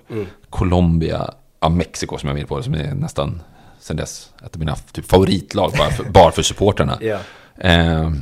Colombia, 0.50 1.34
ja, 1.60 1.68
Mexiko 1.68 2.18
som 2.18 2.28
jag 2.28 2.38
inne 2.38 2.46
på, 2.46 2.62
som 2.62 2.74
är 2.74 2.94
nästan 2.94 3.42
sen 3.80 3.96
dess 3.96 4.30
ett 4.46 4.54
av 4.54 4.58
mina 4.58 4.76
typ, 4.76 5.10
favoritlag 5.10 5.72
bara 5.78 5.90
för, 5.90 6.04
bara 6.12 6.32
för 6.32 6.42
supporterna. 6.42 6.98
Ja. 7.00 7.18
Eh, 7.58 8.12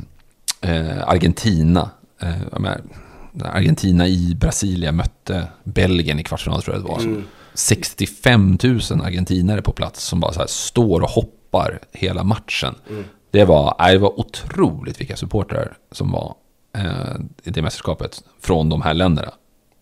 eh, 0.61 1.07
Argentina. 1.07 1.89
Eh, 2.21 2.59
menar, 2.59 2.81
Argentina 3.43 4.07
i 4.07 4.35
Brasilien 4.39 4.95
mötte 4.95 5.47
Belgien 5.63 6.19
i 6.19 6.23
kvartsfinal 6.23 6.61
tror 6.61 6.75
jag 6.75 6.83
det 6.83 6.89
var. 6.89 6.99
Mm. 6.99 7.23
65 7.57 8.57
000 8.63 8.79
argentinare 9.01 9.61
på 9.61 9.71
plats 9.71 10.03
som 10.03 10.19
bara 10.19 10.33
så 10.33 10.39
här 10.39 10.47
står 10.47 11.01
och 11.01 11.09
hoppar 11.09 11.79
hela 11.91 12.23
matchen. 12.23 12.75
Mm. 12.89 13.03
Det, 13.31 13.45
var, 13.45 13.91
det 13.91 13.97
var 13.97 14.19
otroligt 14.19 15.01
vilka 15.01 15.15
supportrar 15.15 15.77
som 15.91 16.11
var 16.11 16.35
eh, 16.77 17.15
i 17.43 17.49
det 17.49 17.61
mästerskapet 17.61 18.23
från 18.39 18.69
de 18.69 18.81
här 18.81 18.93
länderna. 18.93 19.31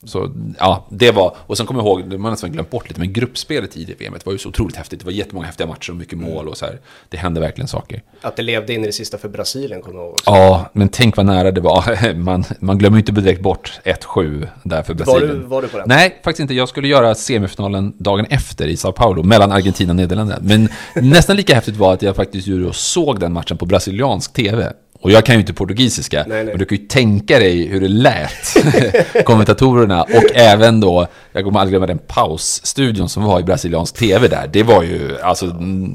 Så 0.06 0.32
ja, 0.60 0.88
det 0.90 1.12
var, 1.12 1.36
och 1.38 1.58
sen 1.58 1.66
kommer 1.66 1.80
jag 1.80 1.88
ihåg, 1.88 2.10
det 2.10 2.16
har 2.16 2.18
man 2.18 2.32
nästan 2.32 2.52
glömt 2.52 2.70
bort 2.70 2.88
lite, 2.90 3.00
men 3.00 3.14
gruppspelet 3.14 3.78
i 3.78 3.86
det 3.86 4.02
VMet 4.02 4.26
var 4.26 4.34
ju 4.34 4.40
så 4.40 4.50
otroligt 4.50 4.76
häftigt. 4.76 5.00
Det 5.00 5.06
var 5.06 5.12
jättemånga 5.12 5.46
häftiga 5.46 5.68
matcher 5.68 5.92
och 5.92 5.98
mycket 5.98 6.18
mål 6.18 6.48
och 6.48 6.58
så 6.58 6.66
här. 6.66 6.80
Det 7.10 7.18
hände 7.18 7.40
verkligen 7.40 7.68
saker. 7.68 8.02
Att 8.22 8.36
det 8.36 8.42
levde 8.42 8.74
in 8.74 8.84
i 8.84 8.86
det 8.86 8.94
sista 8.94 9.18
för 9.18 9.30
Brasilien 9.30 9.82
kommer 9.82 10.00
jag 10.00 10.06
ihåg 10.06 10.14
också. 10.14 10.32
Ja, 10.32 10.70
men 10.74 10.90
tänk 10.90 11.18
vad 11.18 11.26
nära 11.26 11.52
det 11.52 11.62
var. 11.62 12.14
Man, 12.26 12.44
man 12.60 12.78
glömmer 12.78 12.98
ju 12.98 13.00
inte 13.00 13.12
direkt 13.12 13.42
bort 13.42 13.80
1-7 13.84 14.48
där 14.64 14.84
för 14.84 14.94
var, 14.94 15.06
Brasilien. 15.06 15.40
du, 15.40 15.46
var 15.46 15.62
du 15.62 15.68
på 15.68 15.78
den? 15.78 15.88
Nej, 15.90 16.22
faktiskt 16.24 16.40
inte. 16.40 16.54
Jag 16.54 16.70
skulle 16.70 16.88
göra 16.88 17.16
semifinalen 17.16 17.94
dagen 17.98 18.26
efter 18.30 18.68
i 18.68 18.78
Sao 18.78 18.92
Paulo, 18.92 19.24
mellan 19.24 19.52
Argentina 19.52 19.92
och 19.92 19.96
Nederländerna. 19.96 20.40
Men 20.42 20.70
nästan 21.10 21.36
lika 21.36 21.56
häftigt 21.56 21.76
var 21.76 21.94
att 21.94 22.02
jag 22.02 22.16
faktiskt 22.16 22.48
såg 22.74 23.20
den 23.20 23.34
matchen 23.34 23.58
på 23.58 23.66
brasiliansk 23.66 24.34
tv. 24.34 24.74
Och 25.06 25.12
jag 25.12 25.26
kan 25.26 25.36
ju 25.36 25.40
inte 25.42 25.54
portugisiska, 25.54 26.26
Nej, 26.28 26.38
nej. 26.38 26.46
men 26.46 26.58
du 26.58 26.66
kan 26.66 26.78
ju 26.78 26.86
tänka 26.88 27.40
dig 27.40 27.68
hur 27.68 27.82
det 27.82 27.88
lät. 27.88 28.56
kommentatorerna 29.26 30.04
och 30.04 30.36
även 30.36 30.80
då, 30.80 31.08
jag 31.34 31.44
kommer 31.44 31.60
aldrig 31.60 31.72
glömma 31.72 31.86
den 31.86 32.00
pausstudion 32.08 33.10
som 33.10 33.24
var 33.24 33.40
i 33.40 33.44
brasiliansk 33.44 33.96
tv 33.96 34.28
där. 34.28 34.50
Det 34.54 34.64
var 34.64 34.84
ju, 34.84 35.22
alltså, 35.22 35.46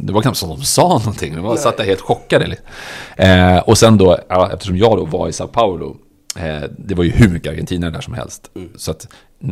det 0.03 0.13
var 0.13 0.23
knappt 0.23 0.37
som 0.37 0.49
de 0.49 0.63
sa 0.63 0.89
någonting. 0.89 1.35
De 1.37 1.45
var 1.45 1.57
satt 1.57 1.77
där 1.77 1.85
helt 1.85 2.01
chockade. 2.01 2.47
liksom. 2.47 2.67
Eh, 3.17 3.59
och 3.59 3.79
sen 3.79 3.99
då, 3.99 4.19
eftersom 4.53 4.77
jag 4.77 4.97
då 4.97 5.05
var 5.05 5.29
i 5.29 5.33
Sao 5.33 5.47
Paulo, 5.47 5.97
eh, 6.37 6.69
det 6.79 6.95
var 6.95 7.05
ju 7.05 7.11
hur 7.11 7.29
mycket 7.29 7.53
argentinare 7.53 7.91
där 7.91 8.01
som 8.01 8.15
helst. 8.15 8.51
Så 8.77 8.91
att 8.91 9.09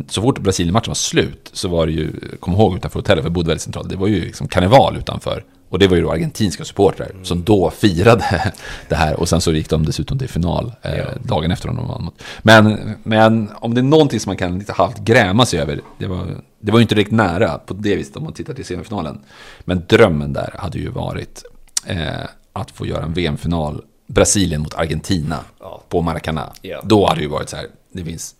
så 0.07 0.21
fort 0.21 0.39
Brasilien-matchen 0.39 0.87
var 0.89 0.95
slut 0.95 1.49
så 1.53 1.67
var 1.67 1.85
det 1.85 1.91
ju, 1.91 2.11
kom 2.39 2.53
ihåg 2.53 2.75
utanför 2.77 2.99
hotellet, 2.99 3.21
för 3.23 3.29
jag 3.29 3.33
bodde 3.33 3.47
väldigt 3.47 3.61
centralt, 3.63 3.89
det 3.89 3.95
var 3.95 4.07
ju 4.07 4.21
liksom 4.25 4.47
karneval 4.47 4.97
utanför. 4.97 5.43
Och 5.69 5.79
det 5.79 5.87
var 5.87 5.95
ju 5.95 6.01
då 6.01 6.11
argentinska 6.11 6.65
supportrar 6.65 7.11
som 7.23 7.43
då 7.43 7.69
firade 7.69 8.53
det 8.89 8.95
här. 8.95 9.19
Och 9.19 9.29
sen 9.29 9.41
så 9.41 9.51
gick 9.51 9.69
de 9.69 9.85
dessutom 9.85 10.19
till 10.19 10.29
final 10.29 10.71
eh, 10.81 11.05
dagen 11.23 11.51
efter 11.51 11.67
de 11.67 11.87
vann. 11.87 12.03
mot- 12.03 12.21
Men, 12.41 12.95
men 13.03 13.49
om 13.55 13.73
det 13.73 13.81
är 13.81 13.83
någonting 13.83 14.19
som 14.19 14.29
man 14.29 14.37
kan 14.37 14.59
lite 14.59 14.73
halvt 14.73 14.97
gräma 14.99 15.45
sig 15.45 15.59
över, 15.59 15.81
det 15.97 16.07
var, 16.07 16.27
det 16.61 16.71
var 16.71 16.79
ju 16.79 16.81
inte 16.81 16.95
riktigt 16.95 17.15
nära 17.15 17.57
på 17.57 17.73
det 17.73 17.95
viset 17.95 18.15
om 18.17 18.23
man 18.23 18.33
tittar 18.33 18.53
till 18.53 18.65
semifinalen. 18.65 19.19
Men 19.61 19.83
drömmen 19.89 20.33
där 20.33 20.55
hade 20.57 20.79
ju 20.79 20.89
varit 20.89 21.43
eh, 21.85 22.09
att 22.53 22.71
få 22.71 22.85
göra 22.85 23.03
en 23.03 23.13
VM-final, 23.13 23.83
Brasilien 24.07 24.61
mot 24.61 24.73
Argentina 24.73 25.37
Ja. 25.59 25.81
på 25.89 26.01
Maracanã. 26.01 26.49
Ja. 26.61 26.81
Då 26.83 27.07
hade 27.07 27.19
det 27.19 27.23
ju 27.23 27.29
varit 27.29 27.49
så 27.49 27.55
här, 27.55 27.65
det 27.93 28.03
finns, 28.03 28.35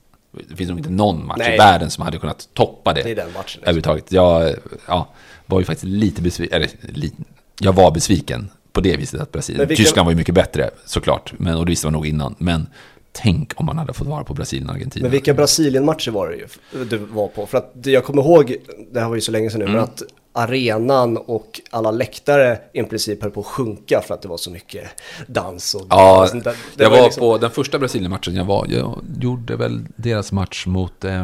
det 0.50 0.56
finns 0.56 0.70
nog 0.70 0.80
inte 0.80 0.90
någon 0.92 1.26
match 1.28 1.38
Nej. 1.40 1.54
i 1.56 1.58
världen 1.58 1.90
som 1.90 2.04
hade 2.04 2.18
kunnat 2.18 2.50
toppa 2.54 2.94
det. 2.94 3.02
Det 3.04 3.12
är 3.12 3.16
den 3.16 3.28
matchen, 3.28 3.42
liksom. 3.44 3.62
Överhuvudtaget. 3.64 4.12
Jag 4.12 4.56
ja, 4.88 5.08
var 5.46 5.60
ju 5.60 5.66
faktiskt 5.66 5.86
lite 5.86 6.22
besviken, 6.22 6.56
eller 6.56 6.70
li, 6.94 7.12
jag 7.60 7.74
var 7.74 7.92
besviken 7.92 8.50
på 8.72 8.82
det 8.82 8.98
viset 8.98 9.22
att 9.22 9.32
Brasilien, 9.32 9.68
vilka- 9.68 9.84
Tyskland 9.84 10.06
var 10.06 10.12
ju 10.12 10.18
mycket 10.18 10.36
bättre 10.36 10.70
såklart, 10.86 11.34
men, 11.38 11.56
och 11.56 11.66
det 11.66 11.70
visste 11.70 11.88
man 11.88 11.94
nog 11.94 12.08
innan. 12.08 12.36
Men 12.38 12.68
tänk 13.12 13.54
om 13.60 13.66
man 13.66 13.78
hade 13.78 13.94
fått 13.94 14.08
vara 14.08 14.24
på 14.24 14.34
Brasilien 14.34 14.70
och 14.70 14.76
Argentina. 14.76 15.04
Men 15.04 15.12
vilka 15.12 15.34
Brasilien-matcher 15.34 16.12
var 16.12 16.30
det 16.30 16.36
ju 16.36 16.48
du 16.86 16.98
var 16.98 17.28
på? 17.28 17.46
För 17.46 17.58
att 17.58 17.74
jag 17.84 18.04
kommer 18.04 18.22
ihåg, 18.22 18.56
det 18.92 19.00
här 19.00 19.08
var 19.08 19.16
ju 19.16 19.22
så 19.22 19.32
länge 19.32 19.50
sedan 19.50 19.60
nu, 19.60 19.66
Mm. 19.66 19.76
men 19.76 19.84
att 19.84 20.02
arenan 20.34 21.18
och 21.18 21.62
alla 21.70 21.92
läktare 21.92 22.60
i 22.74 22.84
princip 22.84 23.22
höll 23.22 23.32
på 23.32 23.40
att 23.40 23.46
sjunka 23.46 24.02
för 24.08 24.14
att 24.14 24.22
det 24.22 24.28
var 24.28 24.38
så 24.38 24.52
mycket 24.52 24.90
dans 25.28 25.76
och 25.76 25.86
Ja, 25.90 26.28
sånt 26.30 26.44
där. 26.44 26.56
Det 26.76 26.84
jag 26.84 26.92
ju 26.92 26.98
var 26.98 27.06
liksom- 27.06 27.22
på 27.22 27.38
den 27.38 27.52
första 27.52 27.80
Brasilien-matchen 27.80 28.36
jag 28.36 28.46
var. 28.46 28.66
Jag 28.70 29.00
gjorde 29.20 29.56
väl 29.56 29.86
deras 29.96 30.32
match 30.32 30.66
mot 30.66 31.04
eh, 31.06 31.22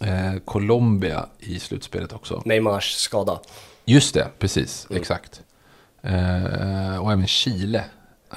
eh, 0.00 0.38
Colombia 0.44 1.26
i 1.38 1.58
slutspelet 1.58 2.12
också. 2.12 2.42
Neymars 2.44 2.92
skada. 2.92 3.40
Just 3.84 4.14
det, 4.14 4.26
precis, 4.38 4.86
Mm. 4.90 5.00
exakt. 5.00 5.40
Eh, 6.02 6.96
och 7.02 7.12
även 7.12 7.26
Chile 7.26 7.84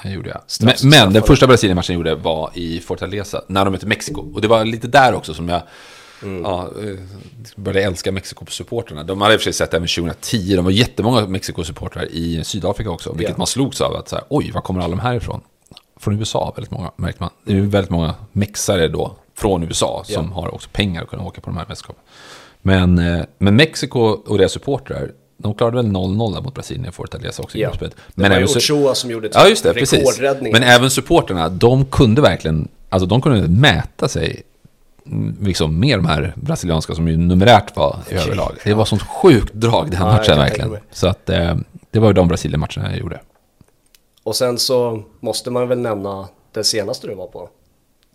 eh, 0.04 0.14
gjorde 0.14 0.30
jag. 0.30 0.42
Straff- 0.48 0.80
Men, 0.84 0.90
men 0.90 1.14
den 1.14 1.24
första 1.24 1.48
Brasilien-matchen 1.48 1.94
jag 1.94 2.00
gjorde 2.00 2.16
var 2.16 2.52
i 2.54 2.80
Fortaleza, 2.80 3.42
när 3.48 3.66
de 3.66 3.72
mötte 3.72 3.88
Mexiko. 3.88 4.32
Och 4.34 4.42
det 4.42 4.48
var 4.48 4.66
lite 4.66 4.88
där 4.88 5.14
också 5.14 5.34
som 5.34 5.50
jag 5.50 5.62
Mm. 6.24 6.44
ja, 6.44 6.70
eh, 6.84 7.00
började 7.56 7.88
älska 7.88 8.12
Mexiko-supporterna. 8.12 9.04
De 9.04 9.22
hade 9.22 9.34
i 9.34 9.38
och 9.38 9.42
för 9.42 9.44
sig 9.44 9.54
sett 9.54 9.74
även 9.74 9.88
2010, 9.88 10.56
de 10.56 10.66
var 10.66 10.72
jättemånga 10.72 11.22
Mexiko-supportrar 11.28 12.06
i 12.12 12.44
Sydafrika 12.44 12.90
också. 12.90 13.12
Vilket 13.14 13.30
Ja. 13.30 13.38
man 13.38 13.48
slogs 13.48 13.82
av, 13.82 13.96
att 13.96 14.10
så 14.10 14.16
här, 14.16 14.26
oj, 14.30 14.52
var 14.52 14.62
kommer 14.62 14.82
alla 14.82 14.96
de 14.96 15.00
här 15.00 15.16
ifrån? 15.16 15.42
Från 16.00 16.20
USA, 16.20 16.54
väldigt 16.56 16.72
många, 16.72 16.92
märkte 16.96 17.24
man. 17.24 17.30
Det 17.44 17.54
är 17.54 17.62
väldigt 17.62 17.92
många 17.92 18.16
mexare 18.32 18.88
då, 18.88 19.16
från 19.36 19.64
USA, 19.64 20.04
som 20.06 20.32
har 20.32 20.54
också 20.54 20.70
pengar 20.72 21.02
att 21.04 21.10
kunna 21.10 21.24
åka 21.24 21.42
på 21.42 21.50
de 21.50 21.58
här 21.58 21.66
mästerskapen. 21.70 22.04
Men, 22.62 23.00
eh, 23.00 23.26
men 23.38 23.56
Mexiko 23.56 24.00
och 24.00 24.38
deras 24.38 24.52
supportrar, 24.52 25.12
de 25.38 25.54
klarade 25.54 25.78
väl 25.78 25.86
0-0 25.86 26.34
där 26.34 26.42
mot 26.42 26.54
Brasilien 26.54 26.90
i 26.90 26.92
Fortaleza 26.92 27.44
också 27.44 27.58
i 27.58 27.62
gruppspelet. 27.62 27.96
Det 28.16 28.30
var 28.30 28.40
ju 28.40 28.46
Ochoa 28.46 28.96
som 28.96 29.12
gjorde 29.12 29.30
Ja, 29.34 29.48
just 29.48 29.64
det, 29.64 29.74
precis. 29.74 30.20
Men 30.42 30.64
även 30.64 30.90
supporterna, 30.90 31.50
de 31.50 31.86
kunde 31.86 32.22
verkligen, 32.22 32.68
alltså 32.90 33.06
de 33.08 33.22
kunde 33.22 33.48
mäta 33.48 34.08
sig 34.08 34.44
liksom 35.42 35.80
med 35.80 35.98
de 36.00 36.06
här 36.06 36.34
brasilianska 36.36 36.96
som 36.96 37.08
ju 37.08 37.18
numerärt 37.18 37.76
var 37.76 37.98
i 38.10 38.14
överlag. 38.14 38.52
Det 38.64 38.74
var 38.74 38.86
sånt 38.86 39.02
sjukt 39.02 39.54
drag 39.54 39.92
den 39.92 40.00
Ja, 40.02 40.06
matchen 40.06 40.38
verkligen. 40.38 40.78
Så 40.92 41.08
att 41.08 41.30
eh, 41.30 41.56
det 41.92 42.00
var 42.00 42.08
ju 42.08 42.14
de 42.14 42.28
Brasilien-matcherna 42.28 42.90
jag 42.92 43.00
gjorde. 43.00 43.20
Och 44.24 44.36
sen 44.36 44.58
så 44.58 45.04
måste 45.20 45.52
man 45.52 45.68
väl 45.68 45.80
nämna 45.80 46.28
den 46.54 46.64
senaste 46.64 47.08
du 47.08 47.16
var 47.16 47.28
på. 47.28 47.50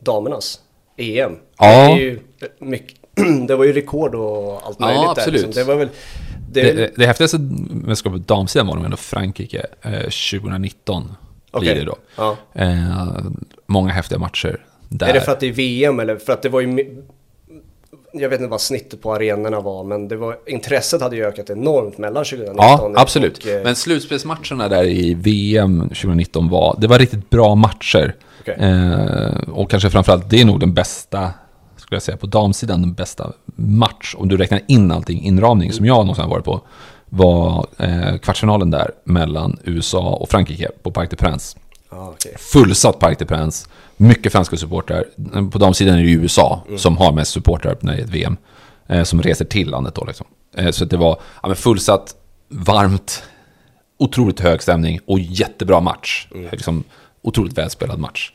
Damernas 0.01 0.61
EM. 0.97 1.32
Ja. 1.59 1.66
Det, 1.66 1.72
är 1.93 1.97
ju 1.97 2.20
mycket, 2.59 2.97
det 3.49 3.57
var 3.57 3.64
ju 3.64 3.72
rekord 3.72 4.14
och 4.14 4.66
allt 4.66 4.76
Ja, 4.80 4.86
möjligt 4.86 5.03
där. 5.03 5.11
absolut. 5.11 5.43
Liksom. 5.43 5.53
Det 5.62 5.64
var 5.64 5.76
väl... 5.76 5.88
Det, 6.53 6.62
Det, 6.62 6.72
det, 6.72 6.91
det 6.97 7.07
häftigaste 7.07 7.38
mästerskapet 7.38 8.26
på 8.26 8.34
damsidan 8.34 8.66
var 8.66 8.74
nog 8.74 8.84
ändå 8.84 8.97
Frankrike 8.97 9.66
eh, 9.82 9.93
2019. 10.01 11.03
Blir 11.05 11.61
Okej. 11.61 11.74
det 11.74 11.84
då. 11.84 11.97
Ja. 12.16 12.36
Eh, 12.55 13.16
många 13.66 13.93
häftiga 13.93 14.18
matcher 14.18 14.64
där. 14.91 15.09
Är 15.09 15.12
det 15.12 15.20
för 15.20 15.32
att 15.32 15.41
det 15.41 15.47
är 15.49 15.53
VM 15.53 16.01
eller 16.01 16.16
för 16.16 16.32
att 16.32 16.43
det 16.43 16.49
var 16.49 16.61
ju... 16.61 16.97
Jag 18.12 18.28
vet 18.28 18.41
inte 18.41 18.51
vad 18.51 18.61
snittet 18.61 19.03
på 19.03 19.14
arenorna 19.14 19.61
var, 19.61 19.84
men 19.84 20.09
det 20.09 20.16
var, 20.16 20.38
intresset 20.47 21.03
hade 21.03 21.16
ju 21.16 21.24
ökat 21.24 21.51
enormt 21.51 21.99
mellan 21.99 22.24
2019 22.24 22.57
Ja, 22.59 22.93
absolut. 22.97 23.38
och... 23.38 23.47
eh, 23.47 23.64
Men 23.64 23.76
slutspelsmatcherna 23.76 24.68
där 24.68 24.84
i 24.84 25.14
VM 25.14 25.80
2019 25.88 26.49
var, 26.49 26.76
det 26.80 26.86
var 26.86 26.99
riktigt 26.99 27.30
bra 27.30 27.55
matcher. 27.55 28.14
Okej. 28.41 28.55
Eh, 28.59 29.49
och 29.53 29.70
kanske 29.70 29.91
framförallt, 29.91 30.30
det 30.30 30.41
är 30.41 30.45
nog 30.45 30.61
den 30.61 30.74
bästa, 30.74 31.30
skulle 31.76 31.97
jag 31.97 32.03
säga, 32.03 32.16
på 32.16 32.26
damsidan, 32.26 32.80
den 32.82 32.93
bästa 32.93 33.32
match, 33.57 34.14
om 34.18 34.28
du 34.28 34.36
räknar 34.36 34.61
in 34.68 34.91
allting, 34.93 35.22
inramning, 35.22 35.72
som 35.72 35.86
jag 35.86 35.97
någonsin 35.97 36.22
har 36.24 36.30
varit 36.30 36.45
på, 36.45 36.61
var 37.09 37.66
eh, 37.78 38.16
kvartsfinalen 38.16 38.70
där 38.70 38.91
mellan 39.05 39.59
USA 39.64 40.09
och 40.11 40.28
Frankrike 40.30 40.68
på 40.82 40.91
Parc 40.91 41.11
des 41.11 41.18
Princes. 41.18 41.57
Ja, 41.91 42.09
okej. 42.14 42.34
Fullsatt 42.38 42.99
Parc 42.99 43.18
des 43.18 43.28
Princes, 43.28 43.68
mycket 44.01 44.32
franska 44.32 44.57
supportrar. 44.57 45.05
På 45.51 45.59
damsidan 45.59 45.98
är 45.98 46.03
det 46.03 46.11
USA 46.11 46.62
som 46.76 46.96
har 46.96 47.12
mest 47.12 47.32
supportrar 47.32 47.76
när 47.80 47.92
det 47.92 47.98
är 47.98 48.05
ett 48.05 48.11
VM. 48.11 48.36
Eh, 48.86 49.03
som 49.03 49.22
reser 49.22 49.44
till 49.44 49.70
landet 49.70 49.94
då 49.94 50.05
liksom. 50.05 50.26
Eh, 50.57 50.70
så 50.70 50.84
att 50.84 50.90
det 50.90 50.96
var 50.96 51.20
ja, 51.42 51.48
men 51.48 51.57
fullsatt, 51.57 52.14
varmt, 52.48 53.22
otroligt 53.98 54.40
hög 54.40 54.62
stämning 54.62 55.01
och 55.07 55.18
jättebra 55.20 55.80
match. 55.80 56.28
Liksom, 56.53 56.84
otroligt 57.22 57.59
välspelad 57.59 57.98
match. 57.98 58.32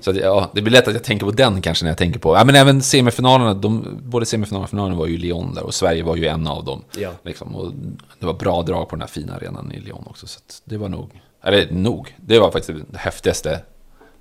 Så 0.00 0.10
att, 0.10 0.16
ja, 0.16 0.50
det 0.54 0.62
blir 0.62 0.72
lätt 0.72 0.88
att 0.88 0.94
jag 0.94 1.04
tänker 1.04 1.26
på 1.26 1.32
den 1.32 1.62
kanske 1.62 1.84
när 1.84 1.90
jag 1.90 1.98
tänker 1.98 2.20
på, 2.20 2.36
ja 2.36 2.44
men 2.44 2.54
även 2.54 2.82
semifinalerna, 2.82 3.54
de, 3.54 3.98
både 4.02 4.26
semifinalerna 4.26 4.64
och 4.64 4.70
finalen 4.70 4.96
var 4.96 5.06
ju 5.06 5.16
Lyon 5.16 5.54
där 5.54 5.62
och 5.62 5.74
Sverige 5.74 6.02
var 6.02 6.16
ju 6.16 6.26
en 6.26 6.46
av 6.46 6.64
dem. 6.64 6.84
Ja. 6.96 7.10
Liksom, 7.22 7.56
och 7.56 7.72
det 8.20 8.26
var 8.26 8.34
bra 8.34 8.62
drag 8.62 8.88
på 8.88 8.96
den 8.96 9.00
här 9.00 9.08
fina 9.08 9.34
arenan 9.34 9.72
i 9.72 9.80
Lyon 9.80 10.04
också. 10.06 10.26
Så 10.26 10.38
att 10.38 10.62
det 10.64 10.76
var 10.76 10.88
nog, 10.88 11.10
eller 11.44 11.70
nog, 11.70 12.16
det 12.16 12.38
var 12.38 12.50
faktiskt 12.50 12.78
det 12.92 12.98
häftigaste 12.98 13.60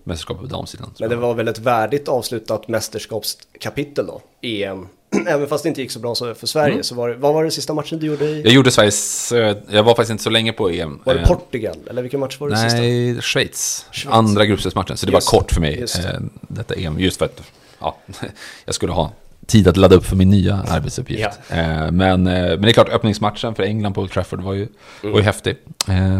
mästerskapet 0.06 0.41
på 0.49 0.56
damsidan. 0.58 0.93
Men 0.99 1.10
det 1.10 1.16
var 1.16 1.34
väl 1.34 1.47
ett 1.47 1.60
värdigt 1.60 2.08
avslutat 2.08 2.68
mästerskapskapitel 2.68 4.06
då, 4.06 4.22
EM. 4.41 4.88
Även 5.28 5.47
fast 5.47 5.64
det 5.64 5.70
inte 5.70 5.82
gick 5.82 5.91
så 5.91 5.99
bra 5.99 6.16
för 6.16 6.47
Sverige, 6.47 6.72
Mm. 6.74 6.84
så 6.84 6.95
var 6.95 7.10
det, 7.10 7.16
vad 7.16 7.34
var 7.34 7.43
det 7.43 7.51
sista 7.51 7.74
matchen 7.74 7.99
du 7.99 8.06
gjorde 8.08 8.26
i? 8.26 8.41
Jag 8.43 8.53
gjorde 8.53 8.72
Sveriges, 8.72 9.32
eh, 9.32 9.58
jag 9.70 9.84
var 9.84 9.91
faktiskt 9.95 10.12
inte 10.12 10.24
så 10.24 10.30
länge 10.30 10.53
på 10.53 10.70
EM. 10.70 10.99
Var 11.06 11.14
det 11.14 11.20
Eh, 11.20 11.28
Portugal? 11.28 11.78
Eller 11.89 12.01
vilken 12.01 12.20
match 12.20 12.39
var 12.39 12.49
det 12.49 12.58
sista? 12.58 12.80
Nej, 12.80 13.22
Schweiz. 13.22 13.86
Schweiz. 13.91 14.14
Andra 14.16 14.45
gruppspelsmatchen. 14.45 14.97
Så 14.97 15.06
det 15.06 15.12
Just 15.12 15.34
var 15.34 15.39
kort 15.39 15.51
för 15.51 15.62
mig, 15.62 15.76
det. 15.95 16.06
eh, 16.06 16.20
detta 16.41 16.74
EM. 16.76 16.99
Just 16.99 17.18
för 17.18 17.26
att 17.26 17.41
ja, 17.80 17.97
jag 18.66 18.76
skulle 18.76 18.91
ha 18.91 19.12
tid 19.45 19.68
att 19.68 19.78
ladda 19.78 19.95
upp 19.95 20.06
för 20.06 20.16
min 20.16 20.30
nya 20.30 20.56
arbetsuppgift. 20.70 21.30
Eh, 21.49 21.58
men, 21.91 21.93
men 22.24 22.24
det 22.62 22.70
är 22.70 22.72
klart, 22.74 22.89
öppningsmatchen 22.89 23.56
för 23.56 23.64
England 23.64 23.93
på 23.93 24.01
Old 24.01 24.12
Trafford 24.12 24.41
var 24.41 24.53
ju, 24.53 24.68
var 25.01 25.18
ju 25.20 25.22
häftig 25.26 25.58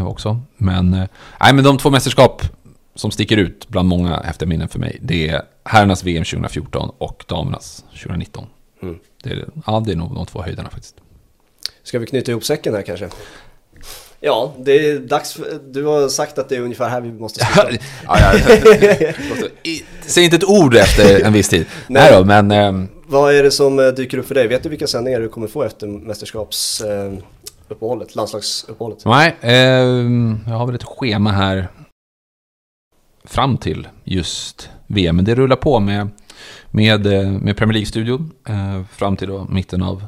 också. 0.07 0.39
Men, 0.57 0.91
nej, 1.39 1.53
men 1.53 1.63
de 1.63 1.77
två 1.77 1.89
mästerskap 1.89 2.41
som 2.95 3.11
sticker 3.11 3.37
ut 3.37 3.67
bland 3.67 3.89
många 3.89 4.21
häftiga 4.23 4.49
minnen 4.49 4.67
för 4.67 4.79
mig, 4.79 4.97
det 5.01 5.29
är 5.29 5.41
herrarnas 5.63 6.03
VM 6.03 6.23
2014 6.23 6.91
och 6.97 7.25
damernas 7.27 7.83
2019. 7.89 8.45
Mm. 8.81 8.95
Det, 9.23 9.29
är, 9.29 9.45
ja, 9.65 9.83
det 9.85 9.91
är 9.91 9.95
nog 9.95 10.15
de 10.15 10.25
två 10.25 10.41
höjderna 10.41 10.69
faktiskt. 10.69 10.95
Ska 11.83 11.99
vi 11.99 12.05
knyta 12.05 12.31
ihop 12.31 12.43
säcken 12.43 12.73
här 12.73 12.81
kanske? 12.81 13.09
Ja, 14.19 14.53
det 14.59 14.71
är 14.89 14.99
dags 14.99 15.33
för, 15.33 15.59
Du 15.71 15.83
har 15.85 16.07
sagt 16.09 16.37
att 16.37 16.49
det 16.49 16.55
är 16.55 16.61
ungefär 16.61 16.89
här 16.89 17.01
vi 17.01 17.11
måste 17.11 17.45
sluta. 17.45 17.69
ja, 18.05 18.17
ja. 18.19 18.33
Säg 20.05 20.23
inte 20.23 20.35
ett 20.35 20.43
ord 20.43 20.75
efter 20.75 21.25
en 21.25 21.33
viss 21.33 21.49
tid. 21.49 21.65
Nej, 21.87 22.11
då, 22.13 22.23
men... 22.25 22.51
ehm, 22.51 22.87
Vad 23.07 23.35
är 23.35 23.43
det 23.43 23.51
som 23.51 23.79
eh, 23.79 23.87
dyker 23.87 24.17
upp 24.17 24.27
för 24.27 24.35
dig? 24.35 24.47
Vet 24.47 24.63
du 24.63 24.69
vilka 24.69 24.87
sändningar 24.87 25.19
du 25.19 25.29
kommer 25.29 25.47
få 25.47 25.63
efter 25.63 25.87
mästerskapsuppehållet, 25.87 28.15
landslagsuppehållet? 28.15 29.05
Nej, 29.05 29.35
ehm, 29.41 30.39
jag 30.47 30.53
har 30.53 30.65
väl 30.65 30.75
ett 30.75 30.83
schema 30.83 31.31
här 31.31 31.67
fram 33.26 33.57
till 33.57 33.88
just 34.03 34.69
VM. 34.88 35.15
Men 35.15 35.26
det 35.26 35.36
rullar 35.36 35.55
på 35.55 35.80
med, 35.80 36.09
med, 36.71 37.05
eh, 37.05 37.32
med 37.32 37.57
Premier 37.57 37.73
League-studion 37.73 38.32
eh, 38.47 38.84
fram 38.91 39.17
till 39.17 39.28
då 39.28 39.45
mitten 39.49 39.84
av 39.84 40.05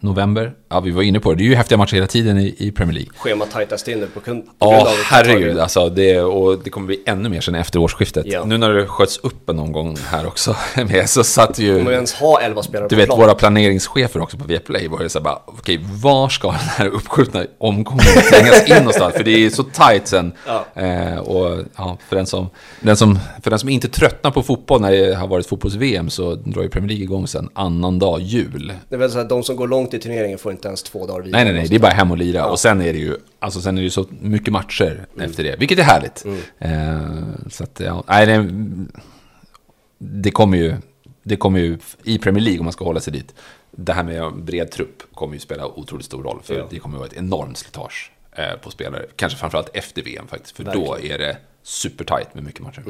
november 0.00 0.54
ja, 0.74 0.80
vi 0.80 0.90
var 0.90 1.02
inne 1.02 1.20
på 1.20 1.30
det, 1.30 1.36
det 1.36 1.44
är 1.44 1.48
ju 1.48 1.54
häftiga 1.54 1.78
matcher 1.78 1.94
hela 1.94 2.06
tiden 2.06 2.38
i, 2.38 2.54
i 2.58 2.72
Premier 2.72 2.94
League. 2.94 3.10
Schemat 3.16 3.50
tajtas 3.50 3.82
till 3.82 3.98
nu 3.98 4.06
på, 4.06 4.20
Ja, 4.24 4.32
grund 4.32 4.88
av 4.88 4.94
herregud. 5.04 5.58
Alltså 5.58 5.88
det, 5.88 6.20
och 6.20 6.58
det 6.64 6.70
kommer 6.70 6.86
bli 6.86 7.02
ännu 7.06 7.28
mer 7.28 7.40
sen 7.40 7.54
efter 7.54 7.78
årsskiftet. 7.78 8.26
Ja. 8.28 8.44
Nu 8.44 8.58
när 8.58 8.70
det 8.70 8.86
sköts 8.86 9.18
upp 9.18 9.48
en 9.48 9.58
omgång 9.58 9.96
här 10.06 10.26
också 10.26 10.56
med, 10.76 11.10
så 11.10 11.24
satt 11.24 11.58
ju... 11.58 11.74
Kommer 11.78 11.90
vi 11.90 11.94
ens 11.94 12.12
ha 12.14 12.40
11 12.40 12.62
spelare 12.62 12.88
Du 12.88 12.96
vet, 12.96 13.06
plan? 13.06 13.18
våra 13.18 13.34
planeringschefer 13.34 14.20
också 14.20 14.36
på 14.36 14.44
Viaplay 14.44 14.88
var 14.88 15.02
ju 15.02 15.08
så 15.08 15.18
här 15.18 15.24
bara, 15.24 15.38
okej, 15.46 15.80
var 16.02 16.28
ska 16.28 16.48
den 16.48 16.58
här 16.60 16.86
uppskjutna 16.86 17.44
omgången 17.58 18.04
trängas 18.30 18.68
in 18.68 18.76
någonstans? 18.76 19.14
För 19.14 19.24
det 19.24 19.46
är 19.46 19.50
så 19.50 19.62
tajt 19.62 20.08
sen. 20.08 20.32
Ja. 20.46 20.82
Eh, 20.82 21.18
och 21.18 21.64
ja, 21.76 21.98
för 22.08 22.16
den, 22.16 22.26
som, 22.26 22.50
den 22.80 22.96
som, 22.96 23.18
för 23.42 23.50
den 23.50 23.58
som 23.58 23.68
inte 23.68 23.88
tröttnar 23.88 24.30
på 24.30 24.42
fotboll 24.42 24.80
när 24.80 24.92
det 24.92 25.14
har 25.14 25.26
varit 25.28 25.46
fotbolls-VM 25.46 26.10
så 26.10 26.34
drar 26.34 26.62
ju 26.62 26.68
Premier 26.68 26.88
League 26.88 27.04
igång 27.04 27.26
sen 27.26 27.48
annan 27.52 27.98
dag, 27.98 28.20
jul. 28.20 28.72
Det 28.88 28.94
är 28.94 28.98
väl 28.98 29.10
så 29.10 29.18
att 29.18 29.28
de 29.28 29.42
som 29.42 29.56
går 29.56 29.68
långt 29.68 29.94
i 29.94 29.98
turneringen 29.98 30.38
får 30.38 30.52
inte 30.52 30.63
ens 30.68 30.82
två 30.82 31.06
dagar 31.06 31.22
vila. 31.22 31.36
Nej, 31.38 31.44
nej, 31.44 31.54
nej, 31.54 31.68
det 31.68 31.74
är 31.76 31.80
bara 31.80 31.92
hem 31.92 32.10
och 32.10 32.16
lira. 32.18 32.46
Och 32.46 32.58
sen 32.60 32.80
är 32.80 32.92
det 32.92 32.98
ju, 32.98 33.16
alltså 33.38 33.60
sen 33.60 33.78
är 33.78 33.82
det 33.82 33.90
så 33.90 34.06
mycket 34.20 34.52
matcher 34.52 35.06
efter 35.20 35.44
det, 35.44 35.56
vilket 35.56 35.78
är 35.78 35.82
härligt. 35.82 36.24
Eh, 36.58 37.48
så 37.50 37.64
att, 37.64 37.80
ja, 37.80 38.04
nej, 38.08 38.26
det, 38.26 38.48
det 39.98 40.30
kommer 40.30 40.56
ju, 40.58 40.74
det 41.22 41.36
kommer 41.36 41.58
ju, 41.60 41.78
i 42.02 42.18
Premier 42.18 42.44
League 42.44 42.58
om 42.58 42.64
man 42.64 42.72
ska 42.72 42.84
hålla 42.84 43.00
sig 43.00 43.12
dit, 43.12 43.34
det 43.70 43.92
här 43.92 44.02
med 44.04 44.32
bred 44.44 44.70
trupp 44.70 45.02
kommer 45.14 45.34
ju 45.34 45.40
spela 45.40 45.66
otroligt 45.66 46.06
stor 46.06 46.22
roll. 46.22 46.40
För 46.42 46.54
Ja. 46.54 46.66
det 46.70 46.78
kommer 46.78 46.96
att 46.96 47.00
vara 47.00 47.08
ett 47.08 47.16
enormt 47.16 47.58
slitage 47.58 48.12
eh, 48.32 48.58
på 48.62 48.70
spelare. 48.70 49.06
Kanske 49.16 49.38
framförallt 49.38 49.76
efter 49.76 50.02
VM 50.02 50.26
faktiskt, 50.26 50.56
för 50.56 50.64
då 50.64 50.98
är 51.02 51.18
det 51.18 51.36
supertight 51.62 52.34
med 52.34 52.44
mycket 52.44 52.60
matcher. 52.60 52.82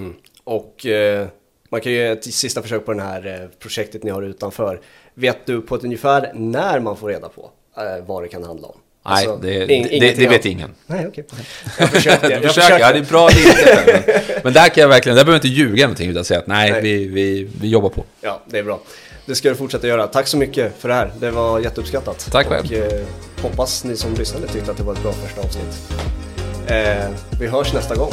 Och 0.45 0.87
eh, 0.87 1.29
man 1.69 1.81
kan 1.81 1.93
ju 1.93 1.99
göra 1.99 2.13
ett 2.13 2.25
sista 2.35 2.63
försök 2.63 2.85
på 2.87 2.95
det 2.95 3.03
här 3.03 3.41
eh, 3.43 3.49
projektet 3.59 4.03
ni 4.03 4.11
har 4.11 4.23
utanför. 4.23 4.81
Vet 5.15 5.47
du 5.47 5.61
på 5.61 5.75
ett 5.75 5.85
ungefär 5.85 6.33
när 6.35 6.81
man 6.81 6.97
får 6.97 7.09
reda 7.09 7.29
på 7.29 7.51
eh, 7.77 8.05
vad 8.07 8.23
det 8.23 8.29
kan 8.29 8.45
handla 8.45 8.69
om? 8.69 8.75
Nej, 9.07 9.15
Alltså, 9.15 9.37
det, 9.37 9.67
det, 9.67 10.15
det, 10.17 10.29
vet 10.29 10.45
ingen. 10.45 10.75
Nej, 10.87 11.07
okej. 11.09 11.25
Jag 11.79 11.89
försökte. 11.91 12.27
Jag 12.27 12.33
Jag 12.33 12.43
försöker, 12.43 12.61
försökte. 12.63 12.81
ja, 12.87 12.93
det 12.93 12.99
är 12.99 13.03
bra 13.03 13.29
lite. 13.29 13.83
Men, 13.87 14.41
men 14.45 14.53
där 14.53 14.69
kan 14.69 14.83
jag 14.83 14.89
verkligen, 14.89 15.17
där 15.17 15.25
behöver 15.25 15.39
jag 15.39 15.47
inte 15.47 15.61
ljuga 15.61 15.85
någonting 15.85 16.11
utan 16.11 16.25
säga 16.25 16.41
att 16.41 16.47
nej, 16.47 16.73
Nej. 16.73 16.83
Vi, 16.83 17.07
vi, 17.09 17.49
vi 17.61 17.69
jobbar 17.69 17.89
på. 17.89 18.05
Ja, 18.21 18.43
det 18.47 18.59
är 18.59 18.63
bra. 18.63 18.81
Det 19.27 19.35
ska 19.35 19.49
du 19.49 19.55
fortsätta 19.55 19.87
göra. 19.87 20.07
Tack 20.07 20.27
så 20.27 20.37
mycket 20.37 20.73
för 20.79 20.89
det 20.89 20.95
här. 20.95 21.13
Det 21.21 21.31
var 21.31 21.61
jätteuppskattat. 21.61 22.29
Tack 22.33 22.47
själv. 22.47 22.67
Och 22.67 22.73
eh, 22.73 23.03
hoppas 23.43 23.85
ni 23.85 23.97
som 23.97 24.15
lyssnade 24.15 24.49
tyckte 24.49 24.71
att 24.71 24.77
det 24.77 24.85
var 24.85 24.93
ett 24.93 25.03
bra 25.03 25.13
första 25.13 25.41
avsnitt. 25.41 25.93
Eh, 26.67 27.11
vi 27.41 27.47
hörs 27.47 27.73
nästa 27.73 27.95
gång. 27.95 28.13